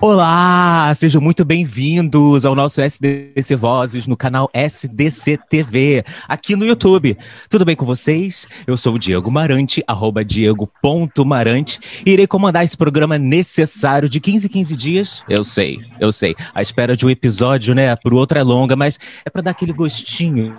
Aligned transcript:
Olá, 0.00 0.92
sejam 0.94 1.20
muito 1.20 1.44
bem-vindos 1.44 2.46
ao 2.46 2.54
nosso 2.54 2.80
SDC 2.80 3.56
Vozes 3.56 4.06
no 4.06 4.16
canal 4.16 4.48
SDC 4.54 5.40
TV, 5.50 6.04
aqui 6.28 6.54
no 6.54 6.64
YouTube. 6.64 7.18
Tudo 7.50 7.64
bem 7.64 7.74
com 7.74 7.84
vocês? 7.84 8.46
Eu 8.64 8.76
sou 8.76 8.94
o 8.94 8.98
Diego 8.98 9.28
Marante, 9.28 9.82
arroba 9.88 10.24
diego.marante, 10.24 11.80
e 12.06 12.12
irei 12.12 12.28
comandar 12.28 12.62
esse 12.62 12.76
programa 12.76 13.18
necessário 13.18 14.08
de 14.08 14.20
15 14.20 14.46
em 14.46 14.50
15 14.50 14.76
dias. 14.76 15.24
Eu 15.28 15.42
sei, 15.42 15.80
eu 15.98 16.12
sei. 16.12 16.36
A 16.54 16.62
espera 16.62 16.96
de 16.96 17.04
um 17.04 17.10
episódio, 17.10 17.74
né, 17.74 17.96
pro 17.96 18.18
outro 18.18 18.38
é 18.38 18.42
longa, 18.44 18.76
mas 18.76 19.00
é 19.24 19.30
para 19.30 19.42
dar 19.42 19.50
aquele 19.50 19.72
gostinho 19.72 20.56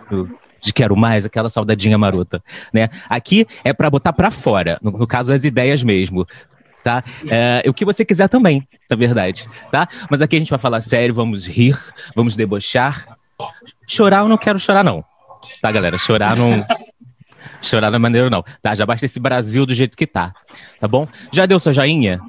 de 0.61 0.73
quero 0.73 0.97
mais, 0.97 1.25
aquela 1.25 1.47
saudadinha 1.47 1.97
marota, 1.97 2.43
né? 2.73 2.89
Aqui 3.07 3.47
é 3.63 3.71
para 3.71 3.89
botar 3.89 4.11
para 4.11 4.31
fora, 4.31 4.77
no, 4.81 4.91
no 4.91 5.07
caso 5.07 5.31
as 5.31 5.45
ideias 5.45 5.81
mesmo 5.81 6.27
tá? 6.83 7.03
É, 7.29 7.63
o 7.67 7.73
que 7.73 7.85
você 7.85 8.03
quiser 8.05 8.27
também, 8.27 8.67
na 8.89 8.95
verdade, 8.95 9.47
tá? 9.71 9.87
Mas 10.09 10.21
aqui 10.21 10.35
a 10.35 10.39
gente 10.39 10.49
vai 10.49 10.59
falar 10.59 10.81
sério, 10.81 11.13
vamos 11.13 11.47
rir, 11.47 11.77
vamos 12.15 12.35
debochar. 12.35 13.05
Chorar 13.87 14.19
eu 14.19 14.27
não 14.27 14.37
quero 14.37 14.59
chorar, 14.59 14.83
não. 14.83 15.03
Tá, 15.61 15.71
galera? 15.71 15.97
Chorar 15.97 16.35
não. 16.35 16.65
chorar 17.61 17.89
não 17.89 17.95
é 17.95 17.99
maneiro, 17.99 18.29
não. 18.29 18.43
Tá? 18.61 18.75
Já 18.75 18.85
basta 18.85 19.05
esse 19.05 19.19
Brasil 19.19 19.65
do 19.65 19.73
jeito 19.73 19.97
que 19.97 20.07
tá. 20.07 20.33
Tá 20.79 20.87
bom? 20.87 21.07
Já 21.31 21.45
deu 21.45 21.59
seu 21.59 21.73
joinha? 21.73 22.19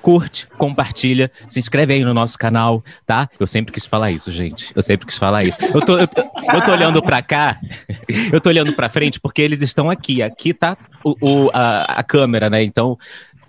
Curte, 0.00 0.48
compartilha, 0.58 1.30
se 1.48 1.60
inscreve 1.60 1.94
aí 1.94 2.04
no 2.04 2.12
nosso 2.12 2.36
canal, 2.36 2.82
tá? 3.06 3.28
Eu 3.38 3.46
sempre 3.46 3.72
quis 3.72 3.86
falar 3.86 4.10
isso, 4.10 4.32
gente. 4.32 4.72
Eu 4.74 4.82
sempre 4.82 5.06
quis 5.06 5.16
falar 5.16 5.44
isso. 5.44 5.56
Eu 5.72 5.80
tô, 5.80 5.96
eu, 5.96 6.08
eu 6.54 6.64
tô 6.64 6.72
olhando 6.72 7.00
pra 7.00 7.22
cá, 7.22 7.60
eu 8.32 8.40
tô 8.40 8.48
olhando 8.48 8.72
pra 8.72 8.88
frente 8.88 9.20
porque 9.20 9.40
eles 9.40 9.62
estão 9.62 9.88
aqui. 9.88 10.20
Aqui 10.20 10.52
tá 10.52 10.76
o, 11.04 11.14
o 11.20 11.50
a, 11.54 12.00
a 12.00 12.02
câmera, 12.02 12.50
né? 12.50 12.64
Então, 12.64 12.98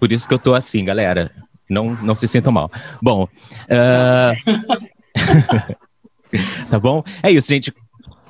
por 0.03 0.11
isso 0.11 0.27
que 0.27 0.33
eu 0.33 0.39
tô 0.39 0.53
assim, 0.53 0.83
galera. 0.83 1.31
Não, 1.69 1.97
não 2.01 2.13
se 2.13 2.27
sintam 2.27 2.51
mal. 2.51 2.69
Bom. 3.01 3.25
Uh... 3.69 4.35
tá 6.69 6.77
bom? 6.77 7.01
É 7.23 7.31
isso, 7.31 7.47
gente. 7.47 7.73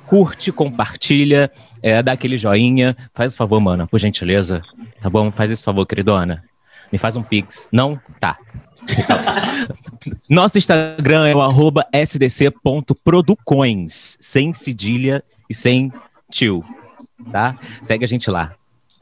Curte, 0.06 0.52
compartilha, 0.52 1.50
é, 1.82 2.00
dá 2.00 2.12
aquele 2.12 2.38
joinha. 2.38 2.96
Faz 3.12 3.34
o 3.34 3.36
favor, 3.36 3.58
mana, 3.58 3.88
por 3.88 3.98
gentileza. 3.98 4.62
Tá 5.00 5.10
bom? 5.10 5.32
Faz 5.32 5.50
esse 5.50 5.64
favor, 5.64 5.84
queridona. 5.84 6.44
Me 6.92 6.98
faz 6.98 7.16
um 7.16 7.24
pix. 7.24 7.66
Não? 7.72 7.98
Tá. 8.20 8.38
Nosso 10.30 10.58
Instagram 10.58 11.26
é 11.26 11.34
o 11.34 11.42
arroba 11.42 11.84
sdc.producoins, 11.92 14.16
sem 14.20 14.52
cedilha 14.52 15.24
e 15.50 15.54
sem 15.54 15.92
tio, 16.30 16.64
tá? 17.32 17.58
Segue 17.82 18.04
a 18.04 18.08
gente 18.08 18.30
lá 18.30 18.54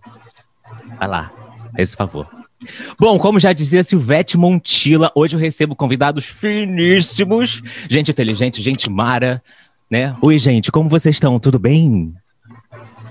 Vai 0.98 1.08
lá, 1.08 1.30
esse 1.76 1.96
favor. 1.96 2.26
Bom, 2.98 3.16
como 3.18 3.38
já 3.38 3.52
dizia 3.52 3.84
Silvete 3.84 4.36
Montila, 4.36 5.12
hoje 5.14 5.36
eu 5.36 5.40
recebo 5.40 5.76
convidados 5.76 6.24
finíssimos, 6.24 7.62
gente 7.88 8.10
inteligente, 8.10 8.60
gente 8.60 8.90
mara, 8.90 9.40
né? 9.88 10.16
Oi, 10.20 10.36
gente, 10.40 10.72
como 10.72 10.88
vocês 10.88 11.14
estão? 11.14 11.38
Tudo 11.38 11.56
bem? 11.58 12.12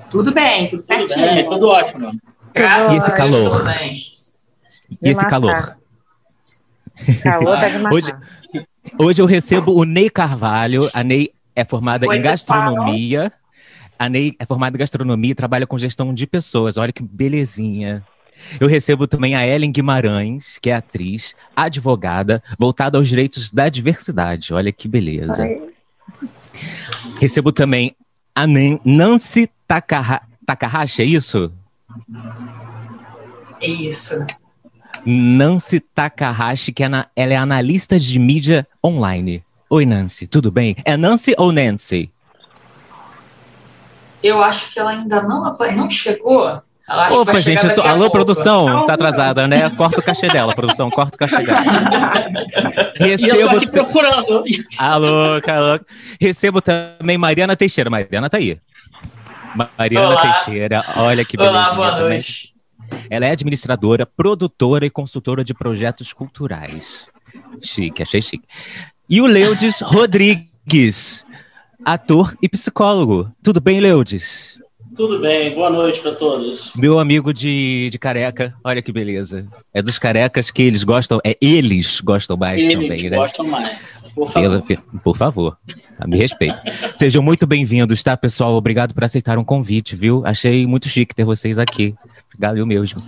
Tudo 0.10 0.34
bem, 0.34 0.68
tudo 0.70 0.82
certinho. 0.82 1.28
Tudo, 1.28 1.36
bem, 1.36 1.50
tudo 1.50 1.68
ótimo. 1.68 2.12
Graças 2.54 2.92
e 2.92 2.98
esse 2.98 3.12
calor? 3.12 3.64
E 5.04 5.10
esse 5.10 5.26
calor? 5.26 5.78
Calor 7.22 7.58
hoje, 7.94 8.16
hoje 8.98 9.22
eu 9.22 9.26
recebo 9.26 9.74
o 9.74 9.84
Ney 9.84 10.10
Carvalho. 10.10 10.90
A 10.94 11.04
Ney 11.04 11.32
é 11.56 11.64
formada 11.64 12.08
Oi, 12.08 12.18
em 12.18 12.22
gastronomia. 12.22 13.32
A 14.00 14.10
Ney 14.10 14.36
é 14.40 14.46
formada 14.46 14.76
em 14.76 14.80
gastronomia 14.80 15.32
e 15.32 15.36
trabalha 15.36 15.68
com 15.68 15.78
gestão 15.78 16.14
de 16.14 16.26
pessoas. 16.26 16.78
Olha 16.78 16.94
que 16.94 17.04
belezinha. 17.04 18.04
Eu 18.60 18.68
recebo 18.68 19.08
também 19.08 19.36
a 19.36 19.46
Ellen 19.46 19.72
Guimarães, 19.72 20.60
que 20.60 20.70
é 20.70 20.76
atriz, 20.76 21.36
advogada, 21.56 22.42
voltada 22.58 22.98
aos 22.98 23.08
direitos 23.08 23.50
da 23.52 23.68
diversidade. 23.68 24.54
Olha 24.54 24.72
que 24.72 24.88
beleza. 24.88 25.44
Oi. 25.44 25.74
Recebo 27.20 27.52
também 27.52 27.96
a 28.38 28.46
Nancy 28.46 29.50
Takaha, 29.68 30.22
Takahashi, 30.46 31.02
é 31.02 31.06
isso? 31.06 31.52
É 33.60 33.68
isso. 33.68 34.28
Nancy 35.04 35.80
Takahashi, 35.80 36.72
que 36.72 36.84
é 36.84 36.88
na, 36.88 37.08
ela 37.16 37.34
é 37.34 37.36
analista 37.36 38.00
de 38.00 38.20
mídia 38.20 38.68
online. 38.86 39.44
Oi, 39.68 39.88
Nancy, 39.88 40.28
tudo 40.28 40.52
bem? 40.52 40.76
É 40.86 40.96
Nancy 40.96 41.34
ou 41.36 41.52
Nancy? 41.52 42.12
Eu 44.22 44.44
acho 44.44 44.72
que 44.72 44.80
ela 44.80 44.92
ainda 44.92 45.24
não, 45.24 45.58
não 45.76 45.90
chegou. 45.90 46.62
Opa, 46.90 47.42
gente, 47.42 47.68
tô... 47.76 47.82
alô, 47.82 48.10
produção, 48.10 48.86
tá 48.86 48.94
atrasada, 48.94 49.46
né? 49.46 49.70
Corta 49.72 50.00
o 50.00 50.04
cachê 50.04 50.30
dela, 50.30 50.56
produção, 50.56 50.90
corta 50.90 51.16
o 51.16 51.20
cachê 51.20 51.46
dela. 51.46 51.60
Recebo... 52.96 53.28
E 53.38 53.42
eu 53.42 53.50
tô 53.50 53.58
aqui 53.58 53.68
procurando. 53.68 54.44
Alô, 54.78 55.42
alô. 55.46 55.80
Recebo 56.20 56.62
também 56.62 57.18
Mariana 57.18 57.58
Teixeira. 57.58 57.90
Mariana 57.90 58.30
tá 58.30 58.38
aí. 58.38 58.58
Mariana 59.78 60.10
Olá. 60.10 60.22
Teixeira, 60.22 60.86
olha 60.96 61.26
que 61.26 61.36
beleza. 61.36 61.58
Olá, 61.58 61.74
boa 61.74 62.00
noite. 62.00 62.54
Ela 63.10 63.26
é 63.26 63.32
administradora, 63.32 64.06
produtora 64.06 64.86
e 64.86 64.90
consultora 64.90 65.44
de 65.44 65.54
projetos 65.54 66.14
culturais. 66.14 67.08
Chique, 67.62 68.02
achei 68.02 68.22
chique. 68.22 68.46
E 69.10 69.20
o 69.20 69.26
Leudes 69.26 69.82
Rodrigues, 69.82 71.26
ator 71.84 72.34
e 72.42 72.48
psicólogo. 72.48 73.30
Tudo 73.44 73.60
bem, 73.60 73.82
Leudes? 73.82 74.58
Tudo 74.98 75.20
bem, 75.20 75.54
boa 75.54 75.70
noite 75.70 76.00
para 76.00 76.14
todos. 76.14 76.72
Meu 76.76 76.98
amigo 76.98 77.32
de, 77.32 77.88
de 77.92 78.00
careca, 78.00 78.56
olha 78.64 78.82
que 78.82 78.92
beleza. 78.92 79.48
É 79.72 79.80
dos 79.80 80.00
carecas 80.00 80.50
que 80.50 80.64
eles 80.64 80.84
gostam, 80.84 81.20
é 81.24 81.38
eles 81.40 82.02
gostam 82.02 82.36
mais 82.36 82.64
eles 82.64 82.74
também, 82.74 82.90
né? 82.90 82.96
Eles 82.96 83.12
gostam 83.12 83.46
mais, 83.46 84.12
por 84.16 84.32
favor. 84.32 84.62
Pela, 84.64 84.82
por 85.04 85.16
favor, 85.16 85.58
me 86.08 86.18
respeito. 86.18 86.60
Sejam 86.96 87.22
muito 87.22 87.46
bem-vindos, 87.46 88.02
tá, 88.02 88.18
pessoal? 88.18 88.56
Obrigado 88.56 88.96
por 88.96 89.04
aceitar 89.04 89.38
um 89.38 89.44
convite, 89.44 89.96
viu? 89.96 90.24
Achei 90.26 90.66
muito 90.66 90.90
chique 90.90 91.14
ter 91.14 91.24
vocês 91.24 91.60
aqui. 91.60 91.94
Valeu 92.36 92.66
mesmo. 92.66 93.00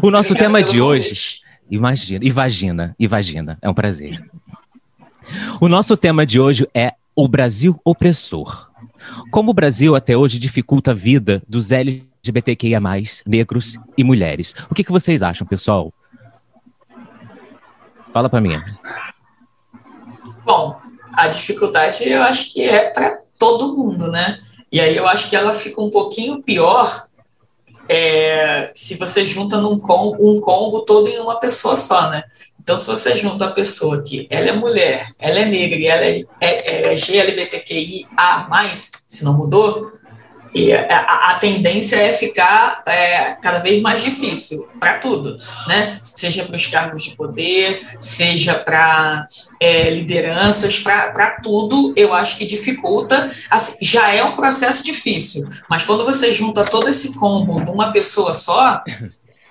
O 0.00 0.12
nosso 0.12 0.32
Obrigado 0.32 0.38
tema 0.38 0.62
de 0.62 0.80
hoje, 0.80 1.40
imagina, 1.68 2.24
e 2.24 2.30
vagina, 2.30 2.94
e 3.00 3.08
vagina, 3.08 3.58
é 3.60 3.68
um 3.68 3.74
prazer. 3.74 4.24
O 5.60 5.68
nosso 5.68 5.96
tema 5.96 6.24
de 6.24 6.38
hoje 6.38 6.68
é 6.72 6.92
o 7.16 7.26
Brasil 7.26 7.80
opressor. 7.84 8.72
Como 9.30 9.50
o 9.50 9.54
Brasil 9.54 9.94
até 9.94 10.16
hoje 10.16 10.38
dificulta 10.38 10.92
a 10.92 10.94
vida 10.94 11.42
dos 11.48 11.72
LGBTQIA, 11.72 12.80
negros 13.26 13.76
e 13.96 14.04
mulheres. 14.04 14.54
O 14.70 14.74
que, 14.74 14.84
que 14.84 14.92
vocês 14.92 15.22
acham, 15.22 15.46
pessoal? 15.46 15.92
Fala 18.12 18.28
para 18.28 18.40
mim. 18.40 18.60
Bom, 20.44 20.80
a 21.12 21.28
dificuldade 21.28 22.08
eu 22.08 22.22
acho 22.22 22.52
que 22.52 22.62
é 22.62 22.90
para 22.90 23.18
todo 23.38 23.76
mundo, 23.76 24.10
né? 24.10 24.40
E 24.70 24.80
aí 24.80 24.96
eu 24.96 25.06
acho 25.08 25.28
que 25.28 25.36
ela 25.36 25.52
fica 25.52 25.80
um 25.80 25.90
pouquinho 25.90 26.42
pior 26.42 27.08
é, 27.88 28.72
se 28.74 28.96
você 28.96 29.24
junta 29.24 29.58
num 29.58 29.78
combo, 29.78 30.16
um 30.20 30.40
combo 30.40 30.82
todo 30.82 31.08
em 31.08 31.18
uma 31.18 31.38
pessoa 31.38 31.76
só, 31.76 32.10
né? 32.10 32.24
Então, 32.64 32.78
se 32.78 32.86
você 32.86 33.14
junta 33.14 33.44
a 33.44 33.52
pessoa 33.52 34.02
que 34.02 34.26
ela 34.30 34.48
é 34.48 34.52
mulher, 34.52 35.12
ela 35.18 35.38
é 35.38 35.44
negra 35.44 35.78
e 35.78 35.86
ela 35.86 36.06
é, 36.06 36.24
é, 36.40 36.92
é 36.94 36.96
GLBTQIA+, 36.96 38.48
se 39.06 39.22
não 39.22 39.36
mudou, 39.36 39.92
e 40.54 40.72
a, 40.72 41.32
a, 41.32 41.34
tendência 41.34 41.96
é 41.96 42.12
ficar 42.12 42.82
é, 42.86 43.32
cada 43.42 43.58
vez 43.58 43.82
mais 43.82 44.02
difícil 44.02 44.66
para 44.80 44.98
tudo, 44.98 45.36
né? 45.66 45.98
Seja 46.02 46.44
para 46.44 46.56
os 46.56 46.66
cargos 46.66 47.02
de 47.02 47.10
poder, 47.16 47.84
seja 48.00 48.54
para 48.54 49.26
é, 49.60 49.90
lideranças, 49.90 50.78
para 50.78 51.38
tudo, 51.42 51.92
eu 51.96 52.14
acho 52.14 52.38
que 52.38 52.46
dificulta. 52.46 53.30
Assim, 53.50 53.76
já 53.82 54.10
é 54.10 54.24
um 54.24 54.36
processo 54.36 54.82
difícil, 54.84 55.46
mas 55.68 55.82
quando 55.82 56.04
você 56.04 56.32
junta 56.32 56.64
todo 56.64 56.88
esse 56.88 57.14
combo 57.18 57.60
numa 57.60 57.92
pessoa 57.92 58.32
só, 58.32 58.82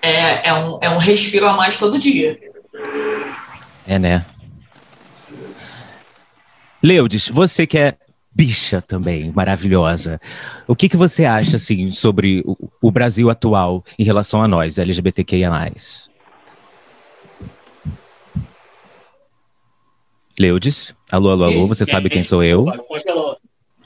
é, 0.02 0.48
é, 0.48 0.54
um, 0.54 0.78
é 0.80 0.90
um 0.90 0.98
respiro 0.98 1.46
a 1.46 1.52
mais 1.52 1.78
todo 1.78 1.98
dia. 1.98 2.53
É, 3.86 3.98
né? 3.98 4.24
Leudes, 6.82 7.28
você 7.28 7.66
que 7.66 7.78
é 7.78 7.94
bicha 8.34 8.82
também, 8.82 9.30
maravilhosa. 9.30 10.20
O 10.66 10.74
que, 10.74 10.88
que 10.88 10.96
você 10.96 11.24
acha, 11.24 11.56
assim, 11.56 11.90
sobre 11.90 12.42
o, 12.44 12.56
o 12.82 12.90
Brasil 12.90 13.30
atual 13.30 13.84
em 13.98 14.04
relação 14.04 14.42
a 14.42 14.48
nós, 14.48 14.78
LGBTQIA+. 14.78 15.72
Leudes? 20.38 20.94
Alô, 21.12 21.30
alô, 21.30 21.44
alô, 21.44 21.66
você 21.68 21.86
sabe 21.86 22.10
quem 22.10 22.24
sou 22.24 22.42
eu? 22.42 22.66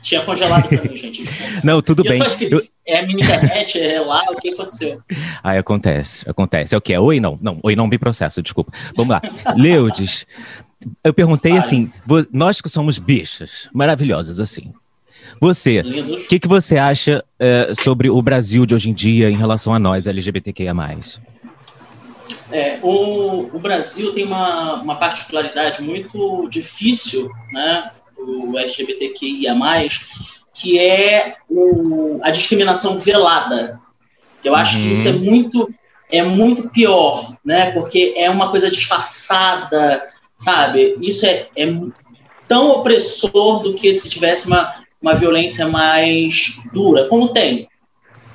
Tinha 0.02 0.20
congelado 0.22 0.68
também, 0.68 0.96
gente. 0.96 1.24
Não, 1.64 1.82
tudo 1.82 2.02
bem. 2.02 2.20
Eu, 2.40 2.62
é 2.86 3.00
a 3.00 3.06
minha 3.06 3.22
internet, 3.22 3.80
é 3.80 4.00
lá, 4.00 4.22
o 4.30 4.36
que 4.36 4.50
aconteceu? 4.50 5.02
Aí 5.42 5.58
acontece, 5.58 6.28
acontece. 6.28 6.74
É 6.74 6.78
o 6.78 6.80
que? 6.80 6.94
É 6.94 7.00
oi 7.00 7.20
não? 7.20 7.38
Não, 7.40 7.58
oi 7.62 7.76
não 7.76 7.86
me 7.86 7.98
processo, 7.98 8.42
desculpa. 8.42 8.72
Vamos 8.96 9.10
lá. 9.10 9.20
Leudes, 9.56 10.26
eu 11.04 11.12
perguntei 11.12 11.52
Para. 11.52 11.60
assim, 11.60 11.92
nós 12.32 12.60
que 12.60 12.68
somos 12.68 12.98
bichas, 12.98 13.68
maravilhosas 13.72 14.40
assim. 14.40 14.72
Você, 15.40 15.80
o 15.80 16.28
que, 16.28 16.38
que 16.38 16.48
você 16.48 16.78
acha 16.78 17.22
é, 17.38 17.72
sobre 17.74 18.08
o 18.08 18.20
Brasil 18.22 18.64
de 18.64 18.74
hoje 18.74 18.90
em 18.90 18.94
dia 18.94 19.30
em 19.30 19.36
relação 19.36 19.74
a 19.74 19.78
nós, 19.78 20.06
LGBTQIA+. 20.06 20.74
É, 22.50 22.78
o, 22.82 23.50
o 23.54 23.58
Brasil 23.58 24.12
tem 24.14 24.24
uma, 24.24 24.80
uma 24.80 24.96
particularidade 24.96 25.82
muito 25.82 26.48
difícil, 26.48 27.30
né, 27.52 27.90
o 28.18 28.58
LGBTQIA+, 28.58 29.54
que 30.54 30.78
é 30.78 31.36
o, 31.48 32.18
a 32.22 32.30
discriminação 32.30 32.98
velada. 32.98 33.80
Eu 34.44 34.54
acho 34.54 34.76
uhum. 34.76 34.84
que 34.84 34.90
isso 34.90 35.08
é 35.08 35.12
uhum. 35.12 35.20
muito 35.20 35.74
é 36.10 36.22
muito 36.22 36.70
pior, 36.70 37.36
né? 37.44 37.70
Porque 37.72 38.14
é 38.16 38.30
uma 38.30 38.50
coisa 38.50 38.70
disfarçada, 38.70 40.08
sabe? 40.38 40.96
Isso 41.02 41.26
é, 41.26 41.48
é 41.54 41.66
tão 42.48 42.70
opressor 42.70 43.60
do 43.62 43.74
que 43.74 43.92
se 43.92 44.08
tivesse 44.08 44.46
uma, 44.46 44.74
uma 45.02 45.14
violência 45.14 45.68
mais 45.68 46.58
dura, 46.72 47.06
como 47.08 47.28
tem. 47.28 47.68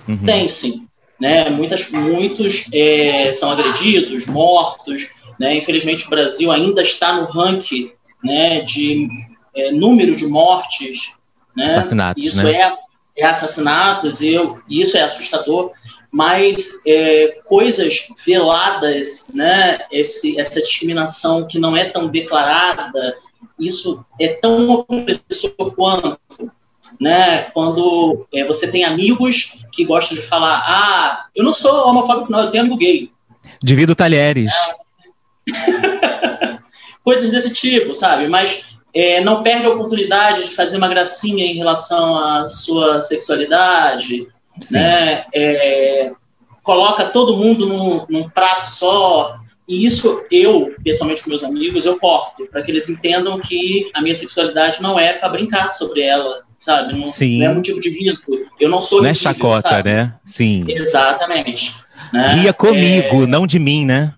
Uhum. 0.08 0.18
Tem 0.18 0.48
sim. 0.48 0.88
Né? 1.20 1.50
Muitas, 1.50 1.90
muitos 1.90 2.66
é, 2.74 3.32
são 3.34 3.52
agredidos, 3.52 4.26
mortos. 4.28 5.10
Né? 5.40 5.56
Infelizmente, 5.56 6.06
o 6.06 6.10
Brasil 6.10 6.52
ainda 6.52 6.82
está 6.82 7.14
no 7.14 7.26
ranking 7.26 7.92
né, 8.24 8.62
de 8.62 9.08
é, 9.56 9.72
número 9.72 10.16
de 10.16 10.28
mortes. 10.28 11.14
Né? 11.56 11.68
Assassinatos. 11.68 12.24
Isso 12.24 12.44
né? 12.44 12.54
é, 12.54 12.76
é 13.18 13.26
assassinatos, 13.26 14.22
e 14.22 14.34
eu, 14.34 14.62
isso 14.70 14.98
é 14.98 15.02
assustador. 15.02 15.72
Mas 16.12 16.82
é, 16.86 17.40
coisas 17.46 18.08
veladas, 18.24 19.32
né? 19.34 19.80
Esse, 19.92 20.40
essa 20.40 20.62
discriminação 20.62 21.48
que 21.48 21.58
não 21.58 21.76
é 21.76 21.86
tão 21.86 22.08
declarada, 22.08 23.16
isso 23.60 24.06
é 24.20 24.28
tão 24.28 24.86
opressor 24.88 25.74
quanto 25.76 26.20
né? 27.00 27.44
Quando 27.54 28.26
é, 28.34 28.46
você 28.46 28.72
tem 28.72 28.84
amigos 28.84 29.66
que 29.72 29.86
gostam 29.86 30.16
de 30.16 30.24
falar, 30.24 30.64
ah, 30.66 31.26
eu 31.36 31.44
não 31.44 31.52
sou 31.52 31.88
homofóbico, 31.88 32.32
não, 32.32 32.42
eu 32.42 32.52
tenho 32.52 32.64
amigo 32.64 32.78
gay. 32.78 33.12
Divido 33.62 33.96
talheres. 33.96 34.52
Coisas 37.04 37.32
desse 37.32 37.54
tipo, 37.54 37.94
sabe? 37.94 38.28
Mas 38.28 38.73
é, 38.94 39.24
não 39.24 39.42
perde 39.42 39.66
a 39.66 39.72
oportunidade 39.72 40.46
de 40.46 40.56
fazer 40.56 40.78
uma 40.78 40.88
gracinha 40.88 41.46
em 41.46 41.56
relação 41.56 42.18
à 42.18 42.48
sua 42.48 43.02
sexualidade, 43.02 44.28
Sim. 44.62 44.74
né? 44.74 45.26
É, 45.34 46.12
coloca 46.62 47.06
todo 47.06 47.38
mundo 47.38 47.68
num, 47.68 48.06
num 48.08 48.30
prato 48.30 48.68
só, 48.68 49.36
e 49.68 49.86
isso 49.86 50.24
eu, 50.30 50.74
pessoalmente 50.84 51.24
com 51.24 51.30
meus 51.30 51.44
amigos, 51.44 51.86
eu 51.86 51.98
corto, 51.98 52.46
para 52.52 52.62
que 52.62 52.72
eles 52.72 52.90
entendam 52.90 53.40
que 53.40 53.90
a 53.94 54.02
minha 54.02 54.14
sexualidade 54.14 54.82
não 54.82 55.00
é 55.00 55.14
para 55.14 55.30
brincar 55.30 55.72
sobre 55.72 56.02
ela, 56.02 56.42
sabe? 56.60 56.94
Não, 56.94 57.08
não 57.08 57.46
é 57.46 57.54
motivo 57.54 57.80
de 57.80 57.90
risco. 57.90 58.32
Eu 58.60 58.70
não 58.70 58.82
sou 58.82 59.02
Não 59.02 59.10
é 59.10 59.14
chacota, 59.14 59.70
sabe? 59.70 59.90
né? 59.90 60.14
Sim. 60.26 60.66
Exatamente. 60.68 61.76
Né? 62.12 62.28
Ria 62.36 62.54
comigo, 62.54 63.24
é... 63.24 63.28
não 63.28 63.48
de 63.48 63.58
mim, 63.58 63.86
né? 63.86 64.14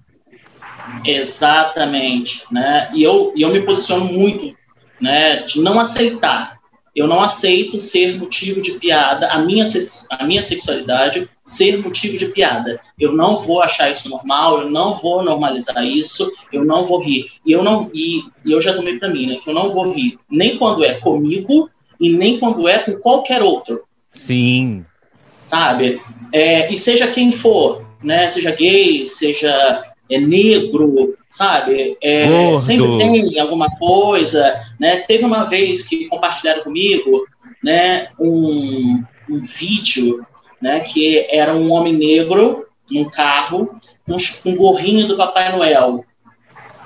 Exatamente, 1.04 2.44
né? 2.52 2.90
E 2.94 3.04
eu, 3.04 3.32
e 3.36 3.42
eu 3.42 3.52
me 3.52 3.62
posiciono 3.62 4.06
muito, 4.06 4.56
né, 5.00 5.38
de 5.42 5.62
não 5.62 5.80
aceitar 5.80 6.56
eu 6.96 7.08
não 7.08 7.20
aceito 7.20 7.78
ser 7.78 8.18
motivo 8.18 8.62
de 8.62 8.72
piada, 8.74 9.28
a 9.28 9.40
minha, 9.40 9.66
a 10.10 10.26
minha 10.26 10.42
sexualidade 10.42 11.30
ser 11.44 11.82
motivo 11.84 12.18
de 12.18 12.28
piada. 12.28 12.80
Eu 12.98 13.12
não 13.12 13.38
vou 13.38 13.62
achar 13.62 13.92
isso 13.92 14.10
normal, 14.10 14.62
eu 14.62 14.70
não 14.70 14.96
vou 14.96 15.22
normalizar 15.22 15.86
isso, 15.86 16.32
eu 16.54 16.64
não 16.64 16.86
vou 16.86 17.04
rir. 17.04 17.30
E 17.46 17.52
eu 17.52 17.62
não 17.62 17.92
e, 17.94 18.24
e 18.46 18.52
eu 18.52 18.62
já 18.62 18.74
tomei 18.74 18.98
para 18.98 19.10
mim, 19.10 19.28
né, 19.28 19.36
que 19.44 19.50
eu 19.50 19.54
não 19.54 19.72
vou 19.74 19.92
rir 19.92 20.18
nem 20.32 20.58
quando 20.58 20.86
é 20.86 20.94
comigo 20.94 21.70
e 22.00 22.14
nem 22.14 22.40
quando 22.40 22.66
é 22.66 22.80
com 22.80 22.94
qualquer 22.94 23.44
outro. 23.44 23.84
Sim. 24.14 24.86
Sabe? 25.46 26.00
É, 26.32 26.72
e 26.72 26.78
seja 26.78 27.08
quem 27.08 27.30
for, 27.30 27.86
né, 28.02 28.30
seja 28.30 28.52
gay, 28.52 29.06
seja 29.06 29.84
é 30.10 30.20
negro, 30.20 31.18
sabe? 31.30 31.98
É, 32.02 32.58
sempre 32.58 32.98
tem 32.98 33.40
alguma 33.40 33.70
coisa, 33.78 34.62
né? 34.80 34.98
Teve 34.98 35.26
uma 35.26 35.46
vez 35.46 35.84
que 35.84 36.06
compartilharam 36.06 36.64
comigo, 36.64 37.26
né, 37.64 38.10
um, 38.20 39.04
um 39.30 39.42
vídeo, 39.42 40.26
né, 40.62 40.82
que 40.82 41.26
era 41.30 41.56
um 41.56 41.72
homem 41.72 41.94
negro 41.94 42.66
num 42.92 43.10
carro 43.10 43.80
com 44.06 44.18
um 44.50 44.56
gorrinho 44.56 45.08
do 45.08 45.18
Papai 45.18 45.52
Noel, 45.52 46.06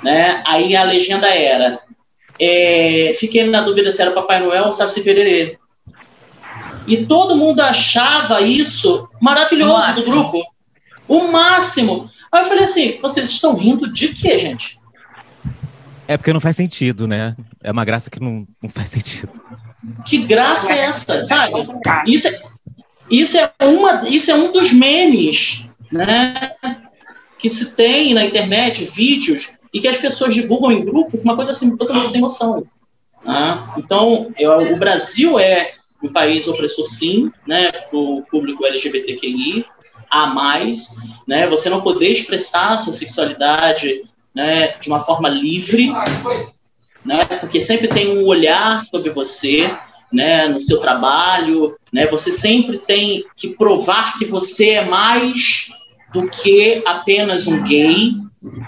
né? 0.01 0.41
Aí 0.45 0.75
a 0.75 0.83
legenda 0.83 1.27
era 1.27 1.81
é, 2.39 3.11
fiquei 3.19 3.45
na 3.45 3.61
dúvida 3.61 3.91
se 3.91 4.01
era 4.01 4.11
o 4.11 4.15
Papai 4.15 4.39
Noel 4.39 4.65
ou 4.65 4.71
Saci 4.71 5.01
Pererê. 5.03 5.59
E 6.87 7.05
todo 7.05 7.35
mundo 7.35 7.59
achava 7.59 8.41
isso 8.41 9.07
maravilhoso 9.21 10.05
do 10.05 10.11
grupo. 10.11 10.43
O 11.07 11.27
máximo. 11.27 12.09
Aí 12.31 12.41
eu 12.41 12.47
falei 12.47 12.63
assim: 12.63 12.99
vocês 13.01 13.29
estão 13.29 13.55
rindo 13.55 13.91
de 13.91 14.09
quê, 14.09 14.37
gente? 14.37 14.79
É 16.07 16.17
porque 16.17 16.33
não 16.33 16.41
faz 16.41 16.55
sentido, 16.55 17.07
né? 17.07 17.35
É 17.61 17.71
uma 17.71 17.85
graça 17.85 18.09
que 18.09 18.19
não, 18.19 18.47
não 18.61 18.69
faz 18.69 18.89
sentido. 18.89 19.29
Que 20.05 20.17
graça 20.19 20.73
é 20.73 20.79
essa, 20.79 21.23
sabe? 21.25 21.53
Isso 22.07 22.27
é, 22.27 22.41
isso 23.09 23.37
é, 23.37 23.51
uma, 23.61 24.07
isso 24.09 24.31
é 24.31 24.35
um 24.35 24.51
dos 24.51 24.71
memes, 24.71 25.69
né? 25.91 26.51
Que 27.37 27.49
se 27.49 27.75
tem 27.75 28.13
na 28.13 28.25
internet, 28.25 28.85
vídeos, 28.85 29.59
e 29.73 29.79
que 29.79 29.87
as 29.87 29.97
pessoas 29.97 30.33
divulgam 30.33 30.71
em 30.71 30.83
grupo 30.83 31.17
com 31.17 31.23
uma 31.23 31.35
coisa 31.35 31.51
assim, 31.51 31.75
totalmente 31.77 32.07
sem 32.07 32.21
noção. 32.21 32.65
Né? 33.23 33.63
Então, 33.77 34.31
eu, 34.37 34.73
o 34.73 34.77
Brasil 34.77 35.39
é 35.39 35.73
um 36.03 36.11
país 36.11 36.47
opressor, 36.47 36.85
sim, 36.85 37.31
né, 37.45 37.71
para 37.71 37.97
o 37.97 38.23
público 38.23 38.65
LGBTQI, 38.65 39.65
a 40.09 40.27
mais, 40.27 40.95
né? 41.27 41.47
Você 41.47 41.69
não 41.69 41.81
poder 41.81 42.09
expressar 42.09 42.77
sua 42.77 42.93
sexualidade, 42.93 44.03
né, 44.33 44.75
de 44.79 44.87
uma 44.87 44.99
forma 44.99 45.29
livre, 45.29 45.91
né? 47.05 47.25
Porque 47.25 47.61
sempre 47.61 47.87
tem 47.87 48.17
um 48.17 48.25
olhar 48.25 48.81
sobre 48.93 49.09
você, 49.11 49.71
né, 50.11 50.47
no 50.47 50.59
seu 50.59 50.79
trabalho, 50.79 51.77
né? 51.91 52.05
Você 52.07 52.31
sempre 52.31 52.77
tem 52.77 53.23
que 53.35 53.49
provar 53.49 54.17
que 54.17 54.25
você 54.25 54.71
é 54.71 54.85
mais 54.85 55.69
do 56.13 56.27
que 56.27 56.81
apenas 56.85 57.47
um 57.47 57.63
gay, 57.63 58.13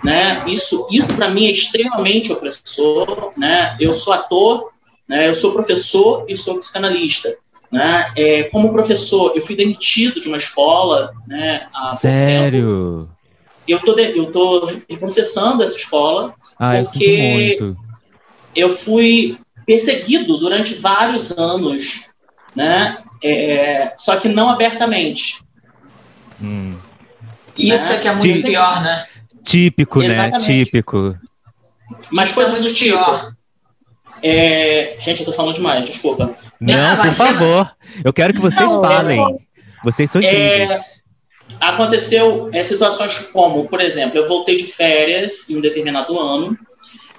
né? 0.03 0.43
Isso, 0.48 0.88
isso 0.91 1.07
para 1.07 1.29
mim 1.29 1.48
é 1.48 1.51
extremamente 1.51 2.31
opressor, 2.31 3.31
né? 3.38 3.75
Eu 3.79 3.93
sou 3.93 4.13
ator, 4.13 4.71
né? 5.07 5.27
Eu 5.29 5.36
sou 5.36 5.53
professor 5.53 6.25
e 6.27 6.36
sou 6.36 6.57
psicanalista. 6.57 7.36
Né? 7.72 8.12
É, 8.18 8.44
como 8.44 8.74
professor, 8.74 9.32
eu 9.36 9.42
fui 9.42 9.56
demitido 9.56 10.20
de 10.20 10.28
uma 10.28 10.38
escola. 10.38 11.13
Né, 11.28 11.68
Sério? 11.90 13.10
Eu 13.68 13.80
tô, 13.80 13.94
de, 13.94 14.18
eu 14.18 14.32
tô 14.32 14.70
processando 15.00 15.63
essa 15.63 15.78
escola 15.78 16.34
ah, 16.60 16.74
porque 16.84 17.58
eu, 17.60 17.78
eu, 18.56 18.70
fui 18.70 19.38
perseguido 19.66 20.38
durante 20.38 20.74
vários 20.75 21.32
anos, 21.32 22.08
né? 22.56 22.98
É, 23.24 23.94
só 23.96 24.18
que 24.18 24.28
não 24.28 24.50
abertamente. 24.50 25.40
Hum. 26.42 26.75
Isso 27.58 27.90
né? 27.90 27.96
é 27.96 28.00
que 28.00 28.08
é 28.08 28.16
muito 28.16 28.42
pior, 28.42 28.84
né? 28.84 29.06
Típico, 29.44 30.00
né? 30.00 30.06
Exatamente. 30.08 30.40
né? 30.40 30.66
Típico. 30.66 31.18
Mas 32.12 32.32
Isso 32.32 32.42
é 32.42 32.50
muito 32.50 32.74
pior. 32.74 33.20
Tipo. 33.20 33.40
É... 34.24 34.96
Gente, 35.00 35.22
eu 35.22 35.25
tô 35.25 35.34
falando 35.34 35.56
demais, 35.56 35.86
desculpa. 35.86 36.36
Não, 36.60 36.98
por 36.98 37.13
favor. 37.13 37.72
Eu 38.04 38.13
quero 38.13 38.34
que 38.34 38.40
vocês 38.40 38.72
Não, 38.72 38.82
falem. 38.82 39.20
É... 39.20 39.38
Vocês 39.84 40.10
são 40.10 40.22
incríveis. 40.22 40.72
É... 40.72 41.01
Aconteceu 41.60 42.50
é, 42.54 42.63
situações 42.63 43.20
como, 43.32 43.68
por 43.68 43.82
exemplo, 43.82 44.18
eu 44.18 44.28
voltei 44.28 44.56
de 44.56 44.66
férias 44.66 45.50
em 45.50 45.58
um 45.58 45.62
determinado 45.62 46.18
ano, 46.18 46.58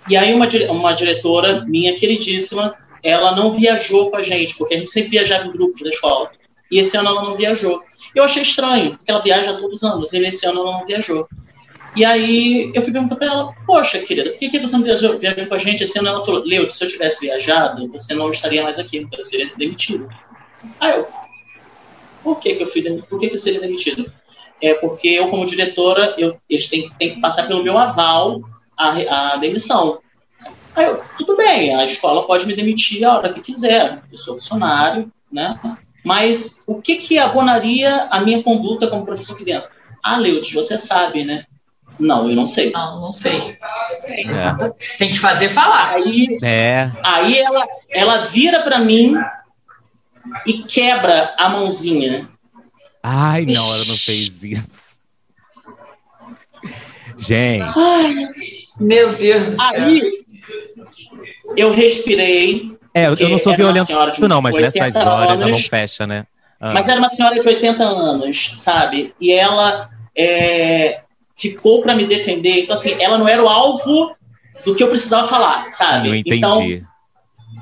e 0.08 0.16
aí 0.16 0.34
uma, 0.34 0.48
uma 0.70 0.92
diretora 0.92 1.64
minha 1.66 1.94
queridíssima, 1.94 2.74
ela 3.02 3.36
não 3.36 3.50
viajou 3.50 4.10
com 4.10 4.16
a 4.16 4.22
gente, 4.22 4.56
porque 4.56 4.74
a 4.74 4.78
gente 4.78 4.90
sempre 4.90 5.10
viajava 5.10 5.46
em 5.46 5.52
grupos 5.52 5.82
da 5.82 5.90
escola. 5.90 6.30
E 6.70 6.78
esse 6.78 6.96
ano 6.96 7.08
ela 7.08 7.22
não 7.22 7.36
viajou. 7.36 7.82
Eu 8.14 8.24
achei 8.24 8.42
estranho, 8.42 8.96
porque 8.96 9.10
ela 9.10 9.22
viaja 9.22 9.54
todos 9.54 9.82
os 9.82 9.84
anos, 9.84 10.12
e 10.12 10.20
nesse 10.20 10.46
ano 10.46 10.60
ela 10.60 10.72
não 10.72 10.86
viajou. 10.86 11.28
E 11.94 12.04
aí 12.04 12.72
eu 12.74 12.82
fui 12.82 12.92
perguntar 12.92 13.16
para 13.16 13.26
ela, 13.26 13.54
poxa, 13.66 13.98
querida, 13.98 14.30
por 14.30 14.38
que, 14.38 14.48
que 14.48 14.60
você 14.60 14.76
não 14.76 14.82
viajou, 14.82 15.18
viajou 15.18 15.46
com 15.46 15.54
a 15.54 15.58
gente 15.58 15.84
esse 15.84 15.98
ano? 15.98 16.08
Ela 16.08 16.24
falou, 16.24 16.42
Leo, 16.44 16.68
se 16.70 16.82
eu 16.82 16.88
tivesse 16.88 17.20
viajado, 17.20 17.86
você 17.88 18.14
não 18.14 18.30
estaria 18.30 18.62
mais 18.62 18.78
aqui, 18.78 19.06
você 19.12 19.38
seria 19.38 19.52
demitido. 19.56 20.08
Aí 20.80 20.92
eu, 20.92 21.06
por 22.22 22.40
que, 22.40 22.54
que 22.54 22.62
eu 22.62 22.66
fui 22.66 22.82
por 22.82 23.20
que, 23.20 23.28
que 23.28 23.34
eu 23.34 23.38
seria 23.38 23.60
demitido? 23.60 24.10
É 24.60 24.74
porque 24.74 25.08
eu, 25.08 25.28
como 25.28 25.44
diretora, 25.44 26.14
eu, 26.16 26.38
eles 26.48 26.68
têm, 26.68 26.88
têm 26.98 27.14
que 27.14 27.20
passar 27.20 27.46
pelo 27.46 27.62
meu 27.62 27.76
aval 27.76 28.40
a, 28.76 29.32
a 29.32 29.36
demissão. 29.36 29.98
Aí 30.74 30.86
eu, 30.86 30.98
tudo 31.18 31.36
bem, 31.36 31.74
a 31.74 31.84
escola 31.84 32.26
pode 32.26 32.46
me 32.46 32.54
demitir 32.54 33.04
a 33.04 33.18
hora 33.18 33.32
que 33.32 33.40
quiser, 33.40 34.02
eu 34.10 34.16
sou 34.16 34.34
funcionário, 34.34 35.12
né? 35.30 35.58
Mas 36.04 36.64
o 36.66 36.80
que 36.80 36.96
que 36.96 37.18
abonaria 37.18 38.08
a 38.10 38.20
minha 38.20 38.42
conduta 38.42 38.86
como 38.86 39.04
professor 39.04 39.34
aqui 39.34 39.44
dentro? 39.44 39.70
Ah, 40.02 40.16
Leudes, 40.16 40.52
você 40.52 40.78
sabe, 40.78 41.24
né? 41.24 41.44
Não, 41.98 42.28
eu 42.28 42.34
não 42.36 42.46
sei. 42.46 42.70
Não, 42.70 43.00
não 43.00 43.12
sei. 43.12 43.38
É. 44.06 44.96
Tem 44.98 45.08
que 45.08 45.18
fazer 45.18 45.48
falar. 45.48 45.94
Aí, 45.94 46.38
É. 46.42 46.90
aí 47.02 47.38
ela, 47.38 47.64
ela 47.90 48.18
vira 48.26 48.60
para 48.62 48.78
mim 48.78 49.14
e 50.46 50.62
quebra 50.64 51.34
a 51.38 51.48
mãozinha. 51.48 52.28
Ai, 53.02 53.44
não, 53.46 53.64
ela 53.66 53.84
não 53.84 53.96
fez 53.96 54.30
isso. 54.42 54.82
Gente, 57.18 57.64
Meu 58.80 59.16
Deus 59.16 59.44
do 59.44 59.50
céu. 59.56 59.84
Aí 59.84 60.22
eu 61.56 61.72
respirei, 61.72 62.76
é, 62.94 63.06
eu, 63.06 63.28
não 63.28 63.38
sou 63.38 63.54
violento, 63.56 63.90
não, 64.28 64.42
mas 64.42 64.54
80 64.56 64.78
nessas 64.84 65.06
horas 65.06 65.30
a 65.30 65.36
mão 65.36 65.48
anos. 65.48 65.66
fecha, 65.66 66.06
né? 66.06 66.26
Ah. 66.60 66.72
mas 66.72 66.86
era 66.86 66.98
uma 66.98 67.08
senhora 67.08 67.38
de 67.40 67.46
80 67.48 67.82
anos, 67.82 68.54
sabe? 68.58 69.14
E 69.20 69.32
ela 69.32 69.90
é, 70.16 71.02
ficou 71.42 71.82
para 71.82 71.94
me 71.94 72.04
defender. 72.04 72.62
Então, 72.62 72.74
assim, 72.74 72.94
ela 73.00 73.18
não 73.18 73.26
era 73.26 73.42
o 73.42 73.48
alvo 73.48 74.14
do 74.64 74.74
que 74.74 74.82
eu 74.82 74.88
precisava 74.88 75.26
falar, 75.26 75.72
sabe? 75.72 76.08
eu 76.08 76.14
entendi. 76.14 76.38
Então, 76.38 76.62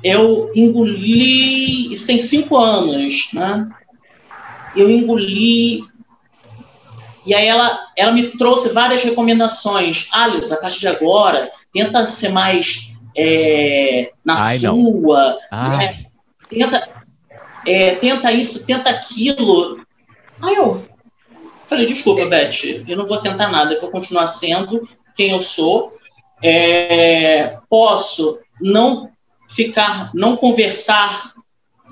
eu 0.03 0.51
engoli. 0.53 1.91
Isso 1.91 2.05
tem 2.05 2.19
cinco 2.19 2.57
anos, 2.57 3.29
né? 3.33 3.67
Eu 4.75 4.89
engoli. 4.89 5.83
E 7.25 7.33
aí 7.35 7.47
ela, 7.47 7.87
ela 7.95 8.11
me 8.11 8.29
trouxe 8.37 8.69
várias 8.69 9.03
recomendações. 9.03 10.07
Ah, 10.11 10.27
Luz, 10.27 10.51
a 10.51 10.57
partir 10.57 10.79
de 10.79 10.87
agora, 10.87 11.49
tenta 11.73 12.05
ser 12.07 12.29
mais 12.29 12.91
é, 13.15 14.11
na 14.23 14.35
Ai, 14.39 14.57
sua. 14.59 15.37
Né? 15.51 16.05
Tenta, 16.49 16.89
é, 17.65 17.95
tenta 17.95 18.31
isso, 18.31 18.65
tenta 18.65 18.89
aquilo. 18.89 19.85
Aí 20.41 20.55
eu 20.55 20.90
falei, 21.71 21.85
desculpa, 21.85 22.25
Beth, 22.25 22.83
eu 22.85 22.97
não 22.97 23.07
vou 23.07 23.17
tentar 23.17 23.47
nada, 23.47 23.73
eu 23.73 23.81
vou 23.81 23.89
continuar 23.89 24.27
sendo 24.27 24.87
quem 25.15 25.31
eu 25.31 25.39
sou. 25.39 25.93
É, 26.43 27.57
posso 27.69 28.39
não 28.59 29.09
ficar, 29.49 30.11
não 30.13 30.35
conversar 30.35 31.33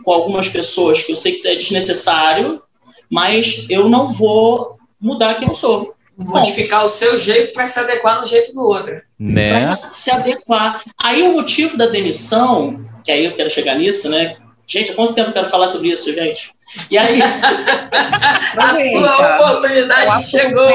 com 0.03 0.11
algumas 0.11 0.49
pessoas 0.49 1.01
que 1.01 1.13
eu 1.13 1.15
sei 1.15 1.31
que 1.31 1.39
isso 1.39 1.47
é 1.47 1.55
desnecessário, 1.55 2.61
mas 3.09 3.65
eu 3.69 3.87
não 3.87 4.07
vou 4.09 4.77
mudar 4.99 5.35
quem 5.35 5.47
eu 5.47 5.53
sou. 5.53 5.95
Modificar 6.17 6.83
o 6.83 6.89
seu 6.89 7.17
jeito 7.17 7.53
para 7.53 7.65
se 7.65 7.79
adequar 7.79 8.19
no 8.19 8.25
jeito 8.25 8.51
do 8.53 8.61
outro. 8.61 9.01
Né? 9.17 9.75
Para 9.77 9.93
se 9.93 10.11
adequar. 10.11 10.83
Aí 11.01 11.23
o 11.23 11.31
motivo 11.31 11.77
da 11.77 11.85
demissão, 11.85 12.85
que 13.05 13.11
aí 13.11 13.23
eu 13.23 13.33
quero 13.33 13.49
chegar 13.49 13.75
nisso, 13.75 14.09
né? 14.09 14.35
Gente, 14.67 14.91
há 14.91 14.95
quanto 14.95 15.13
tempo 15.13 15.29
eu 15.29 15.33
quero 15.33 15.49
falar 15.49 15.69
sobre 15.69 15.87
isso, 15.87 16.13
gente? 16.13 16.51
E 16.89 16.97
aí, 16.97 17.19
A 18.57 18.73
sua 18.73 19.35
oportunidade 19.35 20.23
chegou. 20.29 20.69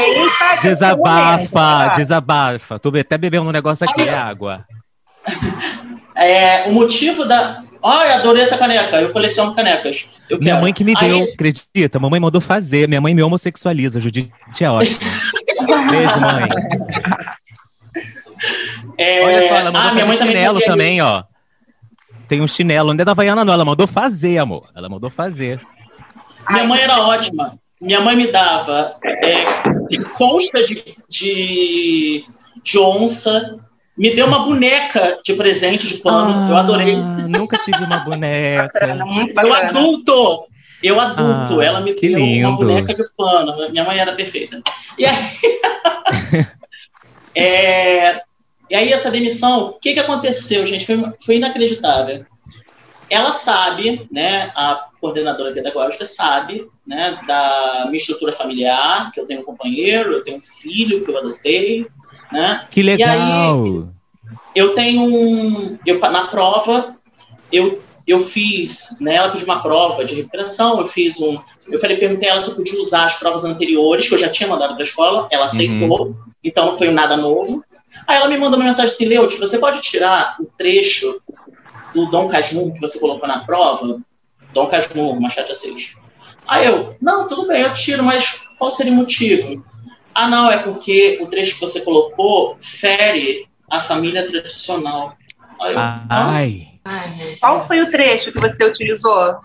Desabafa, 0.63 1.93
desabafa. 1.97 2.79
Tô 2.79 2.93
até 2.99 3.17
bebendo 3.19 3.49
um 3.49 3.53
negócio 3.53 3.87
aqui, 3.89 4.03
Ai, 4.03 4.09
é 4.09 4.15
água. 4.15 4.65
é, 6.17 6.65
o 6.69 6.73
motivo 6.73 7.25
da. 7.25 7.63
Ai, 7.83 8.13
adorei 8.13 8.43
essa 8.43 8.57
caneca. 8.57 9.01
Eu 9.01 9.13
coleciono 9.13 9.55
canecas. 9.55 10.09
Eu 10.29 10.39
Minha 10.39 10.53
quero. 10.53 10.63
mãe 10.63 10.73
que 10.73 10.83
me 10.85 10.95
Aí- 10.97 11.09
deu, 11.11 11.33
acredita? 11.35 11.99
Mamãe 12.01 12.19
mandou 12.19 12.41
fazer. 12.41 12.89
Minha 12.89 13.01
mãe 13.01 13.15
me 13.15 13.23
homossexualiza. 13.23 14.01
Judite 14.01 14.33
é 14.63 14.71
ótimo. 14.71 14.99
Beijo, 15.91 16.21
mãe. 16.21 16.49
É, 18.99 19.25
Olha 19.25 19.49
só, 19.49 19.55
ela 19.57 19.73
mandou 19.73 19.91
ah, 19.91 19.93
minha 19.95 20.07
mãe 20.07 20.17
fazer 20.17 20.31
também 20.31 20.37
chinelo 20.45 20.61
também, 20.61 21.03
ó. 21.03 21.25
Tem 22.29 22.41
um 22.41 22.49
chinelo, 22.49 22.95
não 22.95 23.01
é 23.01 23.05
da 23.05 23.11
Havaiana, 23.13 23.45
não. 23.45 23.53
Ela 23.53 23.65
mandou 23.65 23.87
fazer, 23.87 24.39
amor. 24.39 24.69
Ela 24.75 24.89
mandou 24.89 25.11
fazer. 25.11 25.61
Minha 26.51 26.65
mãe 26.65 26.81
era 26.81 27.07
ótima. 27.07 27.59
Minha 27.81 28.01
mãe 28.01 28.17
me 28.17 28.29
dava 28.29 28.97
é, 29.05 29.45
concha 30.17 30.65
de, 30.67 30.83
de, 31.09 32.25
de 32.63 32.79
onça, 32.79 33.59
me 33.97 34.15
deu 34.15 34.27
uma 34.27 34.41
boneca 34.41 35.21
de 35.25 35.35
presente 35.35 35.87
de 35.87 35.99
pano. 35.99 36.51
eu 36.51 36.57
adorei. 36.57 36.95
Ah, 36.95 37.27
Nunca 37.29 37.59
tive 37.59 37.85
uma 37.85 37.99
boneca. 37.99 38.99
Eu 39.43 39.53
adulto! 39.55 40.47
Eu 40.83 41.01
adulto, 41.01 41.61
Ah, 41.61 41.65
ela 41.65 41.81
me 41.81 41.95
deu 41.95 42.17
lindo. 42.19 42.49
uma 42.49 42.57
boneca 42.57 42.93
de 42.93 43.03
pano. 43.17 43.71
Minha 43.71 43.85
mãe 43.85 43.99
era 43.99 44.13
perfeita. 44.13 44.61
E 44.99 45.07
aí, 45.07 45.15
É, 47.35 48.23
e 48.71 48.75
aí 48.75 48.93
essa 48.93 49.11
demissão, 49.11 49.69
o 49.69 49.73
que, 49.75 49.95
que 49.95 50.01
aconteceu, 50.01 50.67
gente? 50.67 50.87
Foi, 50.87 51.03
foi 51.25 51.37
inacreditável. 51.37 52.25
Ela 53.11 53.33
sabe, 53.33 54.07
né, 54.11 54.51
a 54.55 54.87
coordenadora 55.01 55.53
pedagógica 55.53 56.07
sabe, 56.07 56.67
né, 56.87 57.19
da 57.27 57.85
minha 57.87 57.99
estrutura 57.99 58.33
familiar, 58.33 59.13
que 59.13 59.21
eu 59.21 59.27
tenho 59.27 59.41
um 59.41 59.45
companheiro, 59.45 60.13
eu 60.13 60.23
tenho 60.23 60.39
um 60.39 60.43
filho 60.43 61.05
que 61.05 61.11
eu 61.11 61.19
adotei, 61.19 61.87
né? 62.33 62.67
Que 62.71 62.81
E 62.81 63.03
aí, 63.03 63.19
legal. 63.19 63.89
eu 64.55 64.75
tenho 64.75 65.03
um. 65.03 65.79
Eu, 65.87 65.99
na 65.99 66.27
prova, 66.27 66.97
eu, 67.53 67.83
eu 68.07 68.21
fiz, 68.21 68.99
né? 69.01 69.17
Ela 69.17 69.31
pediu 69.31 69.47
uma 69.47 69.63
prova 69.63 70.05
de 70.05 70.15
recuperação, 70.15 70.81
eu 70.81 70.87
fiz 70.87 71.21
um. 71.21 71.39
Eu 71.69 71.79
falei, 71.79 71.97
perguntei 71.97 72.29
a 72.29 72.33
ela 72.33 72.41
se 72.41 72.51
eu 72.51 72.57
podia 72.57 72.81
usar 72.81 73.05
as 73.05 73.15
provas 73.15 73.45
anteriores, 73.45 74.09
que 74.09 74.15
eu 74.15 74.19
já 74.19 74.29
tinha 74.29 74.49
mandado 74.49 74.75
para 74.75 74.83
a 74.83 74.87
escola, 74.87 75.29
ela 75.31 75.47
aceitou, 75.47 76.17
então 76.43 76.67
não 76.67 76.79
foi 76.79 76.91
nada 76.91 77.17
novo. 77.17 77.65
Aí 78.07 78.17
ela 78.17 78.29
me 78.29 78.37
mandou 78.37 78.59
uma 78.59 78.67
mensagem 78.67 78.91
assim, 78.91 79.07
Leute, 79.07 79.39
você 79.39 79.59
pode 79.59 79.81
tirar 79.81 80.37
o 80.39 80.45
trecho 80.59 81.21
do 81.95 82.07
Dom 82.07 82.29
Casmurro 82.29 82.75
que 82.75 82.81
você 82.81 82.99
colocou 82.99 83.29
na 83.29 83.45
prova? 83.45 84.01
Dom 84.53 84.67
Casmurro, 84.67 85.21
Machado 85.21 85.47
de 85.47 85.53
Assis. 85.53 85.97
Aí 86.47 86.67
eu, 86.67 86.97
não, 87.01 87.27
tudo 87.27 87.49
bem, 87.49 87.63
eu 87.63 87.73
tiro, 87.73 88.03
mas 88.03 88.43
qual 88.59 88.71
seria 88.71 88.93
o 88.93 88.97
motivo? 88.97 89.65
Ah, 90.15 90.29
não, 90.29 90.51
é 90.51 90.59
porque 90.59 91.19
o 91.23 91.27
trecho 91.27 91.55
que 91.55 91.61
você 91.61 91.81
colocou 91.81 92.57
fere 92.61 93.49
a 93.71 93.81
família 93.81 94.27
tradicional. 94.27 95.17
Aí 95.61 95.73
eu? 95.73 95.79
Ai. 95.79 96.69
Qual 97.41 97.67
foi 97.67 97.81
o 97.81 97.91
trecho 97.91 98.31
que 98.31 98.41
você 98.41 98.65
utilizou? 98.65 99.37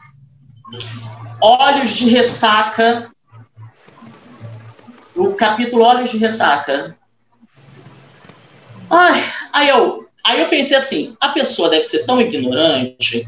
Olhos 1.42 1.90
de 1.96 2.10
Ressaca. 2.10 3.10
O 5.16 5.34
capítulo 5.34 5.84
Olhos 5.84 6.10
de 6.10 6.18
Ressaca. 6.18 6.98
Ai, 8.90 9.24
aí 9.54 9.70
eu, 9.70 10.09
aí 10.30 10.42
eu 10.42 10.50
pensei 10.50 10.78
assim, 10.78 11.16
a 11.20 11.30
pessoa 11.30 11.70
deve 11.70 11.84
ser 11.84 12.06
tão 12.06 12.22
ignorante 12.22 13.28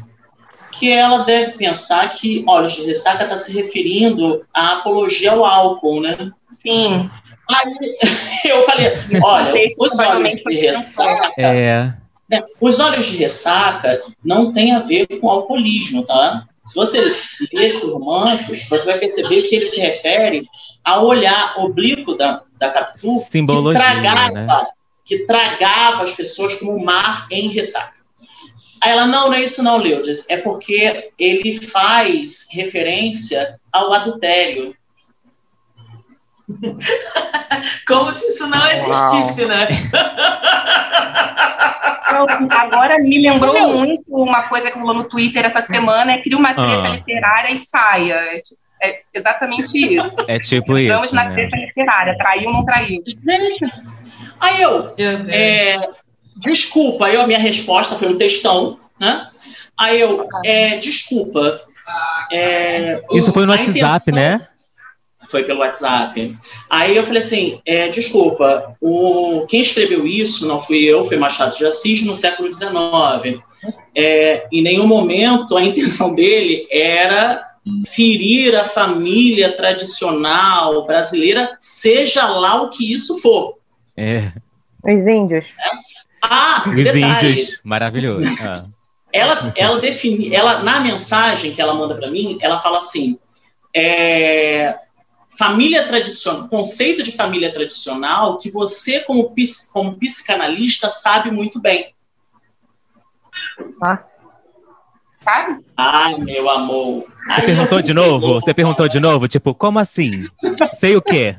que 0.70 0.90
ela 0.90 1.18
deve 1.18 1.52
pensar 1.52 2.08
que 2.10 2.44
Olhos 2.46 2.72
de 2.72 2.82
Ressaca 2.82 3.24
está 3.24 3.36
se 3.36 3.52
referindo 3.52 4.40
à 4.54 4.78
apologia 4.78 5.32
ao 5.32 5.44
álcool, 5.44 6.00
né? 6.00 6.30
Sim. 6.66 7.10
Aí 7.50 7.74
eu 8.50 8.62
falei, 8.62 8.92
olha, 9.22 9.52
os 9.78 9.92
olhos 9.98 10.30
de 10.44 10.56
ressaca, 10.56 11.32
É. 11.36 11.92
né, 12.30 12.42
os 12.60 12.80
olhos 12.80 13.06
de 13.06 13.16
ressaca 13.18 14.02
não 14.24 14.52
tem 14.52 14.72
a 14.72 14.78
ver 14.78 15.06
com 15.20 15.28
alcoolismo, 15.28 16.04
tá? 16.04 16.46
Se 16.64 16.76
você 16.76 17.00
ler 17.52 17.66
esse 17.66 17.78
romance, 17.84 18.44
você 18.68 18.86
vai 18.92 18.98
perceber 19.00 19.42
que 19.42 19.56
ele 19.56 19.70
se 19.70 19.80
refere 19.80 20.46
ao 20.84 21.06
olhar 21.06 21.54
oblíquo 21.58 22.14
da, 22.14 22.42
da 22.56 22.70
Capitu 22.70 23.18
que 23.24 23.32
Simbologia, 23.32 23.80
tragava, 23.80 24.30
né? 24.30 24.66
Que 25.04 25.20
tragava 25.26 26.02
as 26.02 26.12
pessoas 26.12 26.54
como 26.56 26.72
o 26.76 26.84
mar 26.84 27.26
em 27.30 27.48
ressaca. 27.48 27.92
Aí 28.82 28.90
ela, 28.90 29.06
não, 29.06 29.28
não 29.28 29.34
é 29.34 29.40
isso 29.44 29.62
não, 29.62 29.76
Leudes, 29.76 30.24
é 30.28 30.36
porque 30.36 31.10
ele 31.18 31.60
faz 31.60 32.48
referência 32.52 33.60
ao 33.72 33.92
adultério. 33.92 34.74
Como 37.86 38.10
se 38.12 38.26
isso 38.26 38.46
não 38.48 38.66
existisse, 38.66 39.46
né? 39.46 39.68
Eu- 42.12 42.26
agora 42.58 42.98
me 42.98 43.18
lembrou 43.18 43.68
muito 43.78 44.02
uma 44.08 44.42
coisa 44.48 44.70
que 44.70 44.78
rolou 44.78 44.94
no 44.94 45.04
Twitter 45.04 45.44
essa 45.44 45.60
semana, 45.62 46.12
é 46.12 46.22
cria 46.22 46.36
uma 46.36 46.52
treta 46.52 46.88
Ah. 46.88 46.90
literária 46.90 47.52
e 47.52 47.56
saia. 47.58 48.14
É, 48.14 48.42
é 48.84 49.02
exatamente 49.14 49.78
isso. 49.78 50.12
É 50.28 50.38
tipo 50.38 50.72
Vamos 50.74 51.04
isso. 51.06 51.14
na 51.14 51.24
Né? 51.24 51.34
treta 51.34 51.56
literária, 51.56 52.16
traiu 52.18 52.48
ou 52.48 52.52
não 52.54 52.64
traiu. 52.64 53.02
Gente, 53.06 53.72
aí 54.42 54.60
eu. 54.62 54.92
É, 55.30 55.88
desculpa, 56.36 57.06
aí 57.06 57.16
a 57.16 57.26
minha 57.26 57.38
resposta 57.38 57.94
foi 57.96 58.08
um 58.08 58.18
textão, 58.18 58.78
né? 59.00 59.28
Aí 59.78 60.00
eu, 60.00 60.26
é, 60.44 60.76
desculpa. 60.76 61.60
é, 62.30 63.02
Isso 63.12 63.32
foi 63.32 63.46
no 63.46 63.52
WhatsApp, 63.52 64.10
intenção- 64.10 64.14
né? 64.14 64.48
Foi 65.28 65.44
pelo 65.44 65.60
WhatsApp. 65.60 66.36
Aí 66.68 66.96
eu 66.96 67.04
falei 67.04 67.20
assim, 67.20 67.60
é, 67.64 67.88
desculpa, 67.88 68.76
o, 68.80 69.46
quem 69.48 69.62
escreveu 69.62 70.06
isso 70.06 70.46
não 70.46 70.58
fui 70.58 70.84
eu, 70.84 71.04
foi 71.04 71.16
Machado 71.16 71.56
de 71.56 71.64
Assis 71.64 72.02
no 72.02 72.14
século 72.14 72.52
XIX. 72.52 73.40
É, 73.96 74.46
em 74.52 74.62
nenhum 74.62 74.86
momento 74.86 75.56
a 75.56 75.62
intenção 75.62 76.14
dele 76.14 76.66
era 76.70 77.42
ferir 77.86 78.56
a 78.56 78.64
família 78.64 79.52
tradicional 79.52 80.84
brasileira, 80.86 81.56
seja 81.60 82.28
lá 82.28 82.60
o 82.62 82.68
que 82.70 82.92
isso 82.92 83.18
for. 83.18 83.56
É. 83.96 84.32
Os 84.82 85.06
índios. 85.06 85.46
Ah, 86.22 86.64
Os 86.66 86.74
detalhe, 86.74 87.30
índios. 87.30 87.60
Maravilhoso. 87.62 88.28
Ah. 88.40 88.64
Ela, 89.12 89.52
ela 89.56 89.80
define, 89.80 90.34
ela 90.34 90.62
na 90.62 90.80
mensagem 90.80 91.52
que 91.52 91.60
ela 91.60 91.74
manda 91.74 91.94
para 91.94 92.10
mim, 92.10 92.38
ela 92.40 92.58
fala 92.58 92.78
assim: 92.78 93.18
é, 93.74 94.74
família 95.38 95.86
tradicional, 95.86 96.48
conceito 96.48 97.02
de 97.02 97.12
família 97.12 97.52
tradicional 97.52 98.38
que 98.38 98.50
você 98.50 99.00
como, 99.00 99.34
como 99.72 99.98
psicanalista 99.98 100.88
sabe 100.88 101.30
muito 101.30 101.60
bem. 101.60 101.94
Nossa. 103.80 104.22
Sabe? 105.20 105.64
Ai, 105.76 106.16
meu 106.16 106.48
amor. 106.50 107.06
Ai, 107.28 107.40
Você 107.40 107.46
perguntou 107.46 107.82
de 107.82 107.94
novo? 107.94 108.34
Você 108.40 108.54
perguntou 108.54 108.88
de 108.88 108.98
novo? 108.98 109.28
Tipo, 109.28 109.54
como 109.54 109.78
assim? 109.78 110.26
Sei 110.74 110.96
o 110.96 111.02
quê? 111.02 111.36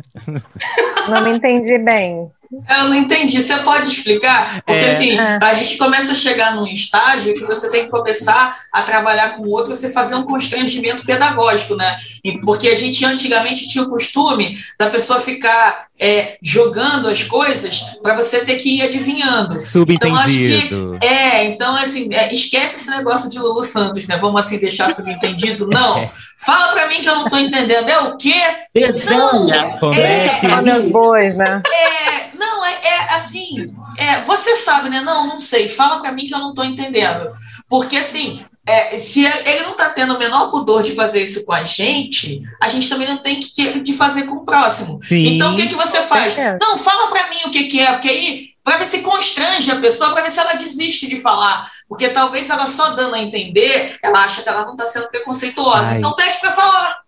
Não 1.09 1.21
me 1.21 1.31
entendi 1.31 1.77
bem. 1.77 2.31
Eu 2.69 2.85
não 2.85 2.95
entendi. 2.95 3.41
Você 3.41 3.57
pode 3.57 3.87
explicar? 3.87 4.61
Porque 4.65 4.85
é. 4.85 4.87
assim, 4.87 5.19
é. 5.19 5.39
a 5.41 5.53
gente 5.53 5.77
começa 5.77 6.11
a 6.11 6.15
chegar 6.15 6.55
num 6.55 6.67
estágio 6.67 7.33
que 7.33 7.45
você 7.45 7.69
tem 7.69 7.85
que 7.85 7.91
começar 7.91 8.57
a 8.71 8.81
trabalhar 8.81 9.29
com 9.35 9.43
o 9.43 9.51
outro, 9.51 9.75
você 9.75 9.89
fazer 9.89 10.15
um 10.15 10.23
constrangimento 10.23 11.05
pedagógico, 11.05 11.75
né? 11.75 11.97
Porque 12.43 12.69
a 12.69 12.75
gente 12.75 13.03
antigamente 13.05 13.67
tinha 13.67 13.83
o 13.83 13.89
costume 13.89 14.57
da 14.79 14.89
pessoa 14.89 15.19
ficar 15.19 15.87
é, 16.03 16.35
jogando 16.41 17.07
as 17.07 17.23
coisas 17.23 17.79
para 18.03 18.13
você 18.13 18.43
ter 18.43 18.57
que 18.57 18.77
ir 18.77 18.81
adivinhando. 18.81 19.61
Subentendido. 19.61 20.97
Então, 20.97 20.99
que, 20.99 21.07
é, 21.07 21.45
então 21.45 21.73
assim, 21.77 22.13
é, 22.13 22.33
esquece 22.33 22.75
esse 22.75 22.89
negócio 22.89 23.29
de 23.29 23.39
Lulu 23.39 23.63
Santos, 23.63 24.05
né? 24.05 24.17
Vamos 24.17 24.45
assim 24.45 24.59
deixar 24.59 24.93
subentendido? 24.93 25.65
Não. 25.65 26.11
Fala 26.37 26.73
para 26.73 26.87
mim 26.87 26.95
que 26.95 27.07
eu 27.07 27.15
não 27.15 27.23
estou 27.23 27.39
entendendo. 27.39 27.87
É 27.87 27.99
o 28.01 28.17
quê? 28.17 28.35
Desenha. 28.75 29.79
Não, 29.81 29.93
é, 29.93 30.41
é, 30.43 30.61
meus 30.61 30.91
bois, 30.91 31.37
né? 31.37 31.63
É, 31.65 32.37
não, 32.37 32.65
é, 32.65 32.71
é 32.83 33.15
assim, 33.15 33.73
é, 33.97 34.21
você 34.25 34.57
sabe, 34.57 34.89
né? 34.89 34.99
Não, 34.99 35.25
não 35.25 35.39
sei. 35.39 35.69
Fala 35.69 36.01
para 36.01 36.11
mim 36.11 36.27
que 36.27 36.35
eu 36.35 36.39
não 36.39 36.49
estou 36.49 36.65
entendendo. 36.65 37.31
Porque 37.69 37.95
assim, 37.95 38.43
é, 38.65 38.97
se 38.97 39.25
ele 39.25 39.63
não 39.63 39.71
está 39.71 39.89
tendo 39.89 40.15
o 40.15 40.19
menor 40.19 40.49
pudor 40.49 40.83
de 40.83 40.93
fazer 40.93 41.21
isso 41.21 41.45
com 41.45 41.51
a 41.51 41.63
gente, 41.63 42.41
a 42.61 42.69
gente 42.69 42.87
também 42.87 43.07
não 43.07 43.17
tem 43.17 43.39
que 43.39 43.79
de 43.81 43.93
fazer 43.93 44.23
com 44.23 44.35
o 44.35 44.45
próximo. 44.45 44.99
Sim, 45.03 45.35
então, 45.35 45.53
o 45.53 45.57
que, 45.57 45.67
que 45.67 45.75
você 45.75 46.01
faz? 46.03 46.35
Não, 46.61 46.77
fala 46.77 47.07
para 47.07 47.29
mim 47.29 47.39
o 47.45 47.51
que, 47.51 47.65
que 47.65 47.81
é, 47.81 47.91
porque 47.91 48.09
aí, 48.09 48.49
para 48.63 48.77
ver 48.77 48.85
se 48.85 48.99
constrange 48.99 49.69
a 49.69 49.75
pessoa, 49.75 50.13
para 50.13 50.23
ver 50.23 50.31
se 50.31 50.39
ela 50.39 50.53
desiste 50.53 51.07
de 51.09 51.17
falar. 51.17 51.69
Porque 51.89 52.07
talvez 52.09 52.49
ela 52.49 52.65
só 52.65 52.91
dando 52.91 53.15
a 53.15 53.19
entender, 53.19 53.97
ela 54.01 54.23
acha 54.23 54.41
que 54.41 54.47
ela 54.47 54.63
não 54.63 54.71
está 54.73 54.85
sendo 54.85 55.09
preconceituosa. 55.09 55.89
Ai. 55.89 55.97
Então, 55.97 56.15
pede 56.15 56.39
para 56.39 56.51
falar. 56.53 57.03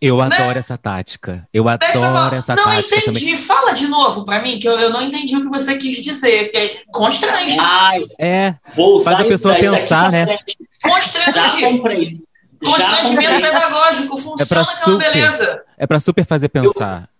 Eu 0.00 0.16
né? 0.18 0.36
adoro 0.36 0.58
essa 0.58 0.76
tática. 0.76 1.48
Eu 1.54 1.66
adoro 1.68 2.34
essa 2.34 2.54
não 2.54 2.64
tática. 2.64 2.96
Não 2.96 2.98
entendi. 2.98 3.20
Também. 3.20 3.36
Fala 3.36 3.72
de 3.72 3.88
novo 3.88 4.24
para 4.24 4.42
mim, 4.42 4.58
que 4.58 4.68
eu, 4.68 4.78
eu 4.78 4.90
não 4.90 5.02
entendi 5.02 5.36
o 5.36 5.40
que 5.40 5.48
você 5.48 5.78
quis 5.78 6.02
dizer. 6.02 6.50
Que 6.50 6.58
é 6.58 6.82
constrange. 6.92 7.56
Ai, 7.58 8.04
é. 8.18 8.54
Faz 9.02 9.20
a 9.20 9.24
pessoa 9.24 9.54
pensar, 9.54 10.10
né? 10.10 10.38
Constrange. 10.82 12.20
Constrangimento 12.64 13.40
pedagógico. 13.42 14.16
Funciona, 14.16 14.62
é 14.62 14.64
que 14.64 14.82
é 14.82 14.92
uma 14.92 14.98
beleza. 14.98 15.62
É 15.78 15.86
pra 15.86 16.00
super 16.00 16.24
fazer 16.24 16.48
pensar. 16.48 17.02
Eu, 17.02 17.16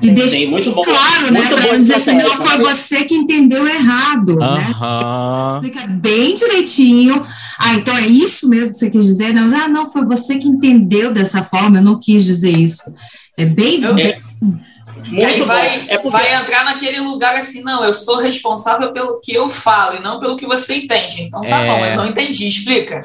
e 0.00 0.10
deixa 0.10 0.30
Sim, 0.30 0.46
muito 0.46 0.70
bom. 0.72 0.84
claro, 0.84 1.32
né? 1.32 1.40
Muito 1.40 1.56
para 1.56 1.76
dizer 1.76 1.94
assim, 1.94 2.14
não 2.14 2.36
foi 2.36 2.58
você 2.58 3.04
que 3.04 3.14
entendeu 3.14 3.66
errado, 3.66 4.36
né? 4.36 4.68
Explica 5.54 5.86
bem 5.88 6.34
direitinho. 6.34 7.26
Ah, 7.58 7.74
então 7.74 7.96
é 7.96 8.06
isso 8.06 8.48
mesmo 8.48 8.68
que 8.68 8.78
você 8.78 8.90
quis 8.90 9.06
dizer? 9.06 9.32
Não, 9.32 9.52
ah, 9.56 9.68
não, 9.68 9.90
foi 9.90 10.04
você 10.04 10.38
que 10.38 10.46
entendeu 10.46 11.12
dessa 11.12 11.42
forma, 11.42 11.78
eu 11.78 11.82
não 11.82 11.98
quis 11.98 12.24
dizer 12.24 12.56
isso. 12.56 12.82
É 13.36 13.44
bem... 13.44 13.82
Eu, 13.82 13.94
bem... 13.94 14.06
É, 14.06 14.20
que 15.04 15.24
aí 15.24 15.42
vai, 15.42 15.84
é 15.88 15.98
porque... 15.98 16.10
vai 16.10 16.34
entrar 16.34 16.64
naquele 16.64 17.00
lugar 17.00 17.34
assim, 17.36 17.62
não, 17.62 17.84
eu 17.84 17.92
sou 17.92 18.18
responsável 18.18 18.92
pelo 18.92 19.20
que 19.20 19.34
eu 19.34 19.48
falo 19.48 19.96
e 19.96 20.00
não 20.00 20.18
pelo 20.18 20.36
que 20.36 20.46
você 20.46 20.76
entende. 20.76 21.22
Então 21.22 21.40
tá 21.42 21.60
é... 21.60 21.66
bom, 21.66 21.86
eu 21.86 21.96
não 21.96 22.06
entendi, 22.06 22.48
explica. 22.48 23.02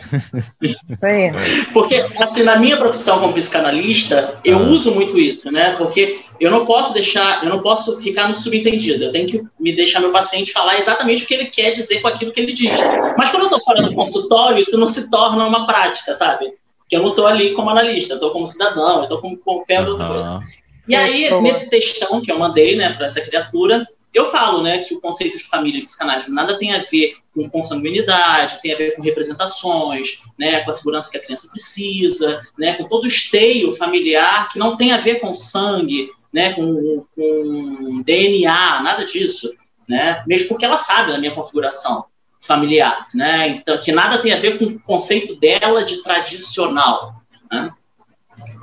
porque, 1.74 2.06
assim, 2.20 2.44
na 2.44 2.58
minha 2.58 2.78
profissão 2.78 3.20
como 3.20 3.34
psicanalista, 3.34 4.40
eu 4.44 4.58
ah. 4.58 4.64
uso 4.64 4.94
muito 4.94 5.18
isso, 5.18 5.50
né? 5.52 5.76
Porque 5.78 6.20
eu 6.40 6.50
não 6.50 6.66
posso 6.66 6.94
deixar, 6.94 7.44
eu 7.44 7.50
não 7.50 7.62
posso 7.62 8.02
ficar 8.02 8.28
no 8.28 8.36
subentendido. 8.36 9.04
Eu 9.04 9.12
tenho 9.12 9.28
que 9.28 9.44
me 9.60 9.76
deixar 9.76 10.00
meu 10.00 10.12
paciente 10.12 10.54
falar 10.54 10.80
exatamente 10.80 11.24
o 11.24 11.28
que 11.28 11.34
ele 11.34 11.46
quer 11.46 11.72
dizer 11.72 12.02
com 12.02 12.08
aquilo 12.08 12.32
que 12.32 12.40
ele 12.40 12.54
diz. 12.54 12.80
Mas 13.18 13.30
quando 13.30 13.44
eu 13.44 13.50
estou 13.50 13.62
fora 13.62 13.82
do 13.82 13.94
consultório, 13.94 14.60
isso 14.60 14.78
não 14.78 14.88
se 14.88 15.12
torna 15.12 15.46
uma 15.46 15.68
prática, 15.68 16.14
sabe? 16.14 16.54
Porque 16.80 16.96
eu 16.96 17.02
não 17.02 17.10
estou 17.10 17.28
ali 17.28 17.52
como 17.52 17.70
analista, 17.70 18.14
eu 18.14 18.18
estou 18.18 18.32
como 18.32 18.46
cidadão, 18.46 18.98
eu 18.98 19.04
estou 19.04 19.20
como 19.20 19.38
qualquer 19.38 19.88
outra 19.88 20.08
coisa. 20.08 20.40
E 20.90 20.96
aí, 20.96 21.30
nesse 21.42 21.70
textão 21.70 22.20
que 22.20 22.32
eu 22.32 22.40
mandei 22.40 22.76
né, 22.76 22.94
para 22.94 23.06
essa 23.06 23.22
criatura, 23.22 23.86
eu 24.12 24.26
falo 24.26 24.64
né, 24.64 24.80
que 24.80 24.96
o 24.96 25.00
conceito 25.00 25.38
de 25.38 25.44
família 25.44 25.80
e 25.80 25.84
psicanálise 25.84 26.34
nada 26.34 26.58
tem 26.58 26.74
a 26.74 26.80
ver 26.80 27.16
com 27.32 27.48
consanguinidade, 27.48 28.60
tem 28.60 28.74
a 28.74 28.76
ver 28.76 28.96
com 28.96 29.04
representações, 29.04 30.24
né, 30.38 30.62
com 30.62 30.72
a 30.72 30.74
segurança 30.74 31.12
que 31.12 31.18
a 31.18 31.22
criança 31.22 31.48
precisa, 31.50 32.42
né, 32.58 32.74
com 32.74 32.86
todo 32.86 33.04
o 33.04 33.08
esteio 33.08 33.72
familiar 33.72 34.50
que 34.50 34.58
não 34.58 34.76
tem 34.76 34.92
a 34.92 34.98
ver 34.98 35.20
com 35.20 35.36
sangue, 35.36 36.10
né, 36.34 36.54
com, 36.54 37.06
com 37.16 38.02
DNA, 38.04 38.82
nada 38.82 39.06
disso, 39.06 39.54
né, 39.88 40.24
mesmo 40.26 40.48
porque 40.48 40.66
ela 40.66 40.80
sabe 40.80 41.12
da 41.12 41.20
minha 41.20 41.36
configuração 41.36 42.06
familiar, 42.42 43.08
né, 43.14 43.48
então 43.50 43.78
que 43.78 43.92
nada 43.92 44.18
tem 44.18 44.34
a 44.34 44.40
ver 44.40 44.58
com 44.58 44.66
o 44.66 44.80
conceito 44.80 45.36
dela 45.36 45.84
de 45.84 46.02
tradicional, 46.02 47.22
né. 47.52 47.72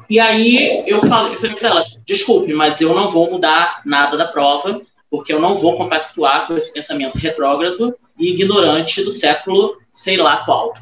E 0.08 0.20
aí 0.20 0.84
eu 0.86 1.00
falei, 1.00 1.34
eu 1.34 1.40
falei 1.40 1.56
para 1.56 1.68
ela, 1.68 1.84
desculpe, 2.06 2.54
mas 2.54 2.80
eu 2.80 2.94
não 2.94 3.10
vou 3.10 3.30
mudar 3.30 3.82
nada 3.84 4.16
da 4.16 4.26
prova, 4.26 4.80
porque 5.10 5.32
eu 5.32 5.40
não 5.40 5.56
vou 5.56 5.76
compactuar 5.76 6.46
com 6.46 6.56
esse 6.56 6.72
pensamento 6.72 7.18
retrógrado 7.18 7.94
e 8.18 8.30
ignorante 8.30 9.02
do 9.02 9.12
século 9.12 9.76
sei 9.92 10.16
lá 10.16 10.44
qual. 10.44 10.74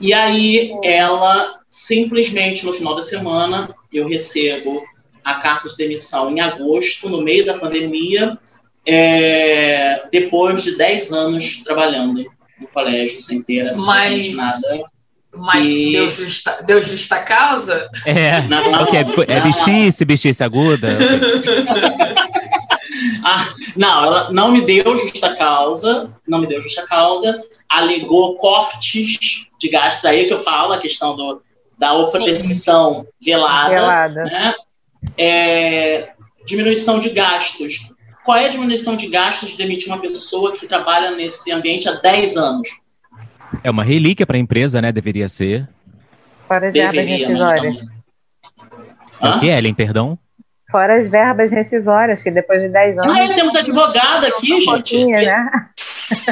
E 0.00 0.12
aí 0.12 0.72
ela 0.82 1.60
simplesmente 1.68 2.66
no 2.66 2.72
final 2.72 2.94
da 2.94 3.02
semana 3.02 3.74
eu 3.92 4.08
recebo 4.08 4.82
a 5.24 5.36
carta 5.36 5.68
de 5.68 5.76
demissão 5.76 6.30
em 6.30 6.40
agosto, 6.40 7.08
no 7.08 7.22
meio 7.22 7.44
da 7.44 7.58
pandemia, 7.58 8.38
é, 8.86 10.02
depois 10.10 10.62
de 10.62 10.76
10 10.76 11.12
anos 11.12 11.58
trabalhando 11.58 12.24
no 12.58 12.66
colégio 12.68 13.20
sem 13.20 13.42
ter 13.42 13.68
absolutamente 13.68 14.34
Mas... 14.34 14.62
nada. 14.62 14.89
Mas 15.34 15.66
que... 15.66 15.92
deu, 15.92 16.10
justa, 16.10 16.62
deu 16.66 16.82
justa 16.82 17.18
causa? 17.20 17.88
É, 18.04 18.42
não, 18.42 18.82
okay. 18.82 19.00
é 19.28 19.40
bichice, 19.40 20.04
bichice 20.04 20.42
aguda? 20.42 20.88
ah, 23.24 23.48
não, 23.76 24.04
ela 24.04 24.32
não 24.32 24.50
me 24.50 24.60
deu 24.60 24.96
justa 24.96 25.34
causa, 25.36 26.12
não 26.26 26.40
me 26.40 26.46
deu 26.46 26.60
justa 26.60 26.84
causa, 26.86 27.42
alegou 27.68 28.36
cortes 28.36 29.46
de 29.58 29.68
gastos, 29.68 30.04
aí 30.04 30.26
que 30.26 30.32
eu 30.32 30.42
falo, 30.42 30.72
a 30.72 30.78
questão 30.78 31.16
do, 31.16 31.40
da 31.78 31.94
oposição 31.94 33.06
velada, 33.24 33.74
velada. 33.74 34.24
Né? 34.24 34.54
É, 35.16 36.10
diminuição 36.44 36.98
de 36.98 37.10
gastos. 37.10 37.90
Qual 38.24 38.36
é 38.36 38.46
a 38.46 38.48
diminuição 38.48 38.96
de 38.96 39.06
gastos 39.06 39.50
de 39.50 39.56
demitir 39.56 39.88
uma 39.88 40.00
pessoa 40.00 40.52
que 40.52 40.66
trabalha 40.66 41.12
nesse 41.12 41.50
ambiente 41.52 41.88
há 41.88 41.92
10 41.92 42.36
anos? 42.36 42.68
É 43.62 43.70
uma 43.70 43.82
relíquia 43.82 44.26
para 44.26 44.36
a 44.36 44.40
empresa, 44.40 44.80
né? 44.80 44.92
Deveria 44.92 45.28
ser. 45.28 45.68
Fora 46.46 46.68
as 46.68 46.74
verbas 46.74 47.08
rescisórias. 47.08 47.76
É 49.20 49.28
o 49.28 49.40
que, 49.40 49.46
Ellen, 49.48 49.74
perdão? 49.74 50.18
Fora 50.70 51.00
as 51.00 51.08
verbas 51.08 51.50
rescisórias, 51.50 52.22
que 52.22 52.30
depois 52.30 52.62
de 52.62 52.68
10 52.68 52.98
anos. 52.98 53.18
Ah, 53.18 53.34
temos 53.34 53.54
advogada 53.54 54.28
aqui, 54.28 54.54
um 54.54 54.60
gente. 54.60 55.04
Né? 55.04 55.50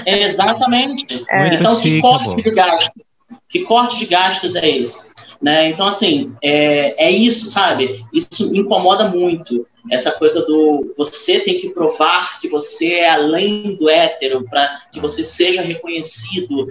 É, 0.07 0.23
exatamente. 0.23 1.25
É. 1.29 1.55
Então, 1.55 1.77
chique, 1.77 1.97
que 1.97 2.01
corte 2.01 2.43
de 2.43 2.51
gastos? 2.51 3.03
Que 3.49 3.61
corte 3.61 3.99
de 3.99 4.07
gastos 4.07 4.55
é 4.55 4.69
esse? 4.69 5.13
Né? 5.41 5.69
Então, 5.69 5.87
assim, 5.87 6.35
é, 6.43 7.07
é 7.07 7.11
isso, 7.11 7.51
sabe? 7.51 8.05
Isso 8.13 8.55
incomoda 8.55 9.09
muito. 9.09 9.67
Essa 9.91 10.13
coisa 10.13 10.45
do 10.45 10.93
você 10.97 11.41
tem 11.41 11.59
que 11.59 11.71
provar 11.71 12.39
que 12.39 12.49
você 12.49 12.95
é 12.95 13.11
além 13.11 13.77
do 13.77 13.89
hétero 13.89 14.45
para 14.49 14.83
que 14.93 15.01
você 15.01 15.25
seja 15.25 15.63
reconhecido. 15.63 16.69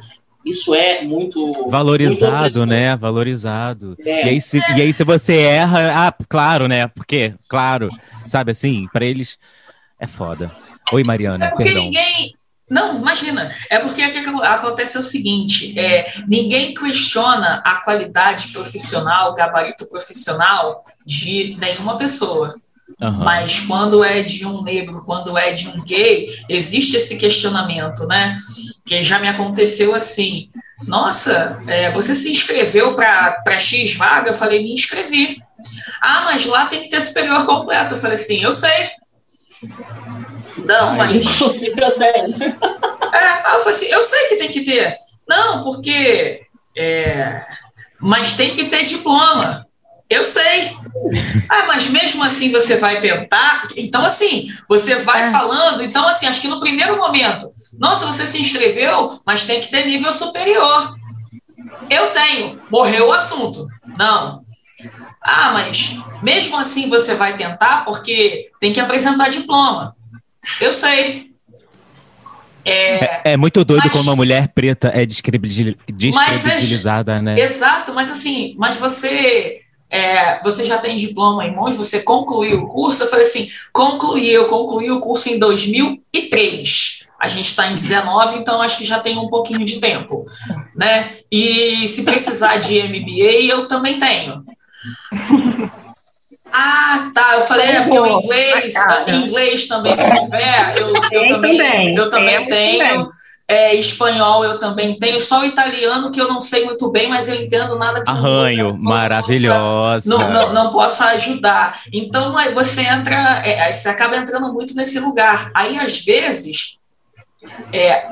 Isso 0.47 0.73
é 0.73 1.03
muito. 1.03 1.69
Valorizado, 1.69 2.59
muito 2.59 2.65
né? 2.65 2.95
Valorizado. 2.95 3.97
É. 3.99 4.25
E, 4.25 4.29
aí, 4.29 4.41
se, 4.41 4.57
e 4.57 4.81
aí, 4.81 4.93
se 4.93 5.03
você 5.03 5.35
erra, 5.35 6.07
ah, 6.07 6.13
claro, 6.29 6.67
né? 6.67 6.87
Porque, 6.87 7.33
claro, 7.49 7.89
sabe 8.25 8.51
assim, 8.51 8.87
para 8.93 9.05
eles 9.05 9.37
é 9.99 10.07
foda. 10.07 10.51
Oi, 10.93 11.03
Mariana. 11.05 11.45
É 11.45 11.49
porque 11.49 11.63
perdão. 11.65 11.83
ninguém. 11.83 12.33
Não, 12.69 12.97
imagina. 12.97 13.49
É 13.69 13.79
porque 13.79 14.01
acontece 14.01 14.97
o 14.97 15.03
seguinte: 15.03 15.77
é, 15.77 16.11
ninguém 16.27 16.73
questiona 16.73 17.61
a 17.65 17.75
qualidade 17.77 18.49
profissional, 18.49 19.31
o 19.31 19.35
gabarito 19.35 19.87
profissional 19.87 20.85
de 21.05 21.57
nenhuma 21.59 21.97
pessoa. 21.97 22.55
Uhum. 23.01 23.11
Mas 23.23 23.59
quando 23.59 24.03
é 24.03 24.21
de 24.21 24.45
um 24.45 24.63
negro, 24.63 25.03
quando 25.05 25.37
é 25.37 25.51
de 25.51 25.67
um 25.69 25.83
gay, 25.83 26.43
existe 26.49 26.97
esse 26.97 27.17
questionamento, 27.17 28.07
né? 28.07 28.37
Que 28.85 29.03
já 29.03 29.19
me 29.19 29.27
aconteceu 29.27 29.93
assim. 29.93 30.49
Nossa, 30.85 31.61
é, 31.67 31.91
você 31.91 32.15
se 32.15 32.31
inscreveu 32.31 32.95
para 32.95 33.59
X 33.59 33.95
vaga? 33.95 34.31
Eu 34.31 34.33
falei, 34.33 34.63
me 34.63 34.73
inscrevi. 34.73 35.41
Ah, 36.01 36.21
mas 36.25 36.45
lá 36.45 36.65
tem 36.65 36.81
que 36.81 36.89
ter 36.89 37.01
superior 37.01 37.45
completo. 37.45 37.95
Eu 37.95 37.99
falei 37.99 38.15
assim, 38.15 38.41
eu 38.41 38.51
sei. 38.51 38.89
Não, 40.57 40.95
mas. 40.95 41.41
é, 41.41 42.35
eu 43.55 43.59
falei 43.59 43.75
assim, 43.75 43.87
eu 43.87 44.01
sei 44.01 44.27
que 44.27 44.35
tem 44.37 44.49
que 44.49 44.61
ter. 44.61 44.97
Não, 45.27 45.63
porque. 45.63 46.41
É, 46.75 47.43
mas 47.99 48.35
tem 48.35 48.51
que 48.51 48.65
ter 48.65 48.83
diploma. 48.83 49.66
Eu 50.09 50.23
sei. 50.23 50.77
Ah, 51.49 51.65
mas 51.67 51.89
mesmo 51.89 52.23
assim 52.23 52.51
você 52.51 52.77
vai 52.77 53.01
tentar. 53.01 53.67
Então, 53.75 54.01
assim, 54.03 54.47
você 54.67 54.95
vai 54.95 55.27
é. 55.27 55.31
falando. 55.31 55.83
Então, 55.83 56.07
assim, 56.07 56.27
acho 56.27 56.41
que 56.41 56.47
no 56.47 56.61
primeiro 56.61 56.97
momento, 56.97 57.51
nossa, 57.77 58.05
você 58.05 58.25
se 58.25 58.39
inscreveu, 58.39 59.19
mas 59.25 59.45
tem 59.45 59.59
que 59.59 59.69
ter 59.69 59.85
nível 59.85 60.13
superior. 60.13 60.95
Eu 61.89 62.11
tenho. 62.11 62.59
Morreu 62.71 63.09
o 63.09 63.13
assunto. 63.13 63.67
Não. 63.97 64.45
Ah, 65.21 65.51
mas 65.51 65.97
mesmo 66.21 66.57
assim 66.57 66.89
você 66.89 67.15
vai 67.15 67.35
tentar 67.35 67.83
porque 67.83 68.49
tem 68.59 68.71
que 68.71 68.79
apresentar 68.79 69.29
diploma. 69.29 69.95
Eu 70.61 70.71
sei. 70.71 71.31
É, 72.63 72.71
é, 72.71 73.21
é 73.33 73.37
muito 73.37 73.63
doido 73.63 73.83
mas, 73.83 73.91
como 73.91 74.03
uma 74.03 74.15
mulher 74.15 74.49
preta 74.49 74.91
é 74.93 75.05
descredibilizada, 75.05 77.15
mas, 77.15 77.23
né? 77.23 77.35
Exato, 77.37 77.93
mas 77.93 78.09
assim, 78.09 78.55
mas 78.57 78.75
você 78.75 79.61
é, 79.89 80.41
você 80.43 80.63
já 80.63 80.77
tem 80.77 80.95
diploma 80.95 81.45
em 81.45 81.55
mãos, 81.55 81.75
você 81.75 82.01
concluiu 82.01 82.59
o 82.59 82.67
curso? 82.67 83.03
Eu 83.03 83.09
falei 83.09 83.25
assim, 83.25 83.49
concluí, 83.71 84.29
eu 84.29 84.47
concluí 84.47 84.91
o 84.91 84.99
curso 84.99 85.29
em 85.29 85.39
2003. 85.39 87.07
A 87.19 87.27
gente 87.27 87.47
está 87.47 87.67
em 87.67 87.75
19, 87.75 88.37
então 88.37 88.61
acho 88.61 88.77
que 88.77 88.85
já 88.85 88.99
tem 88.99 89.17
um 89.17 89.27
pouquinho 89.27 89.65
de 89.65 89.79
tempo, 89.79 90.27
né? 90.75 91.17
E 91.31 91.87
se 91.87 92.03
precisar 92.03 92.57
de 92.57 92.83
MBA, 92.83 93.45
eu 93.49 93.67
também 93.67 93.99
tenho. 93.99 94.45
Ah, 96.51 97.11
tá. 97.13 97.35
Eu 97.35 97.41
falei, 97.41 97.67
é 97.67 97.81
porque 97.81 97.99
o 97.99 98.19
inglês, 98.19 98.73
inglês 99.07 99.67
também, 99.67 99.97
se 99.97 100.09
tiver, 100.21 100.75
eu, 100.77 100.93
eu 101.11 101.27
também, 101.27 101.95
eu 101.95 102.09
também 102.09 102.47
tenho. 102.47 103.09
É, 103.49 103.73
espanhol 103.73 104.43
eu 104.43 104.59
também 104.59 104.99
tenho, 104.99 105.21
só 105.21 105.39
o 105.39 105.45
italiano 105.45 106.11
que 106.11 106.19
eu 106.19 106.27
não 106.27 106.41
sei 106.41 106.65
muito 106.65 106.91
bem, 106.91 107.07
mas 107.07 107.29
eu 107.29 107.35
entendo 107.35 107.77
nada 107.77 108.03
que 108.03 108.09
Arranho, 108.09 108.73
não, 108.73 108.77
maravilhosa. 108.77 110.09
Não, 110.09 110.29
não, 110.29 110.53
não, 110.53 110.71
possa 110.71 111.05
ajudar. 111.11 111.81
Então 111.93 112.37
aí 112.37 112.53
você 112.53 112.81
entra, 112.81 113.41
é, 113.45 113.71
você 113.71 113.87
acaba 113.87 114.17
entrando 114.17 114.51
muito 114.51 114.75
nesse 114.75 114.99
lugar. 114.99 115.49
Aí, 115.53 115.79
às 115.79 115.99
vezes, 115.99 116.77
é, 117.71 118.07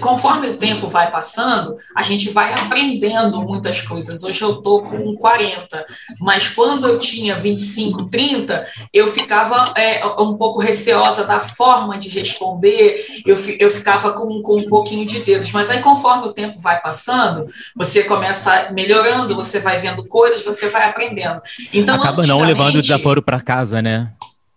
conforme 0.00 0.48
o 0.48 0.56
tempo 0.56 0.86
vai 0.88 1.10
passando, 1.10 1.76
a 1.96 2.02
gente 2.02 2.30
vai 2.30 2.52
aprendendo 2.52 3.40
muitas 3.42 3.80
coisas. 3.80 4.22
Hoje 4.22 4.42
eu 4.42 4.58
estou 4.58 4.82
com 4.82 5.16
40, 5.16 5.86
mas 6.20 6.48
quando 6.48 6.86
eu 6.86 6.98
tinha 6.98 7.38
25, 7.38 8.10
30, 8.10 8.66
eu 8.92 9.08
ficava 9.08 9.72
é, 9.76 10.04
um 10.20 10.36
pouco 10.36 10.60
receosa 10.60 11.26
da 11.26 11.40
forma 11.40 11.96
de 11.96 12.08
responder, 12.08 13.04
eu, 13.24 13.36
eu 13.58 13.70
ficava 13.70 14.12
com, 14.12 14.42
com 14.42 14.60
um 14.60 14.68
pouquinho 14.68 15.06
de 15.06 15.20
dedos. 15.20 15.52
Mas 15.52 15.70
aí, 15.70 15.80
conforme 15.80 16.28
o 16.28 16.32
tempo 16.32 16.58
vai 16.58 16.80
passando, 16.80 17.46
você 17.74 18.04
começa 18.04 18.70
melhorando, 18.72 19.34
você 19.34 19.58
vai 19.58 19.78
vendo 19.78 20.06
coisas, 20.06 20.44
você 20.44 20.68
vai 20.68 20.84
aprendendo. 20.84 21.40
Então, 21.72 21.96
Acaba 21.96 22.26
não 22.26 22.42
levando 22.42 22.76
o 22.76 22.82
desaforo 22.82 23.22
para 23.22 23.40
casa, 23.40 23.80
né? 23.80 24.12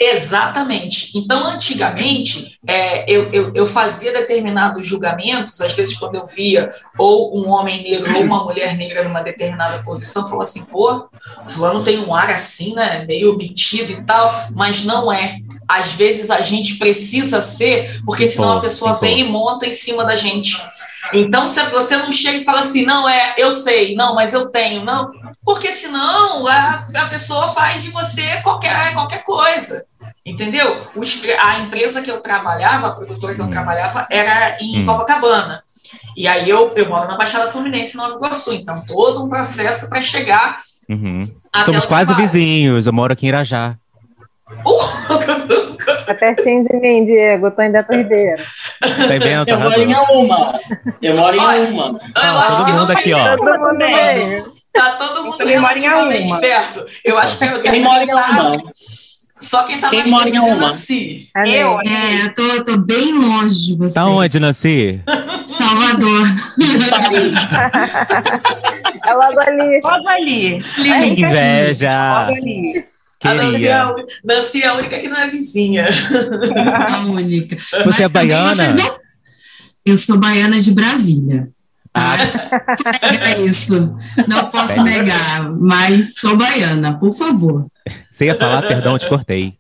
Exatamente. 0.06 1.18
Então, 1.18 1.48
antigamente, 1.48 2.60
é, 2.68 3.10
eu, 3.10 3.30
eu, 3.32 3.52
eu, 3.56 3.66
fazia 3.66 4.12
determinados 4.12 4.86
julgamentos, 4.86 5.62
às 5.62 5.74
vezes, 5.76 5.98
quando 5.98 6.16
eu 6.16 6.26
via 6.26 6.70
ou 6.98 7.40
um 7.40 7.50
homem 7.50 7.82
negro 7.82 8.14
ou 8.18 8.24
uma 8.24 8.44
mulher 8.44 8.76
negra 8.76 9.04
numa 9.06 9.22
determinada 9.22 9.82
posição, 9.82 10.24
falava 10.24 10.44
assim: 10.44 10.66
pô, 10.66 11.08
Fulano 11.46 11.86
tem 11.86 12.00
um 12.00 12.14
ar 12.14 12.30
assim, 12.30 12.74
né? 12.76 13.06
Meio 13.08 13.38
metido 13.38 13.94
e 13.94 14.04
tal, 14.04 14.50
mas 14.54 14.84
não 14.84 15.12
é. 15.12 15.38
Às 15.68 15.94
vezes 15.94 16.30
a 16.30 16.42
gente 16.42 16.76
precisa 16.76 17.40
ser, 17.40 18.02
porque 18.06 18.28
senão 18.28 18.58
a 18.58 18.62
pessoa 18.62 18.96
vem 18.96 19.22
e 19.22 19.24
monta 19.24 19.66
em 19.66 19.72
cima 19.72 20.04
da 20.04 20.18
gente. 20.18 20.62
Então, 21.14 21.48
se 21.48 21.62
você 21.70 21.96
não 21.96 22.12
chega 22.12 22.38
e 22.38 22.44
fala 22.44 22.60
assim, 22.60 22.86
não, 22.86 23.08
é, 23.08 23.36
eu 23.38 23.52
sei, 23.52 23.96
não, 23.96 24.16
mas 24.16 24.34
eu 24.34 24.50
tenho, 24.50 24.84
não, 24.84 25.12
porque 25.44 25.72
senão 25.72 26.48
a, 26.48 26.88
a 26.96 27.06
pessoa 27.06 27.50
faz 27.50 27.84
de 27.84 27.90
você 27.90 28.42
qualquer, 28.42 28.94
qualquer 28.94 29.24
coisa. 29.24 29.86
Entendeu? 30.26 30.78
a 31.40 31.60
empresa 31.60 32.02
que 32.02 32.10
eu 32.10 32.22
trabalhava, 32.22 32.88
a 32.88 32.92
produtora 32.92 33.36
que 33.36 33.42
eu 33.42 33.46
hum. 33.46 33.50
trabalhava, 33.50 34.08
era 34.10 34.58
em 34.62 34.82
hum. 34.82 34.86
Copacabana. 34.86 35.62
E 36.16 36.28
aí 36.28 36.50
eu, 36.50 36.72
eu 36.76 36.88
moro 36.88 37.08
na 37.08 37.18
Baixada 37.18 37.52
Fluminense, 37.52 37.96
em 37.96 37.98
Nova 38.00 38.16
Iguaçu. 38.16 38.54
Então, 38.54 38.86
todo 38.86 39.26
um 39.26 39.30
processo 39.30 39.90
para 39.90 40.02
chegar. 40.02 40.58
Uhum. 40.90 41.24
Somos 41.66 41.86
quase 41.86 42.08
trabalho. 42.08 42.28
vizinhos, 42.28 42.88
eu 42.88 42.94
moro 42.94 43.12
aqui 43.12 43.26
em 43.26 43.30
Irajá. 43.30 43.76
É 46.08 46.14
pertinho 46.16 46.64
de 46.64 46.80
mim, 46.80 47.06
Diego. 47.06 47.48
Eu 47.48 47.52
tô 47.52 47.62
em 47.62 47.72
Beto 47.72 47.92
Ribeiro. 47.94 48.44
Tá 48.80 49.18
vendo? 49.20 49.50
Eu 49.50 49.60
moro 49.60 49.82
em 49.82 49.96
uma. 49.96 50.60
Eu 51.02 51.18
moro 51.18 51.36
em 51.36 51.72
uma. 51.72 52.00
Ah, 52.16 52.58
todo 52.58 52.74
mundo 52.80 52.92
aqui, 52.92 53.14
ó. 53.14 53.38
Todo 53.38 53.60
mundo 53.60 53.78
bem. 53.78 54.44
Tá 54.72 54.92
todo 54.92 55.26
mundo 55.26 55.46
relativamente 55.46 56.40
perto. 56.40 56.86
Eu 57.04 57.18
acho 57.18 57.38
que 57.38 57.46
eu 57.46 57.62
Quem 57.62 57.84
mora 57.84 58.04
em 58.04 58.12
uma? 58.12 58.52
Só 59.38 59.64
quem 59.64 59.80
tá 59.80 59.90
quem 59.90 60.08
mora 60.08 60.30
em 60.30 60.40
uma? 60.40 60.56
Nancy. 60.56 61.28
Eu? 61.36 61.78
É, 61.82 62.26
eu 62.26 62.34
tô, 62.34 62.64
tô 62.64 62.78
bem 62.78 63.14
longe 63.14 63.66
de 63.66 63.76
você. 63.76 63.94
Tá 63.94 64.06
onde, 64.06 64.40
Nancy? 64.40 65.04
Salvador. 65.50 66.28
é 69.06 69.14
logo 69.14 69.40
ali. 69.40 69.80
Logo 69.84 70.08
ali. 70.08 70.60
É, 70.86 71.06
inveja. 71.08 72.20
Logo 72.20 72.38
ali. 72.38 72.86
A 73.24 73.34
Nancy 73.34 73.68
é, 73.68 73.74
a, 73.74 73.96
Nancy 74.24 74.62
é 74.62 74.68
a 74.68 74.74
única 74.74 75.00
que 75.00 75.08
não 75.08 75.18
é 75.18 75.28
vizinha. 75.30 75.88
A 76.90 77.00
única. 77.06 77.58
Você 77.58 77.86
Mas 77.86 78.00
é 78.00 78.10
baiana? 78.10 78.74
Não... 78.74 78.98
Eu 79.86 79.98
sou 79.98 80.18
baiana 80.18 80.62
de 80.62 80.72
Brasília. 80.72 81.50
Ah. 81.94 82.18
É 83.26 83.40
isso. 83.42 83.96
Não 84.28 84.50
posso 84.50 84.82
negar, 84.84 85.50
mas 85.52 86.16
sou 86.16 86.36
baiana, 86.36 86.98
por 86.98 87.16
favor. 87.16 87.68
Você 88.10 88.26
ia 88.26 88.36
falar, 88.36 88.62
perdão, 88.64 88.98
te 88.98 89.08
cortei. 89.08 89.58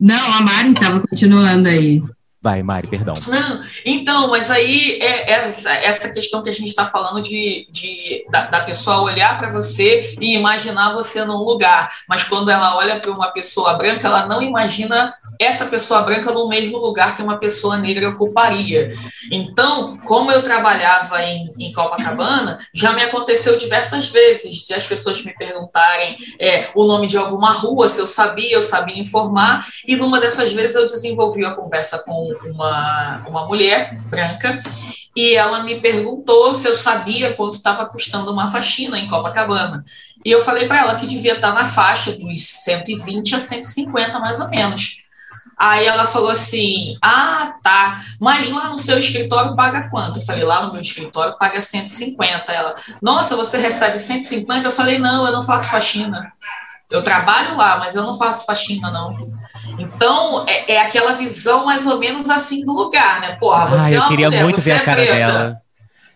Não, 0.00 0.32
a 0.32 0.40
Mari 0.40 0.72
estava 0.72 1.00
continuando 1.00 1.68
aí. 1.68 2.02
Vai, 2.44 2.62
Mari, 2.62 2.86
perdão. 2.88 3.14
Não, 3.26 3.62
então, 3.86 4.28
mas 4.28 4.50
aí 4.50 4.98
é 5.00 5.32
essa, 5.32 5.72
essa 5.76 6.12
questão 6.12 6.42
que 6.42 6.50
a 6.50 6.52
gente 6.52 6.68
está 6.68 6.86
falando 6.86 7.22
de, 7.22 7.66
de 7.70 8.22
da, 8.30 8.42
da 8.42 8.60
pessoa 8.60 9.00
olhar 9.00 9.38
para 9.38 9.50
você 9.50 10.14
e 10.20 10.34
imaginar 10.34 10.92
você 10.92 11.24
num 11.24 11.38
lugar. 11.38 11.88
Mas 12.06 12.24
quando 12.24 12.50
ela 12.50 12.76
olha 12.76 13.00
para 13.00 13.10
uma 13.10 13.32
pessoa 13.32 13.72
branca, 13.78 14.08
ela 14.08 14.26
não 14.26 14.42
imagina 14.42 15.10
essa 15.40 15.64
pessoa 15.64 16.02
branca 16.02 16.32
no 16.32 16.46
mesmo 16.46 16.76
lugar 16.76 17.16
que 17.16 17.22
uma 17.22 17.38
pessoa 17.38 17.78
negra 17.78 18.10
ocuparia. 18.10 18.92
Então, 19.32 19.96
como 20.04 20.30
eu 20.30 20.42
trabalhava 20.42 21.22
em, 21.22 21.52
em 21.58 21.72
Copacabana, 21.72 22.58
já 22.74 22.92
me 22.92 23.02
aconteceu 23.02 23.56
diversas 23.56 24.08
vezes 24.08 24.64
de 24.64 24.74
as 24.74 24.86
pessoas 24.86 25.24
me 25.24 25.34
perguntarem 25.34 26.18
é, 26.38 26.68
o 26.74 26.84
nome 26.84 27.06
de 27.06 27.16
alguma 27.16 27.52
rua, 27.52 27.88
se 27.88 28.00
eu 28.00 28.06
sabia, 28.06 28.52
eu 28.54 28.62
sabia 28.62 29.00
informar, 29.00 29.66
e 29.86 29.96
numa 29.96 30.20
dessas 30.20 30.52
vezes 30.52 30.76
eu 30.76 30.84
desenvolvi 30.84 31.44
a 31.44 31.54
conversa 31.54 31.98
com 31.98 32.33
uma, 32.44 33.22
uma 33.26 33.46
mulher 33.46 33.94
branca 34.08 34.58
e 35.16 35.34
ela 35.34 35.62
me 35.62 35.80
perguntou 35.80 36.54
se 36.54 36.66
eu 36.66 36.74
sabia 36.74 37.34
quanto 37.34 37.54
estava 37.54 37.86
custando 37.86 38.32
uma 38.32 38.50
faxina 38.50 38.98
em 38.98 39.06
Copacabana. 39.06 39.84
E 40.24 40.30
eu 40.30 40.42
falei 40.42 40.66
para 40.66 40.78
ela 40.78 40.96
que 40.96 41.06
devia 41.06 41.34
estar 41.34 41.52
na 41.52 41.64
faixa 41.64 42.12
dos 42.12 42.44
120 42.64 43.34
a 43.34 43.38
150, 43.38 44.18
mais 44.18 44.40
ou 44.40 44.48
menos. 44.50 45.04
Aí 45.56 45.86
ela 45.86 46.06
falou 46.06 46.30
assim: 46.30 46.96
Ah, 47.00 47.54
tá, 47.62 48.02
mas 48.20 48.50
lá 48.50 48.68
no 48.68 48.78
seu 48.78 48.98
escritório 48.98 49.54
paga 49.54 49.88
quanto? 49.88 50.18
Eu 50.18 50.24
falei: 50.24 50.42
Lá 50.42 50.66
no 50.66 50.72
meu 50.72 50.82
escritório 50.82 51.38
paga 51.38 51.60
150. 51.60 52.52
Ela: 52.52 52.74
Nossa, 53.00 53.36
você 53.36 53.58
recebe 53.58 53.98
150? 53.98 54.66
Eu 54.66 54.72
falei: 54.72 54.98
Não, 54.98 55.26
eu 55.26 55.32
não 55.32 55.44
faço 55.44 55.70
faxina. 55.70 56.32
Eu 56.94 57.02
trabalho 57.02 57.56
lá, 57.56 57.76
mas 57.78 57.96
eu 57.96 58.04
não 58.04 58.16
faço 58.16 58.46
faxina, 58.46 58.88
não. 58.88 59.16
Então, 59.80 60.44
é, 60.46 60.74
é 60.74 60.80
aquela 60.80 61.14
visão 61.14 61.64
mais 61.64 61.86
ou 61.86 61.98
menos 61.98 62.30
assim 62.30 62.64
do 62.64 62.72
lugar, 62.72 63.20
né? 63.20 63.32
Porra, 63.34 63.66
você 63.66 63.94
ah, 63.94 63.96
é 63.96 63.98
uma 63.98 64.08
queria 64.08 64.28
mulher, 64.28 64.42
muito 64.44 64.60
você 64.60 64.70
ver 64.70 64.76
é 64.76 64.80
a 64.80 64.84
cara 64.84 65.02
preta. 65.02 65.14
dela. 65.14 65.56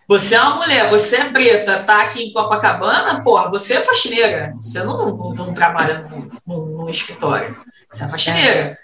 Você 0.07 0.35
é 0.35 0.41
uma 0.41 0.55
mulher, 0.55 0.89
você 0.89 1.17
é 1.17 1.29
preta, 1.29 1.83
tá 1.83 2.03
aqui 2.03 2.23
em 2.23 2.33
Copacabana, 2.33 3.21
porra, 3.23 3.49
você 3.49 3.73
é 3.73 3.81
faxineira. 3.81 4.55
Você 4.57 4.81
não, 4.83 5.05
não, 5.05 5.33
não 5.33 5.53
trabalha 5.53 6.07
no, 6.09 6.31
no, 6.47 6.77
no, 6.77 6.89
escritório. 6.89 7.57
Você 7.91 8.05
é 8.05 8.07
faxineira. 8.07 8.77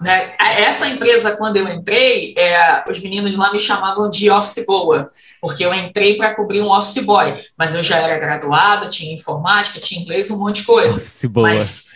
Né? 0.00 0.34
Essa 0.38 0.88
empresa, 0.88 1.36
quando 1.36 1.56
eu 1.56 1.68
entrei, 1.68 2.34
é, 2.36 2.84
os 2.88 3.02
meninos 3.02 3.36
lá 3.36 3.52
me 3.52 3.58
chamavam 3.58 4.08
de 4.08 4.30
office 4.30 4.64
boa, 4.66 5.10
porque 5.40 5.64
eu 5.64 5.74
entrei 5.74 6.16
para 6.16 6.34
cobrir 6.34 6.60
um 6.62 6.70
office 6.70 7.04
boy, 7.04 7.34
mas 7.56 7.74
eu 7.74 7.82
já 7.82 7.98
era 7.98 8.18
graduada, 8.18 8.88
tinha 8.88 9.12
informática, 9.12 9.80
tinha 9.80 10.00
inglês, 10.00 10.30
um 10.30 10.38
monte 10.38 10.60
de 10.60 10.66
coisa. 10.66 10.96
Office 10.96 11.24
boa. 11.26 11.48
Mas 11.48 11.86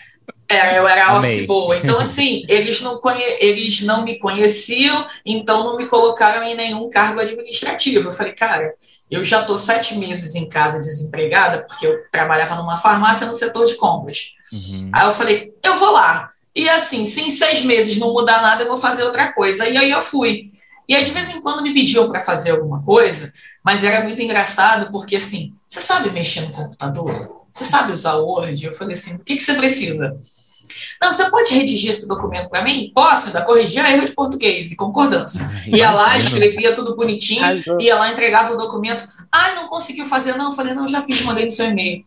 é, 0.49 0.79
eu 0.79 0.89
era 0.89 1.17
office 1.17 1.47
boa. 1.47 1.77
Então, 1.77 1.99
assim, 2.01 2.45
eles 2.49 2.81
não, 2.81 3.01
eles 3.39 3.83
não 3.83 4.05
me 4.05 4.19
conheciam, 4.19 5.07
então 5.25 5.65
não 5.65 5.77
me 5.77 5.87
colocaram 5.87 6.43
em 6.43 6.57
nenhum 6.57 6.91
cargo 6.91 7.21
administrativo. 7.21 8.09
Eu 8.09 8.13
falei, 8.13 8.33
cara, 8.33 8.75
eu 9.11 9.25
já 9.25 9.41
estou 9.41 9.57
sete 9.57 9.97
meses 9.97 10.35
em 10.35 10.49
casa 10.49 10.81
desempregada, 10.81 11.65
porque 11.67 11.87
eu 11.87 11.99
trabalhava 12.11 12.57
numa 12.57 12.79
farmácia 12.79 13.27
no 13.27 13.35
setor 13.35 13.67
de 13.67 13.75
compras. 13.75 14.35
Uhum. 14.53 14.91
Aí 14.93 15.07
eu 15.07 15.13
falei, 15.13 15.55
eu 15.65 15.75
vou 15.77 15.93
lá. 15.93 16.33
E 16.55 16.69
assim, 16.69 17.05
se 17.05 17.23
em 17.23 17.31
seis 17.31 17.63
meses 17.65 17.99
não 17.99 18.13
mudar 18.13 18.43
nada, 18.43 18.65
eu 18.65 18.69
vou 18.69 18.79
fazer 18.79 19.05
outra 19.05 19.33
coisa. 19.33 19.69
E 19.69 19.77
aí 19.77 19.91
eu 19.91 20.03
fui. 20.03 20.51
E 20.89 20.95
aí, 20.95 21.05
de 21.05 21.13
vez 21.13 21.35
em 21.35 21.41
quando, 21.41 21.63
me 21.63 21.73
pediam 21.73 22.09
para 22.11 22.21
fazer 22.21 22.51
alguma 22.51 22.83
coisa, 22.83 23.33
mas 23.65 23.85
era 23.85 24.03
muito 24.03 24.21
engraçado, 24.21 24.91
porque 24.91 25.17
assim, 25.17 25.55
você 25.69 25.81
sabe 25.81 26.11
mexer 26.11 26.41
no 26.41 26.51
computador? 26.51 27.47
Você 27.53 27.65
sabe 27.65 27.93
usar 27.93 28.15
o 28.15 28.27
Word? 28.27 28.65
Eu 28.65 28.75
falei 28.75 28.95
assim: 28.95 29.15
o 29.15 29.21
que, 29.21 29.37
que 29.37 29.43
você 29.43 29.55
precisa? 29.55 30.19
Não, 31.01 31.13
você 31.13 31.31
pode 31.31 31.55
redigir 31.55 31.91
esse 31.91 32.07
documento 32.07 32.49
para 32.49 32.63
mim? 32.63 32.93
Posso, 32.95 33.29
ainda 33.29 33.43
corrigia 33.43 33.91
erro 33.91 34.05
de 34.05 34.13
português 34.13 34.73
e 34.73 34.77
concordância. 34.77 35.49
ia 35.67 35.91
lá, 35.91 36.17
escrevia 36.19 36.75
tudo 36.75 36.97
bonitinho, 36.97 37.43
ia 37.81 37.97
lá, 37.97 38.11
entregava 38.11 38.53
o 38.53 38.57
documento. 38.57 39.09
Ai, 39.33 39.55
não 39.55 39.69
conseguiu 39.69 40.07
fazer, 40.07 40.37
não. 40.37 40.51
Eu 40.51 40.53
falei, 40.53 40.75
não, 40.75 40.87
já 40.87 41.03
fiz, 41.03 41.23
mandei 41.23 41.45
no 41.45 41.51
seu 41.51 41.67
e-mail. 41.67 42.05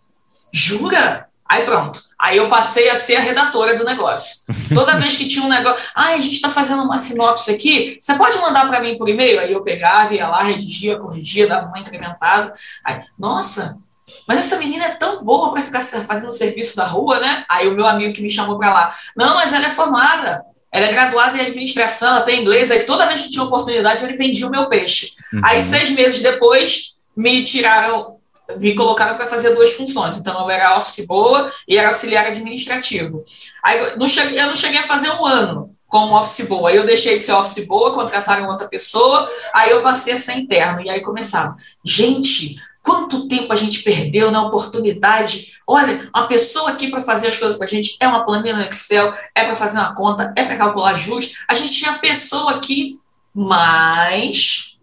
Jura? 0.51 1.27
Aí 1.49 1.63
pronto. 1.63 2.01
Aí 2.23 2.37
eu 2.37 2.47
passei 2.47 2.87
a 2.89 2.95
ser 2.95 3.17
a 3.17 3.19
redatora 3.19 3.77
do 3.77 3.83
negócio. 3.83 4.45
Toda 4.73 4.95
vez 4.95 5.17
que 5.17 5.27
tinha 5.27 5.43
um 5.43 5.49
negócio, 5.49 5.85
ah, 5.93 6.13
a 6.13 6.17
gente 6.17 6.35
está 6.35 6.47
fazendo 6.47 6.81
uma 6.81 6.97
sinopse 6.97 7.51
aqui, 7.51 7.99
você 7.99 8.13
pode 8.13 8.37
mandar 8.37 8.65
para 8.69 8.79
mim 8.79 8.97
por 8.97 9.09
e-mail? 9.09 9.41
Aí 9.41 9.51
eu 9.51 9.61
pegava, 9.61 10.13
ia 10.13 10.29
lá, 10.29 10.41
redigia, 10.41 10.97
corrigia, 10.97 11.49
dava 11.49 11.67
uma 11.67 11.79
incrementada. 11.79 12.53
Aí, 12.85 13.01
nossa, 13.19 13.77
mas 14.25 14.39
essa 14.39 14.57
menina 14.57 14.85
é 14.85 14.95
tão 14.95 15.21
boa 15.21 15.51
para 15.51 15.61
ficar 15.61 15.81
fazendo 15.81 16.31
serviço 16.31 16.77
da 16.77 16.85
rua, 16.85 17.19
né? 17.19 17.43
Aí 17.49 17.67
o 17.67 17.75
meu 17.75 17.85
amigo 17.85 18.13
que 18.13 18.21
me 18.21 18.29
chamou 18.29 18.57
para 18.57 18.73
lá, 18.73 18.95
não, 19.17 19.35
mas 19.35 19.51
ela 19.51 19.65
é 19.65 19.69
formada, 19.69 20.45
ela 20.71 20.85
é 20.85 20.93
graduada 20.93 21.37
em 21.37 21.41
administração, 21.41 22.07
ela 22.07 22.21
tem 22.21 22.39
inglês, 22.39 22.71
aí 22.71 22.85
toda 22.85 23.05
vez 23.05 23.19
que 23.19 23.31
tinha 23.31 23.43
oportunidade 23.43 24.05
ele 24.05 24.15
vendia 24.15 24.47
o 24.47 24.49
meu 24.49 24.69
peixe. 24.69 25.11
Uhum. 25.33 25.41
Aí 25.43 25.61
seis 25.61 25.89
meses 25.89 26.21
depois 26.21 26.93
me 27.17 27.43
tiraram, 27.43 28.17
me 28.57 28.75
colocaram 28.75 29.15
para 29.15 29.27
fazer 29.27 29.53
duas 29.55 29.73
funções. 29.73 30.17
Então 30.17 30.39
eu 30.41 30.49
era 30.49 30.77
office 30.77 31.05
boa 31.07 31.51
e 31.67 31.77
era 31.77 31.87
auxiliar 31.87 32.25
administrativo. 32.25 33.23
Aí 33.63 33.79
eu 33.79 33.97
não 33.97 34.07
cheguei, 34.07 34.39
eu 34.39 34.47
não 34.47 34.55
cheguei 34.55 34.79
a 34.79 34.87
fazer 34.87 35.09
um 35.11 35.25
ano 35.25 35.75
como 35.87 36.17
office 36.17 36.47
boa. 36.47 36.69
Aí 36.69 36.75
eu 36.75 36.85
deixei 36.85 37.17
de 37.17 37.23
ser 37.23 37.33
office 37.33 37.67
boa, 37.67 37.93
contrataram 37.93 38.49
outra 38.49 38.67
pessoa, 38.67 39.29
aí 39.53 39.69
eu 39.69 39.83
passei 39.83 40.13
a 40.13 40.17
ser 40.17 40.33
interno. 40.33 40.81
E 40.81 40.89
aí 40.89 41.01
começaram, 41.01 41.55
gente, 41.83 42.57
Quanto 42.83 43.29
tempo 43.29 43.53
a 43.53 43.55
gente 43.55 43.81
perdeu 43.81 44.29
na 44.29 44.43
oportunidade? 44.43 45.53
Olha, 45.65 46.09
uma 46.13 46.27
pessoa 46.27 46.71
aqui 46.71 46.89
para 46.91 47.01
fazer 47.01 47.29
as 47.29 47.37
coisas 47.37 47.57
para 47.57 47.65
a 47.65 47.69
gente 47.69 47.95
é 47.97 48.05
uma 48.05 48.25
planilha 48.25 48.57
no 48.57 48.61
Excel, 48.61 49.13
é 49.33 49.45
para 49.45 49.55
fazer 49.55 49.77
uma 49.77 49.95
conta, 49.95 50.33
é 50.35 50.43
para 50.43 50.57
calcular 50.57 50.93
juros. 50.97 51.45
A 51.47 51.53
gente 51.53 51.71
tinha 51.71 51.93
pessoa 51.93 52.55
aqui, 52.55 52.99
mas 53.33 54.77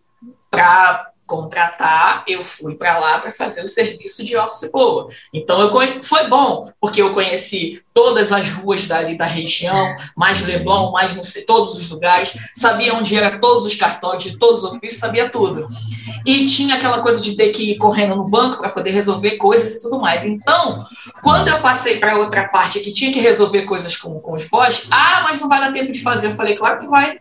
para 0.50 1.09
contratar, 1.30 2.24
eu 2.26 2.42
fui 2.42 2.74
para 2.74 2.98
lá 2.98 3.20
para 3.20 3.30
fazer 3.30 3.62
o 3.62 3.68
serviço 3.68 4.24
de 4.24 4.36
office 4.36 4.68
boa. 4.72 5.08
Então 5.32 5.60
eu 5.60 6.02
foi 6.02 6.26
bom, 6.26 6.68
porque 6.80 7.00
eu 7.00 7.14
conheci 7.14 7.80
todas 7.94 8.32
as 8.32 8.50
ruas 8.50 8.88
dali 8.88 9.16
da 9.16 9.24
região, 9.24 9.96
mais 10.16 10.42
Leblon, 10.42 10.90
mais 10.90 11.14
não 11.14 11.22
sei, 11.22 11.42
todos 11.42 11.76
os 11.76 11.88
lugares, 11.88 12.36
sabia 12.54 12.94
onde 12.94 13.16
era 13.16 13.38
todos 13.38 13.64
os 13.64 13.76
cartões 13.76 14.24
de 14.24 14.38
todos 14.38 14.64
os 14.64 14.70
ofícios, 14.70 14.98
sabia 14.98 15.30
tudo. 15.30 15.68
E 16.26 16.46
tinha 16.46 16.74
aquela 16.74 17.00
coisa 17.00 17.22
de 17.22 17.36
ter 17.36 17.50
que 17.50 17.70
ir 17.70 17.76
correndo 17.76 18.16
no 18.16 18.28
banco 18.28 18.58
para 18.58 18.70
poder 18.70 18.90
resolver 18.90 19.36
coisas 19.36 19.76
e 19.76 19.82
tudo 19.82 20.00
mais. 20.00 20.24
Então, 20.24 20.84
quando 21.22 21.48
eu 21.48 21.60
passei 21.60 21.98
para 21.98 22.18
outra 22.18 22.48
parte 22.48 22.80
que 22.80 22.92
tinha 22.92 23.12
que 23.12 23.20
resolver 23.20 23.62
coisas 23.62 23.96
com, 23.96 24.18
com 24.18 24.32
os 24.32 24.46
boss, 24.46 24.88
ah, 24.90 25.20
mas 25.22 25.38
não 25.38 25.48
vai 25.48 25.60
dar 25.60 25.72
tempo 25.72 25.92
de 25.92 26.02
fazer. 26.02 26.26
Eu 26.28 26.32
falei, 26.32 26.56
claro 26.56 26.80
que 26.80 26.86
vai. 26.88 27.18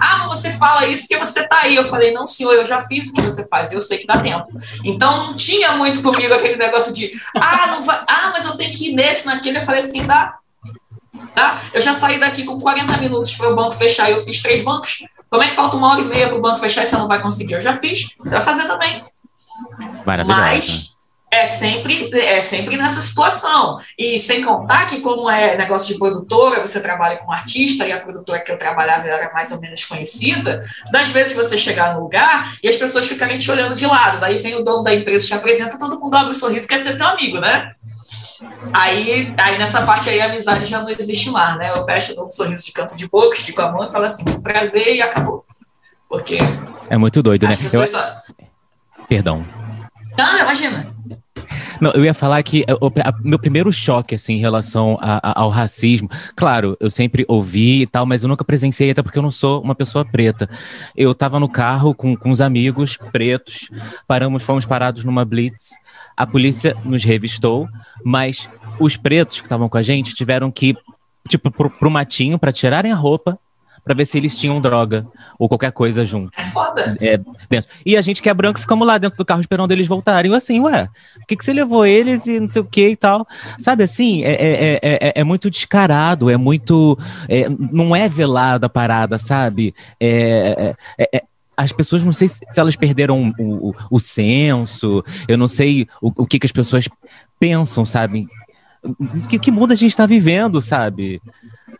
Ah, 0.00 0.18
mas 0.18 0.28
você 0.28 0.50
fala 0.52 0.86
isso 0.86 1.06
porque 1.08 1.24
você 1.24 1.40
está 1.40 1.60
aí. 1.62 1.76
Eu 1.76 1.84
falei, 1.84 2.12
não, 2.12 2.26
senhor, 2.26 2.54
eu 2.54 2.64
já 2.64 2.80
fiz 2.82 3.08
o 3.08 3.12
que 3.12 3.22
você 3.22 3.46
faz, 3.46 3.72
eu 3.72 3.80
sei 3.80 3.98
que 3.98 4.06
dá 4.06 4.18
tempo. 4.20 4.46
Então 4.84 5.26
não 5.26 5.34
tinha 5.34 5.72
muito 5.72 6.02
comigo 6.02 6.34
aquele 6.34 6.56
negócio 6.56 6.92
de, 6.92 7.12
ah, 7.36 7.66
não 7.68 7.82
vai, 7.82 8.04
ah, 8.06 8.30
mas 8.32 8.44
eu 8.46 8.56
tenho 8.56 8.72
que 8.72 8.90
ir 8.90 8.94
nesse, 8.94 9.26
naquele. 9.26 9.58
Eu 9.58 9.62
falei 9.62 9.80
assim, 9.80 10.02
dá. 10.02 10.38
Dá. 11.34 11.58
Eu 11.72 11.80
já 11.80 11.92
saí 11.92 12.18
daqui 12.18 12.44
com 12.44 12.60
40 12.60 12.96
minutos 12.98 13.36
para 13.36 13.50
o 13.50 13.56
banco 13.56 13.72
fechar 13.72 14.10
e 14.10 14.12
eu 14.12 14.20
fiz 14.20 14.40
três 14.40 14.62
bancos. 14.62 15.04
Como 15.30 15.42
é 15.42 15.48
que 15.48 15.54
falta 15.54 15.76
uma 15.76 15.92
hora 15.92 16.00
e 16.00 16.04
meia 16.04 16.28
para 16.28 16.38
o 16.38 16.40
banco 16.40 16.58
fechar 16.58 16.82
e 16.82 16.86
você 16.86 16.96
não 16.96 17.06
vai 17.06 17.20
conseguir? 17.20 17.54
Eu 17.54 17.60
já 17.60 17.76
fiz, 17.76 18.14
você 18.18 18.34
vai 18.34 18.42
fazer 18.42 18.66
também. 18.66 19.04
Mas 20.26 20.87
é 21.30 21.44
sempre, 21.46 22.10
é 22.18 22.40
sempre 22.40 22.76
nessa 22.76 23.00
situação. 23.00 23.76
E 23.98 24.18
sem 24.18 24.42
contar 24.42 24.86
que, 24.86 25.00
como 25.00 25.28
é 25.28 25.56
negócio 25.56 25.92
de 25.92 25.98
produtora, 25.98 26.60
você 26.60 26.80
trabalha 26.80 27.18
com 27.18 27.30
artista, 27.30 27.86
e 27.86 27.92
a 27.92 28.00
produtora 28.00 28.40
que 28.40 28.50
eu 28.50 28.58
trabalhava 28.58 29.06
era 29.06 29.32
mais 29.32 29.50
ou 29.52 29.60
menos 29.60 29.84
conhecida, 29.84 30.64
das 30.90 31.10
vezes 31.10 31.34
você 31.34 31.58
chegar 31.58 31.94
no 31.94 32.00
lugar 32.00 32.56
e 32.62 32.68
as 32.68 32.76
pessoas 32.76 33.06
ficarem 33.06 33.36
te 33.36 33.50
olhando 33.50 33.74
de 33.74 33.86
lado. 33.86 34.20
Daí 34.20 34.38
vem 34.38 34.54
o 34.54 34.64
dono 34.64 34.82
da 34.82 34.94
empresa, 34.94 35.26
te 35.26 35.34
apresenta, 35.34 35.78
todo 35.78 36.00
mundo 36.00 36.14
abre 36.14 36.28
o 36.28 36.30
um 36.30 36.34
sorriso, 36.34 36.66
quer 36.66 36.78
dizer 36.78 36.96
seu 36.96 37.06
amigo, 37.06 37.40
né? 37.40 37.72
Aí, 38.72 39.34
aí 39.36 39.58
nessa 39.58 39.82
parte 39.82 40.08
aí 40.08 40.20
a 40.20 40.26
amizade 40.26 40.64
já 40.64 40.80
não 40.80 40.88
existe 40.88 41.30
mais, 41.30 41.58
né? 41.58 41.70
Eu 41.76 41.84
fecho, 41.84 42.14
dou 42.14 42.26
um 42.26 42.30
sorriso 42.30 42.64
de 42.64 42.72
canto 42.72 42.96
de 42.96 43.06
boca, 43.08 43.36
estico 43.36 43.60
a 43.60 43.70
mão 43.70 43.86
e 43.86 43.90
falo 43.90 44.06
assim, 44.06 44.24
prazer 44.40 44.96
e 44.96 45.02
acabou. 45.02 45.44
Porque. 46.08 46.38
É 46.88 46.96
muito 46.96 47.22
doido, 47.22 47.46
né? 47.46 47.56
Eu... 47.70 47.86
Só... 47.86 48.16
Perdão. 49.08 49.44
Não, 50.16 50.38
imagina. 50.38 50.97
Não, 51.80 51.92
eu 51.92 52.04
ia 52.04 52.14
falar 52.14 52.42
que 52.42 52.64
o, 52.80 52.86
a, 52.86 53.12
meu 53.22 53.38
primeiro 53.38 53.70
choque, 53.70 54.14
assim, 54.14 54.34
em 54.34 54.38
relação 54.38 54.98
a, 55.00 55.30
a, 55.30 55.40
ao 55.40 55.50
racismo, 55.50 56.08
claro, 56.34 56.76
eu 56.80 56.90
sempre 56.90 57.24
ouvi 57.28 57.82
e 57.82 57.86
tal, 57.86 58.04
mas 58.06 58.22
eu 58.22 58.28
nunca 58.28 58.44
presenciei, 58.44 58.90
até 58.90 59.02
porque 59.02 59.18
eu 59.18 59.22
não 59.22 59.30
sou 59.30 59.62
uma 59.62 59.74
pessoa 59.74 60.04
preta. 60.04 60.48
Eu 60.96 61.14
tava 61.14 61.38
no 61.38 61.48
carro 61.48 61.94
com, 61.94 62.16
com 62.16 62.30
os 62.30 62.40
amigos 62.40 62.96
pretos, 63.12 63.70
paramos, 64.06 64.42
fomos 64.42 64.66
parados 64.66 65.04
numa 65.04 65.24
blitz, 65.24 65.70
a 66.16 66.26
polícia 66.26 66.76
nos 66.84 67.04
revistou, 67.04 67.68
mas 68.04 68.48
os 68.80 68.96
pretos 68.96 69.40
que 69.40 69.46
estavam 69.46 69.68
com 69.68 69.78
a 69.78 69.82
gente 69.82 70.14
tiveram 70.14 70.50
que, 70.50 70.76
tipo, 71.28 71.50
pro, 71.50 71.70
pro 71.70 71.90
matinho 71.90 72.38
para 72.38 72.52
tirarem 72.52 72.92
a 72.92 72.96
roupa 72.96 73.38
para 73.88 73.96
ver 73.96 74.06
se 74.06 74.18
eles 74.18 74.36
tinham 74.36 74.60
droga 74.60 75.06
ou 75.38 75.48
qualquer 75.48 75.72
coisa 75.72 76.04
junto. 76.04 76.30
É 76.36 76.42
foda. 76.42 76.94
É, 77.00 77.18
dentro. 77.48 77.70
E 77.86 77.96
a 77.96 78.02
gente 78.02 78.20
que 78.20 78.28
é 78.28 78.34
branco 78.34 78.60
ficamos 78.60 78.86
lá 78.86 78.98
dentro 78.98 79.16
do 79.16 79.24
carro 79.24 79.40
esperando 79.40 79.72
eles 79.72 79.88
voltarem. 79.88 80.30
Eu 80.30 80.36
assim, 80.36 80.60
ué, 80.60 80.90
por 81.14 81.26
que, 81.26 81.36
que 81.36 81.44
você 81.44 81.54
levou 81.54 81.86
eles 81.86 82.26
e 82.26 82.38
não 82.38 82.48
sei 82.48 82.60
o 82.60 82.66
que 82.66 82.90
e 82.90 82.96
tal? 82.96 83.26
Sabe 83.58 83.84
assim, 83.84 84.22
é, 84.24 84.32
é, 84.32 84.78
é, 84.82 85.12
é 85.16 85.24
muito 85.24 85.50
descarado, 85.50 86.28
é 86.28 86.36
muito. 86.36 86.98
não 87.72 87.96
é 87.96 88.10
velada 88.10 88.66
a 88.66 88.68
parada, 88.68 89.18
sabe? 89.18 89.74
é, 89.98 90.74
as 91.56 91.72
pessoas, 91.72 92.04
não 92.04 92.12
sei 92.12 92.28
se 92.28 92.44
elas 92.56 92.76
perderam 92.76 93.34
o, 93.38 93.70
o, 93.70 93.74
o 93.92 93.98
senso, 93.98 95.02
eu 95.26 95.38
não 95.38 95.48
sei 95.48 95.88
o, 96.02 96.12
o 96.22 96.26
que, 96.26 96.38
que 96.38 96.46
as 96.46 96.52
pessoas 96.52 96.88
pensam, 97.40 97.86
sabe? 97.86 98.28
Que, 99.28 99.38
que 99.38 99.50
mundo 99.50 99.72
a 99.72 99.74
gente 99.76 99.90
está 99.90 100.06
vivendo, 100.06 100.60
sabe? 100.60 101.20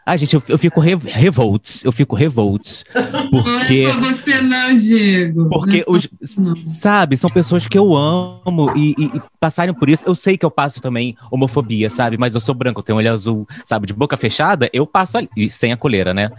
Ah, 0.08 0.16
gente, 0.16 0.34
eu, 0.34 0.42
eu 0.48 0.56
fico 0.56 0.80
re, 0.80 0.94
revolts, 0.94 1.84
eu 1.84 1.92
fico 1.92 2.16
revolts. 2.16 2.82
Porque. 3.30 3.82
Não 3.82 3.90
é 3.90 3.92
só 3.92 4.00
você, 4.00 4.40
não, 4.40 4.74
Diego. 4.74 5.50
Porque, 5.50 5.84
não 5.86 5.94
é 5.94 5.98
os, 5.98 6.08
não. 6.38 6.56
sabe, 6.56 7.14
são 7.14 7.28
pessoas 7.28 7.68
que 7.68 7.76
eu 7.76 7.94
amo 7.94 8.72
e, 8.74 8.94
e, 8.98 9.04
e, 9.04 9.22
passarem 9.38 9.74
por 9.74 9.86
isso. 9.90 10.04
Eu 10.06 10.14
sei 10.14 10.38
que 10.38 10.46
eu 10.46 10.50
passo 10.50 10.80
também 10.80 11.14
homofobia, 11.30 11.90
sabe? 11.90 12.16
Mas 12.16 12.34
eu 12.34 12.40
sou 12.40 12.54
branco, 12.54 12.80
eu 12.80 12.84
tenho 12.84 12.96
olho 12.96 13.12
azul, 13.12 13.46
sabe? 13.66 13.86
De 13.86 13.92
boca 13.92 14.16
fechada, 14.16 14.70
eu 14.72 14.86
passo 14.86 15.18
ali, 15.18 15.50
sem 15.50 15.72
a 15.72 15.76
coleira, 15.76 16.14
né? 16.14 16.30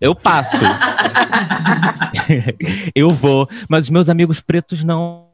Eu 0.00 0.14
passo. 0.14 0.56
eu 2.94 3.10
vou. 3.10 3.48
Mas 3.68 3.84
os 3.84 3.90
meus 3.90 4.08
amigos 4.08 4.40
pretos 4.40 4.84
não. 4.84 5.26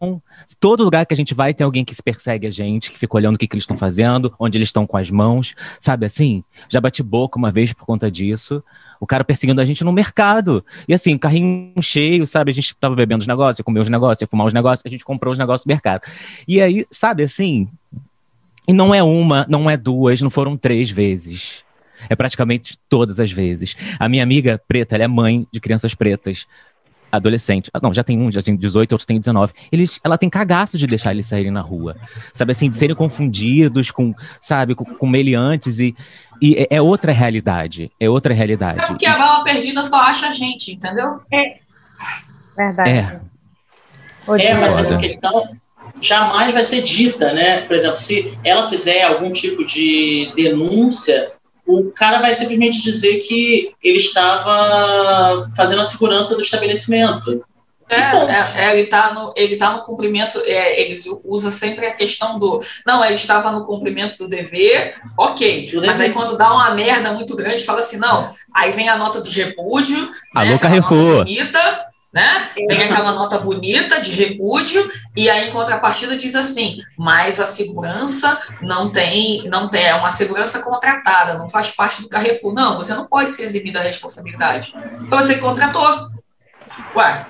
Todo 0.60 0.84
lugar 0.84 1.06
que 1.06 1.14
a 1.14 1.16
gente 1.16 1.34
vai 1.34 1.52
tem 1.52 1.64
alguém 1.64 1.84
que 1.84 1.94
se 1.94 2.02
persegue 2.02 2.46
a 2.46 2.50
gente, 2.50 2.90
que 2.90 2.98
fica 2.98 3.16
olhando 3.16 3.36
o 3.36 3.38
que, 3.38 3.46
que 3.46 3.54
eles 3.54 3.64
estão 3.64 3.76
fazendo, 3.76 4.32
onde 4.38 4.58
eles 4.58 4.68
estão 4.68 4.86
com 4.86 4.96
as 4.96 5.10
mãos. 5.10 5.54
Sabe 5.80 6.06
assim? 6.06 6.44
Já 6.68 6.80
bati 6.80 7.02
boca 7.02 7.38
uma 7.38 7.50
vez 7.50 7.72
por 7.72 7.84
conta 7.84 8.10
disso. 8.10 8.62
O 9.00 9.06
cara 9.06 9.24
perseguindo 9.24 9.60
a 9.60 9.64
gente 9.64 9.82
no 9.82 9.92
mercado. 9.92 10.64
E 10.86 10.94
assim, 10.94 11.18
carrinho 11.18 11.82
cheio, 11.82 12.26
sabe? 12.26 12.50
A 12.50 12.54
gente 12.54 12.74
tava 12.76 12.94
bebendo 12.94 13.22
os 13.22 13.26
negócios, 13.26 13.58
ia 13.58 13.64
comer 13.64 13.80
os 13.80 13.88
negócios, 13.88 14.20
ia 14.20 14.28
fumar 14.28 14.46
os 14.46 14.54
negócios, 14.54 14.86
a 14.86 14.88
gente 14.88 15.04
comprou 15.04 15.32
os 15.32 15.38
negócios 15.38 15.66
no 15.66 15.70
mercado. 15.70 16.02
E 16.46 16.60
aí, 16.60 16.86
sabe 16.90 17.24
assim? 17.24 17.68
E 18.66 18.72
não 18.72 18.94
é 18.94 19.02
uma, 19.02 19.44
não 19.48 19.68
é 19.68 19.76
duas, 19.76 20.22
não 20.22 20.30
foram 20.30 20.56
três 20.56 20.88
vezes 20.88 21.64
é 22.08 22.16
praticamente 22.16 22.78
todas 22.88 23.20
as 23.20 23.32
vezes. 23.32 23.76
A 23.98 24.08
minha 24.08 24.22
amiga 24.22 24.60
preta, 24.66 24.94
ela 24.94 25.04
é 25.04 25.08
mãe 25.08 25.46
de 25.52 25.60
crianças 25.60 25.94
pretas 25.94 26.46
adolescente. 27.12 27.70
Ah, 27.74 27.78
não, 27.82 27.92
já 27.92 28.02
tem 28.02 28.18
um, 28.18 28.30
já 28.30 28.40
tem 28.40 28.56
18, 28.56 28.92
outro 28.92 29.06
tem 29.06 29.20
19. 29.20 29.52
Eles, 29.70 30.00
ela 30.02 30.16
tem 30.16 30.30
cagaço 30.30 30.78
de 30.78 30.86
deixar 30.86 31.10
eles 31.10 31.26
saírem 31.26 31.50
na 31.50 31.60
rua. 31.60 31.94
Sabe 32.32 32.52
assim, 32.52 32.70
de 32.70 32.76
serem 32.76 32.96
confundidos 32.96 33.90
com, 33.90 34.14
sabe, 34.40 34.74
com, 34.74 34.84
com 34.84 35.06
meliantes 35.06 35.78
e, 35.78 35.94
e 36.40 36.54
é, 36.54 36.76
é 36.76 36.82
outra 36.82 37.12
realidade. 37.12 37.92
É 38.00 38.08
outra 38.08 38.32
realidade. 38.32 38.82
É 38.82 38.86
porque 38.86 39.04
a 39.04 39.18
bala 39.18 39.44
perdida 39.44 39.82
só 39.82 40.00
acha 40.00 40.28
a 40.28 40.30
gente, 40.30 40.72
entendeu? 40.72 41.20
É. 41.30 41.58
Verdade. 42.56 42.90
É. 42.90 43.20
É, 44.38 44.54
mas 44.54 44.76
essa 44.78 44.98
questão 44.98 45.48
jamais 46.00 46.54
vai 46.54 46.64
ser 46.64 46.82
dita, 46.82 47.32
né? 47.32 47.62
Por 47.62 47.76
exemplo, 47.76 47.96
se 47.96 48.38
ela 48.42 48.68
fizer 48.70 49.02
algum 49.02 49.32
tipo 49.32 49.66
de 49.66 50.32
denúncia, 50.34 51.30
o 51.66 51.90
cara 51.90 52.20
vai 52.20 52.34
simplesmente 52.34 52.82
dizer 52.82 53.20
que 53.20 53.74
ele 53.82 53.98
estava 53.98 55.50
fazendo 55.54 55.80
a 55.80 55.84
segurança 55.84 56.34
do 56.34 56.42
estabelecimento. 56.42 57.44
É, 57.88 57.96
é, 57.96 58.64
é, 58.64 58.72
ele 58.72 58.82
está 58.82 59.12
no, 59.12 59.34
ele 59.36 59.56
tá 59.56 59.72
no 59.72 59.82
cumprimento, 59.82 60.38
é, 60.46 60.80
eles 60.80 61.04
usam 61.24 61.52
sempre 61.52 61.86
a 61.86 61.92
questão 61.92 62.38
do. 62.38 62.60
Não, 62.86 63.04
ele 63.04 63.14
estava 63.14 63.52
no 63.52 63.66
cumprimento 63.66 64.16
do 64.16 64.28
dever, 64.28 64.94
ok. 65.18 65.70
Do 65.70 65.84
mas 65.84 65.98
dever. 65.98 66.06
aí 66.06 66.12
quando 66.12 66.38
dá 66.38 66.50
uma 66.52 66.70
merda 66.70 67.12
muito 67.12 67.36
grande, 67.36 67.64
fala 67.64 67.80
assim, 67.80 67.98
não. 67.98 68.30
Aí 68.54 68.72
vem 68.72 68.88
a 68.88 68.96
nota 68.96 69.20
de 69.20 69.30
repúdio. 69.30 70.10
Alô, 70.34 70.52
né, 70.52 70.58
Carrefour. 70.58 71.18
Bonita, 71.18 71.91
né? 72.12 72.50
Vem 72.68 72.82
aquela 72.82 73.12
nota 73.12 73.38
bonita 73.38 74.00
de 74.00 74.10
repúdio 74.12 74.86
e 75.16 75.30
aí 75.30 75.48
em 75.48 75.50
contrapartida 75.50 76.14
diz 76.14 76.34
assim, 76.34 76.78
mas 76.98 77.40
a 77.40 77.46
segurança 77.46 78.38
não 78.60 78.90
tem, 78.90 79.48
não 79.48 79.68
tem, 79.68 79.86
é 79.86 79.94
uma 79.94 80.10
segurança 80.10 80.60
contratada, 80.60 81.38
não 81.38 81.48
faz 81.48 81.70
parte 81.70 82.02
do 82.02 82.08
Carrefour. 82.08 82.52
Não, 82.52 82.76
você 82.76 82.94
não 82.94 83.06
pode 83.06 83.30
se 83.30 83.42
eximir 83.42 83.72
da 83.72 83.80
responsabilidade. 83.80 84.74
Então 85.00 85.18
você 85.18 85.38
contratou. 85.38 86.10
Ué, 86.94 87.26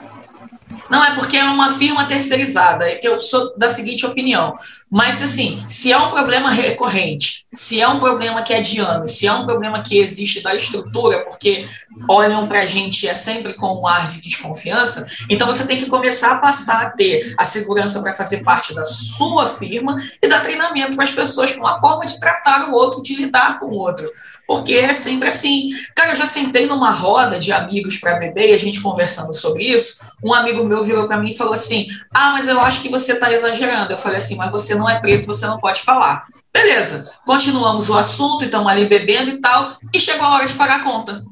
não, 0.91 1.05
é 1.05 1.15
porque 1.15 1.37
é 1.37 1.45
uma 1.45 1.75
firma 1.75 2.05
terceirizada, 2.07 2.89
é 2.89 2.97
que 2.97 3.07
eu 3.07 3.19
sou 3.21 3.57
da 3.57 3.69
seguinte 3.69 4.05
opinião. 4.05 4.55
Mas, 4.91 5.23
assim, 5.23 5.65
se 5.69 5.93
é 5.93 5.99
um 5.99 6.11
problema 6.11 6.51
recorrente, 6.51 7.42
se 7.55 7.81
é 7.81 7.89
um 7.89 8.01
problema 8.01 8.43
que 8.43 8.53
é 8.53 8.61
de 8.61 8.81
anos, 8.81 9.13
se 9.13 9.27
é 9.27 9.33
um 9.33 9.45
problema 9.45 9.83
que 9.83 9.99
existe 9.99 10.41
da 10.41 10.55
estrutura, 10.55 11.25
porque 11.25 11.69
olham 12.09 12.47
para 12.47 12.61
a 12.61 12.67
gente 12.67 13.07
é 13.07 13.15
sempre 13.15 13.55
com 13.55 13.81
um 13.81 13.87
ar 13.87 14.11
de 14.11 14.21
desconfiança, 14.21 15.07
então 15.29 15.47
você 15.47 15.67
tem 15.67 15.79
que 15.79 15.87
começar 15.87 16.33
a 16.33 16.39
passar 16.39 16.83
a 16.83 16.91
ter 16.91 17.35
a 17.37 17.45
segurança 17.45 18.01
para 18.01 18.15
fazer 18.15 18.43
parte 18.43 18.75
da 18.75 18.85
sua 18.85 19.49
firma 19.49 19.97
e 20.21 20.29
dar 20.29 20.41
treinamento 20.41 20.97
para 20.97 21.05
as 21.05 21.13
pessoas 21.13 21.53
com 21.53 21.67
a 21.67 21.79
forma 21.79 22.07
de 22.07 22.19
tratar 22.19 22.69
o 22.69 22.73
outro, 22.73 23.03
de 23.03 23.17
lidar 23.17 23.61
com 23.61 23.67
o 23.67 23.75
outro. 23.75 24.11
Porque 24.47 24.75
é 24.75 24.93
sempre 24.93 25.29
assim. 25.29 25.71
Cara, 25.95 26.11
eu 26.11 26.17
já 26.17 26.27
sentei 26.27 26.67
numa 26.67 26.91
roda 26.91 27.39
de 27.39 27.53
amigos 27.53 27.99
para 27.99 28.19
beber 28.19 28.51
e 28.51 28.55
a 28.55 28.59
gente 28.59 28.81
conversando 28.81 29.33
sobre 29.35 29.65
isso. 29.65 30.01
Um 30.23 30.35
amigo 30.35 30.65
meu 30.65 30.85
virou 30.85 31.07
para 31.07 31.19
mim 31.19 31.31
e 31.31 31.37
falou 31.37 31.55
assim: 31.55 31.87
Ah, 32.13 32.33
mas 32.33 32.49
eu 32.49 32.61
acho 32.61 32.83
que 32.83 32.89
você 32.89 33.13
está 33.13 33.33
exagerando. 33.33 33.93
Eu 33.93 33.99
falei 33.99 34.19
assim, 34.19 34.37
mas 34.37 34.51
você 34.51 34.75
não 34.75 34.89
é 34.89 34.99
preto, 35.01 35.27
você 35.27 35.47
não 35.47 35.59
pode 35.59 35.81
falar. 35.81 36.27
Beleza, 36.53 37.11
continuamos 37.25 37.89
o 37.89 37.97
assunto, 37.97 38.45
estamos 38.45 38.71
ali 38.71 38.87
bebendo 38.87 39.31
e 39.31 39.41
tal, 39.41 39.77
e 39.93 39.99
chegou 39.99 40.27
a 40.27 40.35
hora 40.35 40.47
de 40.47 40.55
pagar 40.55 40.81
a 40.81 40.85
conta. 40.85 41.25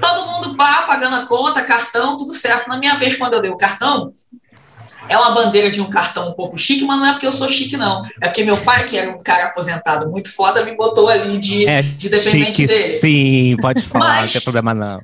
Todo 0.00 0.30
mundo 0.30 0.56
pá, 0.56 0.82
pagando 0.82 1.16
a 1.16 1.26
conta, 1.26 1.62
cartão, 1.62 2.16
tudo 2.16 2.32
certo. 2.32 2.68
Na 2.68 2.76
minha 2.76 2.94
vez, 2.94 3.16
quando 3.16 3.34
eu 3.34 3.42
dei 3.42 3.50
o 3.50 3.56
cartão, 3.56 4.12
é 5.08 5.16
uma 5.16 5.32
bandeira 5.32 5.70
de 5.70 5.80
um 5.80 5.90
cartão 5.90 6.28
um 6.28 6.34
pouco 6.34 6.56
chique, 6.56 6.84
mas 6.84 6.98
não 6.98 7.06
é 7.06 7.12
porque 7.12 7.26
eu 7.26 7.32
sou 7.32 7.48
chique, 7.48 7.76
não. 7.76 8.02
É 8.20 8.28
porque 8.28 8.44
meu 8.44 8.56
pai, 8.58 8.84
que 8.84 8.96
era 8.96 9.10
um 9.10 9.22
cara 9.22 9.46
aposentado 9.46 10.08
muito 10.10 10.32
foda, 10.32 10.64
me 10.64 10.76
botou 10.76 11.08
ali 11.08 11.38
de, 11.38 11.66
é 11.66 11.82
de 11.82 12.08
dependente 12.08 12.56
chique, 12.56 12.66
dele. 12.66 12.98
Sim, 12.98 13.56
pode 13.60 13.82
falar, 13.88 14.16
mas, 14.16 14.24
não 14.26 14.32
tem 14.32 14.40
problema 14.42 14.74
não. 14.74 15.00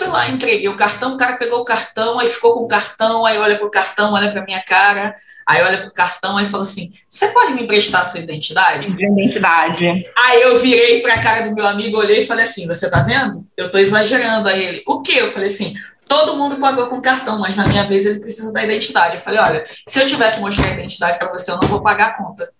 Fui 0.00 0.08
lá, 0.08 0.30
entreguei 0.30 0.66
o 0.66 0.76
cartão, 0.76 1.12
o 1.12 1.18
cara 1.18 1.36
pegou 1.36 1.60
o 1.60 1.64
cartão, 1.64 2.18
aí 2.18 2.26
ficou 2.26 2.54
com 2.54 2.64
o 2.64 2.68
cartão, 2.68 3.26
aí 3.26 3.36
olha 3.36 3.58
pro 3.58 3.70
cartão, 3.70 4.14
olha 4.14 4.30
pra 4.30 4.42
minha 4.42 4.62
cara, 4.62 5.14
aí 5.46 5.62
olha 5.62 5.76
pro 5.76 5.92
cartão, 5.92 6.38
aí 6.38 6.46
fala 6.46 6.62
assim: 6.62 6.90
Você 7.06 7.28
pode 7.28 7.52
me 7.52 7.64
emprestar 7.64 8.02
sua 8.02 8.20
identidade? 8.20 8.92
Identidade. 8.92 9.84
Aí 10.16 10.40
eu 10.40 10.56
virei 10.56 11.02
pra 11.02 11.20
cara 11.20 11.46
do 11.46 11.54
meu 11.54 11.66
amigo, 11.66 11.98
olhei 11.98 12.22
e 12.22 12.26
falei 12.26 12.44
assim: 12.44 12.66
Você 12.66 12.88
tá 12.88 13.00
vendo? 13.00 13.46
Eu 13.54 13.70
tô 13.70 13.76
exagerando. 13.76 14.48
Aí 14.48 14.62
ele: 14.64 14.82
O 14.86 15.02
quê? 15.02 15.16
Eu 15.18 15.30
falei 15.30 15.48
assim: 15.48 15.74
Todo 16.08 16.34
mundo 16.34 16.56
pagou 16.56 16.86
com 16.86 17.02
cartão, 17.02 17.38
mas 17.38 17.54
na 17.54 17.66
minha 17.66 17.84
vez 17.84 18.06
ele 18.06 18.20
precisa 18.20 18.50
da 18.54 18.64
identidade. 18.64 19.16
Eu 19.16 19.20
falei: 19.20 19.40
Olha, 19.40 19.64
se 19.86 20.00
eu 20.00 20.06
tiver 20.06 20.34
que 20.34 20.40
mostrar 20.40 20.70
a 20.70 20.72
identidade 20.72 21.18
para 21.18 21.30
você, 21.30 21.50
eu 21.50 21.58
não 21.62 21.68
vou 21.68 21.82
pagar 21.82 22.06
a 22.06 22.16
conta. 22.16 22.50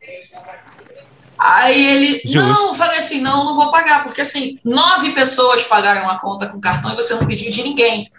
Aí 1.43 1.87
ele, 1.87 2.21
Justo. 2.23 2.39
não, 2.39 2.75
falei 2.75 2.99
assim, 2.99 3.23
não, 3.23 3.45
não 3.47 3.57
vou 3.57 3.71
pagar, 3.71 4.05
porque 4.05 4.21
assim, 4.21 4.59
nove 4.63 5.13
pessoas 5.13 5.65
pagaram 5.65 6.09
a 6.11 6.21
conta 6.21 6.47
com 6.47 6.61
cartão 6.61 6.93
e 6.93 6.97
você 6.97 7.15
não 7.15 7.27
pediu 7.27 7.51
de 7.51 7.63
ninguém. 7.63 8.11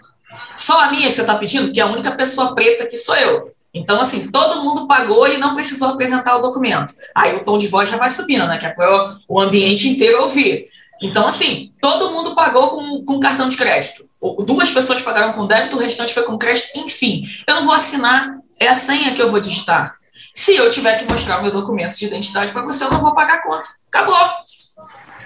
Só 0.55 0.79
a 0.81 0.89
minha 0.89 1.07
que 1.07 1.13
você 1.13 1.21
está 1.21 1.36
pedindo, 1.36 1.71
que 1.71 1.79
é 1.79 1.84
a 1.84 1.88
única 1.88 2.12
pessoa 2.12 2.55
preta 2.55 2.88
que 2.88 2.97
sou 2.97 3.15
eu. 3.15 3.53
Então, 3.73 4.01
assim, 4.01 4.31
todo 4.31 4.63
mundo 4.63 4.88
pagou 4.88 5.27
e 5.27 5.38
não 5.38 5.53
precisou 5.53 5.89
apresentar 5.89 6.36
o 6.36 6.41
documento. 6.41 6.95
Aí 7.15 7.36
o 7.36 7.43
tom 7.43 7.60
de 7.60 7.67
voz 7.67 7.89
já 7.89 7.97
vai 7.97 8.10
subindo, 8.10 8.47
né? 8.47 8.57
Que 8.57 8.65
é 8.65 8.69
para 8.69 9.15
o 9.27 9.39
ambiente 9.39 9.88
inteiro 9.88 10.23
ouvir. 10.23 10.67
Então, 11.01 11.27
assim, 11.27 11.71
todo 11.79 12.12
mundo 12.12 12.34
pagou 12.34 12.69
com, 12.69 13.05
com 13.05 13.19
cartão 13.19 13.47
de 13.47 13.55
crédito. 13.55 14.05
Duas 14.45 14.71
pessoas 14.71 15.01
pagaram 15.01 15.31
com 15.34 15.47
débito, 15.47 15.75
o 15.75 15.79
restante 15.79 16.13
foi 16.13 16.23
com 16.23 16.38
crédito. 16.38 16.71
Enfim, 16.75 17.25
eu 17.47 17.55
não 17.55 17.65
vou 17.65 17.73
assinar, 17.73 18.39
é 18.60 18.67
a 18.67 18.75
senha 18.75 19.13
que 19.13 19.21
eu 19.21 19.29
vou 19.29 19.39
digitar. 19.39 20.00
Se 20.34 20.56
eu 20.56 20.70
tiver 20.70 20.98
que 20.98 21.12
mostrar 21.12 21.41
meu 21.41 21.52
documento 21.52 21.96
de 21.96 22.06
identidade 22.06 22.52
para 22.52 22.62
você, 22.63 22.84
eu 22.84 22.91
não 22.91 23.02
vou 23.02 23.13
pagar 23.13 23.36
a 23.36 23.44
conta. 23.44 23.70
Acabou. 23.88 24.15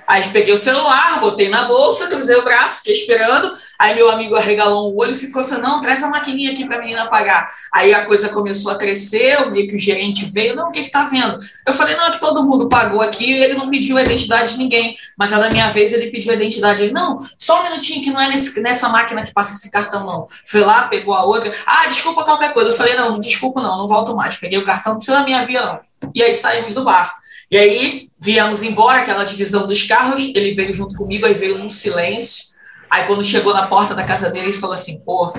Aí 0.08 0.24
peguei 0.30 0.54
o 0.54 0.58
celular, 0.58 1.20
botei 1.20 1.50
na 1.50 1.63
bolsa, 1.63 2.08
cruzei 2.08 2.36
o 2.36 2.44
braço, 2.44 2.78
fiquei 2.78 2.94
esperando. 2.94 3.52
Aí 3.78 3.94
meu 3.94 4.10
amigo 4.10 4.36
arregalou 4.36 4.94
o 4.94 4.98
olho 4.98 5.12
e 5.12 5.15
ficou 5.15 5.44
falando, 5.44 5.63
não, 5.63 5.82
traz 5.82 6.02
a 6.02 6.10
maquininha 6.10 6.52
aqui 6.52 6.65
para 6.65 6.78
a 6.78 6.80
menina 6.80 7.10
pagar. 7.10 7.52
Aí 7.74 7.94
a 7.94 8.06
coisa 8.06 8.30
começou 8.30 8.72
a 8.72 8.78
crescer, 8.78 9.52
meio 9.52 9.68
que 9.68 9.76
o 9.76 9.80
gerente 9.80 10.26
veio, 10.26 10.56
não, 10.56 10.70
o 10.70 10.72
que 10.72 10.84
que 10.84 10.91
tá 10.91 11.06
vendo? 11.06 11.38
Eu 11.65 11.74
falei, 11.74 11.96
não, 11.96 12.08
é 12.08 12.12
que 12.12 12.20
todo 12.20 12.44
mundo 12.44 12.70
pagou 12.70 13.02
aqui 13.02 13.34
ele 13.34 13.56
não 13.56 13.70
pediu 13.70 13.98
a 13.98 14.02
identidade 14.02 14.54
de 14.54 14.60
ninguém. 14.60 14.96
Mas 15.18 15.34
a 15.34 15.39
da 15.39 15.50
minha 15.50 15.70
vez 15.70 15.94
ele 15.94 16.08
pediu 16.08 16.32
a 16.32 16.36
identidade. 16.36 16.84
Ele, 16.84 16.94
não, 16.94 17.20
só 17.38 17.62
um 17.62 17.63
minutinho 17.63 18.04
que 18.04 18.12
não 18.12 18.20
é 18.20 18.30
nesse, 18.30 18.60
nessa 18.62 18.89
máquina 18.89 19.24
que 19.24 19.34
passa 19.34 19.56
esse 19.56 19.70
cartão, 19.72 20.06
não. 20.06 20.28
Foi 20.46 20.62
lá, 20.62 20.84
pegou 20.84 21.13
a 21.13 21.24
outra. 21.24 21.52
Ah, 21.65 21.88
desculpa 21.88 22.24
qualquer 22.24 22.54
coisa. 22.54 22.72
Eu 22.72 22.76
falei, 22.76 22.96
não, 22.96 23.20
desculpa 23.20 23.62
não, 23.62 23.80
não 23.80 23.88
volto 23.88 24.15
mais. 24.15 24.38
Peguei 24.38 24.60
o 24.60 24.65
cartão, 24.65 24.94
não 24.94 25.00
precisa 25.00 25.20
da 25.20 25.26
minha 25.26 25.46
via, 25.46 25.65
não. 25.65 25.80
E 26.13 26.22
aí 26.22 26.34
saímos 26.34 26.74
do 26.74 26.84
bar. 26.84 27.15
E 27.50 27.58
aí 27.58 28.10
viemos 28.20 28.63
embora, 28.63 29.02
aquela 29.02 29.24
divisão 29.24 29.68
dos 29.68 29.84
carros, 29.84 30.32
ele 30.36 30.54
veio 30.54 30.74
junto 30.74 30.96
comigo, 30.96 31.26
aí 31.26 31.34
veio 31.34 31.58
num 31.58 31.70
silêncio. 31.70 32.56
Aí 32.89 33.04
quando 33.06 33.24
chegou 33.24 33.54
na 33.54 33.68
porta 33.68 33.94
da 33.94 34.04
casa 34.04 34.30
dele, 34.30 34.48
ele 34.48 34.54
falou 34.54 34.74
assim: 34.74 35.00
pô, 35.02 35.34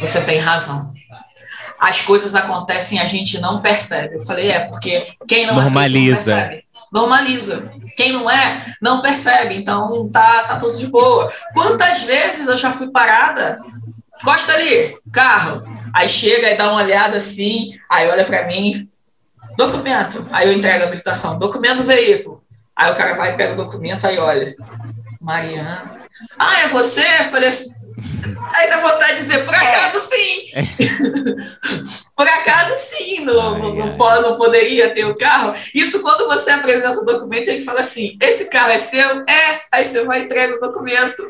você 0.00 0.20
tem 0.22 0.38
razão. 0.38 0.92
As 1.78 2.00
coisas 2.02 2.34
acontecem 2.34 2.98
e 2.98 3.00
a 3.00 3.04
gente 3.04 3.40
não 3.40 3.60
percebe. 3.60 4.16
Eu 4.16 4.20
falei: 4.20 4.50
é, 4.50 4.60
porque 4.60 5.06
quem 5.26 5.46
não 5.46 5.54
Normaliza. 5.54 6.00
é 6.00 6.10
não 6.10 6.14
percebe. 6.16 6.64
Normaliza. 6.92 7.72
Quem 7.96 8.12
não 8.12 8.30
é, 8.30 8.64
não 8.80 9.00
percebe. 9.00 9.56
Então 9.56 10.08
tá, 10.10 10.44
tá 10.44 10.56
tudo 10.56 10.76
de 10.76 10.86
boa. 10.86 11.28
Quantas 11.52 12.02
vezes 12.04 12.46
eu 12.46 12.56
já 12.56 12.72
fui 12.72 12.90
parada? 12.90 13.60
Costa 14.22 14.54
ali, 14.54 14.96
carro. 15.12 15.62
Aí 15.94 16.08
chega 16.08 16.50
e 16.50 16.56
dá 16.56 16.70
uma 16.70 16.82
olhada 16.82 17.16
assim, 17.16 17.78
aí 17.88 18.08
olha 18.08 18.24
para 18.24 18.46
mim, 18.46 18.88
documento. 19.56 20.28
Aí 20.30 20.48
eu 20.48 20.52
entrego 20.52 20.84
a 20.84 20.86
habilitação, 20.86 21.38
documento 21.38 21.78
do 21.78 21.84
veículo. 21.84 22.42
Aí 22.76 22.92
o 22.92 22.94
cara 22.94 23.14
vai 23.14 23.36
pega 23.36 23.54
o 23.54 23.56
documento, 23.56 24.06
aí 24.06 24.18
olha. 24.18 24.54
Mariana. 25.20 26.06
Ah, 26.38 26.60
é 26.60 26.68
você? 26.68 27.00
Eu 27.00 27.24
falei 27.24 27.48
assim. 27.48 27.76
Aí 28.54 28.70
dá 28.70 28.78
vontade 28.78 29.14
de 29.14 29.20
dizer, 29.22 29.44
por 29.44 29.54
acaso 29.54 29.98
sim! 30.00 30.52
por 32.16 32.28
acaso 32.28 32.74
sim, 32.76 33.24
não, 33.24 33.58
não, 33.58 33.74
não, 33.74 34.22
não, 34.22 34.38
poderia 34.38 34.94
ter 34.94 35.04
o 35.04 35.16
carro. 35.16 35.52
Isso 35.74 36.00
quando 36.00 36.28
você 36.28 36.50
apresenta 36.50 37.00
o 37.00 37.04
documento, 37.04 37.48
ele 37.48 37.64
fala 37.64 37.80
assim: 37.80 38.16
esse 38.22 38.48
carro 38.48 38.70
é 38.70 38.78
seu? 38.78 39.24
É, 39.28 39.60
aí 39.72 39.84
você 39.84 40.04
vai 40.04 40.22
entregar 40.22 40.54
o 40.54 40.60
documento. 40.60 41.28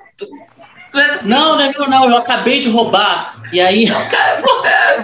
Assim, 0.94 1.28
não, 1.28 1.56
não 1.56 1.60
é 1.60 1.70
meu, 1.70 1.88
não, 1.88 2.10
eu 2.10 2.16
acabei 2.16 2.60
de 2.60 2.70
roubar. 2.70 3.36
E 3.52 3.60
aí. 3.60 3.84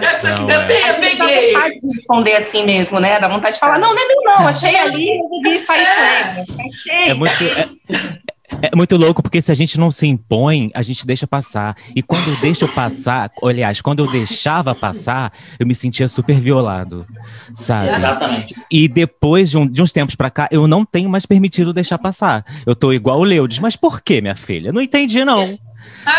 Essa 0.01 0.33
aqui 0.33 0.51
é. 0.51 0.93
peguei. 0.93 1.53
Dá 1.53 1.59
vontade 1.59 1.79
de 1.79 1.95
responder 1.95 2.35
assim 2.35 2.65
mesmo, 2.65 2.99
né? 2.99 3.19
Dá 3.19 3.27
vontade 3.27 3.53
de 3.53 3.59
falar, 3.59 3.79
não, 3.79 3.93
não 3.93 4.01
é 4.01 4.07
meu, 4.07 4.21
não, 4.23 4.47
achei 4.47 4.75
ali, 4.75 5.07
eu 5.09 5.51
vi 5.51 5.57
sair 5.57 5.85
é. 5.85 7.09
É 7.09 7.13
muito. 7.13 7.33
É... 7.43 8.25
É 8.61 8.75
muito 8.75 8.95
louco 8.95 9.21
porque 9.21 9.41
se 9.41 9.51
a 9.51 9.55
gente 9.55 9.79
não 9.79 9.91
se 9.91 10.07
impõe, 10.07 10.69
a 10.73 10.81
gente 10.81 11.05
deixa 11.05 11.27
passar. 11.27 11.75
E 11.95 12.01
quando 12.01 12.27
eu 12.27 12.41
deixo 12.41 12.67
passar, 12.73 13.31
aliás, 13.43 13.81
quando 13.81 14.03
eu 14.03 14.11
deixava 14.11 14.73
passar, 14.73 15.31
eu 15.59 15.67
me 15.67 15.75
sentia 15.75 16.07
super 16.07 16.39
violado, 16.39 17.05
sabe? 17.53 17.89
Exatamente. 17.89 18.55
E 18.71 18.87
depois 18.87 19.49
de, 19.49 19.57
um, 19.57 19.67
de 19.67 19.81
uns 19.81 19.91
tempos 19.91 20.15
pra 20.15 20.29
cá, 20.29 20.47
eu 20.51 20.67
não 20.67 20.85
tenho 20.85 21.09
mais 21.09 21.25
permitido 21.25 21.73
deixar 21.73 21.97
passar. 21.97 22.45
Eu 22.65 22.75
tô 22.75 22.93
igual 22.93 23.19
o 23.19 23.23
Leudes. 23.23 23.59
Mas 23.59 23.75
por 23.75 24.01
que, 24.01 24.21
minha 24.21 24.35
filha? 24.35 24.71
Não 24.71 24.81
entendi, 24.81 25.25
não. 25.25 25.57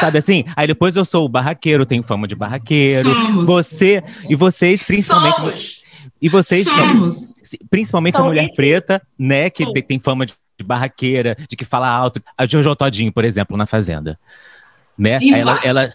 Sabe 0.01 0.19
assim? 0.19 0.45
Aí 0.55 0.67
depois 0.67 0.97
eu 0.97 1.05
sou 1.05 1.25
o 1.25 1.29
barraqueiro, 1.29 1.87
tenho 1.87 2.03
fama 2.03 2.27
de 2.27 2.35
barraqueiro. 2.35 3.13
Somos. 3.13 3.47
Você 3.47 4.03
e 4.29 4.35
vocês, 4.35 4.83
principalmente. 4.83 5.37
Somos. 5.37 5.85
E 6.21 6.29
vocês, 6.29 6.67
Somos. 6.67 7.35
principalmente 7.71 8.21
a 8.21 8.25
mulher 8.25 8.49
preta, 8.55 9.03
né, 9.19 9.51
que 9.51 9.71
tem, 9.73 9.83
tem 9.83 9.99
fama 9.99 10.25
de 10.25 10.35
de 10.59 10.65
barraqueira, 10.65 11.37
de 11.49 11.57
que 11.57 11.65
fala 11.65 11.89
alto. 11.89 12.21
A 12.37 12.47
Jojo 12.47 12.75
Todinho, 12.75 13.13
por 13.13 13.25
exemplo, 13.25 13.57
na 13.57 13.67
Fazenda. 13.67 14.19
Né? 14.97 15.19
Sim, 15.19 15.35
ela, 15.35 15.61
ela, 15.63 15.93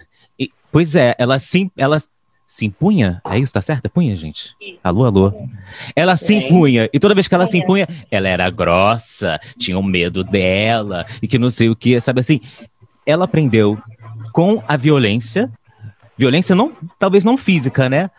pois 0.72 0.96
é, 0.96 1.16
ela 1.18 1.40
sim, 1.40 1.72
ela 1.76 2.00
se 2.46 2.66
impunha, 2.66 3.22
é 3.26 3.40
isso, 3.40 3.54
tá 3.54 3.62
certo? 3.62 3.90
Punha, 3.90 4.16
gente? 4.16 4.54
Alô, 4.84 5.06
alô. 5.06 5.48
Ela 5.96 6.16
se 6.16 6.36
impunha, 6.36 6.90
e 6.94 7.00
toda 7.00 7.16
vez 7.16 7.28
que 7.28 7.34
ela 7.34 7.48
se 7.48 7.58
impunha, 7.58 7.88
ela 8.12 8.28
era 8.28 8.50
grossa, 8.50 9.40
tinha 9.58 9.80
um 9.80 9.84
medo 9.84 10.24
dela, 10.24 11.06
e 11.22 11.28
que 11.28 11.40
não 11.40 11.50
sei 11.50 11.70
o 11.70 11.76
que, 11.76 12.00
sabe 12.00 12.20
assim? 12.20 12.42
Ela 13.06 13.26
aprendeu 13.26 13.78
com 14.32 14.64
a 14.68 14.78
violência, 14.78 15.50
violência 16.18 16.56
não, 16.56 16.74
talvez 16.98 17.24
não 17.24 17.38
física, 17.38 17.90
né? 17.90 18.10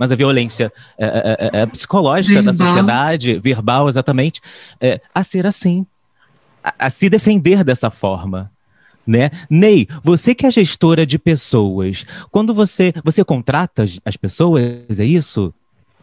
mas 0.00 0.10
a 0.10 0.16
violência 0.16 0.72
é, 0.96 1.04
é, 1.04 1.58
é, 1.58 1.60
é 1.60 1.66
psicológica 1.66 2.36
verbal. 2.36 2.54
da 2.54 2.64
sociedade, 2.64 3.38
verbal 3.38 3.86
exatamente, 3.86 4.40
é, 4.80 4.98
a 5.14 5.22
ser 5.22 5.46
assim, 5.46 5.84
a, 6.64 6.86
a, 6.86 6.88
se 6.88 7.10
defender 7.10 7.62
dessa 7.62 7.90
forma. 7.90 8.50
Né? 9.06 9.30
Ney, 9.50 9.86
você 10.02 10.34
que 10.34 10.46
é 10.46 10.50
gestora 10.50 11.04
de 11.04 11.18
pessoas, 11.18 12.06
quando 12.30 12.54
você 12.54 12.94
você 13.04 13.22
contrata 13.22 13.84
as 14.02 14.16
pessoas, 14.16 14.98
é 14.98 15.04
isso? 15.04 15.52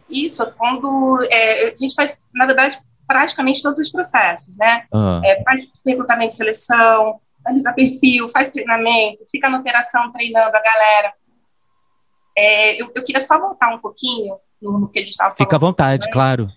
Isso, 0.07 0.45
quando 0.55 1.19
é, 1.31 1.69
a 1.69 1.75
gente 1.79 1.95
faz, 1.95 2.19
na 2.35 2.45
verdade, 2.45 2.77
praticamente 3.07 3.63
todos 3.63 3.79
os 3.79 3.91
processos, 3.91 4.55
né? 4.57 4.83
Ah. 4.91 5.21
É, 5.25 5.41
faz 5.43 5.69
recrutamento 5.83 6.33
e 6.33 6.37
seleção, 6.37 7.19
analisa 7.47 7.73
perfil, 7.73 8.27
faz 8.29 8.51
treinamento, 8.51 9.25
fica 9.31 9.49
na 9.49 9.59
operação 9.59 10.11
treinando 10.11 10.55
a 10.55 10.61
galera. 10.61 11.13
É, 12.37 12.81
eu, 12.81 12.91
eu, 12.93 13.03
queria 13.03 13.21
só 13.21 13.39
voltar 13.39 13.73
um 13.73 13.79
pouquinho 13.79 14.37
no, 14.61 14.79
no 14.79 14.89
que 14.89 14.99
ele 14.99 15.09
estava 15.09 15.29
falando. 15.29 15.47
Fica 15.47 15.55
à 15.55 15.59
vontade, 15.59 16.03
antes. 16.03 16.13
claro. 16.13 16.51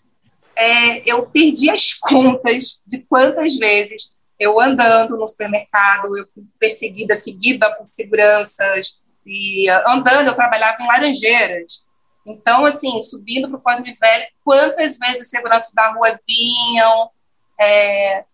É, 0.57 1.11
eu 1.11 1.27
perdi 1.27 1.71
as 1.71 1.95
contas 2.01 2.83
de 2.87 2.99
quantas 3.09 3.57
vezes 3.57 4.15
eu 4.39 4.59
andando 4.61 5.17
no 5.17 5.27
supermercado, 5.27 6.17
eu 6.17 6.27
fui 6.35 6.45
perseguida, 6.59 7.15
seguida 7.15 7.71
por 7.77 7.87
seguranças, 7.87 9.01
e 9.25 9.69
andando, 9.87 10.29
eu 10.29 10.35
trabalhava 10.35 10.79
em 10.81 10.87
Laranjeiras. 10.87 11.85
Então, 12.27 12.65
assim, 12.65 13.03
subindo 13.03 13.49
para 13.49 13.59
o 13.59 13.61
Cosme 13.61 13.97
Velho, 14.01 14.27
quantas 14.45 14.99
vezes 14.99 15.23
os 15.23 15.29
seguranças 15.29 15.73
da 15.75 15.93
rua 15.93 16.19
vinham. 16.27 17.11
É, 17.59 18.25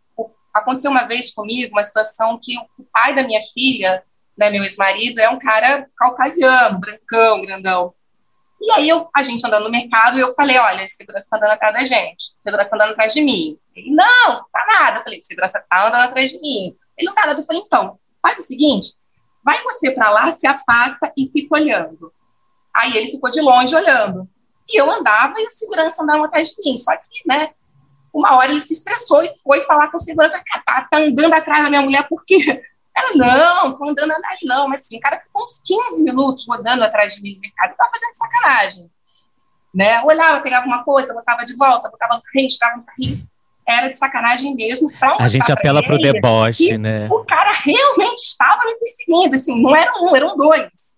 aconteceu 0.59 0.91
uma 0.91 1.05
vez 1.05 1.31
comigo 1.31 1.73
uma 1.73 1.85
situação 1.85 2.39
que 2.43 2.57
o 2.79 2.85
pai 2.93 3.15
da 3.15 3.23
minha 3.23 3.41
filha, 3.55 4.03
né, 4.37 4.51
meu 4.51 4.63
ex-marido, 4.63 5.21
é 5.21 5.29
um 5.29 5.39
cara 5.39 5.89
caucasiano, 5.97 6.81
brancão, 6.81 7.43
grandão. 7.43 7.95
E 8.61 8.73
aí 8.73 8.89
eu, 8.89 9.09
a 9.15 9.23
gente 9.23 9.47
andando 9.47 9.65
no 9.65 9.71
mercado, 9.71 10.19
eu 10.19 10.33
falei, 10.35 10.57
olha, 10.59 10.89
segurança 10.89 11.27
está 11.27 11.37
andando 11.37 11.53
atrás 11.53 11.75
da 11.75 11.81
gente, 11.81 12.35
segurança 12.41 12.69
está 12.69 12.77
andando 12.77 12.93
atrás 12.93 13.13
de 13.13 13.23
mim. 13.23 13.59
Ele, 13.75 13.91
não, 13.91 14.45
tá 14.51 14.67
nada. 14.67 14.99
Eu 14.99 15.03
falei, 15.05 15.21
segurança 15.23 15.59
está 15.59 15.87
andando 15.87 16.05
atrás 16.05 16.31
de 16.31 16.41
mim. 16.41 16.77
Ele, 16.97 17.07
não 17.07 17.15
tá 17.15 17.27
nada. 17.27 17.41
Eu 17.41 17.45
falei, 17.45 17.63
então, 17.63 17.99
faz 18.23 18.39
o 18.39 18.43
seguinte, 18.43 18.95
vai 19.45 19.63
você 19.63 19.93
para 19.93 20.11
lá, 20.11 20.33
se 20.33 20.47
afasta 20.47 21.13
e 21.17 21.31
fica 21.31 21.57
olhando. 21.57 22.13
Aí 22.75 22.97
ele 22.97 23.11
ficou 23.11 23.31
de 23.31 23.41
longe 23.41 23.75
olhando. 23.75 24.29
E 24.69 24.81
eu 24.81 24.91
andava 24.91 25.39
e 25.39 25.47
a 25.47 25.51
segurança 25.51 26.03
andava 26.03 26.25
atrás 26.25 26.51
de 26.51 26.57
mim. 26.65 26.79
Só 26.79 26.97
que, 26.97 27.27
né, 27.27 27.51
uma 28.17 28.35
hora 28.35 28.51
ele 28.51 28.61
se 28.61 28.73
estressou 28.73 29.23
e 29.23 29.33
foi 29.43 29.61
falar 29.61 29.91
com 29.91 29.99
a 29.99 30.01
segurança, 30.01 30.43
tá, 30.65 30.89
tá 30.91 30.99
andando 30.99 31.35
atrás 31.35 31.65
da 31.65 31.71
minha 31.71 31.83
mulher, 31.83 32.09
por 32.09 32.25
quê? 32.25 32.63
Ela, 32.97 33.15
não, 33.15 33.77
tô 33.77 33.91
andando 33.91 34.11
atrás 34.13 34.39
não, 34.43 34.69
mas 34.69 34.85
assim, 34.85 34.97
o 34.97 35.01
cara 35.01 35.21
ficou 35.21 35.45
uns 35.45 35.61
15 35.63 36.03
minutos 36.03 36.47
rodando 36.49 36.83
atrás 36.83 37.17
de 37.17 37.23
mim 37.23 37.35
no 37.35 37.41
mercado, 37.43 37.77
tava 37.77 37.91
fazendo 37.91 38.15
sacanagem, 38.15 38.91
né? 39.75 40.03
Olhava, 40.05 40.41
pegava 40.41 40.67
uma 40.67 40.83
coisa, 40.83 41.13
botava 41.13 41.45
de 41.45 41.55
volta, 41.57 41.91
botava 41.91 42.17
no 42.17 42.23
carrinho, 42.23 42.49
tirava 42.49 42.77
no 42.79 42.85
carrinho, 42.85 43.29
era 43.69 43.89
de 43.89 43.99
sacanagem 43.99 44.55
mesmo. 44.55 44.91
a 45.19 45.29
gente 45.29 45.53
apela 45.53 45.83
para 45.83 45.95
o 45.95 45.99
deboche, 45.99 46.79
né? 46.79 47.07
O 47.11 47.23
cara 47.27 47.53
realmente 47.53 48.23
estava 48.23 48.65
me 48.65 48.77
perseguindo, 48.77 49.35
assim, 49.35 49.61
não 49.61 49.77
era 49.77 49.93
um, 50.01 50.17
eram 50.17 50.35
dois. 50.35 50.97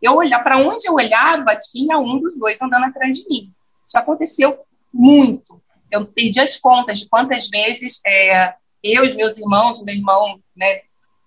Eu 0.00 0.14
olhar 0.14 0.38
para 0.44 0.58
onde 0.58 0.86
eu 0.86 0.94
olhava, 0.94 1.56
tinha 1.56 1.98
um 1.98 2.20
dos 2.20 2.38
dois 2.38 2.60
andando 2.62 2.84
atrás 2.84 3.18
de 3.18 3.28
mim. 3.28 3.50
Isso 3.84 3.98
aconteceu 3.98 4.60
muito. 4.92 5.63
Eu 5.90 6.06
perdi 6.06 6.40
as 6.40 6.56
contas 6.56 7.00
de 7.00 7.08
quantas 7.08 7.48
vezes 7.48 8.00
é, 8.06 8.54
eu 8.82 9.04
e 9.04 9.14
meus 9.14 9.38
irmãos, 9.38 9.82
meu 9.84 9.94
irmão, 9.94 10.38
né, 10.56 10.80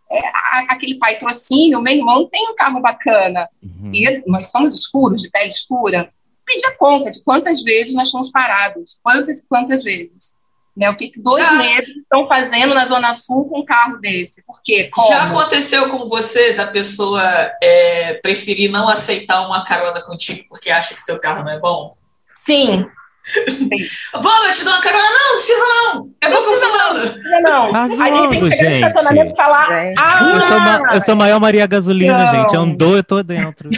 é, 0.10 0.22
aquele 0.70 0.96
pai 0.96 1.18
trocínio, 1.18 1.82
meu 1.82 1.96
irmão 1.96 2.28
tem 2.30 2.50
um 2.50 2.56
carro 2.56 2.80
bacana, 2.80 3.50
uhum. 3.62 3.92
e 3.94 4.24
nós 4.28 4.48
somos 4.48 4.74
escuros, 4.74 5.22
de 5.22 5.30
pele 5.30 5.50
escura, 5.50 6.10
pedi 6.46 6.66
a 6.66 6.78
conta 6.78 7.12
de 7.12 7.22
quantas 7.24 7.64
vezes 7.64 7.94
nós 7.94 8.10
fomos 8.10 8.32
parados, 8.32 9.00
quantas 9.04 9.42
e 9.42 9.48
quantas 9.48 9.84
vezes. 9.84 10.38
Né, 10.78 10.88
o 10.92 10.96
que, 10.96 11.10
que 11.10 11.20
dois 11.20 11.44
negros 11.58 11.88
estão 11.88 12.28
fazendo 12.28 12.76
na 12.76 12.86
Zona 12.86 13.12
Sul 13.16 13.50
com 13.50 13.62
um 13.62 13.66
carro 13.66 13.98
desse? 13.98 14.44
Por 14.46 14.62
quê? 14.64 14.88
Como? 14.94 15.08
Já 15.08 15.24
aconteceu 15.24 15.90
com 15.90 16.08
você 16.08 16.54
da 16.54 16.68
pessoa 16.68 17.24
é, 17.64 18.14
preferir 18.22 18.70
não 18.70 18.88
aceitar 18.88 19.42
uma 19.48 19.66
carona 19.66 20.04
contigo 20.04 20.46
porque 20.48 20.70
acha 20.70 20.94
que 20.94 21.02
seu 21.02 21.20
carro 21.20 21.44
não 21.44 21.52
é 21.52 21.60
bom? 21.60 21.98
Sim, 22.46 22.86
Vamos, 24.14 24.48
eu 24.48 24.54
te 24.54 24.64
dou 24.64 24.74
uma 24.74 24.82
carona. 24.82 25.04
Não, 25.04 25.28
não 25.28 25.36
precisa 25.36 25.60
não. 25.60 26.12
Eu 26.22 26.32
vou 26.32 26.58
falando. 26.58 27.24
Não, 27.24 27.42
não. 27.42 27.72
Tá 27.72 27.88
zoando, 27.88 28.04
Aí, 28.04 28.12
de 28.12 28.36
repente, 28.36 28.58
gente. 28.58 28.76
estacionamento 28.76 29.36
falar, 29.36 29.68
ah, 29.70 30.20
eu, 30.22 30.42
sou 30.48 30.60
ma, 30.60 30.82
eu 30.94 31.02
sou 31.02 31.12
a 31.12 31.16
maior 31.16 31.40
Maria 31.40 31.68
Gasolina, 31.68 32.26
não. 32.26 32.32
gente. 32.32 32.56
Andou, 32.56 32.96
eu 32.96 33.04
tô 33.04 33.22
dentro. 33.24 33.70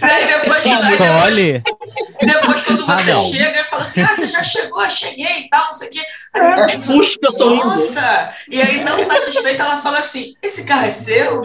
Aí 0.00 0.26
depois, 0.26 0.64
Escolhe. 0.64 1.62
depois 2.20 2.62
quando 2.62 2.84
você 2.84 3.10
ah, 3.10 3.16
chega, 3.16 3.60
e 3.60 3.64
fala 3.64 3.82
assim, 3.82 4.02
ah, 4.02 4.08
você 4.08 4.28
já 4.28 4.42
chegou, 4.42 4.90
cheguei 4.90 5.40
e 5.40 5.48
tal, 5.48 5.66
não 5.66 5.72
sei 5.72 5.88
o 5.88 5.90
quê. 5.90 6.02
É, 6.34 6.78
puxa, 6.78 7.18
eu 7.22 7.32
tô 7.32 7.54
Nossa! 7.54 8.30
E 8.50 8.60
aí, 8.60 8.84
não 8.84 8.98
satisfeita, 9.00 9.62
ela 9.62 9.80
fala 9.80 9.98
assim, 9.98 10.34
esse 10.42 10.64
carro 10.64 10.86
é 10.86 10.92
seu? 10.92 11.42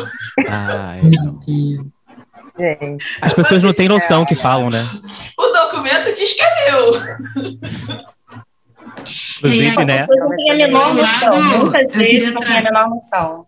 Ai, 0.47 1.01
meu 1.01 1.33
Deus. 1.45 1.92
Gente. 2.63 3.17
As 3.21 3.33
pessoas 3.33 3.61
não 3.61 3.73
têm 3.73 3.89
noção 3.89 4.25
que 4.25 4.35
falam, 4.35 4.69
né? 4.69 4.81
O 5.37 5.47
documento 5.47 6.13
diz 6.15 6.33
que 6.33 6.41
é 6.41 6.71
meu. 6.71 7.53
Inclusive, 9.37 9.85
né? 9.85 10.07
Não 10.09 10.29
tem 10.29 10.51
a 10.51 10.55
menor 10.55 10.93
noção. 10.93 11.59
Muitas 11.59 11.93
vezes 11.93 12.33
não 12.33 12.41
tem 12.41 12.57
a 12.57 12.61
menor 12.61 12.89
noção. 12.89 13.45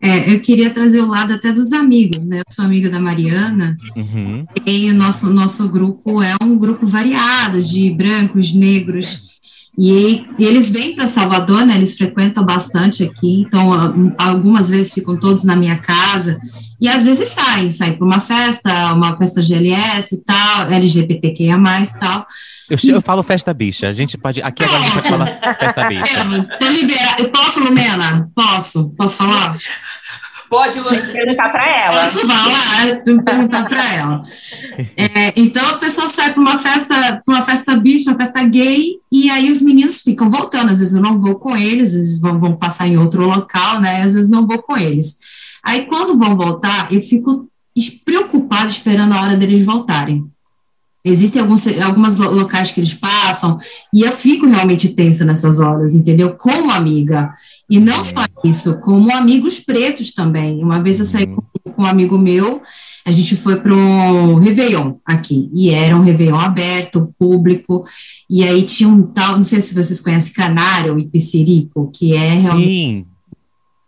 É, 0.00 0.32
eu 0.32 0.40
queria 0.40 0.70
trazer 0.70 1.00
o 1.00 1.06
lado 1.06 1.32
até 1.32 1.52
dos 1.52 1.72
amigos, 1.72 2.26
né? 2.26 2.38
Eu 2.38 2.52
sou 2.52 2.64
amiga 2.64 2.90
da 2.90 2.98
Mariana, 2.98 3.76
uhum. 3.96 4.44
e 4.66 4.90
o 4.90 4.94
nosso, 4.94 5.30
nosso 5.30 5.68
grupo 5.68 6.20
é 6.20 6.34
um 6.42 6.58
grupo 6.58 6.84
variado 6.84 7.62
de 7.62 7.88
brancos, 7.90 8.52
negros, 8.52 9.31
e, 9.76 10.26
e 10.38 10.44
eles 10.44 10.70
vêm 10.70 10.94
para 10.94 11.06
Salvador, 11.06 11.64
né? 11.64 11.76
Eles 11.76 11.96
frequentam 11.96 12.44
bastante 12.44 13.04
aqui, 13.04 13.40
então 13.40 14.14
algumas 14.18 14.68
vezes 14.68 14.92
ficam 14.92 15.18
todos 15.18 15.44
na 15.44 15.56
minha 15.56 15.78
casa, 15.78 16.38
e 16.80 16.88
às 16.88 17.04
vezes 17.04 17.28
saem, 17.28 17.70
saem 17.70 17.94
para 17.94 18.04
uma 18.04 18.20
festa, 18.20 18.92
uma 18.92 19.16
festa 19.16 19.40
GLS 19.40 20.14
e 20.14 20.18
tal, 20.18 20.70
LGBTQIA+, 20.70 21.56
e 21.56 21.98
tal. 21.98 22.26
Eu, 22.68 22.76
eu 22.94 23.00
falo 23.00 23.22
festa 23.22 23.54
bicha, 23.54 23.88
a 23.88 23.92
gente 23.92 24.18
pode, 24.18 24.42
aqui 24.42 24.64
agora 24.64 24.80
a 24.80 24.82
gente 24.82 24.94
pode 24.94 25.08
falar 25.08 25.26
festa 25.58 25.88
bicha. 25.88 26.18
É, 26.60 26.70
liberada, 26.70 27.22
eu 27.22 27.30
posso, 27.30 27.60
Lumena? 27.60 28.30
Posso? 28.34 28.90
Posso 28.90 29.16
falar? 29.16 29.56
Pode 30.52 30.78
perguntar 31.10 31.48
para 31.50 31.66
ela. 31.66 32.10
Posso 32.10 32.26
falar, 32.26 33.02
perguntar 33.02 33.66
para 33.66 33.94
ela. 33.94 34.22
É, 34.96 35.32
então, 35.36 35.74
o 35.74 35.78
pessoal 35.78 36.08
sai 36.08 36.32
para 36.32 36.40
uma 36.40 36.58
festa, 36.58 37.22
para 37.24 37.34
uma 37.34 37.42
festa 37.42 37.76
bicha, 37.76 38.10
uma 38.10 38.18
festa 38.18 38.42
gay, 38.44 38.96
e 39.10 39.28
aí 39.30 39.50
os 39.50 39.60
meninos 39.60 40.00
ficam 40.00 40.30
voltando. 40.30 40.70
Às 40.70 40.78
vezes 40.78 40.94
eu 40.94 41.02
não 41.02 41.20
vou 41.20 41.36
com 41.36 41.56
eles, 41.56 41.90
às 41.90 41.94
vezes 41.94 42.20
vão, 42.20 42.38
vão 42.38 42.56
passar 42.56 42.86
em 42.86 42.96
outro 42.96 43.26
local, 43.26 43.80
né? 43.80 44.02
Às 44.02 44.14
vezes 44.14 44.30
não 44.30 44.46
vou 44.46 44.62
com 44.62 44.76
eles. 44.76 45.16
Aí, 45.62 45.86
quando 45.86 46.18
vão 46.18 46.36
voltar, 46.36 46.92
eu 46.92 47.00
fico 47.00 47.48
preocupada 48.04 48.66
esperando 48.66 49.12
a 49.12 49.22
hora 49.22 49.36
deles 49.36 49.64
voltarem. 49.64 50.30
Existem 51.04 51.42
alguns 51.42 51.66
algumas 51.82 52.16
locais 52.16 52.70
que 52.70 52.78
eles 52.78 52.94
passam 52.94 53.58
e 53.92 54.02
eu 54.02 54.12
fico 54.12 54.46
realmente 54.46 54.88
tensa 54.90 55.24
nessas 55.24 55.58
horas, 55.58 55.94
entendeu? 55.94 56.34
Como 56.34 56.70
amiga. 56.70 57.34
E 57.72 57.80
não 57.80 58.00
é. 58.00 58.02
só 58.02 58.26
isso, 58.44 58.78
como 58.80 59.10
amigos 59.10 59.58
pretos 59.58 60.12
também. 60.12 60.62
Uma 60.62 60.78
vez 60.82 60.98
eu 60.98 61.06
saí 61.06 61.24
uhum. 61.24 61.36
com, 61.36 61.72
com 61.72 61.82
um 61.84 61.86
amigo 61.86 62.18
meu, 62.18 62.60
a 63.02 63.10
gente 63.10 63.34
foi 63.34 63.56
para 63.56 63.74
um 63.74 64.34
Réveillon 64.34 64.96
aqui, 65.06 65.50
e 65.54 65.70
era 65.70 65.96
um 65.96 66.02
Réveillon 66.02 66.38
aberto, 66.38 67.14
público, 67.18 67.86
e 68.28 68.44
aí 68.44 68.62
tinha 68.64 68.86
um 68.86 69.02
tal, 69.02 69.36
não 69.36 69.42
sei 69.42 69.58
se 69.58 69.74
vocês 69.74 70.02
conhecem 70.02 70.34
Canário 70.34 70.98
e 70.98 71.06
Pissirico, 71.06 71.90
que 71.90 72.14
é 72.14 72.34
realmente 72.34 72.68
Sim 72.68 73.06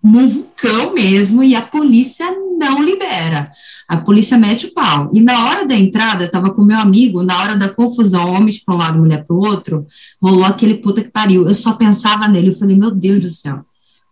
num 0.05 0.28
vulcão 0.28 0.93
mesmo 0.93 1.43
e 1.43 1.57
a 1.57 1.62
polícia 1.62 2.26
não 2.59 2.82
libera. 2.82 3.51
A 3.89 3.97
polícia 3.97 4.37
mete 4.37 4.66
o 4.66 4.74
pau. 4.74 5.11
E 5.14 5.20
na 5.20 5.47
hora 5.47 5.66
da 5.66 5.74
entrada, 5.74 6.24
estava 6.26 6.51
com 6.51 6.62
meu 6.62 6.78
amigo, 6.78 7.22
na 7.22 7.41
hora 7.41 7.57
da 7.57 7.70
confusão, 7.70 8.35
homem 8.35 8.55
para 8.64 8.74
um 8.74 8.78
lado, 8.78 8.99
mulher 8.99 9.24
para 9.24 9.35
o 9.35 9.41
outro, 9.41 9.87
rolou 10.20 10.45
aquele 10.45 10.74
puta 10.74 11.03
que 11.03 11.11
pariu. 11.11 11.49
Eu 11.49 11.55
só 11.55 11.72
pensava 11.72 12.28
nele, 12.28 12.49
eu 12.49 12.53
falei, 12.53 12.76
meu 12.76 12.91
Deus 12.91 13.22
do 13.22 13.30
céu, 13.30 13.64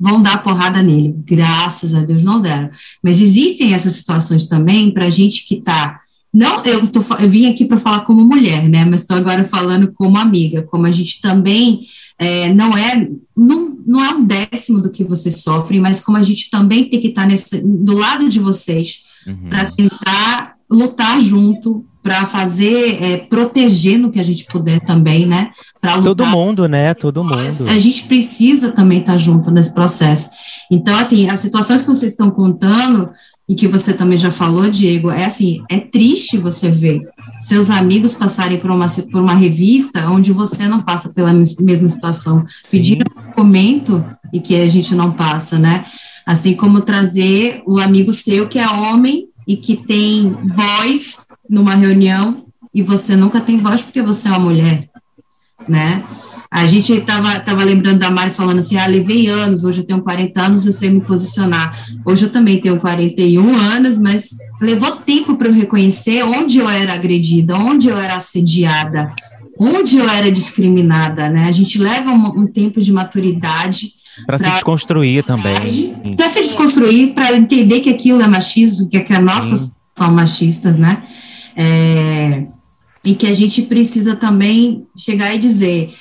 vão 0.03 0.21
dar 0.21 0.43
porrada 0.43 0.83
nele. 0.83 1.15
Graças 1.25 1.95
a 1.95 2.01
Deus 2.01 2.25
não 2.25 2.41
deram. 2.41 2.71
Mas 3.01 3.21
existem 3.21 3.73
essas 3.73 3.93
situações 3.93 4.49
também 4.49 4.91
para 4.91 5.09
gente 5.09 5.47
que 5.47 5.55
está 5.55 6.01
não, 6.35 6.65
eu, 6.65 6.87
tô, 6.87 7.05
eu 7.21 7.29
vim 7.29 7.51
aqui 7.51 7.67
para 7.67 7.77
falar 7.77 8.01
como 8.01 8.25
mulher, 8.25 8.67
né? 8.67 8.87
Mas 8.87 9.03
estou 9.03 9.19
agora 9.19 9.47
falando 9.47 9.93
como 9.93 10.17
amiga, 10.17 10.63
como 10.63 10.87
a 10.87 10.91
gente 10.91 11.21
também 11.21 11.83
é, 12.19 12.53
não 12.55 12.75
é 12.75 13.07
não, 13.37 13.79
não 13.87 14.03
é 14.03 14.09
um 14.09 14.25
décimo 14.25 14.81
do 14.81 14.91
que 14.91 15.05
você 15.05 15.31
sofre, 15.31 15.79
mas 15.79 16.01
como 16.01 16.17
a 16.17 16.23
gente 16.23 16.51
também 16.51 16.89
tem 16.89 17.01
que 17.03 17.09
estar 17.09 17.27
nesse, 17.27 17.61
do 17.61 17.93
lado 17.93 18.31
de 18.31 18.41
vocês 18.41 19.03
uhum. 19.27 19.51
para 19.51 19.71
tentar 19.73 20.57
lutar 20.71 21.21
junto, 21.21 21.85
para 22.03 22.27
fazer, 22.27 23.03
é, 23.03 23.17
proteger 23.17 23.99
no 23.99 24.11
que 24.11 24.19
a 24.19 24.25
gente 24.25 24.45
puder 24.45 24.81
também, 24.81 25.25
né? 25.25 25.53
Lutar. 25.83 26.03
Todo 26.03 26.27
mundo, 26.27 26.69
né? 26.69 26.95
Todo 26.95 27.23
mundo. 27.23 27.39
A 27.69 27.79
gente 27.79 28.05
precisa 28.05 28.73
também 28.73 29.01
estar 29.01 29.17
junto 29.17 29.51
nesse 29.51 29.73
processo. 29.73 30.29
Então, 30.71 30.97
assim, 30.97 31.29
as 31.29 31.41
situações 31.41 31.83
que 31.83 31.89
vocês 31.89 32.13
estão 32.13 32.31
contando 32.31 33.11
e 33.49 33.55
que 33.55 33.69
você 33.69 33.93
também 33.93 34.19
já 34.19 34.31
falou, 34.31 34.69
Diego, 34.69 35.11
é 35.11 35.25
assim, 35.25 35.63
é 35.71 35.79
triste 35.79 36.39
você 36.39 36.71
ver 36.71 37.01
seus 37.41 37.71
amigos 37.71 38.15
passarem 38.15 38.59
por 38.59 38.71
uma, 38.71 38.87
por 38.89 39.21
uma 39.21 39.35
revista 39.35 40.09
onde 40.09 40.33
você 40.33 40.69
não 40.69 40.81
passa 40.81 41.09
pela 41.09 41.33
mesma 41.33 41.89
situação, 41.89 42.45
pedir 42.71 42.99
um 42.99 43.27
documento 43.27 44.05
e 44.33 44.41
que 44.41 44.55
a 44.55 44.69
gente 44.69 44.95
não 44.95 45.13
passa, 45.13 45.59
né? 45.59 45.85
Assim 46.25 46.55
como 46.55 46.83
trazer 46.83 47.63
o 47.67 47.79
amigo 47.79 48.13
seu 48.13 48.49
que 48.49 48.59
é 48.59 48.69
homem 48.69 49.27
e 49.47 49.57
que 49.57 49.77
tem 49.77 50.31
voz 50.55 51.17
numa 51.53 51.75
reunião 51.75 52.47
e 52.75 52.83
você 52.83 53.15
nunca 53.15 53.39
tem 53.39 53.59
voz 53.59 53.83
porque 53.83 54.01
você 54.01 54.27
é 54.27 54.31
uma 54.31 54.41
mulher, 54.41 54.89
né? 55.69 56.03
A 56.51 56.67
gente 56.67 56.93
estava 56.93 57.39
tava 57.41 57.63
lembrando 57.63 57.99
da 57.99 58.11
Mari 58.11 58.31
falando 58.31 58.59
assim, 58.59 58.77
ah, 58.77 58.87
levei 58.87 59.29
anos, 59.29 59.63
hoje 59.63 59.81
eu 59.81 59.87
tenho 59.87 60.03
40 60.03 60.41
anos, 60.41 60.67
eu 60.67 60.73
sei 60.73 60.89
me 60.89 61.01
posicionar. 61.01 61.79
Hoje 62.05 62.25
eu 62.25 62.31
também 62.31 62.61
tenho 62.61 62.81
41 62.81 63.55
anos, 63.55 63.99
mas 63.99 64.31
levou 64.61 64.97
tempo 64.97 65.37
para 65.37 65.49
eu 65.49 65.53
reconhecer 65.53 66.23
onde 66.23 66.59
eu 66.59 66.69
era 66.69 66.95
agredida, 66.95 67.55
onde 67.57 67.89
eu 67.89 67.99
era 67.99 68.17
assediada, 68.17 69.15
onde 69.59 69.99
eu 69.99 70.09
era 70.09 70.31
discriminada, 70.31 71.29
né? 71.29 71.45
A 71.45 71.53
gente 71.53 71.79
leva 71.79 72.11
um, 72.11 72.41
um 72.41 72.47
tempo 72.47 72.81
de 72.81 72.93
maturidade 72.93 73.93
para 74.27 74.39
se 74.39 74.51
desconstruir 74.51 75.25
também. 75.25 75.55
Para 76.17 76.29
se 76.29 76.41
desconstruir, 76.41 77.15
para 77.15 77.35
entender 77.37 77.81
que 77.81 77.91
aquilo 77.91 78.21
é 78.23 78.27
machismo, 78.27 78.89
que, 78.89 79.01
que 79.01 79.13
as 79.13 79.25
nossas 79.25 79.71
são 79.97 80.11
machistas, 80.11 80.77
né? 80.77 81.03
É, 81.57 82.47
e 83.05 83.15
que 83.15 83.27
a 83.27 83.35
gente 83.35 83.63
precisa 83.63 84.15
também 84.17 84.87
chegar 84.97 85.35
e 85.35 85.39
dizer 85.39 85.95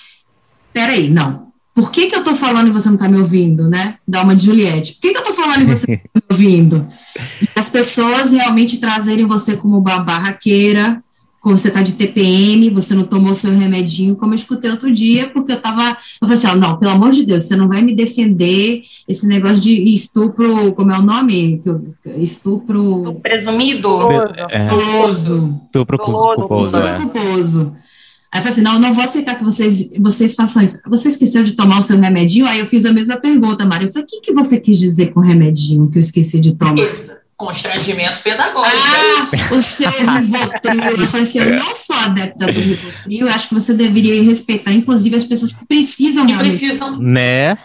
peraí, 0.73 1.09
não. 1.09 1.51
Por 1.73 1.89
que, 1.89 2.07
que 2.07 2.15
eu 2.15 2.19
estou 2.19 2.35
falando 2.35 2.67
e 2.67 2.71
você 2.71 2.89
não 2.89 2.95
está 2.95 3.07
me 3.07 3.17
ouvindo, 3.17 3.69
né? 3.69 3.95
Dá 4.05 4.21
uma 4.21 4.35
de 4.35 4.45
Juliette. 4.45 4.93
Por 4.93 5.01
que, 5.01 5.11
que 5.11 5.17
eu 5.17 5.21
estou 5.21 5.33
falando 5.33 5.61
e 5.61 5.65
você 5.65 5.87
não 5.87 5.95
está 5.95 6.09
me 6.15 6.23
ouvindo? 6.29 6.87
E 7.41 7.47
as 7.55 7.69
pessoas 7.69 8.31
realmente 8.31 8.77
trazerem 8.77 9.25
você 9.25 9.55
como 9.55 9.79
uma 9.79 10.03
barraqueira, 10.03 11.01
como 11.41 11.57
você 11.57 11.69
está 11.69 11.81
de 11.81 11.93
TPM, 11.93 12.69
você 12.69 12.93
não 12.93 13.03
tomou 13.03 13.33
seu 13.33 13.51
remedinho, 13.51 14.15
como 14.15 14.33
eu 14.33 14.35
escutei 14.35 14.69
outro 14.69 14.91
dia, 14.91 15.27
porque 15.29 15.51
eu 15.51 15.57
estava. 15.57 15.97
Eu 16.21 16.27
falei 16.27 16.33
assim: 16.35 16.59
não, 16.59 16.77
pelo 16.77 16.91
amor 16.91 17.09
de 17.09 17.25
Deus, 17.25 17.43
você 17.43 17.55
não 17.55 17.67
vai 17.67 17.81
me 17.81 17.95
defender 17.95 18.83
esse 19.07 19.27
negócio 19.27 19.59
de 19.59 19.91
estupro, 19.91 20.71
como 20.73 20.91
é 20.91 20.99
o 20.99 21.01
nome? 21.01 21.55
Estupro. 21.55 21.95
Estupro 22.21 23.13
presumido? 23.15 23.89
É. 24.49 24.69
Culposo. 24.69 25.59
Estupro 25.65 25.97
culposo. 25.97 26.77
É. 26.77 26.97
culposo. 26.99 27.75
Aí 28.31 28.39
eu 28.39 28.43
falei 28.43 28.53
assim, 28.53 28.61
não, 28.61 28.73
eu 28.75 28.79
não 28.79 28.93
vou 28.93 29.03
aceitar 29.03 29.35
que 29.35 29.43
vocês, 29.43 29.91
vocês 29.99 30.35
façam 30.35 30.63
isso. 30.63 30.79
Você 30.87 31.09
esqueceu 31.09 31.43
de 31.43 31.51
tomar 31.51 31.79
o 31.79 31.81
seu 31.81 31.99
remedinho? 31.99 32.45
Aí 32.45 32.59
eu 32.59 32.65
fiz 32.65 32.85
a 32.85 32.93
mesma 32.93 33.17
pergunta, 33.17 33.65
Maria. 33.65 33.89
Eu 33.89 33.91
falei, 33.91 34.05
o 34.05 34.07
que, 34.07 34.21
que 34.21 34.33
você 34.33 34.57
quis 34.57 34.79
dizer 34.79 35.07
com 35.07 35.19
remedinho 35.19 35.89
que 35.91 35.97
eu 35.97 35.99
esqueci 35.99 36.39
de 36.39 36.55
tomar? 36.55 36.75
Constrangimento 37.45 38.19
pedagógico, 38.21 38.77
é 38.77 39.39
ah, 39.41 39.55
O 39.55 39.61
seu 39.61 39.89
Rivotril. 39.89 40.97
Eu 40.97 41.07
falei 41.07 41.25
assim, 41.25 41.39
eu 41.39 41.55
não 41.57 41.73
sou 41.73 41.95
adepta 41.95 42.45
do 42.45 42.59
Rivotril, 42.59 43.27
eu 43.27 43.29
acho 43.29 43.49
que 43.49 43.53
você 43.53 43.73
deveria 43.73 44.23
respeitar, 44.23 44.71
inclusive, 44.71 45.15
as 45.15 45.23
pessoas 45.23 45.53
que 45.53 45.65
precisam. 45.65 46.25
Que 46.25 46.37
precisam. 46.37 46.97
Né? 46.99 47.57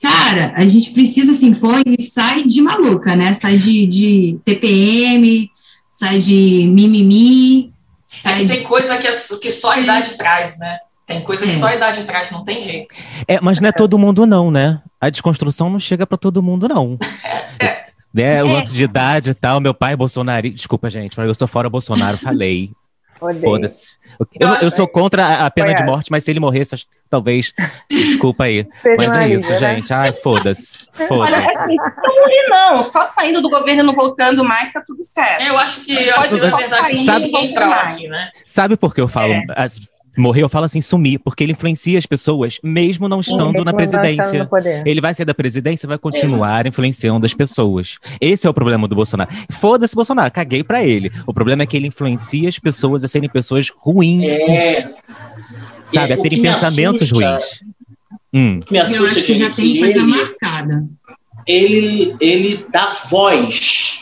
Cara, 0.00 0.52
a 0.56 0.66
gente 0.66 0.90
precisa, 0.90 1.32
assim, 1.32 1.52
põe 1.52 1.82
e 1.86 2.02
sai 2.02 2.44
de 2.44 2.60
maluca, 2.60 3.14
né? 3.14 3.34
Sai 3.34 3.56
de, 3.56 3.86
de 3.86 4.38
TPM, 4.44 5.48
sai 5.88 6.18
de 6.18 6.66
mimimi, 6.66 7.72
é 8.24 8.32
que 8.34 8.46
tem 8.46 8.62
coisa 8.62 8.98
que, 8.98 9.06
é, 9.06 9.10
que 9.10 9.50
só 9.50 9.72
a 9.72 9.80
idade 9.80 10.14
traz, 10.14 10.58
né? 10.58 10.78
Tem 11.06 11.22
coisa 11.22 11.46
que 11.46 11.52
só 11.52 11.66
a 11.66 11.74
idade 11.74 12.04
traz, 12.04 12.30
não 12.30 12.44
tem 12.44 12.62
jeito. 12.62 12.94
É, 13.26 13.40
mas 13.40 13.58
não 13.58 13.68
é 13.68 13.72
todo 13.72 13.98
mundo, 13.98 14.26
não, 14.26 14.50
né? 14.50 14.80
A 15.00 15.10
desconstrução 15.10 15.68
não 15.68 15.80
chega 15.80 16.06
para 16.06 16.18
todo 16.18 16.42
mundo, 16.42 16.68
não. 16.68 16.98
É, 17.58 17.86
é. 18.16 18.36
é, 18.36 18.44
o 18.44 18.46
lance 18.46 18.72
de 18.72 18.82
idade 18.82 19.30
e 19.30 19.34
tal, 19.34 19.60
meu 19.60 19.74
pai 19.74 19.92
é 19.94 19.96
Bolsonaro. 19.96 20.50
Desculpa, 20.50 20.90
gente, 20.90 21.16
mas 21.16 21.26
eu 21.26 21.34
sou 21.34 21.48
fora 21.48 21.70
Bolsonaro, 21.70 22.18
falei. 22.18 22.70
Foda-se. 23.40 23.86
Eu, 24.38 24.48
eu, 24.56 24.70
sou 24.70 24.88
contra 24.88 25.46
a 25.46 25.50
pena 25.50 25.72
de 25.74 25.84
morte, 25.84 26.10
mas 26.10 26.24
se 26.24 26.30
ele 26.30 26.40
morresse, 26.40 26.86
talvez. 27.08 27.52
Desculpa 27.88 28.44
aí. 28.44 28.66
mas 28.98 29.08
é 29.08 29.28
isso, 29.28 29.50
né? 29.52 29.76
gente. 29.76 29.92
Ai, 29.92 30.12
foda-se. 30.12 30.88
Foda-se. 31.08 31.40
Assim, 31.40 31.76
não 31.76 32.20
morri, 32.20 32.48
não. 32.48 32.82
Só 32.82 33.04
saindo 33.04 33.40
do 33.40 33.48
governo 33.48 33.84
não 33.84 33.94
voltando 33.94 34.44
mais, 34.44 34.72
tá 34.72 34.82
tudo 34.84 35.04
certo. 35.04 35.42
Eu 35.42 35.56
acho 35.56 35.82
que, 35.82 35.92
eu 35.92 36.16
acho 36.16 36.28
que 36.30 36.40
na 36.40 36.56
verdade, 36.56 37.04
sabe, 37.04 37.32
aqui, 37.34 38.08
né? 38.08 38.30
Sabe 38.44 38.76
por 38.76 38.94
que 38.94 39.00
eu 39.00 39.08
falo? 39.08 39.32
É. 39.32 39.42
As, 39.56 39.80
Morreu, 40.16 40.42
eu 40.44 40.48
falo 40.48 40.66
assim, 40.66 40.80
sumir, 40.80 41.18
porque 41.18 41.42
ele 41.42 41.52
influencia 41.52 41.98
as 41.98 42.04
pessoas, 42.04 42.58
mesmo 42.62 43.08
não 43.08 43.20
estando 43.20 43.58
Sim, 43.58 43.64
na 43.64 43.72
presidência. 43.72 44.48
Ele 44.84 45.00
vai 45.00 45.14
ser 45.14 45.24
da 45.24 45.34
presidência 45.34 45.88
vai 45.88 45.98
continuar 45.98 46.66
é. 46.66 46.68
influenciando 46.68 47.24
as 47.24 47.32
pessoas. 47.32 47.98
Esse 48.20 48.46
é 48.46 48.50
o 48.50 48.54
problema 48.54 48.86
do 48.86 48.94
Bolsonaro. 48.94 49.30
Foda-se 49.50 49.94
Bolsonaro, 49.94 50.30
caguei 50.30 50.62
para 50.62 50.84
ele. 50.84 51.10
O 51.26 51.32
problema 51.32 51.62
é 51.62 51.66
que 51.66 51.76
ele 51.76 51.86
influencia 51.86 52.48
as 52.48 52.58
pessoas 52.58 53.04
a 53.04 53.08
serem 53.08 53.28
pessoas 53.28 53.70
ruins. 53.70 54.24
É. 54.24 54.94
Sabe, 55.82 56.12
é, 56.12 56.14
a 56.14 56.18
terem 56.22 56.42
pensamentos 56.42 57.02
assusta, 57.02 57.30
ruins. 57.30 57.62
Hum. 58.34 58.60
Que 58.60 58.72
me 58.72 58.78
assusta 58.78 59.18
eu 59.18 59.24
que 59.24 59.36
já 59.36 59.50
tem 59.50 59.78
coisa 59.78 59.98
ele, 59.98 60.06
marcada. 60.06 60.86
Ele, 61.46 62.16
ele 62.20 62.66
dá 62.70 62.92
voz 63.10 64.00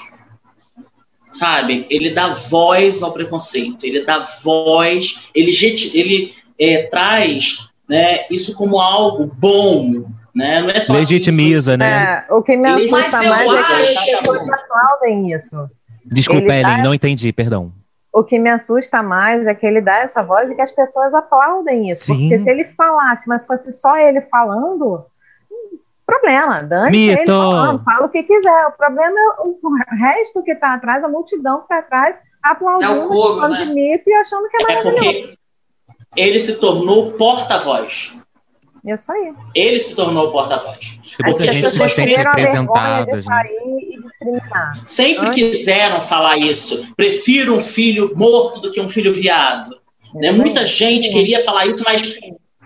sabe? 1.30 1.86
Ele 1.90 2.10
dá 2.10 2.28
voz 2.28 3.02
ao 3.02 3.12
preconceito, 3.12 3.84
ele 3.84 4.04
dá 4.04 4.20
voz, 4.42 5.28
ele, 5.34 5.52
ele 5.94 6.34
é, 6.58 6.82
traz 6.84 7.70
né, 7.88 8.26
isso 8.30 8.56
como 8.56 8.80
algo 8.80 9.26
bom, 9.26 10.06
né? 10.34 10.60
Não 10.60 10.70
é 10.70 10.80
só 10.80 10.92
legitimiza, 10.92 11.76
né? 11.76 12.24
É, 12.28 12.32
o 12.32 12.42
que 12.42 12.56
me 12.56 12.68
assusta 12.68 13.22
mais 13.22 13.52
é 13.52 13.62
que 13.62 13.72
as 13.72 13.94
pessoas 13.94 14.48
aplaudem 14.48 15.32
isso. 15.32 15.68
Desculpa, 16.04 16.42
ele 16.42 16.52
Ellen, 16.52 16.76
dá... 16.76 16.82
não 16.82 16.94
entendi, 16.94 17.32
perdão. 17.32 17.72
O 18.12 18.24
que 18.24 18.38
me 18.38 18.50
assusta 18.50 19.02
mais 19.02 19.46
é 19.46 19.54
que 19.54 19.64
ele 19.64 19.80
dá 19.80 19.98
essa 19.98 20.22
voz 20.22 20.50
e 20.50 20.54
que 20.54 20.62
as 20.62 20.72
pessoas 20.72 21.14
aplaudem 21.14 21.90
isso. 21.90 22.06
Sim. 22.06 22.28
Porque 22.28 22.38
se 22.38 22.50
ele 22.50 22.64
falasse, 22.76 23.28
mas 23.28 23.46
fosse 23.46 23.72
só 23.72 23.96
ele 23.96 24.20
falando, 24.22 25.04
problema. 26.10 26.62
Dane 26.62 27.08
ele 27.08 27.26
falando, 27.26 27.84
fala 27.84 28.06
o 28.06 28.10
que 28.10 28.22
quiser. 28.22 28.66
O 28.66 28.72
problema 28.72 29.18
é 29.18 29.42
o 29.42 29.96
resto 29.98 30.42
que 30.42 30.52
está 30.52 30.74
atrás, 30.74 31.02
a 31.04 31.08
multidão 31.08 31.58
que 31.58 31.64
está 31.64 31.78
atrás, 31.78 32.18
aplaudindo, 32.42 32.92
é 32.92 33.06
coro, 33.06 33.48
né? 33.48 33.64
de 33.64 33.74
mito 33.74 34.10
e 34.10 34.14
achando 34.14 34.48
que 34.48 34.56
é, 34.56 34.60
é 34.60 34.62
maravilhoso. 34.62 35.06
É 35.06 35.12
porque 35.12 35.38
ele 36.16 36.40
se 36.40 36.60
tornou 36.60 37.12
porta-voz. 37.12 38.18
Isso 38.84 39.12
aí. 39.12 39.34
Ele 39.54 39.78
se 39.78 39.94
tornou 39.94 40.32
porta-voz. 40.32 40.98
Porque 41.22 41.48
as 41.48 41.60
pessoas 41.60 41.94
tiveram 41.94 42.32
representadas, 42.32 43.26
né? 43.26 43.42
Sempre 44.86 45.28
Antes... 45.28 45.58
quiseram 45.58 46.00
falar 46.00 46.38
isso. 46.38 46.94
Prefiro 46.94 47.56
um 47.56 47.60
filho 47.60 48.12
morto 48.16 48.60
do 48.60 48.70
que 48.70 48.80
um 48.80 48.88
filho 48.88 49.12
viado. 49.12 49.78
Né? 50.14 50.32
Muita 50.32 50.66
gente 50.66 51.10
queria 51.10 51.44
falar 51.44 51.66
isso, 51.66 51.84
mas 51.86 52.18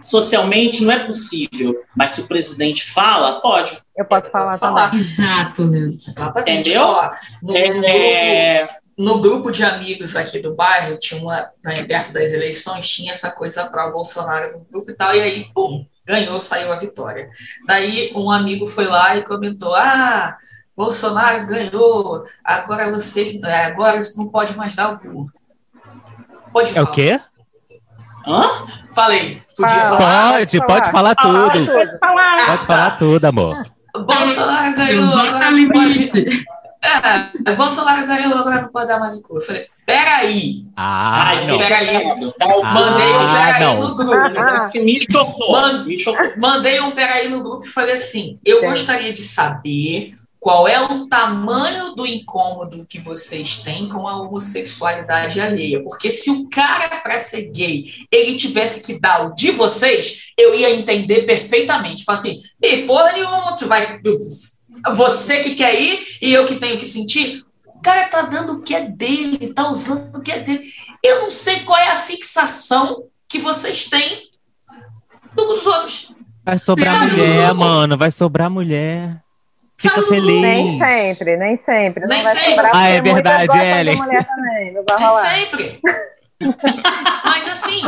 socialmente 0.05 0.85
não 0.85 0.93
é 0.93 1.05
possível, 1.05 1.83
mas 1.97 2.13
se 2.13 2.21
o 2.21 2.29
presidente 2.29 2.85
fala, 2.85 3.41
pode. 3.41 3.81
Eu 3.97 4.05
posso 4.05 4.31
falar, 4.31 4.59
falar. 4.59 4.91
também. 4.91 5.01
Exato, 5.01 5.71
Deus. 5.71 6.09
Exatamente. 6.09 6.61
Entendeu? 6.61 6.83
Ó, 6.83 7.11
no, 7.43 7.57
é... 7.57 8.69
no, 8.99 9.21
grupo 9.21 9.51
de 9.51 9.65
amigos 9.65 10.15
aqui 10.15 10.41
do 10.41 10.55
bairro, 10.55 10.99
tinha 10.99 11.21
uma, 11.21 11.51
né, 11.65 11.83
perto 11.85 12.13
das 12.13 12.33
eleições, 12.33 12.89
tinha 12.89 13.13
essa 13.13 13.31
coisa 13.31 13.65
para 13.67 13.91
Bolsonaro 13.91 14.59
no 14.59 14.67
grupo 14.71 14.91
e 14.91 14.95
tal, 14.95 15.15
e 15.17 15.21
aí, 15.21 15.47
pum, 15.55 15.87
ganhou, 16.05 16.39
saiu 16.39 16.71
a 16.73 16.77
vitória. 16.77 17.31
Daí 17.67 18.13
um 18.15 18.31
amigo 18.31 18.67
foi 18.67 18.87
lá 18.87 19.17
e 19.17 19.25
comentou: 19.25 19.75
Ah, 19.75 20.37
Bolsonaro 20.77 21.47
ganhou, 21.47 22.25
agora 22.45 22.91
vocês 22.91 23.41
agora 23.43 24.01
não 24.17 24.29
pode 24.29 24.55
mais 24.55 24.75
dar 24.75 24.93
o 24.93 24.99
burro. 24.99 25.33
Pode 26.53 26.71
é 26.71 26.75
falar. 26.75 26.91
o 26.91 26.93
quê? 26.93 27.21
Hã? 28.27 28.51
Falei. 28.95 29.43
Podia 29.57 29.75
falar. 29.75 30.33
Pode, 30.33 30.67
pode 30.67 30.91
falar 30.91 31.15
tudo. 31.15 31.67
Pode 31.67 31.99
falar. 31.99 32.47
Pode 32.47 32.67
falar 32.67 32.99
tudo, 32.99 33.25
amor. 33.25 33.55
Bolsonaro 33.97 34.75
ganhou, 34.75 35.17
agora 35.17 35.51
não 35.51 35.69
pode. 35.69 36.11
É, 36.85 37.53
Bolsonaro 37.55 38.07
ganhou, 38.07 38.37
agora 38.37 38.63
não 38.63 38.69
pode 38.69 38.89
dar 38.89 38.99
mais 38.99 39.19
o 39.19 39.23
cu. 39.23 39.39
Eu 39.39 39.43
falei, 39.43 39.67
peraí. 39.87 40.67
Ah, 40.77 41.29
Ai, 41.29 41.47
não. 41.47 41.57
Peraí. 41.57 41.97
Ah, 41.97 42.75
mandei 42.75 43.13
um 43.13 43.33
peraí 43.33 43.61
não. 43.61 43.81
no 43.81 43.95
grupo. 43.95 44.13
Ah, 44.39 44.71
me 44.75 45.01
chocou. 45.01 45.85
me 45.85 45.99
chocou. 45.99 46.33
Mandei 46.39 46.81
um 46.81 46.91
peraí 46.91 47.29
no 47.29 47.43
grupo 47.43 47.65
e 47.65 47.69
falei 47.69 47.95
assim: 47.95 48.39
eu 48.45 48.63
gostaria 48.63 49.13
de 49.13 49.23
saber 49.23 50.17
qual 50.45 50.69
é 50.69 50.79
o 50.79 51.07
tamanho 51.07 51.95
do 51.95 52.07
incômodo 52.07 52.87
que 52.87 53.01
vocês 53.01 53.63
têm 53.63 53.89
com 53.89 54.07
a 54.07 54.21
homossexualidade 54.21 55.41
alheia? 55.41 55.83
Porque 55.83 56.11
se 56.11 56.31
o 56.31 56.51
cara, 56.51 57.01
para 57.01 57.19
ser 57.19 57.51
gay, 57.51 57.87
ele 58.13 58.37
tivesse 58.37 58.83
que 58.83 59.01
dar 59.01 59.25
o 59.25 59.35
de 59.35 59.51
vocês, 59.53 60.33
eu 60.37 60.55
ia 60.55 60.75
entender 60.75 61.23
perfeitamente. 61.23 62.05
Fala 62.05 62.19
assim, 62.19 62.39
e 62.63 62.83
porra 62.83 63.13
nenhuma, 63.13 63.57
tu 63.57 63.67
vai, 63.67 63.99
você 64.95 65.41
que 65.41 65.55
quer 65.55 65.81
ir 65.81 66.19
e 66.21 66.35
eu 66.35 66.45
que 66.45 66.57
tenho 66.57 66.79
que 66.79 66.87
sentir. 66.87 67.43
O 67.65 67.81
cara 67.81 68.07
tá 68.09 68.21
dando 68.21 68.59
o 68.59 68.63
que 68.63 68.75
é 68.75 68.83
dele, 68.83 69.51
tá 69.55 69.71
usando 69.71 70.15
o 70.15 70.21
que 70.21 70.31
é 70.31 70.41
dele. 70.41 70.63
Eu 71.03 71.23
não 71.23 71.31
sei 71.31 71.61
qual 71.61 71.79
é 71.79 71.89
a 71.89 72.03
fixação 72.03 73.07
que 73.27 73.39
vocês 73.39 73.89
têm 73.89 74.29
dos 75.35 75.67
outros. 75.67 76.15
Vai 76.45 76.59
sobrar 76.59 77.09
mulher, 77.09 77.55
mano, 77.55 77.97
vai 77.97 78.11
sobrar 78.11 78.51
mulher. 78.51 79.24
Fica 79.77 80.03
feliz. 80.03 80.41
Nem 80.41 80.79
sempre, 80.79 81.37
nem 81.37 81.57
sempre. 81.57 82.07
Nem 82.07 82.25
sempre. 82.25 82.71
Ah, 82.73 82.89
é 82.89 83.01
verdade, 83.01 83.59
Ellen. 83.59 83.99
Nem 84.01 85.13
sempre. 85.13 85.81
Mas 87.25 87.49
assim. 87.49 87.81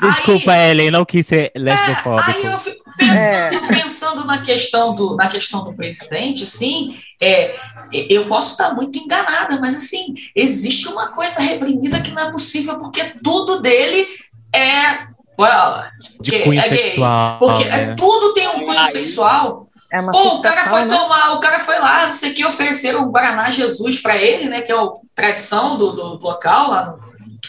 Desculpa, 0.00 0.52
aí, 0.52 0.70
Ellen, 0.70 0.90
não 0.90 1.04
quis 1.04 1.26
ser 1.26 1.50
lesbofóbico. 1.56 2.30
É, 2.30 2.34
aí 2.34 2.44
eu 2.44 2.58
fico 2.58 2.84
pensando, 2.96 3.64
é. 3.64 3.68
pensando, 3.68 4.26
na, 4.26 4.38
questão 4.42 4.94
do, 4.94 5.16
na 5.16 5.28
questão 5.28 5.64
do 5.64 5.72
presidente, 5.72 6.42
assim, 6.42 6.96
é, 7.20 7.56
eu 7.92 8.26
posso 8.26 8.52
estar 8.52 8.74
muito 8.74 8.98
enganada, 8.98 9.58
mas 9.60 9.76
assim, 9.76 10.14
existe 10.34 10.88
uma 10.88 11.08
coisa 11.08 11.40
reprimida 11.40 12.00
que 12.00 12.10
não 12.10 12.28
é 12.28 12.30
possível, 12.30 12.78
porque 12.78 13.14
tudo 13.22 13.60
dele 13.60 14.06
é 14.54 15.10
Olha 15.40 15.90
De 16.20 16.38
cunho 16.40 16.60
é 16.60 16.68
sexual. 16.68 17.38
Porque 17.38 17.64
né? 17.64 17.94
tudo 17.96 18.34
tem 18.34 18.46
um 18.48 18.66
cunho 18.66 18.86
sexual. 18.86 19.69
É 19.92 20.00
uma 20.00 20.12
Pô, 20.12 20.36
o 20.36 20.40
cara 20.40 20.64
foi 20.64 20.84
né? 20.84 20.94
tomar, 20.96 21.32
o 21.32 21.40
cara 21.40 21.58
foi 21.58 21.78
lá, 21.78 22.06
não 22.06 22.12
sei 22.12 22.30
o 22.30 22.34
que, 22.34 22.44
ofereceram 22.46 23.02
o 23.04 23.10
Guaraná 23.10 23.50
Jesus 23.50 24.00
para 24.00 24.16
ele, 24.16 24.48
né? 24.48 24.62
Que 24.62 24.70
é 24.70 24.76
a 24.76 24.88
tradição 25.14 25.76
do, 25.76 25.92
do 25.92 26.18
local 26.20 26.70
lá 26.70 26.96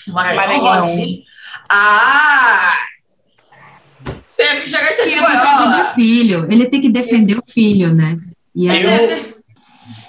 no 0.07 0.13
Maranhão, 0.13 0.35
Maranhão. 0.35 0.71
assim. 0.71 1.23
Ah! 1.69 2.77
Você 4.03 4.41
é 4.41 4.53
refrigerante 4.53 5.07
de 5.07 5.17
é 5.17 5.83
do 5.83 5.93
filho. 5.93 6.47
Ele 6.51 6.65
tem 6.67 6.81
que 6.81 6.89
defender 6.89 7.37
o 7.37 7.43
filho, 7.47 7.93
né? 7.93 8.17
E 8.55 8.69
aí, 8.69 8.85
é- 8.85 9.33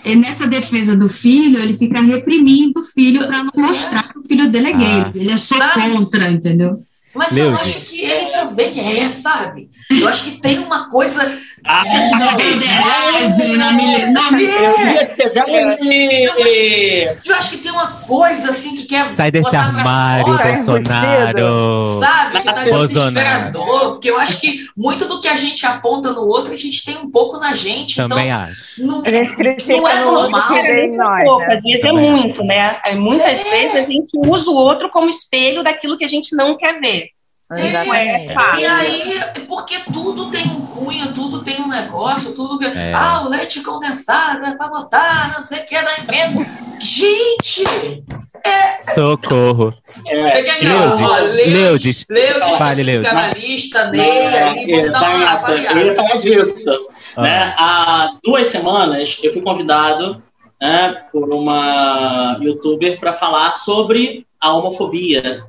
e 0.05 0.17
nessa 0.17 0.47
defesa 0.47 0.97
do 0.97 1.09
filho, 1.09 1.59
ele 1.59 1.77
fica 1.77 2.01
reprimindo 2.01 2.81
o 2.81 2.85
filho 2.85 3.27
para 3.27 3.45
não 3.45 3.51
mostrar 3.57 4.11
que 4.13 4.19
o 4.19 4.23
filho 4.23 4.51
dele 4.51 4.69
é 4.71 4.73
gay. 4.73 5.01
Ah. 5.01 5.13
Ele 5.15 5.31
é 5.31 5.37
só 5.37 5.57
contra, 5.75 6.31
entendeu? 6.31 6.73
Mas 7.15 7.37
eu 7.37 7.51
Leudes. 7.51 7.67
acho 7.77 7.87
que 7.91 8.05
ele 8.05 8.31
também 8.33 8.69
é, 9.01 9.09
sabe? 9.09 9.69
Eu 9.91 10.09
acho 10.09 10.25
que 10.25 10.31
tem 10.41 10.59
uma 10.61 10.89
coisa. 10.89 11.31
Ah, 11.65 11.85
Bandeiragem 12.37 13.57
na 13.57 13.73
mili- 13.73 14.07
na 14.13 14.31
eu 14.33 14.39
ia 14.41 15.05
chegar 15.05 15.47
e... 15.49 17.05
Eu 17.27 17.35
acho 17.37 17.51
que 17.51 17.59
tem 17.59 17.71
uma 17.71 17.87
coisa 17.87 18.51
assim 18.51 18.75
que 18.75 18.85
quer. 18.85 19.07
Sai 19.09 19.31
desse 19.31 19.45
botar 19.45 19.69
pra 19.71 19.79
armário, 19.79 20.25
fora, 20.25 20.53
Bolsonaro. 20.55 22.01
Sabe? 22.01 22.39
Que 22.41 22.45
tá 22.45 22.65
desesperador. 22.65 23.91
Porque 23.93 24.11
eu 24.11 24.19
acho 24.19 24.41
que 24.41 24.67
muito 24.77 25.07
do 25.07 25.21
que 25.21 25.29
a 25.29 25.37
gente 25.37 25.65
aponta 25.67 26.11
no 26.13 26.27
outro, 26.27 26.53
a 26.53 26.57
gente 26.57 26.85
tem 26.85 26.97
um 26.97 27.11
pouco 27.11 27.39
na 27.39 27.55
gente. 27.55 27.97
Também 27.97 28.31
então, 28.31 28.41
acho. 28.43 28.63
não, 28.79 29.03
não 29.03 29.89
é 29.89 30.05
normal. 30.05 30.43
pouco, 31.25 31.43
às 31.53 31.63
vezes 31.63 31.85
é 31.85 31.93
muito, 31.93 32.43
né? 32.45 32.77
É, 32.87 32.95
muitas 32.95 33.45
É. 33.47 33.51
vezes 33.51 33.77
a 33.77 33.81
gente 33.91 34.11
usa 34.27 34.51
o 34.51 34.55
outro 34.55 34.89
como 34.91 35.09
espelho 35.09 35.63
daquilo 35.63 35.97
que 35.99 36.05
a 36.05 36.09
gente 36.09 36.35
não 36.35 36.57
quer 36.57 36.81
ver. 36.81 37.02
Isso 37.59 37.93
é 37.93 38.27
E 38.27 38.35
fato. 38.35 38.65
aí, 38.67 39.21
porque 39.47 39.79
tudo 39.93 40.31
tem 40.31 40.47
um 40.47 40.67
cunho, 40.67 41.13
tudo 41.13 41.43
tem 41.43 41.61
um 41.61 41.69
negócio, 41.69 42.35
tudo 42.35 42.59
que. 42.59 42.65
É. 42.65 42.93
Ah, 42.95 43.23
o 43.25 43.29
leite 43.29 43.61
condensado 43.61 44.45
é 44.47 44.55
pra 44.55 44.69
botar, 44.69 45.35
não 45.37 45.45
sei 45.45 45.61
o 45.61 45.67
que, 45.67 45.75
é 45.77 45.83
da 45.85 45.99
imprensa. 45.99 46.39
Gente! 46.81 47.65
Socorro. 48.95 49.73
É, 50.07 50.43
quer 50.43 50.63
Leudes, 50.63 51.47
Leudes. 51.47 52.07
Leudes, 52.09 52.57
Fale, 52.57 52.83
Leudes. 52.83 53.07
psicanalista, 53.09 53.87
Ney, 53.89 54.01
É, 54.11 54.43
ali, 54.43 54.75
uma 54.75 54.87
exato. 54.87 55.53
Eu 55.53 55.87
ia 55.87 55.95
falar 55.95 56.17
disso. 56.19 56.55
Ah. 57.17 57.23
Né? 57.23 57.55
Há 57.59 58.17
duas 58.25 58.47
semanas 58.49 59.19
eu 59.23 59.33
fui 59.33 59.43
convidado 59.43 60.23
né, 60.61 61.05
por 61.13 61.29
uma 61.33 62.39
youtuber 62.41 62.99
para 62.99 63.13
falar 63.13 63.53
sobre 63.53 64.27
a 64.41 64.53
homofobia 64.55 65.45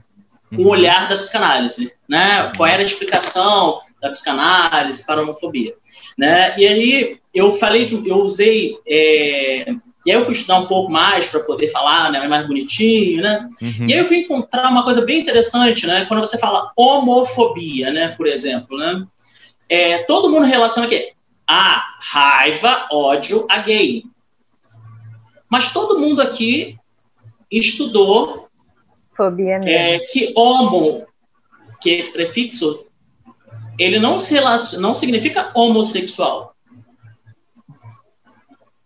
com 0.55 0.63
o 0.63 0.69
olhar 0.69 1.07
da 1.09 1.17
psicanálise. 1.17 1.93
Né? 2.07 2.51
Qual 2.55 2.67
era 2.67 2.81
a 2.81 2.85
explicação 2.85 3.81
da 4.03 4.09
psicanálise 4.09 5.05
para 5.05 5.21
a 5.21 5.23
homofobia. 5.23 5.73
Né? 6.17 6.53
E 6.59 6.67
aí 6.67 7.19
eu 7.33 7.53
falei, 7.53 7.85
de, 7.85 8.07
eu 8.07 8.17
usei. 8.17 8.77
é, 8.85 9.73
e 10.05 10.11
aí 10.11 10.17
eu 10.17 10.21
fui 10.21 10.33
estudar 10.33 10.59
um 10.59 10.67
pouco 10.67 10.91
mais 10.91 11.29
para 11.29 11.39
poder 11.39 11.69
falar 11.69 12.11
né, 12.11 12.27
mais 12.27 12.45
bonitinho, 12.45 13.23
né? 13.23 13.47
Uhum. 13.61 13.87
E 13.87 13.93
aí 13.93 13.99
eu 13.99 14.05
fui 14.05 14.17
encontrar 14.17 14.69
uma 14.69 14.83
coisa 14.83 15.01
bem 15.01 15.21
interessante, 15.21 15.87
né? 15.87 16.03
Quando 16.05 16.19
você 16.19 16.37
fala 16.37 16.73
homofobia, 16.75 17.89
né? 17.89 18.09
Por 18.09 18.27
exemplo, 18.27 18.77
né? 18.77 19.05
É, 19.69 19.99
todo 19.99 20.29
mundo 20.29 20.45
relaciona 20.45 20.87
aqui 20.87 21.13
a 21.47 21.95
raiva, 22.01 22.87
ódio 22.91 23.47
a 23.49 23.59
gay. 23.59 24.03
Mas 25.49 25.71
todo 25.71 25.97
mundo 25.97 26.21
aqui 26.21 26.77
estudou 27.49 28.49
Fobia 29.15 29.59
mesmo. 29.59 29.69
é, 29.69 29.99
que 29.99 30.33
homo, 30.35 31.05
que 31.81 31.91
é 31.91 31.99
esse 31.99 32.13
prefixo, 32.13 32.85
ele 33.77 33.99
não, 33.99 34.19
se 34.19 34.33
relaciona, 34.33 34.81
não 34.87 34.93
significa 34.93 35.51
homossexual. 35.55 36.55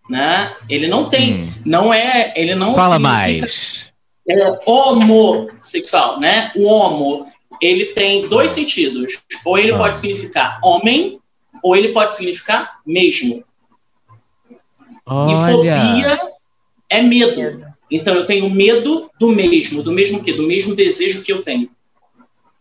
Né? 0.09 0.55
Ele 0.69 0.87
não 0.87 1.09
tem, 1.09 1.43
Hum. 1.43 1.53
não 1.65 1.93
é, 1.93 2.33
ele 2.35 2.55
não 2.55 2.73
Fala 2.73 2.97
mais. 2.97 3.91
é, 4.29 4.59
homossexual, 4.65 6.19
né? 6.19 6.51
O 6.55 6.65
homo, 6.65 7.29
ele 7.61 7.87
tem 7.87 8.27
dois 8.27 8.51
sentidos. 8.51 9.21
Ou 9.45 9.57
ele 9.57 9.73
Ah. 9.73 9.77
pode 9.77 9.97
significar 9.97 10.59
homem, 10.63 11.19
ou 11.61 11.75
ele 11.75 11.89
pode 11.89 12.13
significar 12.13 12.79
mesmo. 12.85 13.43
E 14.49 14.53
Olha. 15.05 15.51
fobia 15.51 16.31
é 16.89 17.01
medo. 17.01 17.66
Então 17.89 18.13
eu 18.13 18.25
tenho 18.25 18.49
medo 18.49 19.09
do 19.19 19.29
mesmo, 19.29 19.81
do 19.81 19.91
mesmo 19.91 20.21
que, 20.21 20.33
do 20.33 20.47
mesmo 20.47 20.75
desejo 20.75 21.23
que 21.23 21.31
eu 21.31 21.41
tenho. 21.41 21.69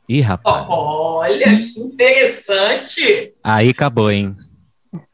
Ih, 0.08 0.20
rapaz. 0.20 0.66
Olha, 0.68 1.58
que 1.58 1.80
interessante! 1.80 3.34
Aí 3.42 3.70
acabou, 3.70 4.10
hein? 4.10 4.36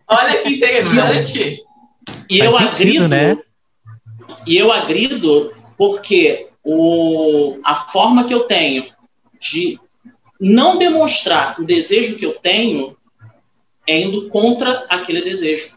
Olha 0.07 0.37
que 0.37 0.51
interessante! 0.51 1.63
E 2.29 2.39
Faz 2.39 2.51
eu 2.51 2.59
sentido, 2.59 3.05
agrido, 3.05 3.09
né? 3.09 3.39
e 4.47 4.57
eu 4.57 4.71
agrido 4.71 5.55
porque 5.77 6.49
o, 6.65 7.59
a 7.65 7.75
forma 7.75 8.25
que 8.25 8.35
eu 8.35 8.45
tenho 8.45 8.87
de 9.41 9.79
não 10.41 10.79
demonstrar 10.79 11.59
o 11.61 11.65
desejo 11.65 12.17
que 12.17 12.27
eu 12.27 12.39
tenho 12.39 12.97
é 13.87 14.01
indo 14.01 14.29
contra 14.29 14.87
aquele 14.89 15.23
desejo. 15.23 15.77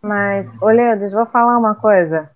Mas, 0.00 0.46
ô 0.60 0.66
Leandro, 0.66 1.10
vou 1.10 1.26
falar 1.26 1.58
uma 1.58 1.74
coisa. 1.74 2.30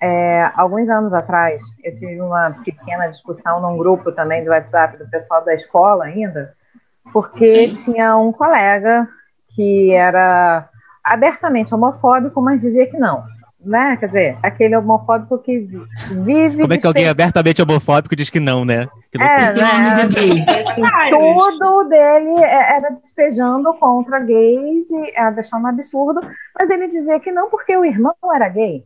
É, 0.00 0.50
alguns 0.54 0.88
anos 0.88 1.14
atrás, 1.14 1.62
eu 1.82 1.94
tive 1.94 2.20
uma 2.20 2.50
pequena 2.64 3.06
discussão 3.08 3.60
num 3.60 3.78
grupo 3.78 4.12
também 4.12 4.44
do 4.44 4.50
WhatsApp 4.50 4.98
do 4.98 5.08
pessoal 5.08 5.44
da 5.44 5.54
escola 5.54 6.04
ainda, 6.04 6.52
porque 7.12 7.46
Sim. 7.46 7.74
tinha 7.74 8.16
um 8.16 8.30
colega 8.30 9.08
que 9.54 9.92
era 9.92 10.68
abertamente 11.02 11.74
homofóbico, 11.74 12.42
mas 12.42 12.60
dizia 12.60 12.86
que 12.86 12.98
não. 12.98 13.24
Né? 13.58 13.96
Quer 13.96 14.06
dizer, 14.06 14.38
aquele 14.42 14.76
homofóbico 14.76 15.38
que 15.38 15.66
vive. 16.10 16.60
Como 16.60 16.72
é 16.72 16.78
que 16.78 16.86
alguém 16.86 17.08
abertamente 17.08 17.60
homofóbico 17.60 18.14
diz 18.14 18.30
que 18.30 18.38
não, 18.38 18.64
né? 18.64 18.86
Que 19.10 19.18
loucura. 19.18 19.42
É, 19.42 19.54
né? 20.78 21.10
tudo 21.10 21.88
dele 21.88 22.44
é- 22.44 22.76
era 22.76 22.90
despejando 22.90 23.72
contra 23.74 24.20
gays 24.20 24.88
e 24.90 25.30
deixando 25.34 25.64
um 25.64 25.68
absurdo, 25.68 26.20
mas 26.56 26.70
ele 26.70 26.86
dizia 26.86 27.18
que 27.18 27.32
não 27.32 27.50
porque 27.50 27.76
o 27.76 27.84
irmão 27.84 28.14
era 28.34 28.48
gay. 28.48 28.84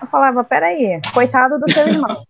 Eu 0.00 0.06
falava, 0.08 0.42
peraí, 0.42 1.00
coitado 1.12 1.58
do 1.58 1.70
seu 1.70 1.86
irmão. 1.88 2.24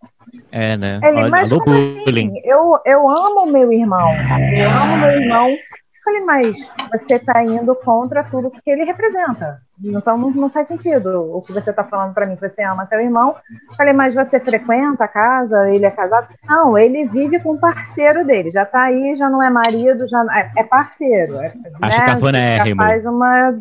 É, 0.51 0.77
né? 0.77 0.99
Ele, 1.03 1.17
Olha, 1.17 1.29
mas 1.29 1.49
como 1.49 1.63
assim? 1.71 2.33
Eu, 2.43 2.79
eu 2.85 3.09
amo 3.09 3.45
meu 3.47 3.71
irmão, 3.71 4.11
eu 4.11 4.69
amo 4.69 4.97
meu 4.97 5.21
irmão. 5.21 5.49
Eu 5.49 6.03
falei, 6.03 6.21
mas 6.21 6.57
você 6.91 7.15
está 7.15 7.43
indo 7.43 7.75
contra 7.75 8.23
tudo 8.23 8.51
que 8.51 8.69
ele 8.69 8.83
representa. 8.83 9.61
Então 9.83 10.17
não, 10.17 10.31
não 10.31 10.49
faz 10.49 10.67
sentido 10.67 11.35
o 11.35 11.41
que 11.41 11.51
você 11.51 11.69
está 11.69 11.83
falando 11.83 12.13
para 12.13 12.25
mim, 12.25 12.35
que 12.35 12.47
você 12.47 12.63
ama 12.63 12.85
seu 12.85 12.99
irmão. 12.99 13.35
Eu 13.69 13.75
falei, 13.75 13.93
mas 13.93 14.13
você 14.13 14.39
frequenta 14.39 15.03
a 15.03 15.07
casa, 15.07 15.69
ele 15.69 15.85
é 15.85 15.91
casado? 15.91 16.27
Não, 16.47 16.77
ele 16.77 17.05
vive 17.05 17.39
com 17.39 17.53
o 17.53 17.59
parceiro 17.59 18.25
dele, 18.25 18.51
já 18.51 18.63
está 18.63 18.83
aí, 18.83 19.15
já 19.15 19.29
não 19.29 19.41
é 19.41 19.49
marido, 19.49 20.07
já 20.07 20.23
é, 20.33 20.51
é 20.57 20.63
parceiro. 20.63 21.37
É, 21.37 21.53
Acho 21.81 21.97
Já 21.97 22.05
cafonérrimo. 22.05 22.81
faz 22.81 23.05
uma, 23.05 23.53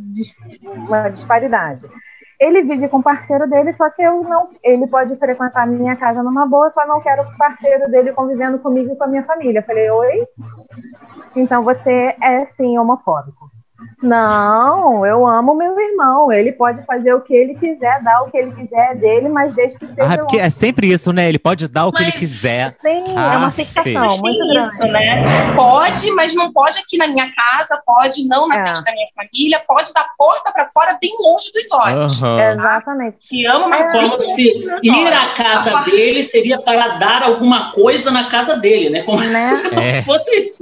uma 0.65 1.09
disparidade. 1.09 1.87
Ele 2.41 2.63
vive 2.63 2.89
com 2.89 2.99
o 2.99 3.03
parceiro 3.03 3.47
dele, 3.49 3.73
só 3.75 3.91
que 3.91 4.01
eu 4.01 4.23
não. 4.23 4.49
Ele 4.65 4.87
pode 4.87 5.15
frequentar 5.17 5.65
a 5.65 5.67
minha 5.67 5.95
casa 5.95 6.23
numa 6.23 6.47
boa, 6.47 6.71
só 6.71 6.87
não 6.87 7.01
quero 7.01 7.23
o 7.23 7.37
parceiro 7.37 7.91
dele 7.91 8.15
convivendo 8.15 8.59
comigo 8.59 8.93
e 8.93 8.97
com 8.97 9.05
a 9.05 9.09
minha 9.09 9.23
família. 9.25 9.59
Eu 9.59 9.65
falei, 9.65 9.91
oi? 9.91 10.27
Então 11.37 11.63
você 11.63 12.17
é 12.19 12.47
sim 12.47 12.79
homofóbico. 12.79 13.51
Não, 14.03 15.05
eu 15.07 15.27
amo 15.27 15.55
meu 15.55 15.79
irmão. 15.79 16.33
Ele 16.33 16.53
pode 16.53 16.83
fazer 16.85 17.15
o 17.15 17.21
que 17.21 17.35
ele 17.35 17.55
quiser, 17.55 18.03
dar 18.03 18.23
o 18.23 18.31
que 18.31 18.37
ele 18.39 18.53
quiser 18.53 18.97
dele, 18.97 19.29
mas 19.29 19.53
desde 19.53 19.79
que 19.79 19.87
seja 19.87 20.03
Ah, 20.15 20.19
porque 20.19 20.39
é 20.39 20.49
sempre 20.51 20.91
isso, 20.91 21.13
né? 21.13 21.29
Ele 21.29 21.39
pode 21.39 21.69
dar 21.69 21.87
o 21.87 21.93
que 21.93 22.03
ele 22.03 22.11
Mas- 22.15 22.41
quier. 22.41 22.71
Sim, 22.71 23.05
é 23.09 23.19
Ah, 23.19 23.39
uma 23.39 23.51
feio. 23.51 23.67
fixação 23.69 24.19
muito 24.23 24.47
grande. 24.49 24.69
Isso, 24.71 24.87
né? 24.89 25.23
Pode, 25.55 26.11
mas 26.13 26.35
não 26.35 26.53
pode 26.53 26.79
aqui 26.79 26.97
na 26.97 27.07
minha 27.09 27.31
casa, 27.35 27.81
pode 27.85 28.27
não 28.27 28.49
na 28.49 28.57
É. 28.57 28.63
frente 28.65 28.85
da 28.85 28.93
minha 28.93 29.09
família, 29.15 29.63
pode 29.67 29.93
da 29.93 30.05
porta 30.17 30.53
para 30.53 30.69
fora, 30.73 30.99
bem 31.01 31.13
longe 31.21 31.51
dos 31.53 31.71
olhos. 31.87 32.23
Aham. 32.23 32.53
Exatamente. 32.55 33.17
Se 33.21 33.47
ama, 33.47 33.69
mas 33.69 33.81
É. 33.83 33.91
se 33.91 33.99
dos 33.99 34.27
ir 34.83 35.13
à 35.13 35.35
casa 35.35 35.79
dele 35.91 36.25
seria 36.25 36.61
para 36.61 36.89
dar 36.99 37.23
alguma 37.23 37.71
coisa 37.73 38.11
na 38.11 38.25
casa 38.31 38.57
dele, 38.59 38.91
né? 38.91 39.03
Como, 39.03 39.21
Né? 39.21 39.51
É. 39.73 39.93
se 39.93 40.05
fosse 40.05 40.31
isso. 40.31 40.57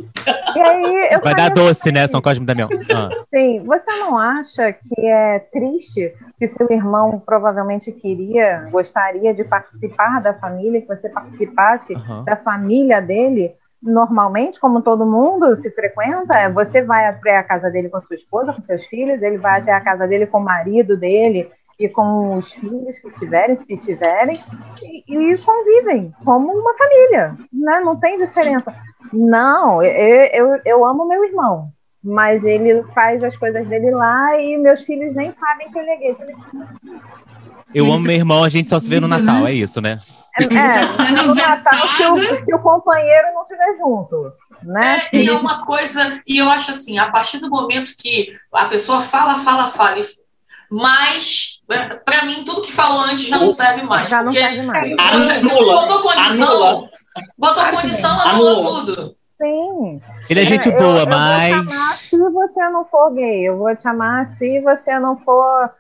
E 0.56 0.60
aí 0.60 1.08
eu 1.12 1.20
Vai 1.20 1.34
dar 1.34 1.50
doce, 1.50 1.70
assim, 1.82 1.92
né? 1.92 2.06
São 2.06 2.20
Cosme 2.20 2.42
e 2.42 2.46
Damião. 2.46 2.68
Ah. 2.92 3.07
Sim, 3.30 3.58
você 3.60 3.90
não 3.98 4.16
acha 4.16 4.72
que 4.72 5.06
é 5.06 5.38
triste 5.38 6.14
que 6.38 6.46
seu 6.46 6.70
irmão 6.70 7.20
provavelmente 7.20 7.92
queria, 7.92 8.68
gostaria 8.70 9.34
de 9.34 9.44
participar 9.44 10.20
da 10.20 10.34
família, 10.34 10.80
que 10.80 10.88
você 10.88 11.08
participasse 11.08 11.94
da 12.24 12.36
família 12.36 13.00
dele 13.00 13.54
normalmente, 13.82 14.58
como 14.58 14.82
todo 14.82 15.06
mundo 15.06 15.56
se 15.56 15.70
frequenta? 15.70 16.48
Você 16.50 16.82
vai 16.82 17.06
até 17.06 17.36
a 17.36 17.44
casa 17.44 17.70
dele 17.70 17.88
com 17.88 18.00
sua 18.00 18.16
esposa, 18.16 18.52
com 18.52 18.62
seus 18.62 18.84
filhos, 18.86 19.22
ele 19.22 19.38
vai 19.38 19.60
até 19.60 19.72
a 19.72 19.80
casa 19.80 20.06
dele 20.06 20.26
com 20.26 20.38
o 20.38 20.44
marido 20.44 20.96
dele 20.96 21.50
e 21.78 21.88
com 21.88 22.36
os 22.36 22.52
filhos 22.52 22.98
que 22.98 23.10
tiverem, 23.12 23.56
se 23.56 23.76
tiverem, 23.76 24.36
e, 24.82 25.32
e 25.32 25.38
convivem 25.38 26.12
como 26.24 26.52
uma 26.52 26.74
família, 26.76 27.36
né? 27.52 27.80
Não 27.80 27.94
tem 27.94 28.18
diferença. 28.18 28.74
Não, 29.12 29.80
eu, 29.80 30.24
eu, 30.32 30.60
eu 30.64 30.84
amo 30.84 31.06
meu 31.06 31.24
irmão, 31.24 31.70
mas 32.08 32.42
ele 32.44 32.82
faz 32.94 33.22
as 33.22 33.36
coisas 33.36 33.66
dele 33.68 33.90
lá 33.90 34.40
e 34.40 34.56
meus 34.56 34.82
filhos 34.82 35.14
nem 35.14 35.32
sabem 35.34 35.70
que 35.70 35.78
ele 35.78 35.90
é 35.90 35.96
gay. 35.96 36.16
Eu 37.74 37.84
amo 37.92 38.00
meu 38.00 38.16
irmão, 38.16 38.42
a 38.42 38.48
gente 38.48 38.70
só 38.70 38.78
se 38.80 38.88
vê 38.88 38.98
no 38.98 39.06
Natal, 39.06 39.46
é 39.46 39.52
isso, 39.52 39.80
né? 39.80 40.00
É, 40.40 40.44
é 40.44 41.22
no 41.22 41.34
Natal 41.34 41.88
se 41.96 42.06
o, 42.06 42.44
se 42.44 42.54
o 42.54 42.58
companheiro 42.60 43.28
não 43.34 43.42
estiver 43.42 43.76
junto. 43.76 44.32
Né? 44.62 45.02
É, 45.12 45.16
e 45.16 45.28
é 45.28 45.32
uma 45.32 45.64
coisa, 45.64 46.20
e 46.26 46.38
eu 46.38 46.48
acho 46.48 46.70
assim, 46.70 46.98
a 46.98 47.10
partir 47.10 47.38
do 47.38 47.50
momento 47.50 47.92
que 47.98 48.32
a 48.52 48.64
pessoa 48.64 49.00
fala, 49.00 49.34
fala, 49.34 49.66
fala, 49.66 50.00
mas 50.70 51.62
para 52.04 52.24
mim 52.24 52.42
tudo 52.42 52.62
que 52.62 52.72
falou 52.72 53.00
antes 53.00 53.26
já 53.26 53.38
não 53.38 53.50
serve 53.50 53.82
mais. 53.82 54.08
Já 54.08 54.22
não 54.22 54.32
serve 54.32 54.62
mais. 54.62 54.92
Anula. 54.98 55.74
Botou 55.74 56.00
condição, 56.00 56.48
anula. 56.48 56.90
botou 57.36 57.64
condição, 57.66 58.20
anula, 58.20 58.50
anula 58.52 58.62
tudo. 58.62 59.17
Sim. 59.38 60.00
Ele 60.28 60.40
é 60.40 60.44
gente 60.44 60.68
boa, 60.70 61.00
eu, 61.00 61.06
mas. 61.06 62.12
Eu 62.12 62.32
vou 62.32 62.48
te 62.48 62.60
amar 62.60 62.66
se 62.66 62.66
você 62.66 62.68
não 62.68 62.84
for 62.84 63.14
gay. 63.14 63.48
Eu 63.48 63.56
vou 63.56 63.76
te 63.76 63.86
amar 63.86 64.26
se 64.26 64.60
você 64.60 64.98
não 64.98 65.16
for. 65.18 65.70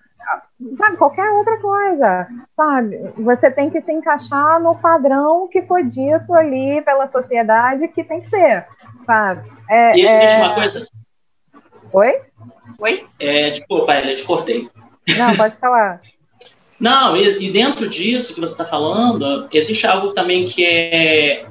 Sabe, 0.76 0.96
qualquer 0.96 1.28
outra 1.30 1.58
coisa. 1.58 2.28
Sabe? 2.52 3.12
Você 3.18 3.50
tem 3.50 3.68
que 3.68 3.80
se 3.80 3.92
encaixar 3.92 4.60
no 4.60 4.76
padrão 4.76 5.48
que 5.48 5.62
foi 5.62 5.82
dito 5.84 6.32
ali 6.34 6.80
pela 6.82 7.06
sociedade 7.06 7.88
que 7.88 8.04
tem 8.04 8.20
que 8.20 8.28
ser. 8.28 8.66
Sabe? 9.04 9.50
É, 9.68 9.96
e 9.96 10.06
existe 10.06 10.36
é... 10.36 10.44
uma 10.44 10.54
coisa. 10.54 10.86
Oi? 11.92 12.20
Oi? 12.78 13.06
É, 13.18 13.50
desculpa, 13.50 13.98
eu 14.00 14.14
te 14.14 14.24
cortei. 14.24 14.70
Não, 15.16 15.34
pode 15.34 15.56
falar. 15.56 16.00
Não, 16.78 17.16
e, 17.16 17.46
e, 17.46 17.50
dentro 17.50 17.88
disso 17.88 18.34
que 18.34 18.40
você 18.40 18.52
está 18.52 18.64
falando, 18.64 19.48
existe 19.52 19.84
algo 19.84 20.12
também 20.12 20.46
que 20.46 20.64
é 20.64 21.44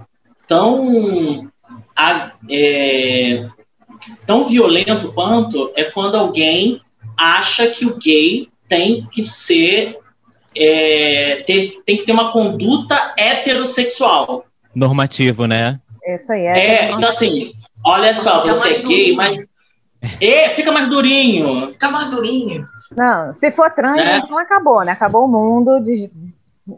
tão 0.48 1.52
é, 2.50 3.48
tão 4.26 4.48
violento 4.48 5.12
quanto 5.14 5.72
é 5.76 5.86
quando 5.86 6.16
alguém 6.16 6.82
acha 7.18 7.68
que 7.68 7.86
o 7.86 7.98
gay 7.98 8.48
tem 8.68 9.08
que 9.12 9.24
ser 9.24 9.98
é, 10.56 11.44
ter, 11.46 11.82
tem 11.86 11.98
que 11.98 12.06
ter 12.06 12.12
uma 12.12 12.32
conduta 12.32 12.96
heterossexual. 13.18 14.46
Normativo, 14.74 15.46
né? 15.46 15.80
Isso 16.06 16.32
aí. 16.32 16.46
É, 16.46 16.60
é 16.60 16.92
então 16.92 17.10
assim, 17.10 17.52
olha 17.84 18.16
só, 18.16 18.46
você 18.46 18.74
é 18.74 18.80
gay, 18.80 19.16
mas 19.16 19.38
é, 20.22 20.50
fica 20.50 20.72
mais 20.72 20.90
durinho. 20.90 21.72
Fica 21.74 21.90
mais 21.90 22.10
durinho. 22.10 22.64
Não, 22.96 23.34
se 23.34 23.52
for 23.52 23.70
trans, 23.72 24.00
é. 24.00 24.20
não 24.30 24.38
acabou, 24.38 24.84
né? 24.84 24.92
Acabou 24.92 25.26
o 25.26 25.28
mundo 25.28 25.80
de, 25.80 26.10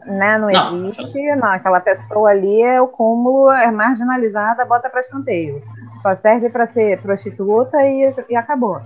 né? 0.06 0.38
Não, 0.38 0.48
não 0.76 0.88
existe, 0.88 1.36
não. 1.36 1.48
Aquela 1.48 1.80
pessoa 1.80 2.30
ali 2.30 2.62
é 2.62 2.80
o 2.80 2.88
cúmulo, 2.88 3.50
é 3.50 3.70
marginalizada, 3.70 4.64
bota 4.64 4.88
para 4.88 5.00
escanteio. 5.00 5.62
Só 6.02 6.14
serve 6.14 6.48
para 6.48 6.66
ser 6.66 7.00
prostituta 7.02 7.76
e, 7.82 8.14
e 8.28 8.36
acabou. 8.36 8.80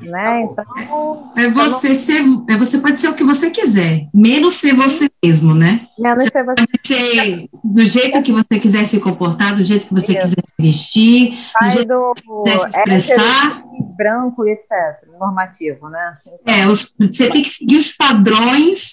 Né? 0.00 0.42
Então, 0.42 1.32
é 1.36 1.48
você 1.48 1.94
ser, 1.94 2.22
é 2.50 2.56
você 2.56 2.78
pode 2.78 2.98
ser 2.98 3.08
o 3.08 3.14
que 3.14 3.24
você 3.24 3.48
quiser, 3.48 4.08
menos 4.12 4.54
ser 4.54 4.74
você 4.74 5.08
mesmo, 5.24 5.54
né? 5.54 5.86
Menos 5.98 6.24
você 6.24 6.30
ser 6.30 6.44
você. 6.44 6.54
Pode 6.54 6.86
ser 6.86 7.48
do 7.64 7.84
jeito 7.84 8.22
que 8.22 8.30
você 8.30 8.58
quiser 8.58 8.84
se 8.84 9.00
comportar, 9.00 9.56
do 9.56 9.64
jeito 9.64 9.86
que 9.86 9.94
você 9.94 10.12
Isso. 10.12 10.20
quiser 10.20 10.42
se 10.42 10.54
vestir, 10.62 11.38
do 11.62 11.68
jeito 11.70 11.88
do, 11.88 12.12
que 12.14 12.26
você 12.26 12.50
quiser 12.50 12.70
se 12.70 12.78
expressar. 12.78 13.62
branco 13.96 14.46
e 14.46 14.50
etc, 14.50 14.68
normativo, 15.18 15.88
né? 15.88 16.14
Então, 16.26 16.54
é, 16.54 16.66
os, 16.66 16.94
você 17.00 17.30
tem 17.30 17.42
que 17.42 17.48
seguir 17.48 17.78
os 17.78 17.90
padrões 17.92 18.92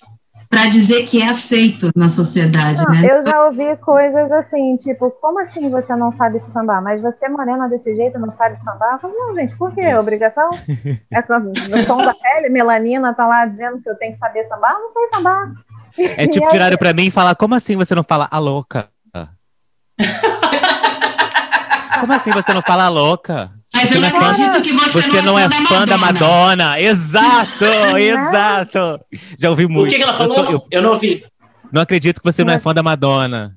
para 0.53 0.69
dizer 0.69 1.03
que 1.05 1.19
é 1.19 1.29
aceito 1.29 1.89
na 1.95 2.09
sociedade, 2.09 2.83
não, 2.83 2.91
né? 2.91 3.07
Eu 3.09 3.23
já 3.23 3.45
ouvi 3.45 3.75
coisas 3.77 4.31
assim, 4.31 4.77
tipo, 4.77 5.09
como 5.09 5.39
assim 5.39 5.67
você 5.67 5.95
não 5.95 6.11
sabe 6.11 6.39
sambar? 6.53 6.79
Mas 6.79 7.01
você 7.01 7.27
morena 7.27 7.67
desse 7.67 7.95
jeito 7.95 8.19
não 8.19 8.29
sabe 8.29 8.61
sambar? 8.61 8.93
Eu 8.93 8.99
falo, 8.99 9.15
não, 9.15 9.33
gente, 9.33 9.57
por 9.57 9.73
quê? 9.73 9.81
Isso. 9.81 9.99
Obrigação? 9.99 10.51
É 11.11 11.21
no 11.21 11.85
tom 11.85 11.97
da 11.97 12.13
pele, 12.13 12.49
melanina 12.49 13.13
tá 13.13 13.25
lá 13.25 13.45
dizendo 13.45 13.81
que 13.81 13.89
eu 13.89 13.95
tenho 13.95 14.13
que 14.13 14.19
saber 14.19 14.43
sambar? 14.43 14.73
Eu 14.73 14.81
não 14.81 14.89
sei 14.89 15.07
sambar. 15.07 15.51
É 15.97 16.27
tipo 16.27 16.49
viraram 16.51 16.77
para 16.77 16.93
mim 16.93 17.05
e 17.05 17.11
falar, 17.11 17.35
como 17.35 17.55
assim 17.55 17.75
você 17.75 17.95
não 17.95 18.03
fala 18.03 18.27
a 18.29 18.39
louca? 18.39 18.89
como 21.99 22.13
assim 22.13 22.31
você 22.31 22.53
não 22.53 22.61
fala 22.61 22.85
a 22.85 22.89
louca? 22.89 23.51
Mas 23.73 23.89
você 23.89 23.97
eu 23.97 24.01
não 24.01 24.07
acredito 24.07 24.61
que 24.61 24.71
você, 24.71 25.01
você 25.01 25.21
não, 25.23 25.39
é, 25.39 25.49
fã, 25.49 25.65
fã 25.65 25.85
da 25.85 25.97
Madonna. 25.97 26.79
Exato, 26.79 27.65
exato. 27.97 28.99
Já 29.37 29.49
ouvi 29.49 29.67
muito. 29.67 29.87
O 29.87 29.89
que, 29.89 29.97
que 29.97 30.03
ela 30.03 30.13
falou? 30.13 30.37
Eu, 30.37 30.43
sou, 30.43 30.53
eu, 30.53 30.67
eu, 30.69 30.81
não 30.81 30.91
ouvi. 30.91 31.25
Não 31.71 31.81
acredito 31.81 32.21
que 32.21 32.25
você 32.31 32.43
não 32.43 32.53
é 32.53 32.59
fã 32.59 32.73
da 32.73 32.83
Madonna. 32.83 33.55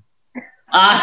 Ah. 0.73 0.95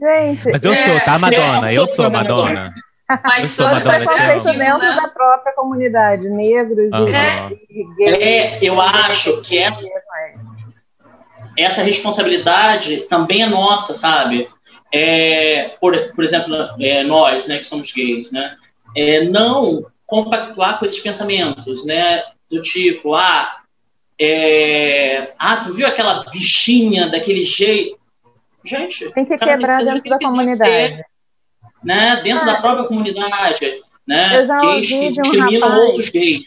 Gente. 0.00 0.50
Mas 0.50 0.64
eu 0.64 0.74
sou, 0.74 1.00
tá, 1.00 1.18
Madonna? 1.18 1.72
Eu 1.72 1.86
sou 1.86 2.10
Madonna. 2.10 2.74
Mas 3.22 3.50
sou 3.50 3.66
Madonna. 3.66 3.98
Preconceito 3.98 4.58
dentro 4.58 4.96
da 4.96 5.08
própria 5.08 5.52
comunidade, 5.54 6.28
negros 6.28 6.90
uhum. 6.92 7.56
e, 7.98 8.10
É, 8.10 8.58
eu 8.62 8.80
acho 8.80 9.42
que 9.42 9.58
essa, 9.58 9.80
essa 11.56 11.82
responsabilidade 11.82 13.02
também 13.02 13.42
é 13.42 13.46
nossa, 13.46 13.94
sabe? 13.94 14.48
É, 14.92 15.70
por, 15.80 15.96
por 16.14 16.22
exemplo, 16.22 16.54
é, 16.78 17.02
nós, 17.02 17.48
né, 17.48 17.58
que 17.58 17.64
somos 17.64 17.90
gays, 17.92 18.30
né, 18.30 18.56
é, 18.94 19.24
não 19.24 19.86
compactuar 20.04 20.78
com 20.78 20.84
esses 20.84 21.00
pensamentos, 21.00 21.86
né, 21.86 22.22
do 22.50 22.60
tipo, 22.60 23.14
ah, 23.14 23.60
é, 24.20 25.32
ah, 25.38 25.56
tu 25.56 25.72
viu 25.72 25.86
aquela 25.86 26.24
bichinha 26.30 27.08
daquele 27.08 27.42
jeito? 27.42 27.98
Gente, 28.64 29.10
tem 29.12 29.24
que 29.24 29.38
quebrar 29.38 29.82
dentro 29.82 30.10
da 30.10 30.18
comunidade, 30.18 31.02
né, 31.82 32.20
dentro 32.22 32.42
ah, 32.42 32.52
da 32.52 32.60
própria 32.60 32.86
comunidade, 32.86 33.82
né, 34.06 34.46
gays 34.60 34.88
que 34.88 34.94
um 34.94 35.12
discriminam 35.12 35.68
rapaz, 35.68 35.84
outros 35.86 36.10
gays. 36.10 36.44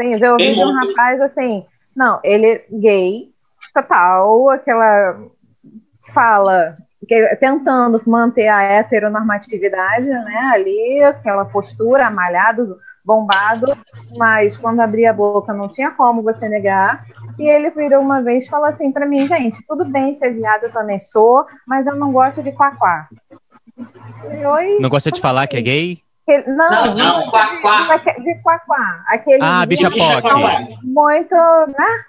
Sim, 0.00 0.24
eu 0.24 0.32
ouvi 0.32 0.54
de 0.54 0.60
um 0.60 0.72
rapaz 0.72 1.20
assim, 1.20 1.66
não, 1.96 2.20
ele 2.22 2.64
gay, 2.70 3.30
total, 3.74 4.50
aquela 4.50 5.20
fala 6.14 6.76
tentando 7.38 8.00
manter 8.06 8.48
a 8.48 8.62
heteronormatividade, 8.62 10.08
né, 10.08 10.50
ali, 10.52 11.02
aquela 11.02 11.44
postura, 11.44 12.10
malhado, 12.10 12.76
bombado, 13.04 13.66
mas 14.16 14.56
quando 14.56 14.80
abria 14.80 15.10
a 15.10 15.14
boca 15.14 15.54
não 15.54 15.68
tinha 15.68 15.90
como 15.90 16.22
você 16.22 16.48
negar. 16.48 17.06
E 17.38 17.48
ele 17.48 17.70
virou 17.70 18.02
uma 18.02 18.20
vez 18.20 18.44
e 18.44 18.48
falou 18.48 18.66
assim 18.66 18.90
para 18.90 19.06
mim, 19.06 19.26
gente, 19.26 19.64
tudo 19.66 19.84
bem 19.84 20.12
ser 20.12 20.34
viado, 20.34 20.64
eu 20.64 20.72
também 20.72 20.98
sou, 20.98 21.46
mas 21.66 21.86
eu 21.86 21.94
não 21.94 22.12
gosto 22.12 22.42
de 22.42 22.52
quaquá. 22.52 23.08
Oi, 24.54 24.78
não 24.80 24.90
gosta 24.90 25.10
de 25.10 25.20
falar 25.20 25.42
assim? 25.42 25.50
que 25.50 25.56
é 25.56 25.62
gay? 25.62 26.02
Não, 26.46 26.68
não, 26.68 26.94
não, 26.94 27.30
quaquá. 27.30 27.96
De, 27.96 28.22
de 28.22 28.34
quaquá. 28.42 29.04
Aquele 29.06 29.42
ah, 29.42 29.64
bicha 29.64 29.88
POC. 29.90 30.76
Muito, 30.82 31.34
né? 31.34 32.04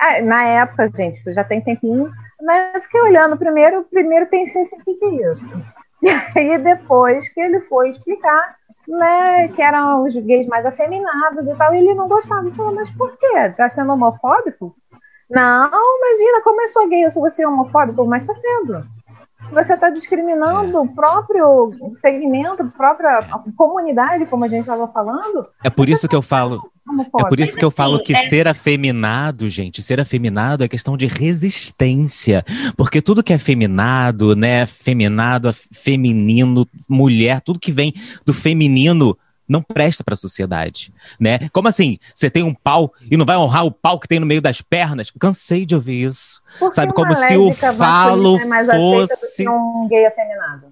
É, 0.00 0.22
na 0.22 0.44
época, 0.44 0.88
gente, 0.94 1.14
isso 1.14 1.34
já 1.34 1.42
tem 1.42 1.60
tempinho, 1.60 2.08
né, 2.40 2.72
eu 2.74 2.82
fiquei 2.82 3.00
olhando 3.00 3.36
primeiro, 3.36 3.84
primeiro 3.84 4.26
pensei 4.26 4.62
assim, 4.62 4.80
o 4.80 4.84
que, 4.84 4.94
que 4.94 5.04
é 5.04 5.32
isso? 5.32 5.62
E 6.00 6.08
aí 6.08 6.56
depois 6.58 7.28
que 7.28 7.40
ele 7.40 7.58
foi 7.62 7.88
explicar, 7.88 8.54
né, 8.86 9.48
que 9.48 9.60
eram 9.60 10.04
os 10.04 10.14
gays 10.14 10.46
mais 10.46 10.64
afeminados 10.64 11.48
e 11.48 11.54
tal, 11.56 11.74
e 11.74 11.78
ele 11.78 11.92
não 11.92 12.06
gostava. 12.06 12.46
Eu 12.46 12.54
falei, 12.54 12.74
mas 12.76 12.90
por 12.92 13.16
quê? 13.16 13.52
Tá 13.56 13.68
sendo 13.70 13.92
homofóbico? 13.92 14.76
Não, 15.28 15.98
imagina, 15.98 16.40
como 16.42 16.62
eu 16.62 16.68
sou 16.68 16.88
gay, 16.88 17.04
eu 17.04 17.10
sou 17.10 17.22
você 17.22 17.44
homofóbico, 17.44 18.06
mas 18.06 18.24
tá 18.24 18.34
sendo. 18.36 18.82
Você 19.52 19.74
está 19.74 19.90
discriminando 19.90 20.76
é. 20.76 20.80
o 20.80 20.88
próprio 20.88 21.72
segmento, 22.00 22.62
a 22.62 22.66
própria 22.66 23.28
comunidade, 23.56 24.26
como 24.26 24.44
a 24.44 24.48
gente 24.48 24.60
estava 24.60 24.88
falando. 24.88 25.48
É 25.64 25.70
por 25.70 25.88
isso 25.88 26.08
que 26.08 26.16
eu 26.16 26.22
falo. 26.22 26.70
É 27.18 27.28
por 27.28 27.38
isso 27.40 27.56
que 27.56 27.64
eu 27.64 27.70
falo 27.70 28.02
que 28.02 28.14
ser 28.28 28.48
afeminado, 28.48 29.48
gente, 29.48 29.82
ser 29.82 30.00
afeminado 30.00 30.64
é 30.64 30.68
questão 30.68 30.96
de 30.96 31.06
resistência. 31.06 32.44
Porque 32.76 33.02
tudo 33.02 33.22
que 33.22 33.32
é 33.32 33.38
feminado, 33.38 34.34
né, 34.34 34.66
feminado, 34.66 35.52
feminino, 35.52 36.66
mulher, 36.88 37.40
tudo 37.40 37.58
que 37.58 37.72
vem 37.72 37.92
do 38.24 38.32
feminino 38.32 39.16
não 39.48 39.62
presta 39.62 40.04
para 40.04 40.12
a 40.12 40.16
sociedade, 40.16 40.92
né? 41.18 41.48
Como 41.52 41.68
assim? 41.68 41.98
Você 42.14 42.28
tem 42.28 42.42
um 42.42 42.52
pau 42.52 42.92
e 43.10 43.16
não 43.16 43.24
vai 43.24 43.36
honrar 43.36 43.64
o 43.64 43.70
pau 43.70 43.98
que 43.98 44.06
tem 44.06 44.20
no 44.20 44.26
meio 44.26 44.42
das 44.42 44.60
pernas? 44.60 45.10
Cansei 45.18 45.64
de 45.64 45.74
ouvir 45.74 46.08
isso. 46.08 46.42
Porque 46.58 46.74
Sabe 46.74 46.92
como 46.92 47.14
se 47.14 47.36
o 47.36 47.52
falo 47.52 48.38
é 48.38 48.76
fosse 48.76 49.48
um 49.48 49.88
gay 49.88 50.04
afeminado. 50.04 50.66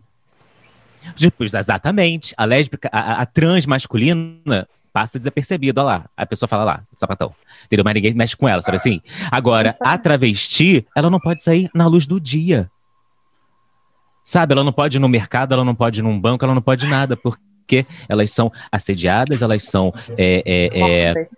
Tipo, 1.14 1.44
exatamente. 1.44 2.34
A 2.36 2.44
lésbica, 2.44 2.88
a, 2.92 3.22
a 3.22 3.26
trans 3.26 3.64
masculina 3.64 4.68
passa 4.96 5.18
desapercebida, 5.18 5.82
olha 5.82 5.98
lá. 5.98 6.04
A 6.16 6.24
pessoa 6.24 6.48
fala 6.48 6.64
lá, 6.64 6.80
sapatão. 6.94 7.34
Entendeu? 7.66 7.84
Mas 7.84 7.92
ninguém 7.92 8.14
mexe 8.14 8.34
com 8.34 8.48
ela, 8.48 8.62
sabe 8.62 8.78
assim? 8.78 9.02
Agora, 9.30 9.76
a 9.78 9.98
travesti, 9.98 10.86
ela 10.96 11.10
não 11.10 11.20
pode 11.20 11.44
sair 11.44 11.68
na 11.74 11.86
luz 11.86 12.06
do 12.06 12.18
dia. 12.18 12.70
Sabe? 14.24 14.54
Ela 14.54 14.64
não 14.64 14.72
pode 14.72 14.96
ir 14.96 15.00
no 15.00 15.06
mercado, 15.06 15.52
ela 15.52 15.66
não 15.66 15.74
pode 15.74 16.00
ir 16.00 16.02
num 16.02 16.18
banco, 16.18 16.42
ela 16.46 16.54
não 16.54 16.62
pode 16.62 16.86
nada, 16.86 17.14
porque 17.14 17.84
elas 18.08 18.32
são 18.32 18.50
assediadas, 18.72 19.42
elas 19.42 19.64
são. 19.64 19.92
É, 20.16 20.42
é, 20.46 21.10
é, 21.12 21.28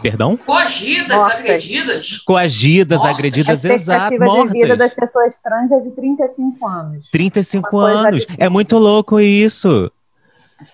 Perdão? 0.00 0.36
Coagidas, 0.36 1.16
mortas. 1.16 1.38
agredidas. 1.40 2.18
Coagidas, 2.18 2.98
mortas. 2.98 3.16
agredidas, 3.16 3.64
exato. 3.64 4.14
A 4.14 4.26
mortas. 4.26 4.52
de 4.52 4.60
vida 4.60 4.76
das 4.76 4.94
pessoas 4.94 5.36
trans 5.42 5.72
é 5.72 5.80
de 5.80 5.90
35 5.90 6.68
anos. 6.68 7.04
35 7.10 7.78
anos. 7.78 8.26
É 8.38 8.48
muito 8.48 8.78
louco 8.78 9.18
isso. 9.18 9.90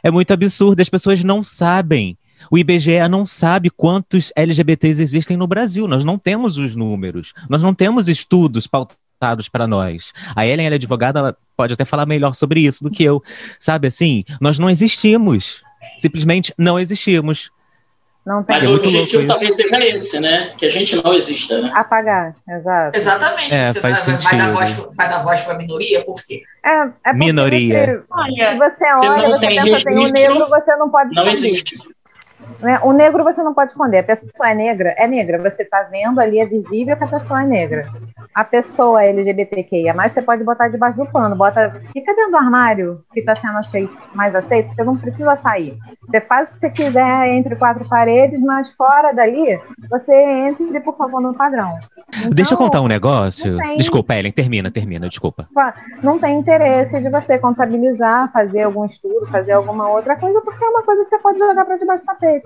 É 0.03 0.11
muito 0.11 0.33
absurdo. 0.33 0.81
As 0.81 0.89
pessoas 0.89 1.23
não 1.25 1.43
sabem. 1.43 2.17
O 2.51 2.57
IBGE 2.57 3.07
não 3.11 3.27
sabe 3.27 3.69
quantos 3.71 4.33
LGBTs 4.35 5.03
existem 5.03 5.37
no 5.37 5.47
Brasil. 5.47 5.87
Nós 5.87 6.05
não 6.05 6.19
temos 6.19 6.57
os 6.57 6.75
números. 6.75 7.33
Nós 7.49 7.63
não 7.63 7.75
temos 7.75 8.09
estudos 8.09 8.67
pautados 8.67 9.49
para 9.49 9.67
nós. 9.67 10.13
A 10.35 10.47
Ellen, 10.47 10.67
ela 10.67 10.75
é 10.75 10.77
advogada, 10.77 11.19
ela 11.19 11.37
pode 11.57 11.75
até 11.75 11.85
falar 11.85 12.07
melhor 12.07 12.35
sobre 12.35 12.61
isso 12.61 12.83
do 12.83 12.91
que 12.91 13.03
eu. 13.03 13.23
Sabe 13.59 13.89
assim? 13.89 14.25
Nós 14.41 14.59
não 14.59 14.71
existimos. 14.71 15.63
Simplesmente 15.99 16.55
não 16.57 16.79
existimos. 16.79 17.51
Não 18.25 18.43
tem 18.43 18.57
Mas 18.57 18.67
o 18.67 18.75
objetivo 18.75 19.27
talvez 19.27 19.55
seja 19.55 19.85
esse, 19.85 20.21
né? 20.21 20.53
Que 20.57 20.67
a 20.67 20.69
gente 20.69 21.03
não 21.03 21.15
exista, 21.15 21.61
né? 21.63 21.71
Apagar, 21.75 22.35
exato. 22.49 22.97
Exatamente. 22.97 23.55
É, 23.55 23.73
você 23.73 23.81
vai, 23.81 23.93
vai, 23.95 24.37
dar 24.37 24.53
voz, 24.53 24.89
vai 24.95 25.09
dar 25.09 25.23
voz 25.23 25.41
para 25.43 25.55
a 25.55 25.59
minoria, 25.59 26.05
por 26.05 26.17
quê? 26.23 26.43
É, 26.65 27.11
é 27.11 27.15
minoria. 27.15 27.87
Você, 27.87 28.05
olha, 28.11 28.51
se 28.51 28.59
você 28.59 28.85
olha, 28.85 29.29
você, 29.29 29.47
você 29.47 29.63
pensa, 29.63 29.85
tem 29.85 29.99
um 29.99 30.11
negro, 30.11 30.49
você 30.49 30.77
não 30.77 30.91
pode 30.91 31.17
Não 31.17 31.29
existe. 31.29 31.79
Né? 32.61 32.79
O 32.83 32.93
negro 32.93 33.25
você 33.25 33.43
não 33.43 33.55
pode 33.55 33.71
esconder. 33.71 33.99
A 33.99 34.03
pessoa 34.03 34.51
é 34.51 34.55
negra, 34.55 34.95
é 34.97 35.07
negra. 35.07 35.39
Você 35.51 35.63
está 35.63 35.83
vendo 35.83 36.21
ali, 36.21 36.41
é 36.41 36.47
visível 36.47 36.97
que 36.97 37.05
a 37.05 37.09
pessoa 37.09 37.43
é 37.43 37.47
negra. 37.47 37.87
A 38.35 38.45
pessoa 38.45 39.05
LGBTQIA, 39.05 39.93
mas 39.93 40.13
você 40.13 40.23
pode 40.23 40.45
botar 40.45 40.69
debaixo 40.69 40.97
do 40.97 41.07
pano, 41.07 41.35
bota, 41.35 41.81
fica 41.93 42.15
dentro 42.15 42.31
do 42.31 42.37
armário 42.37 43.03
que 43.13 43.21
está 43.21 43.35
sendo 43.35 43.59
aceito, 43.59 43.93
mais 44.15 44.35
aceito, 44.35 44.69
você 44.69 44.85
não 44.85 44.97
precisa 44.97 45.35
sair. 45.35 45.77
Você 46.07 46.21
faz 46.21 46.49
o 46.49 46.53
que 46.53 46.61
você 46.61 46.71
quiser 46.71 47.29
entre 47.29 47.57
quatro 47.57 47.85
paredes, 47.89 48.41
mas 48.41 48.71
fora 48.75 49.13
dali, 49.13 49.61
você 49.89 50.15
entre, 50.15 50.79
por 50.81 50.97
favor, 50.97 51.21
no 51.21 51.35
padrão. 51.35 51.77
Então, 52.19 52.31
Deixa 52.31 52.55
eu 52.55 52.59
contar 52.59 52.81
um 52.81 52.89
negócio. 52.89 53.57
Tem, 53.57 53.77
desculpa, 53.77 54.15
Ellen, 54.15 54.33
termina, 54.33 54.71
termina, 54.71 55.09
desculpa. 55.09 55.49
Não 56.03 56.19
tem 56.19 56.39
interesse 56.39 57.01
de 57.01 57.09
você 57.11 57.39
contabilizar, 57.39 58.31
fazer 58.33 58.63
algum 58.63 58.85
estudo, 58.85 59.27
fazer 59.27 59.53
alguma 59.53 59.89
outra 59.89 60.17
coisa, 60.17 60.41
porque 60.41 60.65
é 60.65 60.69
uma 60.69 60.83
coisa 60.83 61.05
que 61.05 61.11
você 61.11 61.19
pode 61.19 61.39
jogar 61.39 61.65
para 61.65 61.77
debaixo 61.77 62.05
do 62.05 62.07
tapete. 62.07 62.40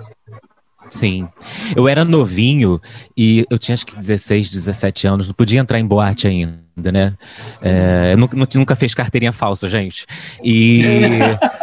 Sim. 0.90 1.28
Eu 1.74 1.88
era 1.88 2.04
novinho 2.04 2.80
e 3.16 3.44
eu 3.50 3.58
tinha 3.58 3.74
acho 3.74 3.86
que 3.86 3.96
16, 3.96 4.50
17 4.50 5.06
anos, 5.06 5.26
não 5.26 5.34
podia 5.34 5.60
entrar 5.60 5.78
em 5.78 5.86
boate 5.86 6.26
ainda, 6.26 6.92
né? 6.92 7.14
É, 7.60 8.12
eu 8.12 8.18
nunca, 8.18 8.36
nunca 8.54 8.76
fez 8.76 8.94
carteirinha 8.94 9.32
falsa, 9.32 9.68
gente. 9.68 10.06
E 10.42 10.80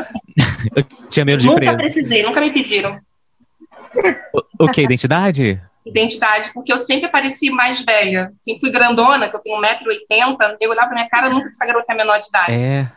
eu 0.76 0.84
tinha 1.10 1.26
medo 1.26 1.40
de 1.40 1.48
nunca 1.48 1.60
preso. 1.60 1.72
Nunca 1.72 1.84
precisei, 1.84 2.24
nunca 2.24 2.42
me 2.42 2.52
pediram. 2.52 3.00
O, 4.34 4.66
o 4.66 4.70
que? 4.70 4.82
Identidade? 4.82 5.62
Identidade, 5.86 6.52
porque 6.54 6.72
eu 6.72 6.78
sempre 6.78 7.10
pareci 7.10 7.50
mais 7.50 7.84
velha. 7.84 8.32
Sempre 8.42 8.62
fui 8.62 8.72
grandona, 8.72 9.30
que 9.30 9.36
eu 9.36 9.42
tenho 9.42 9.62
1,80m, 9.62 10.58
eu 10.62 10.70
olhava 10.70 10.88
pra 10.88 10.96
minha 10.96 11.10
cara, 11.10 11.30
nunca 11.30 11.50
essa 11.50 11.66
garota 11.66 11.86
é 11.90 11.96
menor 11.96 12.20
de 12.20 12.28
idade. 12.28 12.52
É. 12.52 12.92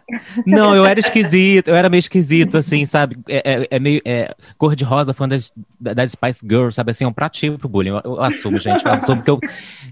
Não, 0.46 0.74
eu 0.74 0.84
era 0.84 1.00
esquisito, 1.00 1.68
eu 1.68 1.76
era 1.76 1.88
meio 1.88 2.00
esquisito, 2.00 2.58
assim, 2.58 2.84
sabe? 2.86 3.16
É, 3.28 3.54
é, 3.54 3.68
é 3.70 3.78
meio 3.78 4.02
é, 4.04 4.34
cor 4.58 4.76
de 4.76 4.84
rosa, 4.84 5.14
fã 5.14 5.26
das, 5.26 5.50
das 5.80 6.12
Spice 6.12 6.46
Girls, 6.46 6.74
sabe? 6.74 6.90
Assim, 6.90 7.04
é 7.04 7.08
um 7.08 7.12
pratinho 7.12 7.58
pro 7.58 7.68
bullying. 7.68 7.90
Eu, 7.90 8.00
eu, 8.04 8.22
assumo, 8.22 8.58
gente, 8.58 8.84
eu 8.84 8.92
assumo 8.92 9.22
que 9.22 9.30
eu, 9.30 9.40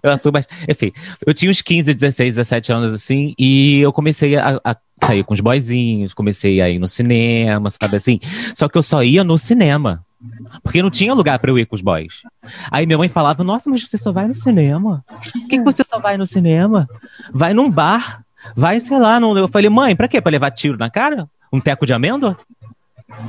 eu 0.03 0.11
assumo, 0.11 0.35
mas, 0.35 0.47
enfim, 0.69 0.93
eu 1.27 1.33
tinha 1.33 1.51
uns 1.51 1.63
15, 1.63 1.95
16, 1.95 2.37
17 2.37 2.73
anos, 2.73 2.93
assim, 2.93 3.35
e 3.39 3.81
eu 3.81 3.93
comecei 3.93 4.37
a, 4.37 4.61
a 4.63 4.77
sair 5.03 5.25
com 5.25 5.33
os 5.33 5.41
boyzinhos, 5.41 6.15
comecei 6.15 6.61
a 6.61 6.69
ir 6.69 6.79
no 6.79 6.89
cinema, 6.89 7.71
sabe 7.71 7.97
assim? 7.97 8.21
Só 8.55 8.69
que 8.69 8.77
eu 8.77 8.83
só 8.83 9.03
ia 9.03 9.25
no 9.25 9.39
cinema. 9.39 10.05
Porque 10.63 10.83
não 10.83 10.91
tinha 10.91 11.15
lugar 11.15 11.39
para 11.39 11.51
eu 11.51 11.59
ir 11.59 11.67
com 11.67 11.75
os 11.75 11.83
boys. 11.83 12.23
Aí 12.71 12.87
minha 12.87 12.99
mãe 12.99 13.09
falava: 13.09 13.43
Nossa, 13.43 13.69
mas 13.69 13.83
você 13.83 13.99
só 13.99 14.13
vai 14.13 14.27
no 14.27 14.35
cinema? 14.35 15.05
Por 15.07 15.49
que, 15.49 15.59
que 15.59 15.65
você 15.65 15.85
só 15.85 15.99
vai 15.99 16.17
no 16.17 16.27
cinema? 16.27 16.89
Vai 17.33 17.53
num 17.55 17.71
bar. 17.71 18.25
Vai, 18.57 18.81
sei 18.81 18.99
lá. 18.99 19.19
Não... 19.19 19.37
Eu 19.37 19.49
falei: 19.49 19.69
Mãe, 19.69 19.97
pra 19.97 20.09
quê? 20.09 20.21
Pra 20.21 20.31
levar 20.31 20.51
tiro 20.51 20.79
na 20.79 20.91
cara? 20.91 21.29
Um 21.53 21.61
teco 21.61 21.87
de 21.87 21.93
amêndoa? 21.93 22.37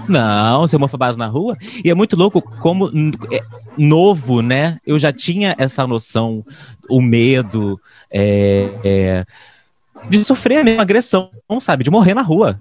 Não, 0.07 0.67
ser 0.67 0.77
homofobado 0.77 1.17
na 1.17 1.27
rua. 1.27 1.57
E 1.83 1.89
é 1.89 1.93
muito 1.93 2.15
louco 2.15 2.41
como 2.41 2.89
é, 3.31 3.43
novo, 3.77 4.41
né? 4.41 4.79
Eu 4.85 4.97
já 4.97 5.11
tinha 5.11 5.55
essa 5.57 5.85
noção, 5.85 6.45
o 6.89 7.01
medo 7.01 7.79
é, 8.09 8.69
é, 8.83 9.25
de 10.09 10.23
sofrer 10.23 10.59
a 10.59 10.63
mesma 10.63 10.81
agressão, 10.81 11.29
sabe? 11.61 11.83
De 11.83 11.91
morrer 11.91 12.13
na 12.13 12.21
rua. 12.21 12.57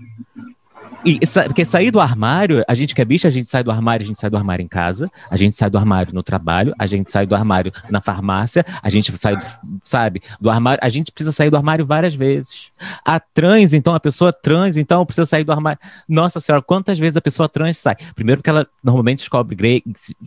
E, 1.04 1.18
porque 1.46 1.64
sair 1.64 1.90
do 1.90 1.98
armário, 2.00 2.64
a 2.68 2.74
gente 2.74 2.94
que 2.94 3.02
é 3.02 3.04
bicha, 3.04 3.26
a 3.26 3.30
gente 3.30 3.48
sai 3.48 3.64
do 3.64 3.70
armário, 3.70 4.04
a 4.04 4.06
gente 4.06 4.20
sai 4.20 4.30
do 4.30 4.36
armário 4.36 4.62
em 4.62 4.68
casa, 4.68 5.10
a 5.28 5.36
gente 5.36 5.56
sai 5.56 5.68
do 5.68 5.76
armário 5.76 6.14
no 6.14 6.22
trabalho, 6.22 6.72
a 6.78 6.86
gente 6.86 7.10
sai 7.10 7.26
do 7.26 7.34
armário 7.34 7.72
na 7.90 8.00
farmácia, 8.00 8.64
a 8.80 8.88
gente 8.88 9.16
sai, 9.18 9.36
do, 9.36 9.44
sabe, 9.82 10.22
do 10.40 10.48
armário, 10.48 10.78
a 10.82 10.88
gente 10.88 11.10
precisa 11.10 11.32
sair 11.32 11.50
do 11.50 11.56
armário 11.56 11.84
várias 11.84 12.14
vezes. 12.14 12.70
A 13.04 13.18
trans, 13.18 13.72
então, 13.72 13.94
a 13.94 14.00
pessoa 14.00 14.32
trans, 14.32 14.76
então, 14.76 15.04
precisa 15.04 15.26
sair 15.26 15.42
do 15.42 15.52
armário. 15.52 15.80
Nossa 16.08 16.40
senhora, 16.40 16.62
quantas 16.62 16.98
vezes 16.98 17.16
a 17.16 17.20
pessoa 17.20 17.48
trans 17.48 17.78
sai? 17.78 17.96
Primeiro 18.14 18.40
porque 18.40 18.50
ela 18.50 18.66
normalmente 18.82 19.18
descobre 19.18 19.56
gay, 19.56 19.82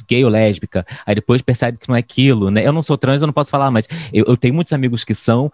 gay 0.08 0.26
ou 0.26 0.30
lésbica, 0.30 0.86
aí 1.06 1.16
depois 1.16 1.42
percebe 1.42 1.78
que 1.78 1.88
não 1.88 1.96
é 1.96 2.00
aquilo, 2.00 2.52
né? 2.52 2.66
Eu 2.66 2.74
não 2.74 2.84
sou 2.84 2.98
trans, 2.98 3.22
eu 3.22 3.28
não 3.28 3.34
posso 3.34 3.50
falar, 3.50 3.72
mas 3.72 3.88
eu, 4.12 4.26
eu 4.28 4.36
tenho 4.36 4.54
muitos 4.54 4.74
amigos 4.74 5.06
que 5.06 5.16
são, 5.16 5.52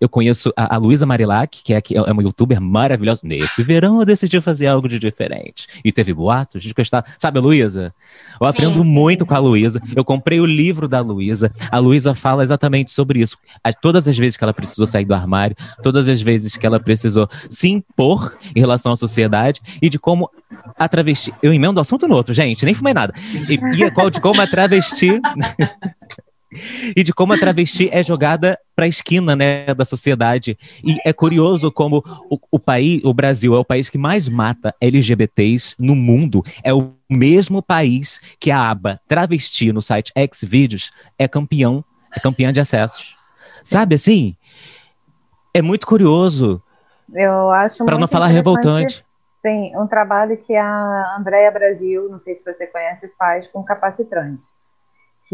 eu 0.00 0.08
conheço 0.08 0.52
a, 0.56 0.74
a 0.74 0.78
Luísa 0.78 1.06
Marilac, 1.06 1.62
que 1.62 1.74
é, 1.74 1.80
que 1.80 1.96
é 1.96 2.02
uma 2.02 2.22
youtuber 2.22 2.60
maravilhosa. 2.60 3.20
Nesse 3.24 3.62
verão 3.62 4.00
eu 4.00 4.04
decidi 4.04 4.40
fazer 4.40 4.66
algo 4.66 4.88
de 4.88 4.98
diferente. 4.98 5.66
E 5.84 5.92
teve 5.92 6.12
boatos 6.12 6.62
de 6.62 6.74
estava. 6.78 7.06
Sabe, 7.18 7.40
Luísa? 7.40 7.92
Eu 8.40 8.46
Sim. 8.46 8.50
aprendo 8.50 8.84
muito 8.84 9.24
com 9.24 9.34
a 9.34 9.38
Luísa. 9.38 9.80
Eu 9.94 10.04
comprei 10.04 10.40
o 10.40 10.46
livro 10.46 10.88
da 10.88 11.00
Luísa. 11.00 11.52
A 11.70 11.78
Luísa 11.78 12.14
fala 12.14 12.42
exatamente 12.42 12.92
sobre 12.92 13.20
isso. 13.20 13.38
Todas 13.80 14.08
as 14.08 14.16
vezes 14.16 14.36
que 14.36 14.44
ela 14.44 14.52
precisou 14.52 14.86
sair 14.86 15.04
do 15.04 15.14
armário, 15.14 15.56
todas 15.82 16.08
as 16.08 16.20
vezes 16.20 16.56
que 16.56 16.66
ela 16.66 16.80
precisou 16.80 17.28
se 17.48 17.68
impor 17.68 18.36
em 18.54 18.60
relação 18.60 18.92
à 18.92 18.96
sociedade 18.96 19.60
e 19.80 19.88
de 19.88 19.98
como 19.98 20.28
a 20.76 20.88
travesti. 20.88 21.32
Eu 21.42 21.52
emendo 21.52 21.78
um 21.78 21.82
assunto 21.82 22.08
no 22.08 22.14
outro, 22.14 22.34
gente, 22.34 22.64
nem 22.64 22.74
fumei 22.74 22.94
nada. 22.94 23.14
E, 23.48 23.54
e 23.54 24.10
de 24.10 24.20
como 24.20 24.40
a 24.40 24.46
travesti. 24.46 25.20
e 26.96 27.02
de 27.02 27.12
como 27.12 27.32
a 27.32 27.38
travesti 27.38 27.88
é 27.92 28.02
jogada 28.02 28.58
para 28.74 28.84
a 28.84 28.88
esquina 28.88 29.36
né, 29.36 29.66
da 29.74 29.84
sociedade. 29.84 30.58
E 30.82 30.98
é 31.04 31.12
curioso 31.12 31.70
como 31.70 32.02
o, 32.30 32.38
o, 32.50 32.58
país, 32.58 33.02
o 33.04 33.12
Brasil, 33.12 33.54
é 33.54 33.58
o 33.58 33.64
país 33.64 33.88
que 33.88 33.98
mais 33.98 34.28
mata 34.28 34.74
LGBTs 34.80 35.76
no 35.78 35.94
mundo. 35.94 36.42
É 36.62 36.72
o 36.72 36.92
mesmo 37.08 37.62
país 37.62 38.20
que 38.38 38.50
a 38.50 38.70
aba 38.70 39.00
travesti 39.06 39.72
no 39.72 39.82
site 39.82 40.12
Xvideos 40.32 40.90
é 41.18 41.28
campeão, 41.28 41.84
é 42.14 42.20
campeã 42.20 42.52
de 42.52 42.60
acessos. 42.60 43.16
Sabe 43.62 43.94
assim? 43.94 44.36
É 45.52 45.62
muito 45.62 45.86
curioso. 45.86 46.62
Eu 47.12 47.50
acho 47.50 47.84
Para 47.84 47.98
não 47.98 48.08
falar 48.08 48.26
revoltante. 48.26 49.04
Sim, 49.40 49.76
um 49.76 49.86
trabalho 49.86 50.36
que 50.38 50.56
a 50.56 51.16
Andréia 51.18 51.50
Brasil, 51.50 52.08
não 52.10 52.18
sei 52.18 52.34
se 52.34 52.42
você 52.42 52.66
conhece, 52.66 53.12
faz 53.18 53.46
com 53.46 53.62
capacitrantes 53.62 54.48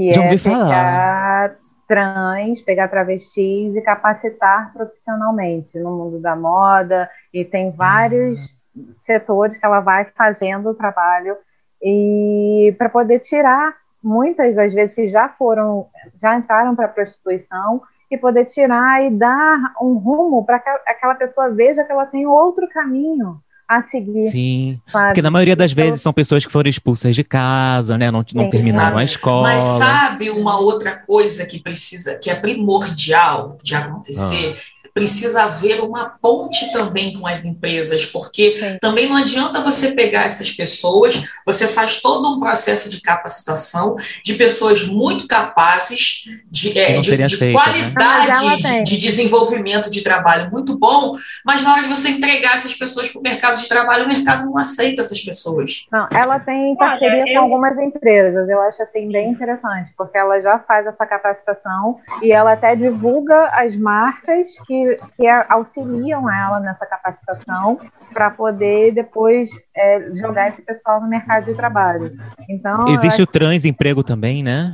que 0.01 0.12
Já 0.12 0.24
é 0.24 0.38
pegar 0.38 1.57
trans, 1.86 2.61
pegar 2.62 2.88
travestis 2.88 3.74
e 3.74 3.82
capacitar 3.82 4.72
profissionalmente 4.72 5.78
no 5.78 5.90
mundo 5.90 6.20
da 6.20 6.34
moda, 6.34 7.11
e 7.34 7.44
tem 7.44 7.70
vários 7.70 8.70
uhum. 8.74 8.94
setores 8.98 9.57
que 9.57 9.66
ela 9.66 9.80
vai 9.80 10.07
fazendo 10.16 10.70
o 10.70 10.74
trabalho 10.74 11.36
e 11.82 12.74
para 12.78 12.88
poder 12.88 13.18
tirar 13.18 13.74
muitas 14.03 14.57
das 14.57 14.72
vezes 14.72 14.94
que 14.94 15.09
já 15.09 15.28
foram, 15.28 15.88
já 16.14 16.36
entraram 16.36 16.74
para 16.74 16.86
a 16.86 16.88
prostituição 16.88 17.82
e 18.11 18.16
poder 18.16 18.44
tirar 18.46 19.05
e 19.05 19.11
dar 19.11 19.74
um 19.80 19.94
rumo 19.94 20.44
para 20.44 20.59
que 20.59 20.68
aquela 20.86 21.14
pessoa 21.14 21.51
veja 21.51 21.84
que 21.84 21.92
ela 21.92 22.07
tem 22.07 22.26
outro 22.26 22.68
caminho 22.68 23.40
a 23.70 23.82
seguir. 23.82 24.30
Sim, 24.32 24.80
sabe? 24.90 25.06
porque 25.06 25.22
na 25.22 25.30
maioria 25.30 25.54
das 25.54 25.72
vezes 25.72 26.02
são 26.02 26.12
pessoas 26.12 26.44
que 26.44 26.50
foram 26.50 26.68
expulsas 26.68 27.14
de 27.14 27.22
casa, 27.22 27.96
né? 27.96 28.10
Não, 28.10 28.24
não 28.34 28.50
terminaram 28.50 28.98
a 28.98 29.04
escola. 29.04 29.42
Mas 29.44 29.62
sabe 29.62 30.28
uma 30.28 30.58
outra 30.58 30.96
coisa 30.96 31.46
que 31.46 31.62
precisa, 31.62 32.18
que 32.18 32.28
é 32.28 32.34
primordial 32.34 33.56
de 33.62 33.76
acontecer? 33.76 34.56
Ah 34.58 34.80
precisa 34.93 35.45
haver 35.45 35.80
uma 35.80 36.11
ponte 36.20 36.72
também 36.72 37.12
com 37.12 37.26
as 37.26 37.45
empresas, 37.45 38.07
porque 38.07 38.59
Sim. 38.59 38.78
também 38.80 39.09
não 39.09 39.16
adianta 39.16 39.62
você 39.62 39.93
pegar 39.93 40.24
essas 40.24 40.51
pessoas, 40.51 41.22
você 41.47 41.66
faz 41.66 42.01
todo 42.01 42.34
um 42.34 42.41
processo 42.41 42.88
de 42.88 43.01
capacitação 43.01 43.97
de 44.24 44.34
pessoas 44.34 44.84
muito 44.84 45.26
capazes, 45.26 46.24
de, 46.51 46.78
é, 46.78 46.99
de, 46.99 47.16
de 47.16 47.22
aceita, 47.22 47.47
né? 47.47 47.53
qualidade 47.53 48.62
né? 48.62 48.82
de, 48.82 48.91
de, 48.91 48.99
desenvolvimento 48.99 49.91
de 49.91 50.03
trabalho 50.03 50.51
muito 50.51 50.78
bom, 50.78 51.16
mas 51.45 51.62
na 51.62 51.72
hora 51.72 51.82
de 51.82 51.88
você 51.88 52.11
entregar 52.11 52.57
essas 52.57 52.74
pessoas 52.74 53.09
para 53.09 53.18
o 53.18 53.22
mercado 53.22 53.61
de 53.61 53.68
trabalho, 53.68 54.05
o 54.05 54.09
mercado 54.09 54.45
não 54.45 54.59
aceita 54.59 55.01
essas 55.01 55.20
pessoas. 55.20 55.86
Não, 55.91 56.09
ela 56.12 56.38
tem 56.41 56.76
parceria 56.76 57.22
Olha, 57.22 57.24
com 57.24 57.30
eu... 57.30 57.43
algumas 57.43 57.78
empresas, 57.78 58.49
eu 58.49 58.61
acho 58.62 58.82
assim 58.82 59.11
bem 59.11 59.30
interessante, 59.30 59.93
porque 59.97 60.16
ela 60.16 60.41
já 60.41 60.59
faz 60.59 60.86
essa 60.86 61.07
capacitação 61.07 61.99
e 62.22 62.32
ela 62.32 62.53
até 62.53 62.74
divulga 62.74 63.49
as 63.53 63.76
marcas 63.76 64.59
que 64.66 64.80
que, 64.81 64.99
que 65.16 65.28
auxiliam 65.49 66.31
ela 66.31 66.61
nessa 66.61 66.87
capacitação 66.87 67.78
para 68.12 68.31
poder 68.31 68.93
depois 68.93 69.51
é, 69.76 70.11
jogar 70.14 70.49
esse 70.49 70.62
pessoal 70.62 71.01
no 71.01 71.09
mercado 71.09 71.47
de 71.47 71.55
trabalho. 71.55 72.16
Então, 72.49 72.89
Existe 72.89 73.22
o 73.22 73.26
transemprego 73.26 74.03
também, 74.03 74.43
né? 74.43 74.72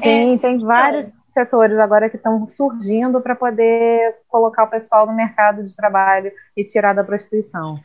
Tem, 0.00 0.38
tem 0.38 0.58
vários 0.58 1.12
setores 1.30 1.78
agora 1.78 2.08
que 2.08 2.16
estão 2.16 2.48
surgindo 2.48 3.20
para 3.20 3.34
poder 3.34 4.16
colocar 4.28 4.64
o 4.64 4.70
pessoal 4.70 5.06
no 5.06 5.14
mercado 5.14 5.64
de 5.64 5.74
trabalho 5.74 6.32
e 6.56 6.64
tirar 6.64 6.94
da 6.94 7.04
prostituição. 7.04 7.80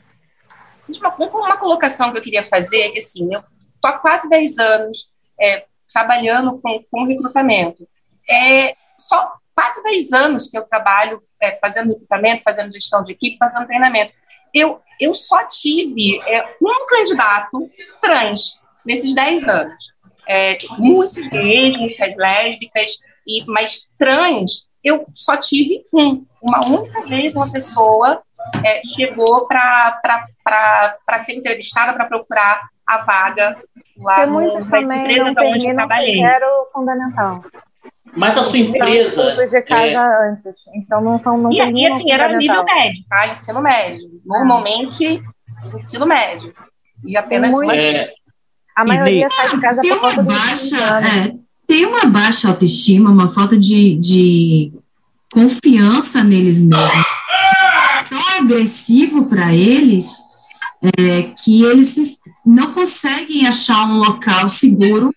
Uma, 0.99 1.15
uma 1.15 1.57
colocação 1.57 2.11
que 2.11 2.17
eu 2.17 2.21
queria 2.21 2.43
fazer 2.43 2.81
é 2.81 2.89
que, 2.89 2.99
assim, 2.99 3.27
eu 3.31 3.41
estou 3.75 3.91
há 3.91 3.99
quase 3.99 4.27
10 4.29 4.57
anos 4.57 5.07
é, 5.39 5.65
trabalhando 5.91 6.59
com, 6.59 6.83
com 6.91 7.05
recrutamento. 7.05 7.87
É, 8.29 8.75
só 8.99 9.33
quase 9.59 9.83
10 9.83 10.13
anos 10.13 10.47
que 10.47 10.57
eu 10.57 10.63
trabalho 10.63 11.21
é, 11.41 11.51
fazendo 11.59 11.89
recrutamento, 11.89 12.43
fazendo 12.43 12.71
gestão 12.71 13.03
de 13.03 13.11
equipe, 13.11 13.37
fazendo 13.37 13.67
treinamento. 13.67 14.13
Eu, 14.53 14.79
eu 14.97 15.13
só 15.13 15.45
tive 15.49 16.17
é, 16.21 16.55
um 16.63 16.87
candidato 16.87 17.69
trans 18.01 18.61
nesses 18.85 19.13
10 19.13 19.43
anos. 19.49 19.83
É, 20.29 20.57
muitos 20.77 21.27
gays, 21.27 21.77
muitas 21.77 22.15
lésbicas, 22.15 22.99
e, 23.27 23.43
mas 23.47 23.89
trans, 23.97 24.67
eu 24.81 25.05
só 25.11 25.35
tive 25.35 25.85
um. 25.93 26.25
Uma 26.41 26.65
única 26.65 27.01
vez 27.01 27.33
uma 27.33 27.51
pessoa 27.51 28.23
é, 28.63 28.79
chegou 28.95 29.45
para 29.45 31.19
ser 31.19 31.33
entrevistada, 31.33 31.91
para 31.91 32.05
procurar 32.05 32.69
a 32.87 32.97
vaga 32.99 33.61
lá 33.97 34.25
Porque 34.25 34.81
no, 34.81 34.87
na 34.87 34.97
empresa 34.97 35.41
onde 35.41 35.67
eu 35.67 35.75
trabalhei. 35.75 36.21
fundamental. 36.71 37.43
Mas 38.15 38.37
a 38.37 38.43
sua 38.43 38.59
empresa. 38.59 39.33
Então, 39.33 39.47
de 39.47 39.61
casa 39.61 39.85
é... 39.85 40.29
antes. 40.31 40.57
Então 40.75 41.01
não 41.01 41.19
são. 41.19 41.37
Não 41.37 41.51
e, 41.51 41.57
e 41.57 41.91
assim, 41.91 42.11
era 42.11 42.35
nível 42.35 42.63
médio, 42.63 43.03
tá? 43.09 43.27
Ensino 43.27 43.61
médio. 43.61 44.09
Normalmente, 44.25 45.21
ensino 45.75 46.05
médio. 46.05 46.53
E 47.05 47.17
apenas. 47.17 47.51
Muito... 47.51 47.71
É... 47.71 48.11
A 48.75 48.85
maioria 48.85 49.27
e... 49.27 49.31
sai 49.31 49.49
de 49.49 49.61
casa 49.61 49.81
por 49.81 49.99
conta 49.99 50.23
baixa, 50.23 50.77
é, 50.77 51.35
Tem 51.67 51.85
uma 51.85 52.05
baixa 52.05 52.47
autoestima, 52.47 53.09
uma 53.09 53.29
falta 53.29 53.57
de, 53.57 53.95
de 53.95 54.73
confiança 55.31 56.23
neles 56.23 56.61
mesmos. 56.61 57.05
Tão 58.09 58.37
agressivo 58.39 59.25
para 59.25 59.53
eles 59.53 60.09
é, 60.97 61.23
que 61.43 61.63
eles 61.63 62.19
não 62.45 62.73
conseguem 62.73 63.45
achar 63.45 63.85
um 63.85 63.97
local 63.97 64.47
seguro, 64.47 65.13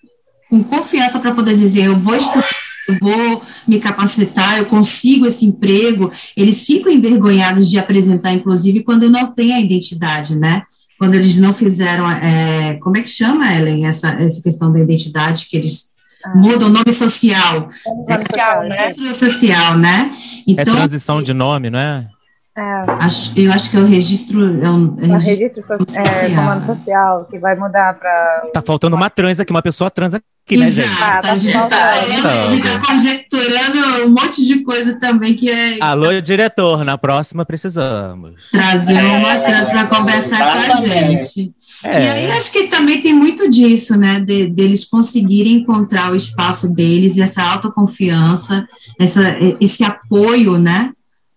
com 0.50 0.62
confiança 0.62 1.18
para 1.18 1.32
poder 1.32 1.54
dizer: 1.54 1.84
eu 1.84 1.98
vou 1.98 2.16
estudar 2.16 2.48
eu 2.88 2.98
vou 3.00 3.42
me 3.66 3.78
capacitar, 3.78 4.58
eu 4.58 4.66
consigo 4.66 5.26
esse 5.26 5.44
emprego, 5.44 6.10
eles 6.36 6.64
ficam 6.64 6.92
envergonhados 6.92 7.70
de 7.70 7.78
apresentar, 7.78 8.32
inclusive, 8.32 8.82
quando 8.82 9.10
não 9.10 9.32
tem 9.32 9.52
a 9.52 9.60
identidade, 9.60 10.34
né? 10.34 10.62
Quando 10.98 11.14
eles 11.14 11.38
não 11.38 11.52
fizeram, 11.52 12.10
é, 12.10 12.74
como 12.74 12.96
é 12.96 13.02
que 13.02 13.08
chama, 13.08 13.52
Ellen, 13.52 13.86
essa, 13.86 14.10
essa 14.20 14.42
questão 14.42 14.72
da 14.72 14.80
identidade, 14.80 15.46
que 15.46 15.56
eles 15.56 15.92
ah. 16.24 16.36
mudam 16.36 16.68
o 16.68 16.72
nome 16.72 16.92
social. 16.92 17.70
Social, 18.04 18.64
né? 18.64 18.94
Social, 19.14 19.78
né? 19.78 20.16
Então, 20.46 20.74
é 20.74 20.76
transição 20.76 21.22
de 21.22 21.32
nome, 21.32 21.70
não 21.70 21.78
é? 21.78 22.08
É. 22.54 22.62
Acho, 23.00 23.32
eu 23.38 23.50
acho 23.50 23.70
que 23.70 23.76
é 23.78 23.80
o 23.80 23.86
registro. 23.86 24.62
É 24.62 24.70
um, 24.70 24.96
é, 25.00 25.06
é 25.06 25.18
registro, 25.18 25.62
so, 25.62 25.78
social. 25.78 26.06
É, 26.06 26.28
comando 26.28 26.66
social, 26.66 27.24
que 27.30 27.38
vai 27.38 27.56
mudar 27.56 27.98
para. 27.98 28.50
Tá 28.52 28.60
faltando 28.60 28.94
uma 28.94 29.08
trans 29.08 29.40
aqui, 29.40 29.50
uma 29.50 29.62
pessoa 29.62 29.90
trans 29.90 30.12
aqui, 30.12 30.58
né, 30.58 30.70
gente? 30.70 31.02
Ah, 31.02 31.20
tá 31.22 31.32
a, 31.32 31.34
gente 31.34 31.52
tá, 31.52 31.92
a 31.92 32.46
gente 32.48 32.62
tá 32.62 32.86
conjecturando 32.86 34.06
um 34.06 34.10
monte 34.10 34.44
de 34.44 34.62
coisa 34.62 35.00
também 35.00 35.34
que 35.34 35.50
é. 35.50 35.78
Alô, 35.80 36.20
diretor, 36.20 36.84
na 36.84 36.98
próxima 36.98 37.46
precisamos. 37.46 38.50
Trazer 38.50 39.02
uma 39.02 39.38
trans 39.38 39.70
para 39.70 39.86
conversar 39.86 40.38
com 40.52 40.72
a 40.74 40.80
gente. 40.82 41.54
É. 41.82 42.02
E 42.02 42.08
aí 42.08 42.32
acho 42.32 42.52
que 42.52 42.68
também 42.68 43.00
tem 43.00 43.14
muito 43.14 43.48
disso, 43.48 43.96
né? 43.96 44.20
De, 44.20 44.46
deles 44.46 44.84
conseguirem 44.84 45.54
encontrar 45.54 46.12
o 46.12 46.16
espaço 46.16 46.72
deles, 46.72 47.16
essa 47.16 47.42
autoconfiança, 47.42 48.68
essa, 48.98 49.36
esse 49.58 49.82
apoio, 49.82 50.58
né? 50.58 50.92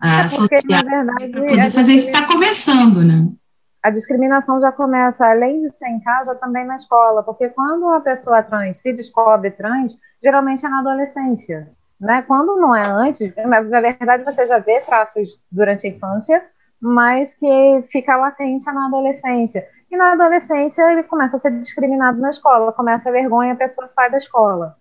É 0.05 0.21
porque, 0.29 0.57
social, 0.57 0.83
verdade, 0.83 1.31
poder 1.31 1.71
fazer 1.71 1.93
isso 1.93 2.07
está 2.07 2.25
começando, 2.25 3.03
né? 3.03 3.27
A 3.83 3.89
discriminação 3.91 4.59
já 4.59 4.71
começa, 4.71 5.27
além 5.27 5.61
de 5.61 5.75
ser 5.75 5.87
em 5.87 5.99
casa, 5.99 6.33
também 6.35 6.65
na 6.65 6.75
escola, 6.75 7.21
porque 7.21 7.49
quando 7.49 7.83
uma 7.83 8.01
pessoa 8.01 8.41
trans 8.41 8.77
se 8.77 8.91
descobre 8.91 9.51
trans, 9.51 9.95
geralmente 10.23 10.65
é 10.65 10.69
na 10.69 10.79
adolescência, 10.79 11.69
né? 11.99 12.23
Quando 12.23 12.55
não 12.55 12.75
é 12.75 12.81
antes, 12.87 13.35
na 13.35 13.61
verdade 13.61 14.23
você 14.23 14.45
já 14.45 14.57
vê 14.57 14.79
traços 14.81 15.39
durante 15.51 15.85
a 15.85 15.89
infância, 15.89 16.43
mas 16.81 17.35
que 17.35 17.85
fica 17.91 18.15
latente 18.15 18.65
na 18.65 18.87
adolescência. 18.87 19.67
E 19.91 19.95
na 19.95 20.13
adolescência 20.13 20.91
ele 20.91 21.03
começa 21.03 21.37
a 21.37 21.39
ser 21.39 21.51
discriminado 21.59 22.19
na 22.19 22.31
escola, 22.31 22.73
começa 22.73 23.09
a 23.09 23.11
vergonha, 23.11 23.53
a 23.53 23.57
pessoa 23.57 23.87
sai 23.87 24.09
da 24.09 24.17
escola. 24.17 24.75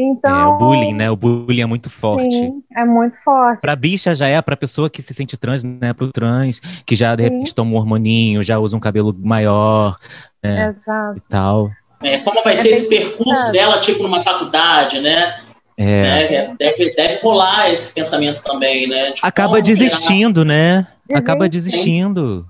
Então, 0.00 0.30
é, 0.30 0.46
o 0.46 0.58
bullying, 0.58 0.94
né? 0.94 1.10
O 1.10 1.16
bullying 1.16 1.62
é 1.62 1.66
muito 1.66 1.90
forte. 1.90 2.30
Sim, 2.30 2.62
é 2.76 2.84
muito 2.84 3.16
forte. 3.24 3.60
Pra 3.60 3.74
bicha 3.74 4.14
já 4.14 4.28
é, 4.28 4.40
pra 4.40 4.56
pessoa 4.56 4.88
que 4.88 5.02
se 5.02 5.12
sente 5.12 5.36
trans, 5.36 5.64
né? 5.64 5.92
Pro 5.92 6.12
trans, 6.12 6.60
que 6.86 6.94
já 6.94 7.16
de 7.16 7.24
sim. 7.24 7.30
repente 7.30 7.52
toma 7.52 7.72
um 7.72 7.74
hormoninho, 7.74 8.44
já 8.44 8.60
usa 8.60 8.76
um 8.76 8.80
cabelo 8.80 9.12
maior, 9.18 9.98
né? 10.40 10.68
Exato. 10.68 11.18
E 11.18 11.20
tal. 11.28 11.70
É, 12.00 12.18
como 12.18 12.44
vai 12.44 12.52
é 12.52 12.56
ser 12.56 12.68
esse 12.68 12.88
percurso 12.88 13.44
dela, 13.46 13.80
tipo, 13.80 14.04
numa 14.04 14.20
faculdade, 14.20 15.00
né? 15.00 15.34
É. 15.76 16.02
Né? 16.02 16.56
Deve, 16.58 16.94
deve 16.94 17.20
rolar 17.20 17.72
esse 17.72 17.92
pensamento 17.92 18.40
também, 18.42 18.86
né? 18.86 19.10
De 19.10 19.20
Acaba 19.24 19.60
desistindo, 19.60 20.42
será? 20.42 20.48
né? 20.48 20.86
Acaba 21.12 21.48
desistindo. 21.48 22.46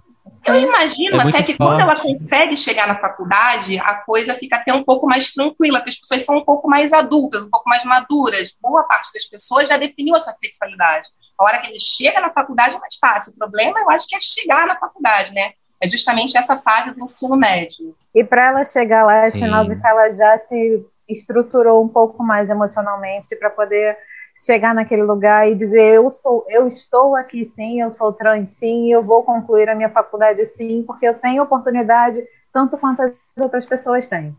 Eu 0.49 0.69
imagino 0.69 1.17
é 1.17 1.29
até 1.29 1.43
que 1.43 1.55
forte. 1.55 1.57
quando 1.57 1.81
ela 1.81 1.97
consegue 1.97 2.57
chegar 2.57 2.87
na 2.87 2.99
faculdade, 2.99 3.79
a 3.79 3.97
coisa 4.03 4.35
fica 4.35 4.57
até 4.57 4.73
um 4.73 4.83
pouco 4.83 5.07
mais 5.07 5.33
tranquila, 5.33 5.79
porque 5.79 5.91
as 5.91 6.01
pessoas 6.01 6.25
são 6.25 6.39
um 6.39 6.45
pouco 6.45 6.69
mais 6.69 6.93
adultas, 6.93 7.43
um 7.43 7.51
pouco 7.51 7.69
mais 7.69 7.85
maduras. 7.85 8.55
Boa 8.61 8.87
parte 8.87 9.13
das 9.13 9.25
pessoas 9.27 9.69
já 9.69 9.77
definiu 9.77 10.15
a 10.15 10.21
sua 10.21 10.33
sexualidade. 10.35 11.09
A 11.39 11.45
hora 11.45 11.61
que 11.61 11.71
ele 11.71 11.81
chega 11.81 12.21
na 12.21 12.31
faculdade 12.31 12.77
é 12.77 12.79
mais 12.81 12.97
fácil. 12.97 13.33
O 13.33 13.37
problema, 13.37 13.79
eu 13.81 13.91
acho 13.91 14.07
que 14.09 14.17
é 14.17 14.21
chegar 14.21 14.67
na 14.67 14.79
faculdade, 14.79 15.33
né? 15.33 15.53
É 15.81 15.89
justamente 15.89 16.37
essa 16.37 16.57
fase 16.57 16.93
do 16.93 17.03
ensino 17.03 17.37
médio. 17.37 17.95
E 18.15 18.25
para 18.25 18.49
ela 18.49 18.65
chegar 18.65 19.05
lá, 19.05 19.27
é 19.27 19.31
sinal 19.31 19.65
de 19.65 19.77
que 19.77 19.87
ela 19.87 20.11
já 20.11 20.39
se 20.39 20.85
estruturou 21.09 21.83
um 21.83 21.89
pouco 21.89 22.23
mais 22.23 22.51
emocionalmente 22.51 23.35
para 23.37 23.49
poder 23.49 23.97
chegar 24.39 24.75
naquele 24.75 25.03
lugar 25.03 25.51
e 25.51 25.55
dizer 25.55 25.95
eu 25.95 26.11
sou, 26.11 26.45
eu 26.49 26.69
estou 26.69 27.17
aqui 27.17 27.45
sim, 27.45 27.81
eu 27.81 27.93
sou 27.93 28.13
trans 28.13 28.51
sim, 28.51 28.93
eu 28.93 29.01
vou 29.01 29.23
concluir 29.23 29.69
a 29.69 29.75
minha 29.75 29.91
faculdade 29.91 30.45
sim, 30.47 30.85
porque 30.87 31.07
eu 31.07 31.15
tenho 31.15 31.43
oportunidade 31.43 32.23
tanto 32.53 32.79
quanto 32.79 33.03
as 33.03 33.13
outras 33.41 33.67
pessoas 33.67 34.07
têm. 34.07 34.37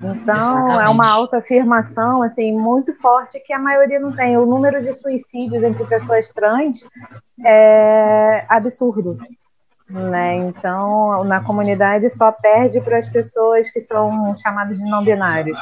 Então 0.00 0.36
Exatamente. 0.36 0.84
é 0.84 0.88
uma 0.88 1.08
autoafirmação 1.08 2.22
assim 2.22 2.52
muito 2.52 2.92
forte 2.94 3.38
que 3.38 3.52
a 3.52 3.58
maioria 3.58 4.00
não 4.00 4.12
tem. 4.12 4.36
O 4.36 4.44
número 4.44 4.82
de 4.82 4.92
suicídios 4.92 5.62
entre 5.62 5.84
pessoas 5.84 6.28
trans 6.28 6.84
é 7.44 8.44
absurdo. 8.48 9.18
Né? 9.88 10.36
Então, 10.36 11.22
na 11.24 11.42
comunidade 11.42 12.08
só 12.10 12.32
perde 12.32 12.80
para 12.80 12.98
as 12.98 13.08
pessoas 13.08 13.70
que 13.70 13.80
são 13.80 14.34
chamadas 14.38 14.78
de 14.78 14.84
não 14.84 15.04
binários, 15.04 15.58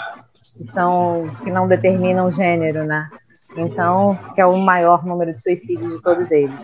que 0.57 0.65
são 0.65 1.29
que 1.43 1.51
não 1.51 1.67
determinam 1.67 2.31
gênero, 2.31 2.85
né? 2.85 3.11
Então, 3.57 4.19
que 4.35 4.41
é 4.41 4.47
o 4.47 4.57
maior 4.57 5.05
número 5.05 5.35
de 5.35 5.43
suicídios 5.43 5.97
de 5.97 6.03
todos 6.03 6.31
eles. 6.31 6.55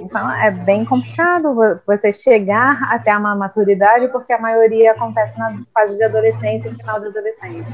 Então, 0.00 0.32
é 0.34 0.50
bem 0.50 0.84
complicado 0.84 1.54
você 1.86 2.12
chegar 2.12 2.82
até 2.90 3.16
uma 3.16 3.34
maturidade, 3.36 4.08
porque 4.08 4.32
a 4.32 4.38
maioria 4.38 4.92
acontece 4.92 5.38
na 5.38 5.56
fase 5.72 5.96
de 5.96 6.04
adolescência 6.04 6.68
e 6.68 6.74
final 6.74 7.00
da 7.00 7.08
adolescência. 7.08 7.64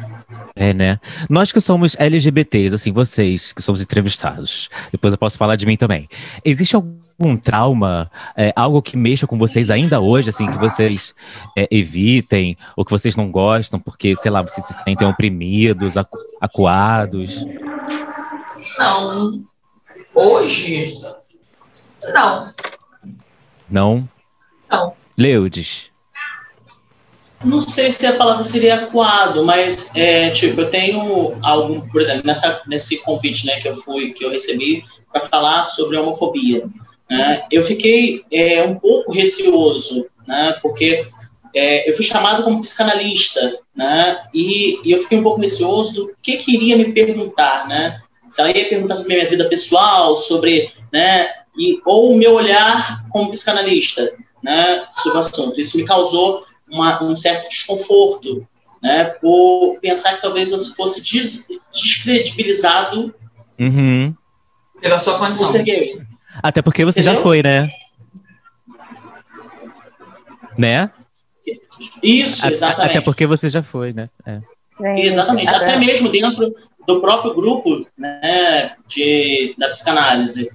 É, 0.54 0.74
né? 0.74 0.98
Nós 1.28 1.52
que 1.52 1.60
somos 1.60 1.96
LGBTs, 1.98 2.74
assim, 2.74 2.92
vocês 2.92 3.52
que 3.52 3.62
somos 3.62 3.80
entrevistados, 3.80 4.68
depois 4.92 5.12
eu 5.12 5.18
posso 5.18 5.38
falar 5.38 5.56
de 5.56 5.66
mim 5.66 5.76
também. 5.76 6.08
Existe 6.44 6.76
algum 6.76 7.36
trauma, 7.36 8.10
é, 8.36 8.52
algo 8.56 8.82
que 8.82 8.96
mexa 8.96 9.26
com 9.26 9.38
vocês 9.38 9.70
ainda 9.70 10.00
hoje, 10.00 10.30
assim, 10.30 10.50
que 10.50 10.58
vocês 10.58 11.14
é, 11.56 11.66
evitem, 11.70 12.56
ou 12.76 12.84
que 12.84 12.90
vocês 12.90 13.16
não 13.16 13.30
gostam, 13.30 13.80
porque, 13.80 14.14
sei 14.16 14.30
lá, 14.30 14.42
vocês 14.42 14.66
se 14.66 14.74
sentem 14.74 15.06
oprimidos, 15.06 15.96
acu 15.96 16.18
acuados? 16.40 17.46
Não. 18.80 19.44
Hoje, 20.14 20.86
não. 22.14 22.50
Não? 23.68 24.08
Não. 24.70 24.94
Leudes. 25.18 25.90
Não 27.44 27.60
sei 27.60 27.92
se 27.92 28.06
a 28.06 28.16
palavra 28.16 28.42
seria 28.42 28.76
acuado, 28.76 29.44
mas 29.44 29.94
é, 29.94 30.30
tipo, 30.30 30.62
eu 30.62 30.70
tenho 30.70 31.36
algum, 31.42 31.86
por 31.88 32.00
exemplo, 32.00 32.22
nessa, 32.24 32.62
nesse 32.66 32.98
convite 33.02 33.44
né, 33.44 33.60
que 33.60 33.68
eu 33.68 33.74
fui, 33.74 34.12
que 34.12 34.24
eu 34.24 34.30
recebi 34.30 34.82
para 35.12 35.22
falar 35.22 35.62
sobre 35.62 35.98
homofobia. 35.98 36.66
Né, 37.10 37.46
eu 37.50 37.62
fiquei 37.62 38.24
é, 38.32 38.64
um 38.64 38.78
pouco 38.78 39.12
receoso, 39.12 40.06
né, 40.26 40.56
porque 40.62 41.06
é, 41.54 41.88
eu 41.88 41.94
fui 41.94 42.04
chamado 42.04 42.44
como 42.44 42.62
psicanalista, 42.62 43.58
né, 43.76 44.22
e, 44.32 44.80
e, 44.88 44.92
eu 44.92 45.00
fiquei 45.00 45.18
um 45.18 45.22
pouco 45.22 45.40
receoso 45.40 46.06
do 46.06 46.14
que 46.22 46.38
queria 46.38 46.78
me 46.78 46.92
perguntar, 46.92 47.66
né, 47.68 48.00
se 48.30 48.40
ela 48.40 48.56
ia 48.56 48.68
perguntar 48.68 48.96
sobre 48.96 49.12
a 49.12 49.16
minha 49.16 49.28
vida 49.28 49.48
pessoal, 49.48 50.14
sobre 50.14 50.72
né, 50.92 51.28
e, 51.58 51.80
ou 51.84 52.12
o 52.12 52.16
meu 52.16 52.34
olhar 52.34 53.04
como 53.10 53.30
psicanalista 53.30 54.12
né, 54.42 54.84
sobre 54.96 55.18
o 55.18 55.20
assunto. 55.20 55.60
Isso 55.60 55.76
me 55.76 55.84
causou 55.84 56.44
uma, 56.70 57.02
um 57.02 57.14
certo 57.14 57.48
desconforto, 57.48 58.46
né, 58.80 59.04
por 59.04 59.78
pensar 59.80 60.14
que 60.14 60.22
talvez 60.22 60.50
você 60.50 60.74
fosse 60.74 61.02
des, 61.02 61.48
descredibilizado 61.72 63.12
uhum. 63.58 64.14
pela 64.80 64.98
sua 64.98 65.18
condição. 65.18 65.48
Por 65.48 65.52
ser 65.52 65.64
gay. 65.64 66.00
Até 66.42 66.62
porque 66.62 66.84
você 66.84 67.00
Entendeu? 67.00 67.16
já 67.16 67.22
foi, 67.22 67.42
né? 67.42 67.70
Né? 70.56 70.90
Isso, 72.02 72.46
exatamente. 72.46 72.90
Até 72.90 73.00
porque 73.00 73.26
você 73.26 73.50
já 73.50 73.62
foi, 73.62 73.92
né? 73.92 74.08
É. 74.24 74.40
Exatamente. 75.04 75.52
Até 75.52 75.76
mesmo 75.76 76.08
dentro 76.08 76.54
do 76.86 77.00
próprio 77.00 77.34
grupo 77.34 77.80
né, 77.96 78.76
de, 78.86 79.54
da 79.58 79.68
psicanálise. 79.70 80.50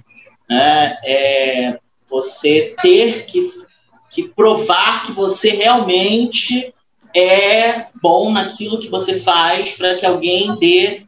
Né, 0.48 0.98
é, 1.04 1.78
você 2.08 2.74
ter 2.82 3.26
que, 3.26 3.42
que 4.10 4.28
provar 4.28 5.04
que 5.04 5.12
você 5.12 5.50
realmente 5.50 6.72
é 7.14 7.86
bom 8.00 8.30
naquilo 8.30 8.78
que 8.78 8.88
você 8.88 9.18
faz 9.18 9.74
para 9.74 9.96
que 9.96 10.06
alguém 10.06 10.56
dê 10.58 11.06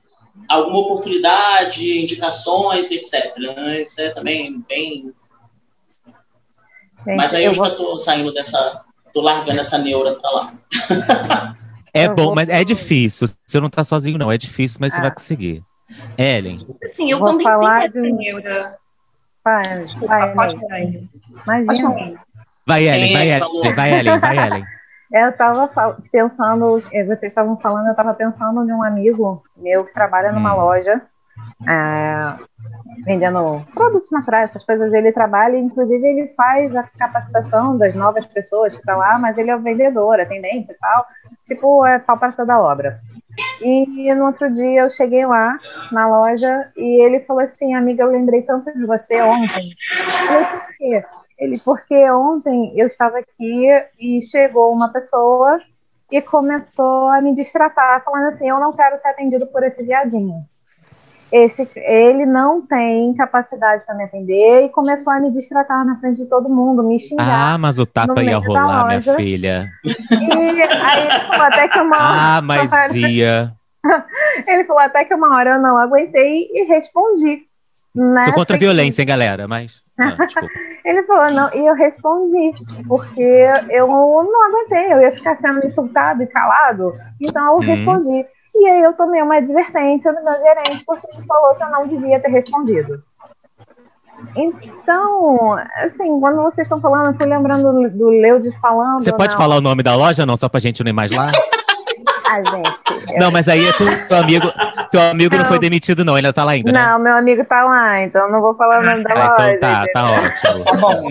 alguma 0.49 0.79
oportunidade, 0.79 1.99
indicações, 1.99 2.91
etc. 2.91 3.37
Isso 3.81 4.01
é 4.01 4.11
também 4.11 4.64
bem. 4.69 5.12
Mas 7.07 7.35
aí 7.35 7.45
eu, 7.45 7.51
eu 7.51 7.55
já 7.55 7.69
estou 7.69 7.99
saindo 7.99 8.33
dessa. 8.33 8.85
Tô 9.12 9.21
largando 9.21 9.61
essa 9.61 9.79
neura 9.79 10.14
para 10.14 10.31
lá. 10.31 10.55
É 11.99 12.07
eu 12.07 12.14
bom, 12.14 12.34
mas 12.34 12.49
é 12.49 12.64
difícil. 12.64 13.26
Você 13.44 13.61
não 13.61 13.70
tá 13.70 13.84
sozinho, 13.84 14.18
não. 14.18 14.30
É 14.30 14.38
difícil, 14.38 14.78
mas 14.80 14.92
ah. 14.92 14.96
você 14.96 15.03
vai 15.03 15.11
conseguir. 15.11 15.62
Ellen. 16.16 16.55
Sim, 16.84 17.11
eu 17.11 17.18
vou 17.18 17.28
também 17.28 17.44
falar 17.44 17.80
tenho 17.90 18.05
de... 18.05 18.12
neura. 18.12 18.76
Vai, 19.44 19.62
vai, 20.07 20.34
vai. 20.34 21.62
Imagina. 21.62 22.20
Vai, 22.66 22.86
Ellen, 22.86 23.12
vai, 23.12 23.30
Ellen, 23.30 23.74
vai, 23.74 23.99
Ellen, 23.99 24.18
vai, 24.18 24.38
Ellen. 24.46 24.64
Eu 25.11 25.30
estava 25.30 25.96
pensando, 26.12 26.82
eh, 26.92 27.03
vocês 27.05 27.32
estavam 27.32 27.57
falando, 27.57 27.86
eu 27.86 27.92
estava 27.92 28.12
pensando 28.12 28.68
em 28.68 28.72
um 28.72 28.82
amigo 28.82 29.42
meu 29.57 29.86
que 29.86 29.94
trabalha 29.94 30.32
numa 30.32 30.55
hum. 30.55 30.59
loja 30.59 31.03
é, 31.66 32.34
vendendo 33.05 33.64
produtos 33.74 34.11
naturais, 34.11 34.51
essas 34.51 34.64
coisas. 34.64 34.92
Ele 34.92 35.12
trabalha, 35.12 35.57
inclusive 35.57 36.07
ele 36.07 36.34
faz 36.36 36.74
a 36.76 36.82
capacitação 36.82 37.76
das 37.76 37.94
novas 37.94 38.26
pessoas 38.26 38.74
que 38.74 38.80
estão 38.80 38.99
lá, 38.99 39.18
mas 39.18 39.38
ele 39.38 39.51
é 39.51 39.57
o 39.57 39.61
vendedor, 39.61 40.20
atendente 40.20 40.70
e 40.70 40.74
tal. 40.74 41.07
Tipo, 41.49 41.84
é 41.86 41.99
pau 41.99 42.18
para 42.18 42.32
toda 42.32 42.61
obra. 42.61 43.01
E 43.61 44.14
no 44.14 44.26
outro 44.26 44.53
dia 44.53 44.82
eu 44.82 44.90
cheguei 44.90 45.24
lá 45.24 45.59
na 45.90 46.07
loja 46.07 46.70
e 46.76 47.03
ele 47.03 47.20
falou 47.20 47.42
assim, 47.42 47.74
amiga, 47.74 48.03
eu 48.03 48.11
lembrei 48.11 48.42
tanto 48.42 48.72
de 48.72 48.84
você 48.84 49.20
ontem. 49.20 49.74
Eu 49.92 50.26
falei, 50.26 50.44
por 50.44 50.76
quê? 50.76 51.03
Ele, 51.38 51.61
porque 51.61 52.11
ontem 52.11 52.72
eu 52.76 52.88
estava 52.88 53.18
aqui 53.18 53.68
e 53.99 54.20
chegou 54.22 54.72
uma 54.72 54.92
pessoa 54.92 55.61
e 56.11 56.20
começou 56.20 57.09
a 57.09 57.20
me 57.20 57.34
distratar, 57.34 58.03
falando 58.05 58.28
assim, 58.28 58.49
eu 58.49 58.59
não 58.59 58.72
quero 58.72 58.99
ser 58.99 59.09
atendido 59.09 59.46
por 59.46 59.62
esse 59.62 59.82
viadinho 59.82 60.44
esse, 61.31 61.68
ele 61.76 62.24
não 62.24 62.62
tem 62.62 63.14
capacidade 63.14 63.85
para 63.85 63.95
me 63.95 64.05
atender 64.05 64.64
e 64.64 64.68
começou 64.70 65.12
a 65.12 65.20
me 65.20 65.31
distratar 65.31 65.85
na 65.85 65.99
frente 66.01 66.22
de 66.22 66.26
todo 66.26 66.49
mundo, 66.49 66.83
me 66.83 66.99
xingar. 66.99 67.55
Ah, 67.55 67.59
mas 67.59 67.79
o 67.79 67.85
tapa 67.85 68.22
ia 68.22 68.39
rolar, 68.39 68.87
minha 68.87 69.03
filha. 69.03 69.68
E 69.85 70.62
aí 70.62 71.07
ele 71.07 71.20
falou 71.26 71.47
até 71.47 71.68
que 71.68 71.79
uma 71.81 71.97
hora. 71.97 72.37
Ah, 72.37 72.41
mas 72.43 72.95
ia. 72.95 73.53
ele 74.47 74.64
falou 74.64 74.83
até 74.83 75.05
que 75.05 75.14
uma 75.14 75.37
hora 75.37 75.55
eu 75.55 75.61
não 75.61 75.79
aguentei 75.79 76.49
e 76.53 76.64
respondi. 76.64 77.43
Né? 77.95 78.24
Sou 78.24 78.35
contra 78.35 78.57
a 78.57 78.59
violência, 78.59 79.03
hein, 79.03 79.09
galera, 79.09 79.47
mas. 79.47 79.83
Ah, 79.99 80.16
ele 80.85 81.03
falou, 81.03 81.31
não, 81.33 81.55
e 81.55 81.66
eu 81.66 81.74
respondi, 81.74 82.53
porque 82.87 83.47
eu 83.70 83.87
não 83.87 84.47
aguentei, 84.47 84.93
eu 84.93 85.01
ia 85.01 85.12
ficar 85.12 85.37
sendo 85.37 85.66
insultado 85.66 86.22
e 86.22 86.26
calado, 86.26 86.95
então 87.20 87.55
eu 87.55 87.57
hum. 87.57 87.61
respondi. 87.61 88.26
E 88.61 88.67
aí 88.67 88.83
eu 88.83 88.93
tomei 88.93 89.23
uma 89.23 89.37
advertência 89.37 90.13
do 90.13 90.25
meu 90.25 90.35
gerente, 90.35 90.85
porque 90.85 91.07
ele 91.13 91.27
falou 91.27 91.55
que 91.55 91.63
eu 91.63 91.71
não 91.71 91.87
devia 91.87 92.21
ter 92.21 92.29
respondido. 92.29 93.03
Então, 94.35 95.57
assim, 95.77 96.19
quando 96.21 96.43
vocês 96.43 96.67
estão 96.67 96.81
falando, 96.81 97.13
eu 97.13 97.15
fui 97.15 97.27
lembrando 97.27 97.89
do 97.91 98.09
Leude 98.09 98.51
falando. 98.61 99.05
Você 99.05 99.13
pode 99.13 99.33
não. 99.33 99.41
falar 99.41 99.57
o 99.57 99.61
nome 99.61 99.83
da 99.83 99.95
loja, 99.95 100.27
não? 100.27 100.37
Só 100.37 100.49
pra 100.49 100.61
gente 100.61 100.83
não 100.83 100.91
ir 100.91 100.93
mais 100.93 101.13
lá? 101.13 101.29
Ai, 102.29 102.43
gente. 102.45 103.15
Eu... 103.15 103.19
Não, 103.21 103.31
mas 103.31 103.49
aí 103.49 103.67
é 103.67 103.73
tu, 103.73 103.85
teu 104.09 104.19
amigo. 104.19 104.53
Teu 104.91 105.01
amigo 105.01 105.35
não. 105.35 105.43
não. 105.43 105.49
foi 105.49 105.59
demitido, 105.59 106.05
não. 106.05 106.19
Ele 106.19 106.27
ainda 106.27 106.33
tá 106.33 106.45
lá 106.45 106.53
ainda. 106.53 106.71
Né? 106.71 106.79
Não, 106.79 106.99
meu 106.99 107.17
amigo 107.17 107.45
tá 107.45 107.65
lá, 107.65 108.03
então 108.03 108.31
não 108.31 108.41
vou 108.41 108.55
falar 108.55 108.81
o 108.81 108.83
nome 108.83 109.03
da 109.03 109.15
ah, 109.15 109.31
loja. 109.31 109.53
Então 109.53 109.71
tá, 109.71 109.87
tá 109.95 110.05
ótimo. 110.05 110.65
Tá 110.65 110.77
bom. 110.77 111.09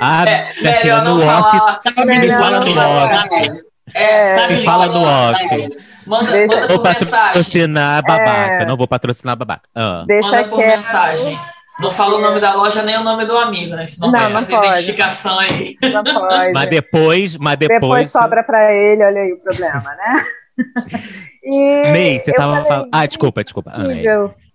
Ah, 0.00 0.24
é, 0.28 0.44
melhor 0.62 1.04
no 1.04 1.16
off. 1.16 1.80
Me 2.06 2.28
fala 2.28 2.60
no 2.60 2.78
off. 2.78 3.62
É, 3.94 4.48
me 4.48 4.64
fala 4.64 4.86
no 4.86 5.02
off. 5.02 5.78
Manda, 6.08 6.32
Deixa, 6.32 6.56
manda 6.56 6.68
vou 6.68 6.82
patrocinar 6.82 8.02
babaca. 8.02 8.62
É... 8.62 8.66
Não 8.66 8.76
vou 8.76 8.88
patrocinar 8.88 9.36
babaca. 9.36 9.68
Ah. 9.74 10.04
Deixa 10.06 10.30
manda 10.30 10.48
por 10.48 10.58
que... 10.58 10.66
mensagem. 10.66 11.38
Não 11.80 11.92
fala 11.92 12.16
o 12.16 12.20
nome 12.20 12.40
da 12.40 12.54
loja 12.54 12.82
nem 12.82 12.96
o 12.96 13.04
nome 13.04 13.24
do 13.24 13.38
amigo, 13.38 13.76
né? 13.76 13.86
Senão 13.86 14.10
não, 14.10 14.18
vai 14.18 14.26
fazer 14.26 14.54
pode. 14.54 14.66
identificação 14.66 15.38
aí. 15.38 15.76
Não 15.80 16.02
pode. 16.02 16.52
mas 16.52 16.70
depois, 16.70 17.36
mas 17.36 17.56
depois. 17.56 17.80
Depois 17.80 18.10
sobra 18.10 18.42
para 18.42 18.74
ele, 18.74 19.04
olha 19.04 19.20
aí 19.20 19.32
o 19.32 19.38
problema, 19.38 19.94
né? 19.94 20.24
e 21.44 21.92
Ney, 21.92 22.18
você 22.18 22.32
tava 22.32 22.64
falando. 22.64 22.88
Ah, 22.90 23.06
desculpa, 23.06 23.44
desculpa. 23.44 23.70
Ah, 23.72 23.84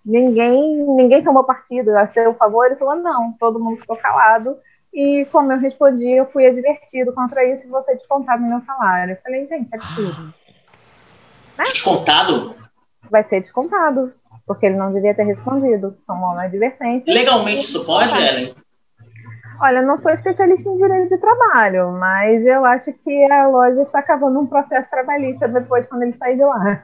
ninguém, 0.04 0.84
ninguém 0.96 1.24
tomou 1.24 1.44
partido 1.44 1.96
a 1.96 2.06
seu 2.06 2.34
favor. 2.34 2.66
Ele 2.66 2.76
falou: 2.76 2.96
não, 2.96 3.32
todo 3.40 3.58
mundo 3.58 3.80
ficou 3.80 3.96
calado. 3.96 4.56
E 4.92 5.26
como 5.32 5.50
eu 5.50 5.58
respondi, 5.58 6.08
eu 6.12 6.26
fui 6.26 6.46
advertido 6.46 7.12
contra 7.12 7.44
isso 7.44 7.66
e 7.66 7.70
você 7.70 7.94
descontado 7.94 8.42
no 8.42 8.48
meu 8.48 8.60
salário. 8.60 9.14
Eu 9.14 9.18
falei, 9.22 9.46
gente, 9.48 9.68
é 9.72 9.76
absurdo. 9.76 10.32
Né? 11.58 11.64
Descontado? 11.64 12.54
Vai 13.10 13.22
ser 13.22 13.40
descontado, 13.40 14.12
porque 14.46 14.66
ele 14.66 14.76
não 14.76 14.92
devia 14.92 15.14
ter 15.14 15.24
respondido. 15.24 15.96
Tomou 16.06 16.32
uma 16.32 16.44
advertência. 16.44 17.12
Legalmente 17.12 17.64
isso 17.64 17.84
pode, 17.84 18.14
Ellen? 18.14 18.54
Olha, 19.60 19.82
não 19.82 19.96
sou 19.96 20.12
especialista 20.12 20.68
em 20.68 20.76
direito 20.76 21.08
de 21.10 21.18
trabalho, 21.18 21.92
mas 21.92 22.44
eu 22.44 22.64
acho 22.64 22.92
que 22.92 23.32
a 23.32 23.46
loja 23.46 23.82
está 23.82 24.02
cavando 24.02 24.40
um 24.40 24.46
processo 24.46 24.90
trabalhista 24.90 25.46
depois 25.46 25.86
quando 25.86 26.02
ele 26.02 26.12
sair 26.12 26.34
de 26.34 26.44
lá. 26.44 26.82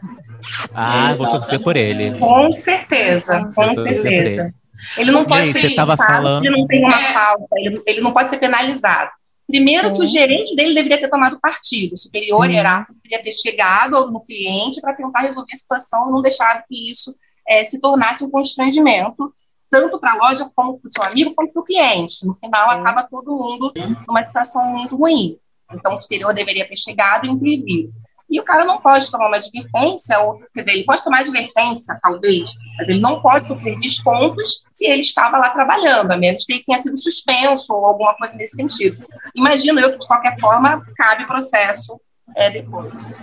Ah, 0.73 1.11
é, 1.11 1.14
vou 1.14 1.31
torcer 1.33 1.61
por 1.62 1.77
ele. 1.77 2.18
Com 2.18 2.53
certeza, 2.53 3.41
com 3.41 3.49
certeza. 3.49 4.55
Ele 4.97 5.11
não 5.11 5.25
pode 5.25 5.47
ser, 5.47 5.75
falando... 5.75 6.45
ele 6.45 6.57
não 6.57 6.66
tem 6.66 6.85
uma 6.85 6.93
falta, 6.93 7.55
ele, 7.57 7.83
ele 7.87 8.01
não 8.01 8.12
pode 8.12 8.31
ser 8.31 8.39
penalizado. 8.39 9.11
Primeiro 9.51 9.88
Sim. 9.88 9.94
que 9.94 10.03
o 10.03 10.07
gerente 10.07 10.55
dele 10.55 10.74
deveria 10.74 10.98
ter 11.01 11.09
tomado 11.09 11.40
partido, 11.40 11.94
o 11.94 11.98
superior 11.98 12.46
Sim. 12.46 12.53
hierárquico 12.53 12.98
deveria 13.03 13.24
ter 13.24 13.32
chegado 13.32 14.11
no 14.11 14.20
cliente 14.20 14.80
para 14.80 14.94
tentar 14.94 15.20
resolver 15.20 15.53
a 15.53 15.57
situação 15.57 16.09
e 16.09 16.12
não 16.12 16.22
deixar 16.22 16.64
que 16.66 16.90
isso 16.90 17.14
é, 17.46 17.64
se 17.64 17.80
tornasse 17.80 18.24
um 18.24 18.30
constrangimento, 18.30 19.34
tanto 19.68 19.98
para 19.98 20.12
a 20.12 20.16
loja 20.16 20.51
como 20.55 20.78
para 20.78 20.88
o 20.88 20.92
seu 20.92 21.03
amigo, 21.03 21.34
como 21.34 21.53
para 21.53 21.61
o 21.61 21.64
cliente. 21.64 22.24
No 22.24 22.34
final, 22.34 22.70
Sim. 22.70 22.78
acaba 22.78 23.09
todo 23.11 23.36
mundo 23.36 23.72
numa 24.07 24.22
situação 24.22 24.64
muito 24.66 24.96
ruim. 24.96 25.36
Então, 25.72 25.95
o 25.95 25.96
superior 25.96 26.33
deveria 26.34 26.68
ter 26.68 26.76
chegado 26.76 27.26
e 27.26 27.30
intervido. 27.30 27.92
E 28.30 28.38
o 28.38 28.44
cara 28.44 28.64
não 28.64 28.80
pode 28.80 29.11
tomar 29.11 29.26
uma 29.26 29.36
advertência, 29.36 30.18
ou, 30.20 30.38
quer 30.54 30.62
dizer, 30.62 30.76
ele 30.76 30.84
pode 30.84 31.02
tomar 31.02 31.20
advertência, 31.20 31.98
talvez, 32.00 32.54
mas 32.78 32.88
ele 32.88 33.00
não 33.00 33.20
pode 33.20 33.48
sofrer 33.48 33.76
descontos 33.78 34.64
se 34.70 34.86
ele 34.86 35.00
estava 35.00 35.36
lá 35.36 35.50
trabalhando, 35.50 36.12
a 36.12 36.16
menos 36.16 36.44
que 36.44 36.52
ele 36.52 36.64
tenha 36.64 36.80
sido 36.80 36.96
suspenso 36.96 37.72
ou 37.72 37.86
alguma 37.86 38.14
coisa 38.14 38.34
nesse 38.34 38.57
sentido. 38.57 39.04
Imagino 39.34 39.80
eu 39.80 39.92
que, 39.92 39.98
de 39.98 40.07
qualquer 40.07 40.38
forma, 40.38 40.80
cabe 40.96 41.26
processo 41.26 42.00
é, 42.36 42.50
depois. 42.50 43.14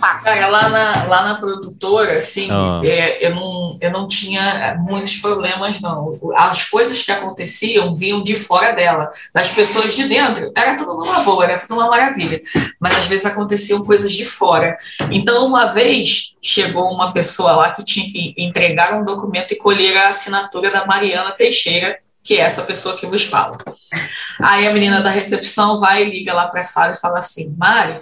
Cara, 0.00 0.48
lá 0.48 0.68
na, 0.68 1.04
lá 1.04 1.22
na 1.24 1.34
produtora, 1.36 2.14
assim, 2.14 2.48
oh. 2.50 2.84
é, 2.84 3.26
eu, 3.26 3.34
não, 3.34 3.78
eu 3.80 3.90
não 3.90 4.08
tinha 4.08 4.76
muitos 4.80 5.16
problemas, 5.16 5.80
não. 5.80 6.18
As 6.36 6.64
coisas 6.64 7.02
que 7.02 7.12
aconteciam 7.12 7.94
vinham 7.94 8.22
de 8.22 8.34
fora 8.34 8.72
dela. 8.72 9.10
Das 9.34 9.50
pessoas 9.50 9.94
de 9.94 10.04
dentro, 10.08 10.50
era 10.56 10.76
tudo 10.76 10.92
uma 11.02 11.20
boa, 11.20 11.44
era 11.44 11.58
tudo 11.58 11.74
uma 11.74 11.88
maravilha. 11.88 12.40
Mas 12.78 12.96
às 12.96 13.06
vezes 13.06 13.26
aconteciam 13.26 13.84
coisas 13.84 14.12
de 14.12 14.24
fora. 14.24 14.76
Então, 15.10 15.46
uma 15.46 15.66
vez 15.66 16.34
chegou 16.40 16.90
uma 16.92 17.12
pessoa 17.12 17.52
lá 17.52 17.70
que 17.70 17.84
tinha 17.84 18.06
que 18.06 18.34
entregar 18.36 18.94
um 18.94 19.04
documento 19.04 19.52
e 19.52 19.56
colher 19.56 19.96
a 19.96 20.08
assinatura 20.08 20.70
da 20.70 20.86
Mariana 20.86 21.32
Teixeira, 21.32 21.98
que 22.22 22.36
é 22.36 22.40
essa 22.40 22.62
pessoa 22.62 22.96
que 22.96 23.06
vos 23.06 23.24
fala. 23.24 23.56
Aí 24.40 24.66
a 24.66 24.72
menina 24.72 25.02
da 25.02 25.10
recepção 25.10 25.78
vai 25.78 26.02
e 26.02 26.10
liga 26.10 26.32
lá 26.32 26.46
para 26.48 26.60
a 26.60 26.64
sala 26.64 26.92
e 26.92 27.00
fala 27.00 27.18
assim: 27.18 27.54
Mari, 27.56 28.00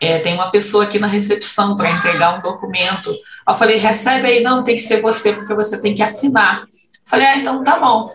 é, 0.00 0.18
tem 0.18 0.34
uma 0.34 0.50
pessoa 0.50 0.84
aqui 0.84 0.98
na 0.98 1.06
recepção 1.06 1.76
para 1.76 1.90
entregar 1.90 2.38
um 2.38 2.42
documento. 2.42 3.14
Eu 3.48 3.54
falei, 3.54 3.78
recebe 3.78 4.28
aí, 4.28 4.42
não, 4.42 4.64
tem 4.64 4.76
que 4.76 4.82
ser 4.82 5.00
você, 5.00 5.32
porque 5.32 5.54
você 5.54 5.80
tem 5.80 5.94
que 5.94 6.02
assinar. 6.02 6.62
Eu 6.62 6.68
falei, 7.04 7.26
ah, 7.26 7.36
então 7.36 7.62
tá 7.62 7.78
bom. 7.78 8.10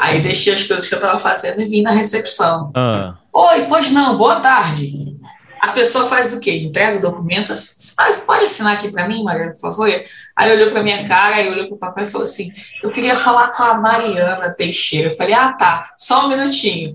Aí 0.00 0.20
deixei 0.20 0.54
as 0.54 0.62
coisas 0.62 0.88
que 0.88 0.94
eu 0.94 0.98
estava 0.98 1.18
fazendo 1.18 1.60
e 1.60 1.66
vim 1.66 1.82
na 1.82 1.90
recepção. 1.90 2.70
Ah. 2.74 3.16
Oi, 3.32 3.66
pois 3.68 3.90
não, 3.90 4.16
boa 4.16 4.36
tarde. 4.36 5.16
a 5.60 5.68
pessoa 5.68 6.06
faz 6.06 6.32
o 6.34 6.40
quê? 6.40 6.52
Entrega 6.52 6.98
o 6.98 7.02
documento, 7.02 7.52
faz, 7.96 8.18
pode 8.20 8.44
assinar 8.44 8.74
aqui 8.74 8.90
para 8.90 9.08
mim, 9.08 9.24
Mariana, 9.24 9.52
por 9.52 9.60
favor? 9.60 10.04
Aí 10.36 10.52
olhou 10.52 10.70
para 10.70 10.82
minha 10.82 11.06
cara, 11.06 11.36
aí 11.36 11.48
olhou 11.48 11.66
para 11.66 11.74
o 11.74 11.78
papai 11.78 12.04
e 12.04 12.10
falou 12.10 12.24
assim: 12.24 12.48
Eu 12.82 12.90
queria 12.90 13.16
falar 13.16 13.48
com 13.48 13.64
a 13.64 13.74
Mariana 13.74 14.50
Teixeira. 14.50 15.10
Eu 15.10 15.16
falei: 15.16 15.34
Ah, 15.34 15.52
tá, 15.52 15.90
só 15.96 16.26
um 16.26 16.28
minutinho. 16.28 16.94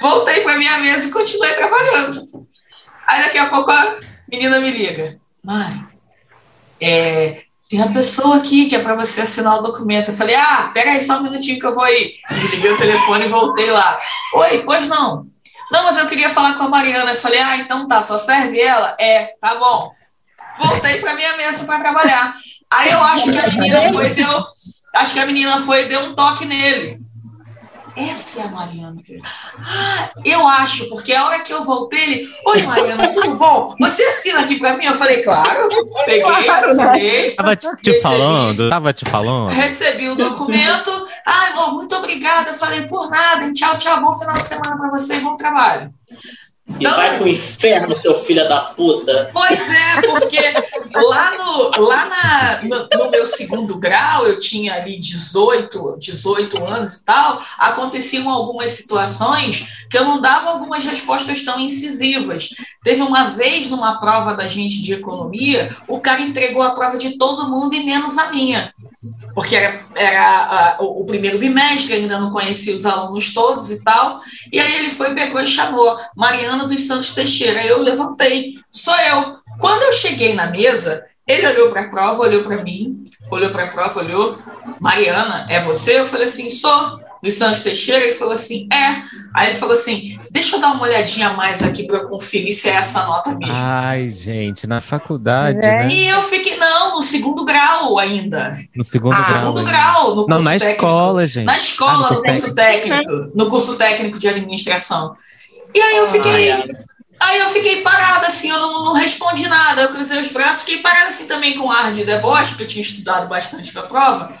Voltei 0.00 0.40
para 0.40 0.58
minha 0.58 0.78
mesa 0.78 1.06
e 1.06 1.10
continuei 1.12 1.52
trabalhando. 1.52 2.28
Aí 3.12 3.22
daqui 3.24 3.36
a 3.36 3.50
pouco 3.50 3.70
a 3.70 3.98
menina 4.26 4.58
me 4.58 4.70
liga: 4.70 5.18
Mãe, 5.44 5.84
é, 6.80 7.42
tem 7.68 7.78
uma 7.78 7.92
pessoa 7.92 8.38
aqui 8.38 8.70
que 8.70 8.74
é 8.74 8.78
para 8.78 8.94
você 8.94 9.20
assinar 9.20 9.58
o 9.58 9.62
documento. 9.62 10.10
Eu 10.10 10.16
falei: 10.16 10.34
Ah, 10.34 10.70
pega 10.72 10.92
aí 10.92 11.00
só 11.00 11.18
um 11.18 11.24
minutinho 11.24 11.60
que 11.60 11.66
eu 11.66 11.74
vou 11.74 11.84
aí. 11.84 12.14
Liguei 12.30 12.72
o 12.72 12.78
telefone 12.78 13.26
e 13.26 13.28
voltei 13.28 13.70
lá. 13.70 13.98
Oi, 14.34 14.62
pois 14.64 14.88
não. 14.88 15.26
Não, 15.70 15.84
mas 15.84 15.98
eu 15.98 16.06
queria 16.06 16.30
falar 16.30 16.54
com 16.54 16.64
a 16.64 16.68
Mariana. 16.68 17.10
Eu 17.10 17.16
falei, 17.16 17.40
ah, 17.40 17.56
então 17.56 17.86
tá, 17.86 18.02
só 18.02 18.18
serve 18.18 18.60
ela? 18.60 18.94
É, 19.00 19.34
tá 19.40 19.54
bom. 19.54 19.90
Voltei 20.58 21.00
para 21.00 21.14
minha 21.14 21.34
mesa 21.36 21.64
para 21.64 21.80
trabalhar. 21.80 22.34
Aí 22.70 22.90
eu 22.90 23.02
acho 23.02 23.30
que 23.30 23.38
a 23.38 23.48
menina 23.48 23.92
foi 23.92 24.10
deu, 24.10 24.46
acho 24.94 25.12
que 25.14 25.20
a 25.20 25.26
menina 25.26 25.60
foi 25.60 25.86
deu 25.86 26.00
um 26.00 26.14
toque 26.14 26.44
nele. 26.44 27.00
Essa 27.96 28.40
é 28.40 28.44
a 28.44 28.48
Mariana. 28.48 29.02
Ah, 29.58 30.10
eu 30.24 30.46
acho, 30.46 30.88
porque 30.88 31.12
a 31.12 31.26
hora 31.26 31.40
que 31.40 31.52
eu 31.52 31.62
voltei, 31.62 32.02
ele. 32.02 32.28
Oi, 32.46 32.62
Mariana, 32.62 33.08
tudo 33.08 33.36
bom? 33.36 33.74
Você 33.80 34.02
assina 34.04 34.40
aqui 34.40 34.58
para 34.58 34.76
mim? 34.76 34.86
Eu 34.86 34.94
falei, 34.94 35.22
claro. 35.22 35.68
Peguei, 36.06 36.22
claro, 36.22 36.74
né? 36.74 36.84
assinei. 36.84 37.30
Tava 37.34 37.56
te 37.56 37.66
recebi, 37.66 38.00
falando, 38.00 38.70
tava 38.70 38.92
te 38.92 39.04
falando. 39.04 39.50
Recebi 39.50 40.08
o 40.08 40.14
documento. 40.14 40.90
Ai, 41.26 41.52
ah, 41.56 41.70
muito 41.72 41.94
obrigada. 41.94 42.50
Eu 42.50 42.54
falei, 42.54 42.86
por 42.86 43.10
nada. 43.10 43.52
Tchau, 43.52 43.76
tchau. 43.76 44.00
Bom 44.00 44.14
final 44.14 44.34
de 44.34 44.42
semana 44.42 44.76
para 44.76 44.90
você 44.90 45.16
e 45.16 45.20
bom 45.20 45.36
trabalho. 45.36 45.92
E 46.78 46.86
vai 46.86 47.18
pro 47.18 47.28
inferno, 47.28 47.94
seu 47.94 48.20
filho 48.20 48.48
da 48.48 48.60
puta. 48.60 49.30
Pois 49.32 49.70
é, 49.70 50.00
porque 50.02 50.38
lá, 50.94 51.32
no, 51.36 51.84
lá 51.84 52.06
na, 52.06 52.62
no, 52.62 53.04
no, 53.04 53.10
meu 53.10 53.26
segundo 53.26 53.78
grau, 53.78 54.26
eu 54.26 54.38
tinha 54.38 54.74
ali 54.74 54.98
18, 54.98 55.96
18 55.98 56.64
anos 56.64 56.94
e 56.94 57.04
tal, 57.04 57.40
aconteciam 57.58 58.28
algumas 58.30 58.72
situações 58.72 59.86
que 59.90 59.96
eu 59.96 60.04
não 60.04 60.20
dava 60.20 60.50
algumas 60.50 60.84
respostas 60.84 61.44
tão 61.44 61.58
incisivas. 61.60 62.50
Teve 62.82 63.02
uma 63.02 63.24
vez, 63.24 63.70
numa 63.70 64.00
prova 64.00 64.34
da 64.34 64.48
gente 64.48 64.82
de 64.82 64.94
economia, 64.94 65.70
o 65.88 66.00
cara 66.00 66.20
entregou 66.20 66.62
a 66.62 66.70
prova 66.70 66.98
de 66.98 67.16
todo 67.16 67.48
mundo 67.48 67.74
e 67.74 67.84
menos 67.84 68.18
a 68.18 68.30
minha 68.30 68.72
porque 69.34 69.56
era, 69.56 69.84
era 69.96 70.76
o, 70.80 71.02
o, 71.02 71.04
primeiro 71.04 71.38
bimestre, 71.38 71.94
ainda 71.94 72.20
não 72.20 72.30
conhecia 72.30 72.74
os 72.74 72.86
alunos 72.86 73.34
todos 73.34 73.70
e 73.70 73.82
tal. 73.82 74.20
E 74.52 74.60
aí 74.60 74.78
ele 74.78 74.90
foi, 74.90 75.14
pegou 75.14 75.40
e 75.40 75.46
chamou 75.46 75.98
Mariana 76.16 76.61
dos 76.66 76.80
Santos 76.86 77.12
Teixeira. 77.12 77.60
Aí 77.60 77.68
eu 77.68 77.82
levantei, 77.82 78.54
sou 78.70 78.94
eu. 78.94 79.36
Quando 79.58 79.82
eu 79.82 79.92
cheguei 79.92 80.34
na 80.34 80.46
mesa, 80.50 81.04
ele 81.26 81.46
olhou 81.46 81.70
para 81.70 81.82
a 81.82 81.88
prova, 81.88 82.22
olhou 82.22 82.42
para 82.42 82.62
mim, 82.62 83.08
olhou 83.30 83.50
para 83.50 83.64
a 83.64 83.68
prova, 83.68 84.00
olhou. 84.00 84.38
Mariana, 84.80 85.46
é 85.48 85.60
você? 85.60 86.00
Eu 86.00 86.06
falei 86.06 86.26
assim, 86.26 86.50
sou 86.50 87.00
dos 87.22 87.34
Santos 87.34 87.62
Teixeira, 87.62 88.04
ele 88.04 88.14
falou 88.14 88.34
assim, 88.34 88.66
é. 88.72 89.02
Aí 89.32 89.50
ele 89.50 89.58
falou 89.58 89.74
assim, 89.74 90.18
deixa 90.28 90.56
eu 90.56 90.60
dar 90.60 90.72
uma 90.72 90.82
olhadinha 90.82 91.28
a 91.28 91.32
mais 91.34 91.62
aqui 91.62 91.86
para 91.86 91.98
eu 91.98 92.08
conferir 92.08 92.52
se 92.52 92.68
é 92.68 92.72
essa 92.72 93.04
nota 93.06 93.30
mesmo. 93.36 93.54
Ai, 93.56 94.08
gente, 94.08 94.66
na 94.66 94.80
faculdade, 94.80 95.58
é. 95.58 95.60
né? 95.60 95.86
E 95.88 96.08
eu 96.08 96.20
fiquei, 96.24 96.56
não, 96.56 96.96
no 96.96 97.02
segundo 97.02 97.44
grau 97.44 97.96
ainda. 97.96 98.58
No 98.74 98.82
segundo 98.82 99.14
ah, 99.14 99.22
grau. 99.22 99.30
No 99.30 99.52
segundo 99.52 99.70
grau, 99.70 100.14
no 100.16 100.26
curso 100.26 100.28
não, 100.30 100.38
na 100.40 100.50
técnico. 100.50 100.74
escola, 100.74 101.26
gente. 101.28 101.46
Na 101.46 101.56
escola, 101.56 101.92
ah, 101.92 101.96
no, 101.96 102.08
curso, 102.08 102.22
no 102.22 102.28
curso 102.28 102.54
técnico. 102.56 102.88
técnico. 102.88 103.32
No 103.36 103.48
curso 103.48 103.76
técnico 103.76 104.18
de 104.18 104.28
administração. 104.28 105.16
E 105.74 105.80
aí 105.80 105.96
eu 105.96 106.10
fiquei... 106.10 106.52
Aí 107.20 107.38
eu 107.38 107.50
fiquei 107.50 107.82
parada, 107.82 108.26
assim, 108.26 108.50
eu 108.50 108.58
não, 108.58 108.84
não 108.84 108.92
respondi 108.94 109.48
nada. 109.48 109.82
Eu 109.82 109.90
cruzei 109.90 110.20
os 110.20 110.32
braços, 110.32 110.62
fiquei 110.62 110.78
parada 110.78 111.08
assim 111.08 111.26
também 111.26 111.56
com 111.56 111.70
ar 111.70 111.92
de 111.92 112.04
deboche, 112.04 112.50
porque 112.50 112.64
eu 112.64 112.68
tinha 112.68 112.82
estudado 112.82 113.28
bastante 113.28 113.72
para 113.72 113.82
a 113.82 113.86
prova, 113.86 114.34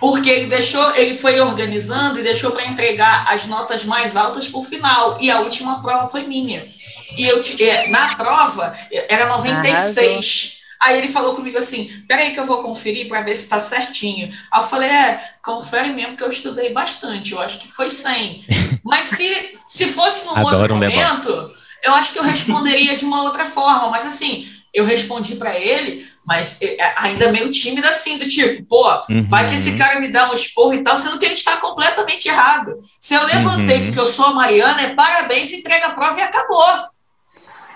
porque 0.00 0.30
ele 0.30 0.46
deixou, 0.46 0.94
ele 0.94 1.14
foi 1.14 1.38
organizando 1.40 2.18
e 2.18 2.22
deixou 2.22 2.52
para 2.52 2.64
entregar 2.64 3.26
as 3.28 3.46
notas 3.46 3.84
mais 3.84 4.16
altas 4.16 4.48
para 4.48 4.60
o 4.60 4.62
final. 4.62 5.18
E 5.20 5.30
a 5.30 5.40
última 5.40 5.82
prova 5.82 6.08
foi 6.08 6.22
minha. 6.22 6.64
E 7.18 7.28
eu 7.28 7.42
é, 7.60 7.88
na 7.90 8.16
prova 8.16 8.72
era 9.08 9.26
96. 9.26 9.98
Arrasou. 9.98 10.61
Aí 10.84 10.98
ele 10.98 11.08
falou 11.08 11.34
comigo 11.34 11.58
assim: 11.58 11.90
peraí 12.08 12.32
que 12.32 12.40
eu 12.40 12.46
vou 12.46 12.62
conferir 12.62 13.08
para 13.08 13.22
ver 13.22 13.36
se 13.36 13.44
está 13.44 13.60
certinho. 13.60 14.32
Aí 14.50 14.60
eu 14.60 14.66
falei: 14.66 14.88
é, 14.88 15.20
confere 15.42 15.90
mesmo 15.90 16.16
que 16.16 16.24
eu 16.24 16.30
estudei 16.30 16.72
bastante, 16.72 17.32
eu 17.32 17.40
acho 17.40 17.58
que 17.58 17.68
foi 17.68 17.90
100. 17.90 18.44
Mas 18.84 19.04
se, 19.04 19.58
se 19.68 19.86
fosse 19.88 20.26
num 20.26 20.32
Adoro 20.32 20.62
outro 20.62 20.74
momento 20.76 21.62
eu 21.82 21.94
acho 21.94 22.12
que 22.12 22.18
eu 22.18 22.22
responderia 22.22 22.94
de 22.94 23.04
uma 23.04 23.22
outra 23.24 23.44
forma, 23.44 23.90
mas 23.90 24.06
assim, 24.06 24.46
eu 24.72 24.84
respondi 24.84 25.34
para 25.34 25.58
ele, 25.58 26.06
mas 26.24 26.58
é, 26.62 26.76
ainda 26.96 27.32
meio 27.32 27.50
tímida 27.50 27.88
assim, 27.88 28.16
do 28.16 28.26
tipo, 28.26 28.64
pô, 28.64 28.88
uhum. 29.10 29.26
vai 29.28 29.48
que 29.48 29.54
esse 29.54 29.76
cara 29.76 29.98
me 29.98 30.08
dá 30.08 30.30
um 30.30 30.34
esporro 30.34 30.74
e 30.74 30.84
tal, 30.84 30.96
sendo 30.96 31.18
que 31.18 31.24
ele 31.24 31.34
está 31.34 31.56
completamente 31.56 32.28
errado. 32.28 32.78
Se 33.00 33.14
eu 33.14 33.26
levantei 33.26 33.78
uhum. 33.78 33.84
porque 33.86 33.98
eu 33.98 34.06
sou 34.06 34.26
a 34.26 34.34
Mariana, 34.34 34.80
é 34.82 34.94
parabéns, 34.94 35.52
entrega 35.52 35.86
a 35.86 35.92
prova 35.92 36.18
e 36.18 36.22
acabou. 36.22 36.91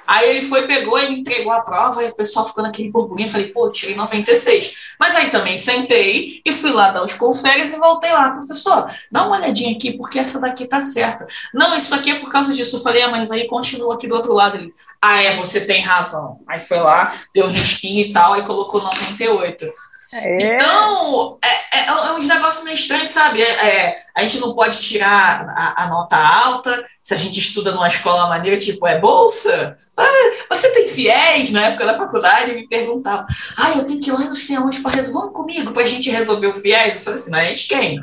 Aí 0.06 0.30
ele 0.30 0.42
foi, 0.42 0.66
pegou 0.66 0.98
e 0.98 1.08
me 1.08 1.20
entregou 1.20 1.52
a 1.52 1.60
prova, 1.60 2.02
e 2.04 2.08
o 2.08 2.14
pessoal 2.14 2.46
ficou 2.46 2.62
naquele 2.62 2.90
burburinho. 2.90 3.28
Eu 3.28 3.32
falei, 3.32 3.48
pô, 3.48 3.70
tirei 3.70 3.94
96. 3.94 4.94
Mas 4.98 5.14
aí 5.16 5.30
também 5.30 5.56
sentei 5.56 6.40
e 6.44 6.52
fui 6.52 6.70
lá 6.70 6.90
dar 6.90 7.02
os 7.02 7.14
conferes 7.14 7.72
e 7.72 7.78
voltei 7.78 8.12
lá, 8.12 8.30
professor, 8.30 8.88
dá 9.10 9.26
uma 9.26 9.36
olhadinha 9.36 9.76
aqui, 9.76 9.96
porque 9.96 10.18
essa 10.18 10.40
daqui 10.40 10.66
tá 10.66 10.80
certa. 10.80 11.26
Não, 11.52 11.76
isso 11.76 11.94
aqui 11.94 12.10
é 12.10 12.18
por 12.18 12.30
causa 12.30 12.52
disso. 12.52 12.76
Eu 12.76 12.82
falei, 12.82 13.02
ah, 13.02 13.08
mas 13.08 13.30
aí 13.30 13.46
continua 13.46 13.94
aqui 13.94 14.06
do 14.06 14.14
outro 14.14 14.32
lado. 14.32 14.56
Ele, 14.56 14.72
ah, 15.02 15.22
é, 15.22 15.34
você 15.34 15.60
tem 15.60 15.82
razão. 15.82 16.40
Aí 16.46 16.60
foi 16.60 16.78
lá, 16.78 17.14
deu 17.34 17.46
um 17.46 17.50
risquinho 17.50 18.06
e 18.06 18.12
tal, 18.12 18.34
aí 18.34 18.42
colocou 18.42 18.82
98. 18.82 19.66
É. 20.12 20.54
Então, 20.54 21.38
é, 21.44 21.78
é, 21.78 21.86
é 21.88 22.12
uns 22.12 22.26
negócios 22.26 22.64
meio 22.64 22.74
estranhos, 22.74 23.10
sabe? 23.10 23.42
É, 23.42 23.68
é, 23.68 23.98
a 24.14 24.22
gente 24.22 24.38
não 24.38 24.54
pode 24.54 24.80
tirar 24.80 25.48
a, 25.56 25.84
a, 25.84 25.88
nota 25.88 26.16
alta 26.16 26.86
se 27.06 27.14
a 27.14 27.16
gente 27.16 27.38
estuda 27.38 27.70
numa 27.70 27.86
escola 27.86 28.26
maneira, 28.26 28.58
tipo, 28.58 28.84
é 28.84 28.98
bolsa? 28.98 29.76
Ah, 29.96 30.32
você 30.50 30.68
tem 30.72 30.88
fiéis? 30.88 31.52
Na 31.52 31.66
época 31.66 31.86
da 31.86 31.96
faculdade, 31.96 32.52
me 32.52 32.66
perguntavam, 32.66 33.24
ah, 33.56 33.74
eu 33.76 33.84
tenho 33.84 34.00
que 34.00 34.10
ir 34.10 34.12
lá 34.12 34.24
no 34.24 34.34
sei 34.34 34.58
onde 34.58 34.80
para 34.80 34.96
resolver, 34.96 35.20
vamos 35.20 35.32
comigo 35.32 35.70
para 35.70 35.84
a 35.84 35.86
gente 35.86 36.10
resolver 36.10 36.48
o 36.48 36.54
fiéis? 36.56 36.96
Eu 36.96 37.02
falei 37.02 37.20
assim, 37.20 37.30
não, 37.30 37.38
a 37.38 37.44
gente 37.44 37.68
quem? 37.68 38.00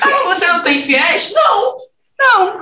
Ah, 0.00 0.22
você 0.26 0.46
não 0.46 0.62
tem 0.62 0.80
fiéis? 0.80 1.32
Não! 1.34 1.76
Não! 2.16 2.58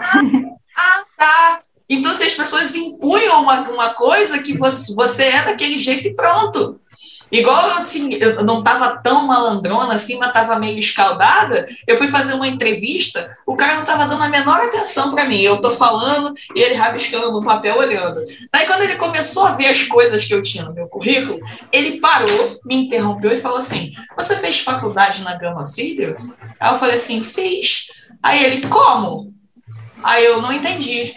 Ah, 0.74 1.04
tá! 1.18 1.62
Então, 1.86 2.14
se 2.14 2.22
as 2.22 2.32
pessoas 2.32 2.74
impunham 2.74 3.42
uma, 3.42 3.68
uma 3.68 3.92
coisa 3.92 4.42
que 4.42 4.56
você, 4.56 4.94
você 4.94 5.24
é 5.24 5.42
daquele 5.42 5.78
jeito 5.78 6.08
e 6.08 6.14
pronto. 6.14 6.80
Igual 7.32 7.78
assim, 7.78 8.12
eu 8.14 8.44
não 8.44 8.58
estava 8.58 8.98
tão 8.98 9.26
malandrona 9.26 9.94
assim, 9.94 10.18
mas 10.18 10.28
estava 10.28 10.58
meio 10.58 10.78
escaldada. 10.78 11.66
Eu 11.86 11.96
fui 11.96 12.06
fazer 12.06 12.34
uma 12.34 12.46
entrevista, 12.46 13.34
o 13.46 13.56
cara 13.56 13.74
não 13.74 13.80
estava 13.80 14.06
dando 14.06 14.22
a 14.22 14.28
menor 14.28 14.60
atenção 14.60 15.10
para 15.10 15.24
mim. 15.24 15.40
Eu 15.40 15.56
estou 15.56 15.72
falando 15.72 16.34
e 16.54 16.60
ele 16.60 16.74
rabiscando 16.74 17.32
no 17.32 17.42
papel 17.42 17.78
olhando. 17.78 18.22
Aí 18.52 18.66
quando 18.66 18.82
ele 18.82 18.96
começou 18.96 19.46
a 19.46 19.52
ver 19.52 19.68
as 19.68 19.82
coisas 19.84 20.26
que 20.26 20.34
eu 20.34 20.42
tinha 20.42 20.64
no 20.64 20.74
meu 20.74 20.86
currículo, 20.86 21.40
ele 21.72 22.00
parou, 22.00 22.60
me 22.66 22.74
interrompeu 22.74 23.32
e 23.32 23.38
falou 23.38 23.58
assim: 23.58 23.90
Você 24.14 24.36
fez 24.36 24.60
faculdade 24.60 25.22
na 25.22 25.34
Gama 25.34 25.64
Filho? 25.64 26.14
Aí 26.60 26.70
eu 26.70 26.78
falei 26.78 26.96
assim: 26.96 27.22
Fiz. 27.22 27.86
Aí 28.22 28.44
ele, 28.44 28.66
como? 28.68 29.32
Aí 30.02 30.24
eu 30.24 30.42
não 30.42 30.52
entendi. 30.52 31.14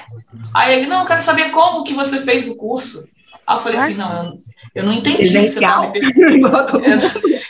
Aí 0.54 0.76
ele, 0.76 0.88
não, 0.88 1.02
eu 1.02 1.06
quero 1.06 1.22
saber 1.22 1.52
como 1.52 1.84
que 1.84 1.94
você 1.94 2.22
fez 2.22 2.48
o 2.48 2.56
curso. 2.56 3.06
Aí 3.46 3.58
eu 3.58 3.60
falei 3.60 3.80
assim, 3.80 3.94
não, 3.96 4.26
eu 4.26 4.45
não 4.84 4.94
entendi 4.94 5.38
o 5.38 5.42
que 5.42 5.48
você 5.48 5.60
está 5.60 5.82
me 5.82 5.92
perguntando. 5.92 6.82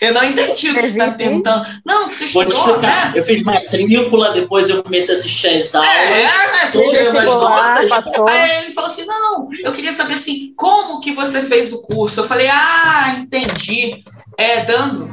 Eu, 0.01 0.13
não 0.13 0.23
entendi 0.23 0.69
o 0.69 0.75
que 0.75 0.81
você 0.81 0.87
está 0.87 1.07
me 1.07 1.17
perguntando. 1.17 1.63
Não, 1.85 2.09
você 2.09 2.25
estudou, 2.25 2.79
né? 2.79 3.13
Eu 3.15 3.23
fiz 3.23 3.41
matrícula, 3.41 4.31
depois 4.31 4.69
eu 4.69 4.83
comecei 4.83 5.15
a 5.15 5.17
assistir 5.17 5.47
as 5.47 5.73
aulas. 5.73 5.89
É, 5.89 6.23
né? 6.23 6.69
Você 6.71 6.81
tirando 6.83 7.17
as 7.17 7.25
notas. 7.25 7.91
Aí 8.27 8.63
ele 8.63 8.73
falou 8.73 8.89
assim, 8.89 9.05
não, 9.05 9.49
eu 9.63 9.71
queria 9.71 9.93
saber 9.93 10.13
assim, 10.13 10.53
como 10.55 10.99
que 10.99 11.11
você 11.11 11.41
fez 11.41 11.73
o 11.73 11.81
curso? 11.81 12.19
Eu 12.19 12.25
falei, 12.25 12.47
ah, 12.47 13.15
entendi. 13.17 14.03
É, 14.37 14.65
dando. 14.65 15.11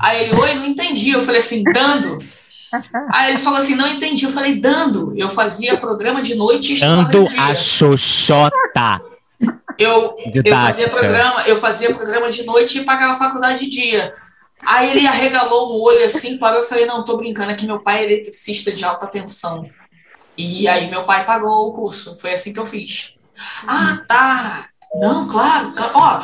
Aí 0.00 0.24
ele, 0.24 0.34
oi, 0.34 0.54
não 0.54 0.66
entendi. 0.66 1.10
Eu 1.10 1.20
falei 1.20 1.40
assim, 1.40 1.62
dando. 1.62 2.18
Aí 3.12 3.30
ele 3.30 3.38
falou 3.38 3.58
assim: 3.58 3.74
não 3.74 3.86
entendi. 3.86 4.24
Eu 4.24 4.32
falei, 4.32 4.60
dando. 4.60 5.16
Eu 5.16 5.28
fazia 5.28 5.76
programa 5.76 6.20
de 6.20 6.34
noite 6.34 6.74
e 6.74 6.80
Dando 6.80 7.26
a 7.38 7.54
xoxota. 7.54 9.00
Eu, 9.78 10.10
eu, 10.44 10.54
fazia 10.54 10.88
programa, 10.88 11.42
eu 11.46 11.56
fazia 11.56 11.94
programa 11.94 12.30
de 12.30 12.44
noite 12.44 12.78
e 12.78 12.84
pagava 12.84 13.18
faculdade 13.18 13.64
de 13.64 13.70
dia. 13.70 14.12
Aí 14.64 14.90
ele 14.90 15.06
arregalou 15.06 15.72
o 15.72 15.82
olho 15.82 16.04
assim, 16.04 16.38
parou. 16.38 16.60
Eu 16.60 16.66
falei: 16.66 16.86
não, 16.86 17.04
tô 17.04 17.16
brincando, 17.16 17.52
é 17.52 17.54
que 17.54 17.66
meu 17.66 17.80
pai 17.80 18.00
é 18.00 18.04
eletricista 18.04 18.72
de 18.72 18.84
alta 18.84 19.06
tensão. 19.06 19.68
E 20.36 20.66
aí 20.68 20.90
meu 20.90 21.04
pai 21.04 21.24
pagou 21.24 21.68
o 21.68 21.74
curso. 21.74 22.18
Foi 22.18 22.32
assim 22.32 22.52
que 22.52 22.58
eu 22.58 22.66
fiz. 22.66 23.16
Ah, 23.66 24.02
tá. 24.08 24.68
Não, 24.94 25.28
claro. 25.28 25.72
claro. 25.72 25.92
Ó, 25.94 26.22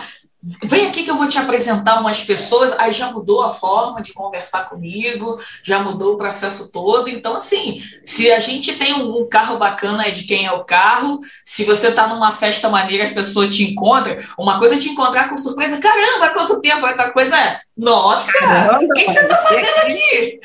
vem 0.64 0.89
aqui 0.89 1.05
que 1.05 1.10
eu 1.10 1.16
vou 1.16 1.28
te 1.28 1.39
apresentar 1.39 2.01
umas 2.01 2.23
pessoas, 2.23 2.74
aí 2.78 2.93
já 2.93 3.12
mudou 3.12 3.44
a 3.44 3.51
forma 3.51 4.02
de 4.02 4.12
conversar 4.12 4.69
comigo, 4.69 5.39
já 5.62 5.78
mudou 5.78 6.14
o 6.14 6.16
processo 6.16 6.73
todo. 6.73 7.09
Então, 7.09 7.36
assim, 7.36 7.81
se 8.05 8.31
a 8.32 8.40
gente 8.40 8.73
tem 8.74 8.93
um, 8.94 9.28
carro 9.28 9.56
bacana, 9.56 10.06
é 10.06 10.10
de 10.10 10.24
quem 10.24 10.44
é 10.47 10.52
o 10.52 10.64
carro. 10.64 11.20
Se 11.44 11.64
você 11.64 11.89
está 11.89 12.09
numa 12.09 12.32
festa 12.32 12.69
maneira, 12.69 13.05
as 13.05 13.12
pessoas 13.12 13.55
te 13.55 13.62
encontram. 13.62 14.16
Uma 14.36 14.59
coisa 14.59 14.74
é 14.74 14.78
te 14.78 14.89
encontrar 14.89 15.28
com 15.28 15.36
surpresa. 15.36 15.78
Caramba, 15.78 16.31
quanto 16.31 16.60
tempo! 16.60 16.86
Outra 16.86 17.12
coisa 17.12 17.36
é, 17.36 17.60
nossa, 17.78 18.78
o 18.82 18.89
que 18.93 19.05
você 19.05 19.20
está 19.20 19.36
fazendo 19.36 19.78
aqui? 19.78 20.40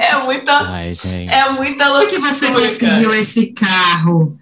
é 0.00 0.16
muita, 0.16 0.52
Ai, 0.70 0.96
é 1.30 1.50
muita 1.50 1.88
loucura. 1.88 2.06
Por 2.06 2.08
que 2.08 2.18
você 2.18 2.50
conseguiu 2.50 3.14
esse 3.14 3.52
carro? 3.52 4.38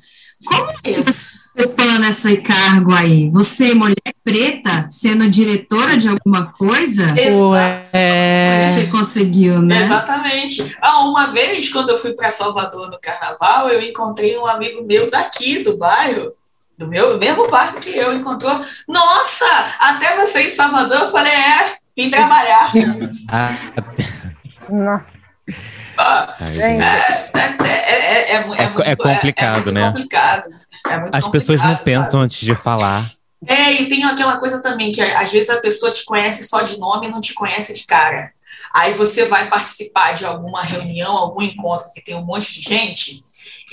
Como 0.46 0.72
isso? 0.84 1.39
Ocupando 1.60 2.06
esse 2.06 2.36
cargo 2.38 2.92
aí? 2.92 3.30
Você, 3.30 3.74
mulher 3.74 3.94
preta, 4.24 4.88
sendo 4.90 5.28
diretora 5.28 5.96
de 5.96 6.08
alguma 6.08 6.52
coisa? 6.52 7.14
Exato. 7.18 7.90
É... 7.92 8.74
Você 8.74 8.86
conseguiu, 8.86 9.60
né? 9.60 9.80
Exatamente. 9.80 10.76
Ah, 10.80 11.00
uma 11.04 11.26
vez, 11.28 11.68
quando 11.68 11.90
eu 11.90 11.98
fui 11.98 12.12
para 12.12 12.30
Salvador 12.30 12.90
no 12.90 12.98
carnaval, 13.00 13.68
eu 13.68 13.80
encontrei 13.82 14.36
um 14.38 14.46
amigo 14.46 14.84
meu 14.84 15.10
daqui, 15.10 15.62
do 15.62 15.76
bairro, 15.76 16.32
do 16.78 16.86
meu 16.88 17.18
mesmo 17.18 17.48
bairro 17.48 17.80
que 17.80 17.96
eu, 17.96 18.14
encontrou. 18.14 18.60
Nossa, 18.88 19.46
até 19.78 20.16
você 20.16 20.42
em 20.42 20.50
Salvador? 20.50 21.00
Eu 21.00 21.10
falei, 21.10 21.32
é, 21.32 21.76
vim 21.96 22.10
trabalhar. 22.10 22.72
Nossa. 24.68 25.20
Ah, 25.98 26.34
é, 26.56 26.76
é, 27.38 28.32
é, 28.32 28.92
é, 28.92 28.96
complicado, 28.96 29.72
né? 29.72 29.86
complicado. 29.88 30.59
É 30.88 31.08
As 31.12 31.28
pessoas 31.28 31.62
não 31.62 31.76
pensam 31.76 32.12
sabe? 32.12 32.24
antes 32.24 32.40
de 32.40 32.54
falar. 32.54 33.10
É, 33.46 33.72
e 33.72 33.88
tem 33.88 34.04
aquela 34.04 34.38
coisa 34.38 34.62
também 34.62 34.92
que 34.92 35.00
às 35.00 35.32
vezes 35.32 35.48
a 35.48 35.60
pessoa 35.60 35.90
te 35.90 36.04
conhece 36.04 36.46
só 36.46 36.60
de 36.62 36.78
nome 36.78 37.06
e 37.06 37.10
não 37.10 37.20
te 37.20 37.32
conhece 37.32 37.72
de 37.72 37.84
cara. 37.84 38.32
Aí 38.74 38.92
você 38.92 39.24
vai 39.24 39.48
participar 39.48 40.12
de 40.12 40.24
alguma 40.24 40.62
reunião, 40.62 41.16
algum 41.16 41.42
encontro 41.42 41.90
que 41.92 42.02
tem 42.02 42.14
um 42.14 42.24
monte 42.24 42.52
de 42.52 42.60
gente, 42.60 43.22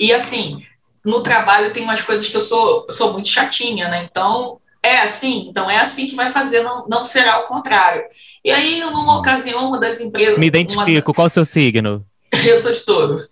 e 0.00 0.12
assim, 0.12 0.62
no 1.04 1.22
trabalho 1.22 1.72
tem 1.72 1.82
umas 1.82 2.02
coisas 2.02 2.28
que 2.28 2.36
eu 2.36 2.40
sou, 2.40 2.86
eu 2.88 2.94
sou 2.94 3.12
muito 3.12 3.28
chatinha, 3.28 3.88
né? 3.88 4.06
Então, 4.10 4.58
é 4.82 5.00
assim, 5.00 5.48
então 5.48 5.70
é 5.70 5.78
assim 5.78 6.06
que 6.06 6.14
vai 6.14 6.30
fazer, 6.30 6.62
não, 6.62 6.86
não 6.88 7.04
será 7.04 7.40
o 7.40 7.46
contrário. 7.46 8.02
E 8.44 8.50
aí, 8.50 8.80
numa 8.80 9.18
ocasião, 9.18 9.68
uma 9.68 9.78
das 9.78 10.00
empresas. 10.00 10.38
Me 10.38 10.46
identifico, 10.46 11.10
uma... 11.10 11.14
qual 11.14 11.26
é 11.26 11.28
o 11.28 11.30
seu 11.30 11.44
signo? 11.44 12.04
eu 12.44 12.58
sou 12.58 12.72
de 12.72 12.84
touro. 12.84 13.28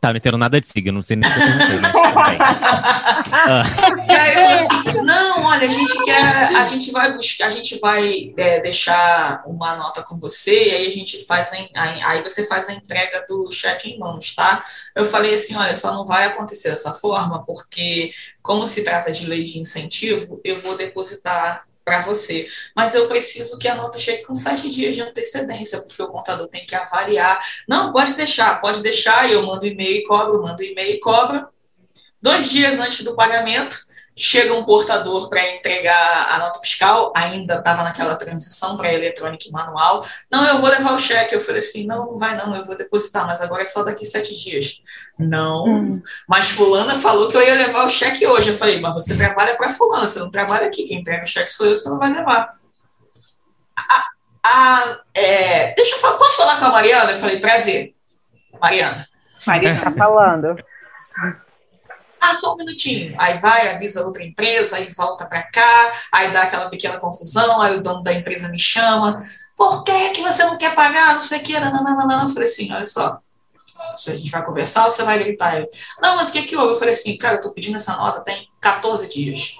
Tá, 0.00 0.08
não 0.08 0.16
entendo 0.16 0.38
nada 0.38 0.58
de 0.58 0.66
signo, 0.66 0.92
não 0.92 1.02
sei 1.02 1.16
nem 1.16 1.30
se 1.30 1.38
eu 1.38 1.46
perguntei, 1.58 1.78
mas 1.82 1.92
E 4.08 4.14
aí 4.14 4.34
eu 4.34 4.48
assim, 4.48 4.94
não, 5.04 5.44
olha, 5.44 5.66
a 5.66 5.70
gente 5.70 6.02
quer, 6.04 6.56
a 6.56 6.64
gente 6.64 6.90
vai 6.90 7.14
buscar, 7.14 7.48
a 7.48 7.50
gente 7.50 7.78
vai 7.78 8.32
é, 8.34 8.60
deixar 8.60 9.42
uma 9.46 9.76
nota 9.76 10.02
com 10.02 10.18
você, 10.18 10.68
e 10.68 10.74
aí 10.74 10.88
a 10.88 10.92
gente 10.92 11.22
faz, 11.26 11.52
a, 11.52 11.56
aí 12.08 12.22
você 12.22 12.46
faz 12.46 12.70
a 12.70 12.72
entrega 12.72 13.26
do 13.28 13.52
cheque 13.52 13.90
em 13.90 13.98
mãos, 13.98 14.34
tá? 14.34 14.62
Eu 14.96 15.04
falei 15.04 15.34
assim, 15.34 15.54
olha, 15.54 15.74
só 15.74 15.92
não 15.92 16.06
vai 16.06 16.24
acontecer 16.24 16.70
dessa 16.70 16.94
forma, 16.94 17.44
porque 17.44 18.10
como 18.40 18.66
se 18.66 18.82
trata 18.82 19.12
de 19.12 19.26
lei 19.26 19.44
de 19.44 19.58
incentivo, 19.58 20.40
eu 20.42 20.58
vou 20.60 20.78
depositar 20.78 21.66
para 21.84 22.00
você. 22.02 22.48
Mas 22.76 22.94
eu 22.94 23.08
preciso 23.08 23.58
que 23.58 23.68
a 23.68 23.74
nota 23.74 23.98
chegue 23.98 24.24
com 24.24 24.34
sete 24.34 24.70
dias 24.70 24.94
de 24.94 25.02
antecedência, 25.02 25.80
porque 25.82 26.02
o 26.02 26.08
contador 26.08 26.48
tem 26.48 26.66
que 26.66 26.74
avaliar. 26.74 27.38
Não, 27.68 27.92
pode 27.92 28.14
deixar, 28.14 28.60
pode 28.60 28.82
deixar, 28.82 29.30
eu 29.30 29.44
mando 29.44 29.66
e-mail 29.66 29.98
e 29.98 30.04
cobro, 30.04 30.42
mando 30.42 30.62
e-mail 30.62 30.94
e 30.94 31.00
cobro. 31.00 31.46
Dois 32.22 32.50
dias 32.50 32.78
antes 32.78 33.02
do 33.02 33.16
pagamento, 33.16 33.76
chega 34.16 34.52
um 34.52 34.64
portador 34.64 35.28
para 35.28 35.54
entregar 35.54 36.28
a 36.30 36.38
nota 36.38 36.60
fiscal, 36.60 37.12
ainda 37.16 37.54
estava 37.54 37.82
naquela 37.82 38.16
transição 38.16 38.76
para 38.76 38.92
eletrônica 38.92 39.48
e 39.48 39.50
manual. 39.50 40.04
Não, 40.30 40.46
eu 40.46 40.58
vou 40.58 40.68
levar 40.68 40.92
o 40.92 40.98
cheque. 40.98 41.34
Eu 41.34 41.40
falei 41.40 41.60
assim: 41.60 41.86
não, 41.86 42.06
não 42.06 42.18
vai 42.18 42.36
não, 42.36 42.54
eu 42.54 42.64
vou 42.64 42.76
depositar, 42.76 43.26
mas 43.26 43.40
agora 43.40 43.62
é 43.62 43.64
só 43.64 43.82
daqui 43.82 44.04
sete 44.04 44.38
dias. 44.38 44.82
Não, 45.18 45.64
hum. 45.64 46.02
mas 46.28 46.50
Fulana 46.50 46.96
falou 46.96 47.28
que 47.28 47.36
eu 47.36 47.42
ia 47.42 47.54
levar 47.54 47.84
o 47.84 47.90
cheque 47.90 48.26
hoje. 48.26 48.50
Eu 48.50 48.58
falei: 48.58 48.80
mas 48.80 48.94
você 48.94 49.16
trabalha 49.16 49.56
para 49.56 49.70
Fulana, 49.70 50.06
você 50.06 50.18
não 50.18 50.30
trabalha 50.30 50.66
aqui. 50.66 50.84
Quem 50.84 50.98
entrega 50.98 51.24
o 51.24 51.26
cheque 51.26 51.50
sou 51.50 51.66
eu, 51.66 51.74
você 51.74 51.88
não 51.88 51.98
vai 51.98 52.12
levar. 52.12 52.58
A, 53.76 54.04
a, 54.44 54.98
é, 55.14 55.74
deixa 55.74 55.96
eu 55.96 56.00
falar, 56.00 56.18
posso 56.18 56.36
falar 56.36 56.58
com 56.58 56.66
a 56.66 56.70
Mariana? 56.72 57.12
Eu 57.12 57.18
falei: 57.18 57.40
prazer, 57.40 57.94
Mariana. 58.60 59.06
Mariana 59.46 59.78
está 59.78 59.92
falando. 59.92 60.56
Ah, 62.20 62.34
só 62.34 62.54
um 62.54 62.56
minutinho. 62.56 63.14
Aí 63.18 63.38
vai, 63.38 63.74
avisa 63.74 64.04
outra 64.04 64.22
empresa, 64.22 64.76
aí 64.76 64.88
volta 64.90 65.26
para 65.26 65.42
cá, 65.44 65.92
aí 66.12 66.30
dá 66.30 66.42
aquela 66.42 66.68
pequena 66.68 66.98
confusão, 66.98 67.62
aí 67.62 67.76
o 67.76 67.82
dono 67.82 68.02
da 68.02 68.12
empresa 68.12 68.48
me 68.48 68.58
chama. 68.58 69.18
Por 69.56 69.82
que, 69.84 70.10
que 70.10 70.22
você 70.22 70.44
não 70.44 70.58
quer 70.58 70.74
pagar? 70.74 71.14
Não 71.14 71.22
sei 71.22 71.38
o 71.38 71.42
que. 71.42 71.58
Nananana. 71.58 72.24
Eu 72.24 72.28
falei 72.28 72.48
assim: 72.48 72.70
olha 72.72 72.84
só, 72.84 73.18
se 73.94 74.10
a 74.10 74.16
gente 74.16 74.30
vai 74.30 74.44
conversar, 74.44 74.84
você 74.84 75.02
vai 75.02 75.18
gritar. 75.18 75.56
Ele, 75.56 75.68
não, 76.00 76.16
mas 76.16 76.28
o 76.28 76.32
que, 76.32 76.42
que 76.42 76.56
houve? 76.56 76.74
Eu 76.74 76.78
falei 76.78 76.94
assim: 76.94 77.16
cara, 77.16 77.36
eu 77.36 77.40
tô 77.40 77.52
pedindo 77.52 77.76
essa 77.76 77.96
nota 77.96 78.20
tem 78.20 78.48
14 78.60 79.08
dias. 79.08 79.56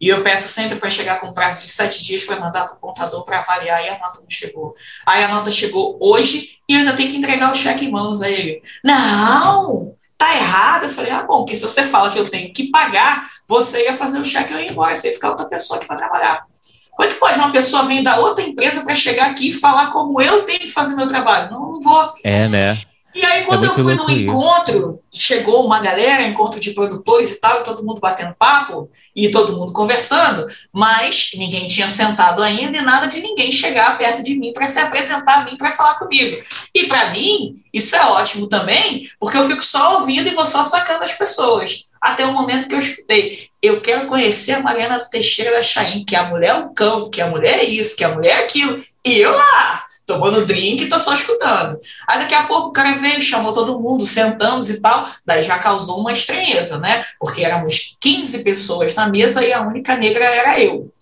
E 0.00 0.08
eu 0.08 0.22
peço 0.22 0.48
sempre 0.48 0.78
para 0.78 0.88
chegar 0.88 1.20
com 1.20 1.30
prazo 1.30 1.60
de 1.60 1.68
sete 1.68 2.02
dias 2.02 2.24
para 2.24 2.40
mandar 2.40 2.64
para 2.64 2.74
o 2.74 2.78
contador 2.78 3.22
para 3.22 3.40
avaliar, 3.40 3.84
e 3.84 3.88
a 3.90 3.98
nota 3.98 4.20
não 4.20 4.30
chegou. 4.30 4.74
Aí 5.04 5.22
a 5.22 5.28
nota 5.28 5.50
chegou 5.50 5.98
hoje 6.00 6.58
e 6.66 6.74
ainda 6.74 6.96
tem 6.96 7.06
que 7.06 7.16
entregar 7.18 7.52
o 7.52 7.54
cheque 7.54 7.84
em 7.84 7.90
mãos. 7.90 8.22
Aí 8.22 8.32
ele, 8.32 8.62
não, 8.82 9.94
tá 10.20 10.36
errado. 10.36 10.84
Eu 10.84 10.90
falei, 10.90 11.10
ah, 11.10 11.22
bom, 11.22 11.38
porque 11.38 11.56
se 11.56 11.62
você 11.62 11.82
fala 11.82 12.10
que 12.10 12.18
eu 12.18 12.28
tenho 12.28 12.52
que 12.52 12.70
pagar, 12.70 13.26
você 13.48 13.84
ia 13.84 13.96
fazer 13.96 14.20
o 14.20 14.24
cheque 14.24 14.52
ou 14.52 14.60
invoice, 14.60 15.06
ia 15.06 15.14
ficar 15.14 15.30
outra 15.30 15.46
pessoa 15.46 15.78
aqui 15.78 15.86
para 15.86 15.96
trabalhar. 15.96 16.44
Como 16.90 17.08
é 17.08 17.12
que 17.12 17.18
pode 17.18 17.38
uma 17.38 17.50
pessoa 17.50 17.84
vir 17.84 18.04
da 18.04 18.18
outra 18.18 18.44
empresa 18.44 18.82
para 18.82 18.94
chegar 18.94 19.30
aqui 19.30 19.48
e 19.48 19.52
falar 19.54 19.90
como 19.90 20.20
eu 20.20 20.42
tenho 20.42 20.60
que 20.60 20.70
fazer 20.70 20.94
meu 20.94 21.08
trabalho? 21.08 21.50
Não, 21.50 21.72
não 21.72 21.80
vou. 21.80 22.12
É, 22.22 22.46
né? 22.48 22.78
E 23.14 23.24
aí, 23.24 23.44
quando 23.44 23.64
é 23.64 23.68
eu 23.68 23.74
fui 23.74 23.94
no 23.94 24.10
encontro, 24.10 25.00
chegou 25.12 25.64
uma 25.66 25.80
galera, 25.80 26.22
encontro 26.22 26.60
de 26.60 26.70
produtores 26.70 27.32
e 27.32 27.40
tal, 27.40 27.62
todo 27.62 27.84
mundo 27.84 28.00
batendo 28.00 28.34
papo, 28.38 28.88
e 29.14 29.30
todo 29.30 29.56
mundo 29.56 29.72
conversando, 29.72 30.46
mas 30.72 31.32
ninguém 31.34 31.66
tinha 31.66 31.88
sentado 31.88 32.42
ainda 32.42 32.78
e 32.78 32.80
nada 32.80 33.06
de 33.06 33.20
ninguém 33.20 33.50
chegar 33.50 33.98
perto 33.98 34.22
de 34.22 34.38
mim 34.38 34.52
para 34.52 34.68
se 34.68 34.78
apresentar 34.78 35.40
a 35.40 35.44
mim 35.44 35.56
para 35.56 35.72
falar 35.72 35.98
comigo. 35.98 36.36
E 36.74 36.86
para 36.86 37.10
mim, 37.10 37.56
isso 37.72 37.96
é 37.96 38.04
ótimo 38.04 38.48
também, 38.48 39.08
porque 39.18 39.36
eu 39.36 39.46
fico 39.46 39.62
só 39.62 39.96
ouvindo 39.98 40.28
e 40.30 40.34
vou 40.34 40.46
só 40.46 40.62
sacando 40.62 41.02
as 41.02 41.12
pessoas. 41.12 41.84
Até 42.00 42.24
o 42.24 42.32
momento 42.32 42.68
que 42.68 42.74
eu 42.74 42.78
escutei, 42.78 43.48
eu 43.60 43.80
quero 43.80 44.06
conhecer 44.06 44.52
a 44.52 44.60
Mariana 44.60 44.98
Teixeira 45.10 45.52
da 45.52 45.62
Chain, 45.62 46.04
que 46.04 46.16
a 46.16 46.28
mulher 46.28 46.48
é 46.48 46.54
um 46.54 46.72
cão, 46.72 47.10
que 47.10 47.20
a 47.20 47.26
mulher 47.26 47.58
é 47.58 47.64
isso, 47.64 47.94
que 47.94 48.04
a 48.04 48.14
mulher 48.14 48.40
é 48.40 48.44
aquilo. 48.44 48.80
E 49.04 49.18
eu 49.18 49.36
lá, 49.36 49.84
tomando 50.10 50.44
drink 50.44 50.82
e 50.82 50.88
tô 50.88 50.98
só 50.98 51.14
escutando. 51.14 51.78
Aí 52.08 52.18
daqui 52.18 52.34
a 52.34 52.44
pouco 52.44 52.68
o 52.68 52.72
cara 52.72 52.92
veio, 52.96 53.20
chamou 53.20 53.52
todo 53.52 53.78
mundo, 53.78 54.04
sentamos 54.04 54.68
e 54.68 54.80
tal, 54.80 55.08
daí 55.24 55.44
já 55.44 55.58
causou 55.58 56.00
uma 56.00 56.12
estranheza, 56.12 56.78
né? 56.78 57.02
Porque 57.18 57.44
éramos 57.44 57.96
15 58.00 58.42
pessoas 58.42 58.94
na 58.94 59.08
mesa 59.08 59.44
e 59.44 59.52
a 59.52 59.60
única 59.60 59.96
negra 59.96 60.24
era 60.24 60.58
eu. 60.58 60.92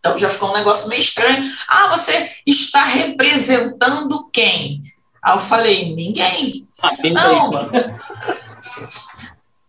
Então 0.00 0.18
já 0.18 0.28
ficou 0.28 0.50
um 0.50 0.54
negócio 0.54 0.88
meio 0.88 1.00
estranho. 1.00 1.44
Ah, 1.68 1.88
você 1.88 2.28
está 2.44 2.84
representando 2.84 4.28
quem? 4.32 4.82
Aí 5.22 5.34
eu 5.34 5.38
falei, 5.40 5.94
ninguém. 5.94 6.66
Ah, 6.82 6.90
não. 7.12 7.50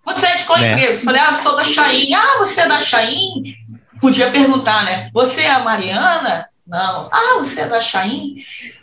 Você 0.06 0.26
é 0.26 0.36
de 0.36 0.46
qual 0.46 0.58
é. 0.58 0.72
empresa? 0.72 1.00
Eu 1.00 1.06
falei, 1.06 1.22
ah, 1.22 1.28
eu 1.30 1.34
sou 1.34 1.56
da 1.56 1.64
Chain. 1.64 2.14
Ah, 2.14 2.38
você 2.40 2.62
é 2.62 2.68
da 2.68 2.80
Chain? 2.80 3.44
Podia 4.00 4.32
perguntar, 4.32 4.86
né? 4.86 5.10
Você 5.14 5.42
é 5.42 5.52
a 5.52 5.60
Mariana? 5.60 6.50
Não. 6.68 7.10
Ah, 7.12 7.36
você 7.38 7.62
é 7.62 7.68
da 7.68 7.80
Chain? 7.80 8.36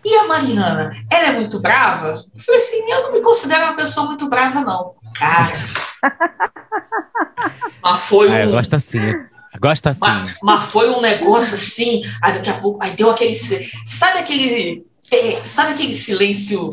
E 0.05 0.17
a 0.17 0.27
Mariana? 0.27 0.91
Ela 1.11 1.29
é 1.29 1.33
muito 1.33 1.61
brava? 1.61 2.25
Eu 2.35 2.41
falei 2.41 2.61
assim, 2.61 2.91
eu 2.91 3.03
não 3.03 3.13
me 3.13 3.21
considero 3.21 3.65
uma 3.65 3.77
pessoa 3.77 4.07
muito 4.07 4.29
brava, 4.29 4.61
não. 4.63 4.95
Cara. 5.15 5.53
mas 7.83 8.01
foi 8.01 8.31
um. 8.31 8.35
É, 8.35 8.47
gosta 8.47 8.77
assim. 8.77 8.99
Gosta 9.61 9.91
assim. 9.91 10.01
Mas, 10.01 10.35
mas, 10.43 10.65
foi 10.65 10.91
um 10.91 11.01
negócio 11.01 11.55
assim. 11.55 12.03
Aí 12.23 12.33
daqui 12.33 12.51
a 12.51 12.55
pouco. 12.55 12.83
Aí 12.83 12.93
deu 12.93 13.11
aquele. 13.11 13.35
Sabe 13.35 14.19
aquele. 14.19 14.87
É, 15.15 15.43
sabe 15.45 15.73
aquele 15.73 15.95
silêncio 15.95 16.73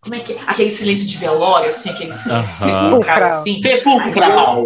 como 0.00 0.14
é 0.14 0.20
que 0.20 0.32
é? 0.32 0.38
Aquele 0.46 0.70
silêncio 0.70 1.06
de 1.06 1.18
velório, 1.18 1.68
assim, 1.68 1.90
aquele 1.90 2.12
silêncio 2.14 2.56
sepulcral, 2.56 3.24
assim. 3.24 3.60
Sepulcral. 3.60 4.64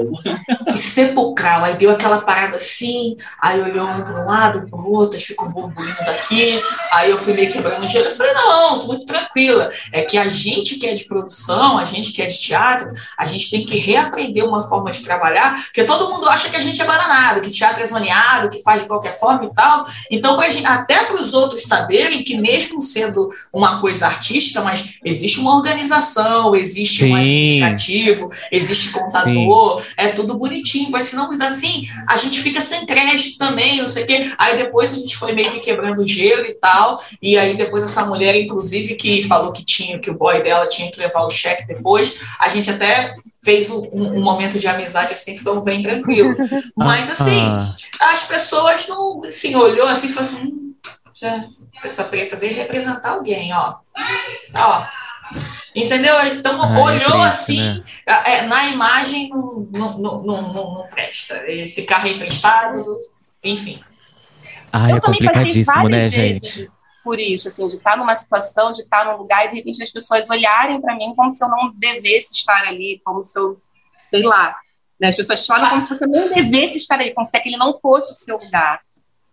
Sepulcral. 0.72 1.64
Aí 1.64 1.74
deu 1.74 1.90
aquela 1.90 2.20
parada 2.20 2.56
assim, 2.56 3.16
aí 3.40 3.60
olhou 3.60 3.84
um 3.84 4.02
para 4.02 4.22
um 4.22 4.26
lado, 4.26 4.68
para 4.68 4.78
o 4.78 4.92
outro, 4.92 5.16
aí 5.16 5.22
ficou 5.22 5.48
um 5.48 5.52
burburinho 5.52 5.96
daqui. 6.04 6.62
Aí 6.92 7.10
eu 7.10 7.18
fui 7.18 7.32
meio 7.32 7.50
quebrando 7.50 7.82
o 7.82 7.88
gelo. 7.88 8.06
Eu 8.06 8.12
falei, 8.12 8.32
não, 8.34 8.76
sou 8.76 8.86
muito 8.88 9.04
tranquila. 9.04 9.68
É 9.92 10.02
que 10.02 10.16
a 10.16 10.28
gente 10.28 10.76
que 10.76 10.86
é 10.86 10.94
de 10.94 11.04
produção, 11.04 11.76
a 11.76 11.84
gente 11.84 12.12
que 12.12 12.22
é 12.22 12.26
de 12.26 12.38
teatro, 12.38 12.92
a 13.18 13.26
gente 13.26 13.50
tem 13.50 13.66
que 13.66 13.78
reaprender 13.78 14.44
uma 14.44 14.62
forma 14.62 14.92
de 14.92 15.02
trabalhar, 15.02 15.54
porque 15.64 15.82
todo 15.82 16.12
mundo 16.12 16.28
acha 16.28 16.50
que 16.50 16.56
a 16.56 16.60
gente 16.60 16.80
é 16.80 16.84
bananado, 16.84 17.40
que 17.40 17.50
teatro 17.50 17.82
é 17.82 17.86
zoneado, 17.86 18.48
que 18.48 18.62
faz 18.62 18.82
de 18.82 18.88
qualquer 18.88 19.12
forma 19.12 19.46
e 19.46 19.54
tal. 19.54 19.82
Então, 20.10 20.36
pra 20.36 20.50
gente, 20.50 20.66
até 20.66 21.04
para 21.04 21.16
os 21.16 21.32
outros 21.34 21.62
saberem 21.62 22.22
que 22.22 22.38
mesmo 22.38 22.80
sendo 22.80 23.01
sendo 23.02 23.30
uma 23.52 23.80
coisa 23.80 24.06
artística, 24.06 24.60
mas 24.62 24.98
existe 25.04 25.40
uma 25.40 25.56
organização, 25.56 26.54
existe 26.54 27.04
Sim. 27.04 27.12
um 27.12 27.16
administrativo, 27.16 28.30
existe 28.50 28.90
contador, 28.90 29.80
Sim. 29.80 29.88
é 29.96 30.08
tudo 30.08 30.38
bonitinho, 30.38 30.90
mas 30.90 31.06
se 31.06 31.16
não 31.16 31.28
fizer 31.28 31.46
assim, 31.46 31.84
a 32.08 32.16
gente 32.16 32.40
fica 32.40 32.60
sem 32.60 32.86
crédito 32.86 33.38
também, 33.38 33.78
não 33.78 33.88
sei 33.88 34.04
o 34.04 34.06
quê. 34.06 34.32
Aí 34.38 34.56
depois 34.56 34.92
a 34.92 34.96
gente 34.96 35.16
foi 35.16 35.32
meio 35.32 35.50
que 35.50 35.60
quebrando 35.60 36.06
gelo 36.06 36.46
e 36.46 36.54
tal, 36.54 37.02
e 37.20 37.36
aí 37.36 37.56
depois 37.56 37.82
essa 37.82 38.04
mulher, 38.04 38.36
inclusive, 38.36 38.94
que 38.94 39.22
falou 39.24 39.52
que 39.52 39.64
tinha, 39.64 39.98
que 39.98 40.10
o 40.10 40.16
boy 40.16 40.42
dela 40.42 40.66
tinha 40.66 40.90
que 40.90 40.98
levar 40.98 41.24
o 41.24 41.30
cheque 41.30 41.66
depois, 41.66 42.14
a 42.38 42.48
gente 42.48 42.70
até 42.70 43.14
fez 43.42 43.70
um, 43.70 43.88
um 43.92 44.22
momento 44.22 44.58
de 44.58 44.68
amizade 44.68 45.14
assim, 45.14 45.36
ficou 45.36 45.62
bem 45.62 45.82
tranquilo. 45.82 46.34
Mas 46.76 47.10
assim, 47.10 47.42
as 48.00 48.24
pessoas 48.24 48.86
não, 48.88 49.24
assim, 49.24 49.54
olhou 49.56 49.86
assim 49.88 50.06
e 50.06 50.10
falou 50.10 50.28
assim, 50.28 50.71
essa 51.82 52.04
preta 52.04 52.36
veio 52.36 52.54
representar 52.54 53.10
alguém, 53.10 53.52
ó. 53.52 53.76
Ó. 54.56 54.86
Entendeu? 55.74 56.14
Então, 56.26 56.60
ah, 56.60 56.80
olhou 56.80 57.00
é 57.00 57.00
triste, 57.00 57.24
assim, 57.24 57.82
né? 58.06 58.22
é, 58.26 58.42
na 58.42 58.68
imagem 58.68 59.30
não, 59.30 59.68
não, 59.74 59.98
não, 59.98 60.22
não, 60.22 60.74
não 60.74 60.88
presta. 60.88 61.42
Esse 61.50 61.84
carro 61.84 62.08
é 62.08 62.12
emprestado, 62.12 63.00
enfim. 63.42 63.82
Ah, 64.70 64.90
é 64.90 65.00
complicadíssimo, 65.00 65.88
né, 65.88 66.08
gente? 66.08 66.70
Por 67.02 67.18
isso, 67.18 67.48
assim, 67.48 67.66
de 67.68 67.76
estar 67.76 67.96
numa 67.96 68.14
situação, 68.14 68.72
de 68.72 68.82
estar 68.82 69.06
num 69.06 69.16
lugar 69.16 69.46
e 69.46 69.50
de 69.50 69.56
repente 69.56 69.82
as 69.82 69.90
pessoas 69.90 70.30
olharem 70.30 70.80
para 70.80 70.94
mim 70.94 71.14
como 71.16 71.32
se 71.32 71.44
eu 71.44 71.48
não 71.48 71.72
devesse 71.74 72.32
estar 72.32 72.68
ali, 72.68 73.00
como 73.04 73.24
se 73.24 73.38
eu, 73.38 73.60
sei 74.02 74.22
lá, 74.22 74.54
né? 75.00 75.08
As 75.08 75.16
pessoas 75.16 75.48
olham 75.50 75.70
como 75.70 75.82
se 75.82 75.88
você 75.88 76.06
não 76.06 76.30
devesse 76.30 76.76
estar 76.76 76.94
ali, 76.94 77.12
como 77.12 77.26
se 77.26 77.36
aquele 77.36 77.56
não 77.56 77.78
fosse 77.80 78.12
o 78.12 78.14
seu 78.14 78.36
lugar. 78.36 78.80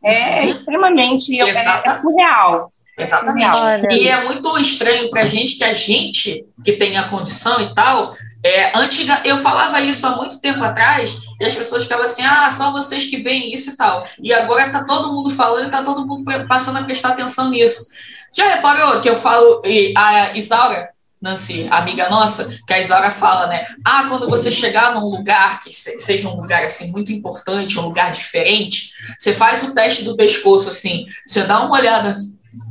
É, 0.04 0.46
extremamente 0.46 1.40
é, 1.40 1.50
é 1.50 2.02
surreal. 2.02 2.72
Exatamente. 2.98 3.58
Olha. 3.58 3.88
E 3.92 4.08
é 4.08 4.24
muito 4.26 4.58
estranho 4.58 5.10
para 5.10 5.22
a 5.22 5.26
gente 5.26 5.58
que 5.58 5.64
a 5.64 5.74
gente, 5.74 6.46
que 6.64 6.74
tem 6.74 6.98
a 6.98 7.04
condição 7.08 7.62
e 7.62 7.74
tal, 7.74 8.14
é, 8.44 8.78
antiga, 8.78 9.22
eu 9.26 9.38
falava 9.38 9.82
isso 9.82 10.06
há 10.06 10.16
muito 10.16 10.40
tempo 10.42 10.64
atrás, 10.64 11.18
e 11.40 11.46
as 11.46 11.56
pessoas 11.56 11.84
ficavam 11.84 12.06
assim, 12.06 12.24
ah, 12.24 12.50
só 12.52 12.72
vocês 12.72 13.06
que 13.06 13.18
veem 13.18 13.54
isso 13.54 13.72
e 13.72 13.78
tal. 13.78 14.06
E 14.22 14.34
agora 14.34 14.68
está 14.68 14.84
todo 14.84 15.14
mundo 15.14 15.30
falando, 15.30 15.66
está 15.66 15.84
todo 15.84 16.06
mundo 16.06 16.26
passando 16.48 16.78
a 16.78 16.84
prestar 16.84 17.10
atenção 17.10 17.50
nisso. 17.50 17.88
Já 18.36 18.56
reparou 18.56 19.02
que 19.02 19.10
eu 19.10 19.16
falo, 19.16 19.62
e 19.66 19.94
a 19.98 20.36
Isaura, 20.38 20.90
Nancy, 21.22 21.68
amiga 21.70 22.10
nossa, 22.10 22.50
que 22.66 22.74
a 22.74 22.80
Isaura 22.80 23.12
fala, 23.12 23.48
né? 23.48 23.66
Ah, 23.84 24.06
quando 24.08 24.30
você 24.30 24.50
chegar 24.50 24.96
num 24.96 25.10
lugar 25.10 25.62
que 25.62 25.72
seja 25.72 26.30
um 26.30 26.40
lugar 26.40 26.64
assim 26.64 26.92
muito 26.92 27.12
importante, 27.12 27.78
um 27.78 27.84
lugar 27.84 28.12
diferente, 28.12 28.92
você 29.18 29.34
faz 29.34 29.64
o 29.64 29.76
teste 29.76 30.04
do 30.04 30.16
pescoço 30.16 30.70
assim, 30.70 31.06
você 31.28 31.44
dá 31.44 31.60
uma 31.60 31.78
olhada 31.78 32.14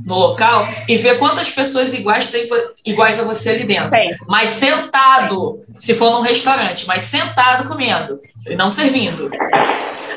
no 0.05 0.19
local 0.19 0.67
e 0.89 0.97
vê 0.97 1.15
quantas 1.17 1.51
pessoas 1.51 1.93
iguais 1.93 2.29
tem 2.29 2.47
iguais 2.85 3.21
a 3.21 3.25
você 3.25 3.51
ali 3.51 3.65
dentro. 3.65 3.91
Sim. 3.91 4.17
Mas 4.27 4.49
sentado, 4.51 5.61
se 5.79 5.95
for 5.95 6.11
num 6.13 6.23
restaurante, 6.23 6.87
mas 6.87 7.03
sentado 7.03 7.69
comendo 7.69 8.19
e 8.47 8.57
não 8.57 8.71
servindo. 8.71 9.31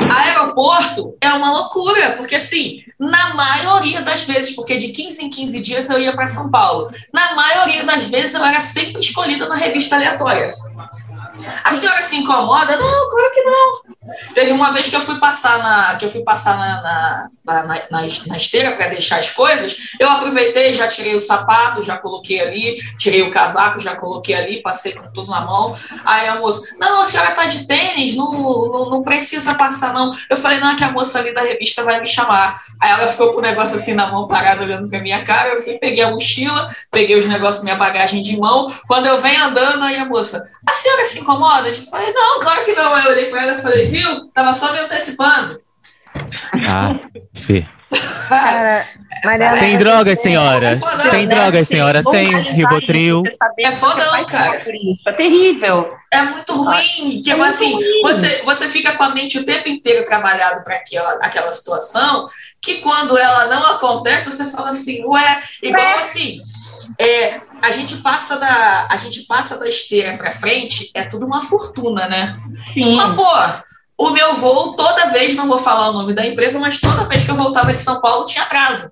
Aeroporto 0.09 1.15
é 1.21 1.29
uma 1.31 1.51
loucura, 1.51 2.13
porque 2.17 2.35
assim, 2.35 2.83
na 2.99 3.33
maioria 3.33 4.01
das 4.01 4.23
vezes, 4.23 4.55
porque 4.55 4.77
de 4.77 4.89
15 4.89 5.25
em 5.25 5.29
15 5.29 5.61
dias 5.61 5.89
eu 5.89 5.99
ia 5.99 6.13
para 6.13 6.25
São 6.25 6.49
Paulo, 6.49 6.89
na 7.13 7.35
maioria 7.35 7.83
das 7.83 8.07
vezes 8.07 8.33
eu 8.33 8.43
era 8.43 8.59
sempre 8.59 8.99
escolhida 9.01 9.47
na 9.47 9.55
revista 9.55 9.95
aleatória. 9.95 10.53
A 11.63 11.73
senhora 11.73 12.01
se 12.01 12.17
incomoda? 12.17 12.75
Não, 12.77 13.09
claro 13.09 13.31
que 13.33 13.43
não. 13.43 13.81
Teve 14.33 14.51
uma 14.51 14.71
vez 14.71 14.87
que 14.87 14.95
eu 14.95 15.01
fui 15.01 15.19
passar 15.19 15.59
na, 15.59 15.95
que 15.95 16.05
eu 16.05 16.11
fui 16.11 16.23
passar 16.23 16.57
na, 16.57 16.81
na, 16.81 17.63
na, 17.63 17.81
na, 17.91 18.37
esteira 18.37 18.71
para 18.71 18.87
deixar 18.87 19.19
as 19.19 19.29
coisas, 19.29 19.91
eu 19.99 20.09
aproveitei, 20.09 20.73
já 20.73 20.87
tirei 20.87 21.15
o 21.15 21.19
sapato, 21.19 21.83
já 21.83 21.97
coloquei 21.97 22.39
ali, 22.39 22.77
tirei 22.97 23.21
o 23.21 23.31
casaco, 23.31 23.79
já 23.79 23.95
coloquei 23.95 24.35
ali, 24.35 24.61
passei 24.61 24.93
com 24.93 25.11
tudo 25.11 25.29
na 25.29 25.41
mão. 25.41 25.73
Aí 26.03 26.27
a 26.27 26.39
moça, 26.39 26.75
não, 26.79 27.01
a 27.01 27.05
senhora 27.05 27.31
tá 27.31 27.45
de 27.45 27.67
tênis, 27.67 28.15
não, 28.15 28.31
não, 28.31 28.89
não 28.89 29.03
precisa 29.03 29.53
passar, 29.55 29.93
não. 29.93 30.11
Eu 30.29 30.37
falei, 30.37 30.59
não, 30.59 30.71
é 30.71 30.75
que 30.75 30.83
a 30.83 30.91
moça 30.91 31.19
ali 31.19 31.33
da 31.33 31.41
revista 31.41 31.83
vai 31.83 31.99
me 31.99 32.07
chamar. 32.07 32.59
Aí 32.79 32.91
ela 32.91 33.07
ficou 33.07 33.31
com 33.31 33.37
o 33.37 33.41
negócio 33.41 33.75
assim 33.75 33.93
na 33.93 34.11
mão, 34.11 34.27
parada, 34.27 34.63
olhando 34.63 34.89
pra 34.89 34.99
minha 34.99 35.23
cara. 35.23 35.49
Eu 35.49 35.61
fui, 35.61 35.75
peguei 35.75 36.03
a 36.03 36.09
mochila, 36.09 36.67
peguei 36.89 37.17
os 37.17 37.27
negócios, 37.27 37.63
minha 37.63 37.75
bagagem 37.75 38.21
de 38.21 38.37
mão. 38.39 38.67
Quando 38.87 39.05
eu 39.05 39.21
venho 39.21 39.45
andando, 39.45 39.83
aí 39.83 39.97
a 39.97 40.05
moça, 40.05 40.43
a 40.67 40.73
senhora 40.73 41.05
se 41.05 41.19
incomoda? 41.19 41.30
Eu 41.33 41.85
falei, 41.85 42.13
não, 42.13 42.39
claro 42.39 42.65
que 42.65 42.73
não. 42.73 42.93
Aí 42.93 43.05
eu 43.05 43.11
olhei 43.11 43.25
pra 43.29 43.43
ela 43.43 43.53
e 43.53 43.61
falei, 43.61 43.87
viu? 43.87 44.27
Tava 44.33 44.53
só 44.53 44.71
me 44.73 44.79
antecipando. 44.79 45.61
Ah, 46.67 46.99
Fê. 47.33 47.65
Mariana, 49.23 49.59
tem 49.59 49.77
drogas, 49.77 50.19
senhora? 50.19 50.71
É 50.71 50.77
fodão, 50.77 51.11
tem 51.11 51.27
né? 51.27 51.35
drogas, 51.35 51.67
senhora? 51.67 52.03
Tem 52.03 52.37
Ribotril. 52.37 53.21
É 53.59 53.71
fodão, 53.71 54.25
cara. 54.25 54.55
É 55.07 55.11
terrível. 55.11 55.93
É 56.11 56.21
muito 56.23 56.53
ruim. 56.53 56.75
É 56.75 57.31
assim, 57.47 57.73
ruim. 57.73 58.01
Você, 58.03 58.41
você 58.43 58.67
fica 58.69 58.97
com 58.97 59.03
a 59.03 59.09
mente 59.09 59.37
o 59.37 59.45
tempo 59.45 59.69
inteiro 59.69 60.03
trabalhado 60.05 60.63
para 60.63 60.75
aquela, 60.75 61.13
aquela 61.21 61.51
situação, 61.51 62.27
que 62.61 62.75
quando 62.75 63.17
ela 63.17 63.47
não 63.47 63.65
acontece, 63.67 64.31
você 64.31 64.49
fala 64.49 64.69
assim, 64.69 65.03
ué, 65.05 65.39
igual 65.61 65.85
é. 65.85 65.99
assim. 65.99 66.41
É, 66.97 67.41
a 67.61 67.71
gente 67.71 67.97
passa 67.97 68.37
da 68.37 68.87
a 68.89 68.97
gente 68.97 69.21
passa 69.21 69.57
da 69.57 69.67
esteira 69.67 70.17
para 70.17 70.31
frente, 70.31 70.89
é 70.93 71.03
tudo 71.03 71.25
uma 71.25 71.43
fortuna, 71.43 72.07
né? 72.07 72.37
Sim. 72.73 72.95
Mas, 72.95 73.15
pô, 73.15 74.05
o 74.05 74.09
meu 74.11 74.35
voo, 74.35 74.73
toda 74.73 75.11
vez, 75.11 75.35
não 75.35 75.47
vou 75.47 75.57
falar 75.57 75.89
o 75.89 75.93
nome 75.93 76.13
da 76.13 76.25
empresa, 76.25 76.59
mas 76.59 76.79
toda 76.79 77.05
vez 77.05 77.23
que 77.23 77.31
eu 77.31 77.35
voltava 77.35 77.71
de 77.71 77.77
São 77.77 78.01
Paulo 78.01 78.25
tinha 78.25 78.43
atraso. 78.43 78.91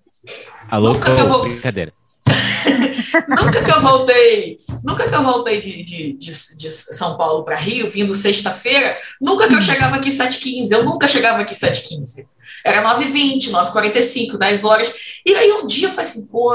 Alô, 0.69 0.93
nunca 0.93 1.13
que 1.13 1.19
eu 1.19 1.27
vou... 1.27 1.41
brincadeira. 1.41 1.93
nunca 3.27 3.63
que 3.63 3.71
eu 3.71 3.81
voltei, 3.81 4.57
nunca 4.83 5.07
que 5.07 5.15
eu 5.15 5.23
voltei 5.23 5.59
de, 5.59 5.83
de, 5.83 6.13
de, 6.13 6.57
de 6.57 6.69
São 6.69 7.17
Paulo 7.17 7.43
para 7.43 7.55
Rio, 7.55 7.89
vindo 7.89 8.13
sexta-feira, 8.13 8.95
nunca 9.19 9.47
que 9.47 9.55
eu 9.55 9.61
chegava 9.61 9.95
aqui 9.95 10.09
7h15, 10.09 10.71
eu 10.71 10.83
nunca 10.83 11.07
chegava 11.07 11.41
aqui 11.41 11.55
7h15. 11.55 12.25
Era 12.63 12.83
9h20, 12.83 13.49
9h45, 13.49 14.37
10 14.37 14.63
horas. 14.63 14.93
E 15.25 15.33
aí 15.33 15.51
um 15.53 15.65
dia 15.65 15.87
eu 15.87 15.91
falei 15.91 16.09
assim, 16.09 16.25
pô, 16.27 16.53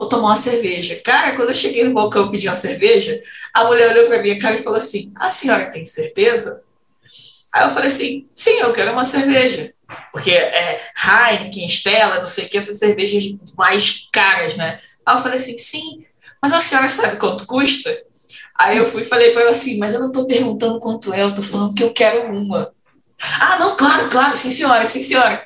vou 0.00 0.08
tomar 0.08 0.28
uma 0.28 0.36
cerveja. 0.36 0.98
Cara, 1.04 1.36
quando 1.36 1.50
eu 1.50 1.54
cheguei 1.54 1.84
no 1.84 1.92
balcão 1.92 2.26
e 2.26 2.30
pedi 2.30 2.48
uma 2.48 2.54
cerveja, 2.54 3.22
a 3.52 3.64
mulher 3.64 3.90
olhou 3.90 4.06
para 4.06 4.22
minha 4.22 4.38
cara 4.38 4.56
e 4.56 4.62
falou 4.62 4.78
assim: 4.78 5.12
a 5.14 5.28
senhora 5.28 5.70
tem 5.70 5.84
certeza? 5.84 6.64
Aí 7.52 7.66
eu 7.66 7.70
falei 7.72 7.88
assim, 7.88 8.26
sim, 8.30 8.58
eu 8.60 8.72
quero 8.72 8.92
uma 8.92 9.04
cerveja. 9.04 9.74
Porque 10.12 10.30
é 10.30 10.80
Heineken, 10.96 11.68
Stella, 11.68 12.20
não 12.20 12.26
sei 12.26 12.46
o 12.46 12.48
que, 12.48 12.56
essas 12.56 12.78
cervejas 12.78 13.24
mais 13.58 14.08
caras, 14.12 14.56
né? 14.56 14.78
Aí 15.04 15.16
eu 15.16 15.20
falei 15.20 15.36
assim, 15.36 15.58
sim, 15.58 16.06
mas 16.40 16.52
a 16.52 16.60
senhora 16.60 16.88
sabe 16.88 17.16
quanto 17.16 17.46
custa? 17.46 17.90
Aí 18.56 18.78
eu 18.78 18.86
fui 18.86 19.02
e 19.02 19.06
falei 19.06 19.32
para 19.32 19.42
ela 19.42 19.50
assim, 19.50 19.78
mas 19.78 19.92
eu 19.92 20.00
não 20.00 20.06
estou 20.08 20.26
perguntando 20.26 20.78
quanto 20.78 21.12
é, 21.12 21.22
eu 21.22 21.30
estou 21.30 21.42
falando 21.42 21.74
que 21.74 21.82
eu 21.82 21.92
quero 21.92 22.30
uma. 22.32 22.72
Ah, 23.40 23.58
não, 23.58 23.76
claro, 23.76 24.08
claro, 24.08 24.36
sim 24.36 24.50
senhora, 24.50 24.86
sim 24.86 25.02
senhora. 25.02 25.44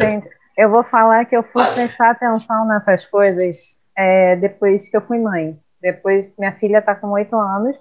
Gente, 0.00 0.28
eu 0.56 0.70
vou 0.70 0.82
falar 0.82 1.24
que 1.24 1.36
eu 1.36 1.42
fui 1.42 1.64
prestar 1.74 2.10
atenção 2.10 2.66
nessas 2.66 3.06
coisas 3.06 3.56
é, 3.96 4.36
depois 4.36 4.88
que 4.88 4.96
eu 4.96 5.00
fui 5.00 5.18
mãe. 5.18 5.58
Depois, 5.80 6.28
minha 6.38 6.52
filha 6.52 6.78
está 6.78 6.94
com 6.94 7.08
oito 7.10 7.36
anos, 7.36 7.76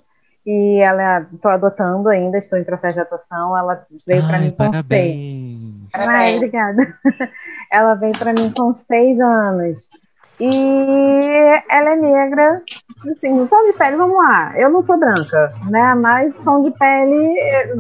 e 0.46 0.80
ela 0.80 1.28
estou 1.34 1.52
adotando 1.52 2.10
ainda, 2.10 2.38
estou 2.38 2.58
em 2.58 2.64
processo 2.64 2.96
de 2.96 3.02
adoção. 3.02 3.58
Ela 3.58 3.86
veio 4.08 4.26
para 4.26 4.40
mim 4.40 4.52
com 4.52 4.84
seis. 4.84 5.20
Ai, 5.94 6.38
obrigada. 6.38 6.98
Ela 7.72 7.94
veio 7.96 8.18
para 8.18 8.34
mim 8.34 8.52
com 8.52 8.74
seis 8.74 9.20
anos. 9.20 9.78
E 10.40 10.50
ela 11.70 11.90
é 11.92 11.96
negra, 11.98 12.64
assim, 13.12 13.46
tom 13.46 13.66
de 13.66 13.74
pele, 13.74 13.98
vamos 13.98 14.16
lá, 14.16 14.58
eu 14.58 14.70
não 14.70 14.82
sou 14.82 14.98
branca, 14.98 15.54
né, 15.70 15.94
mas 15.96 16.34
tom 16.46 16.64
de 16.64 16.72
pele 16.80 17.36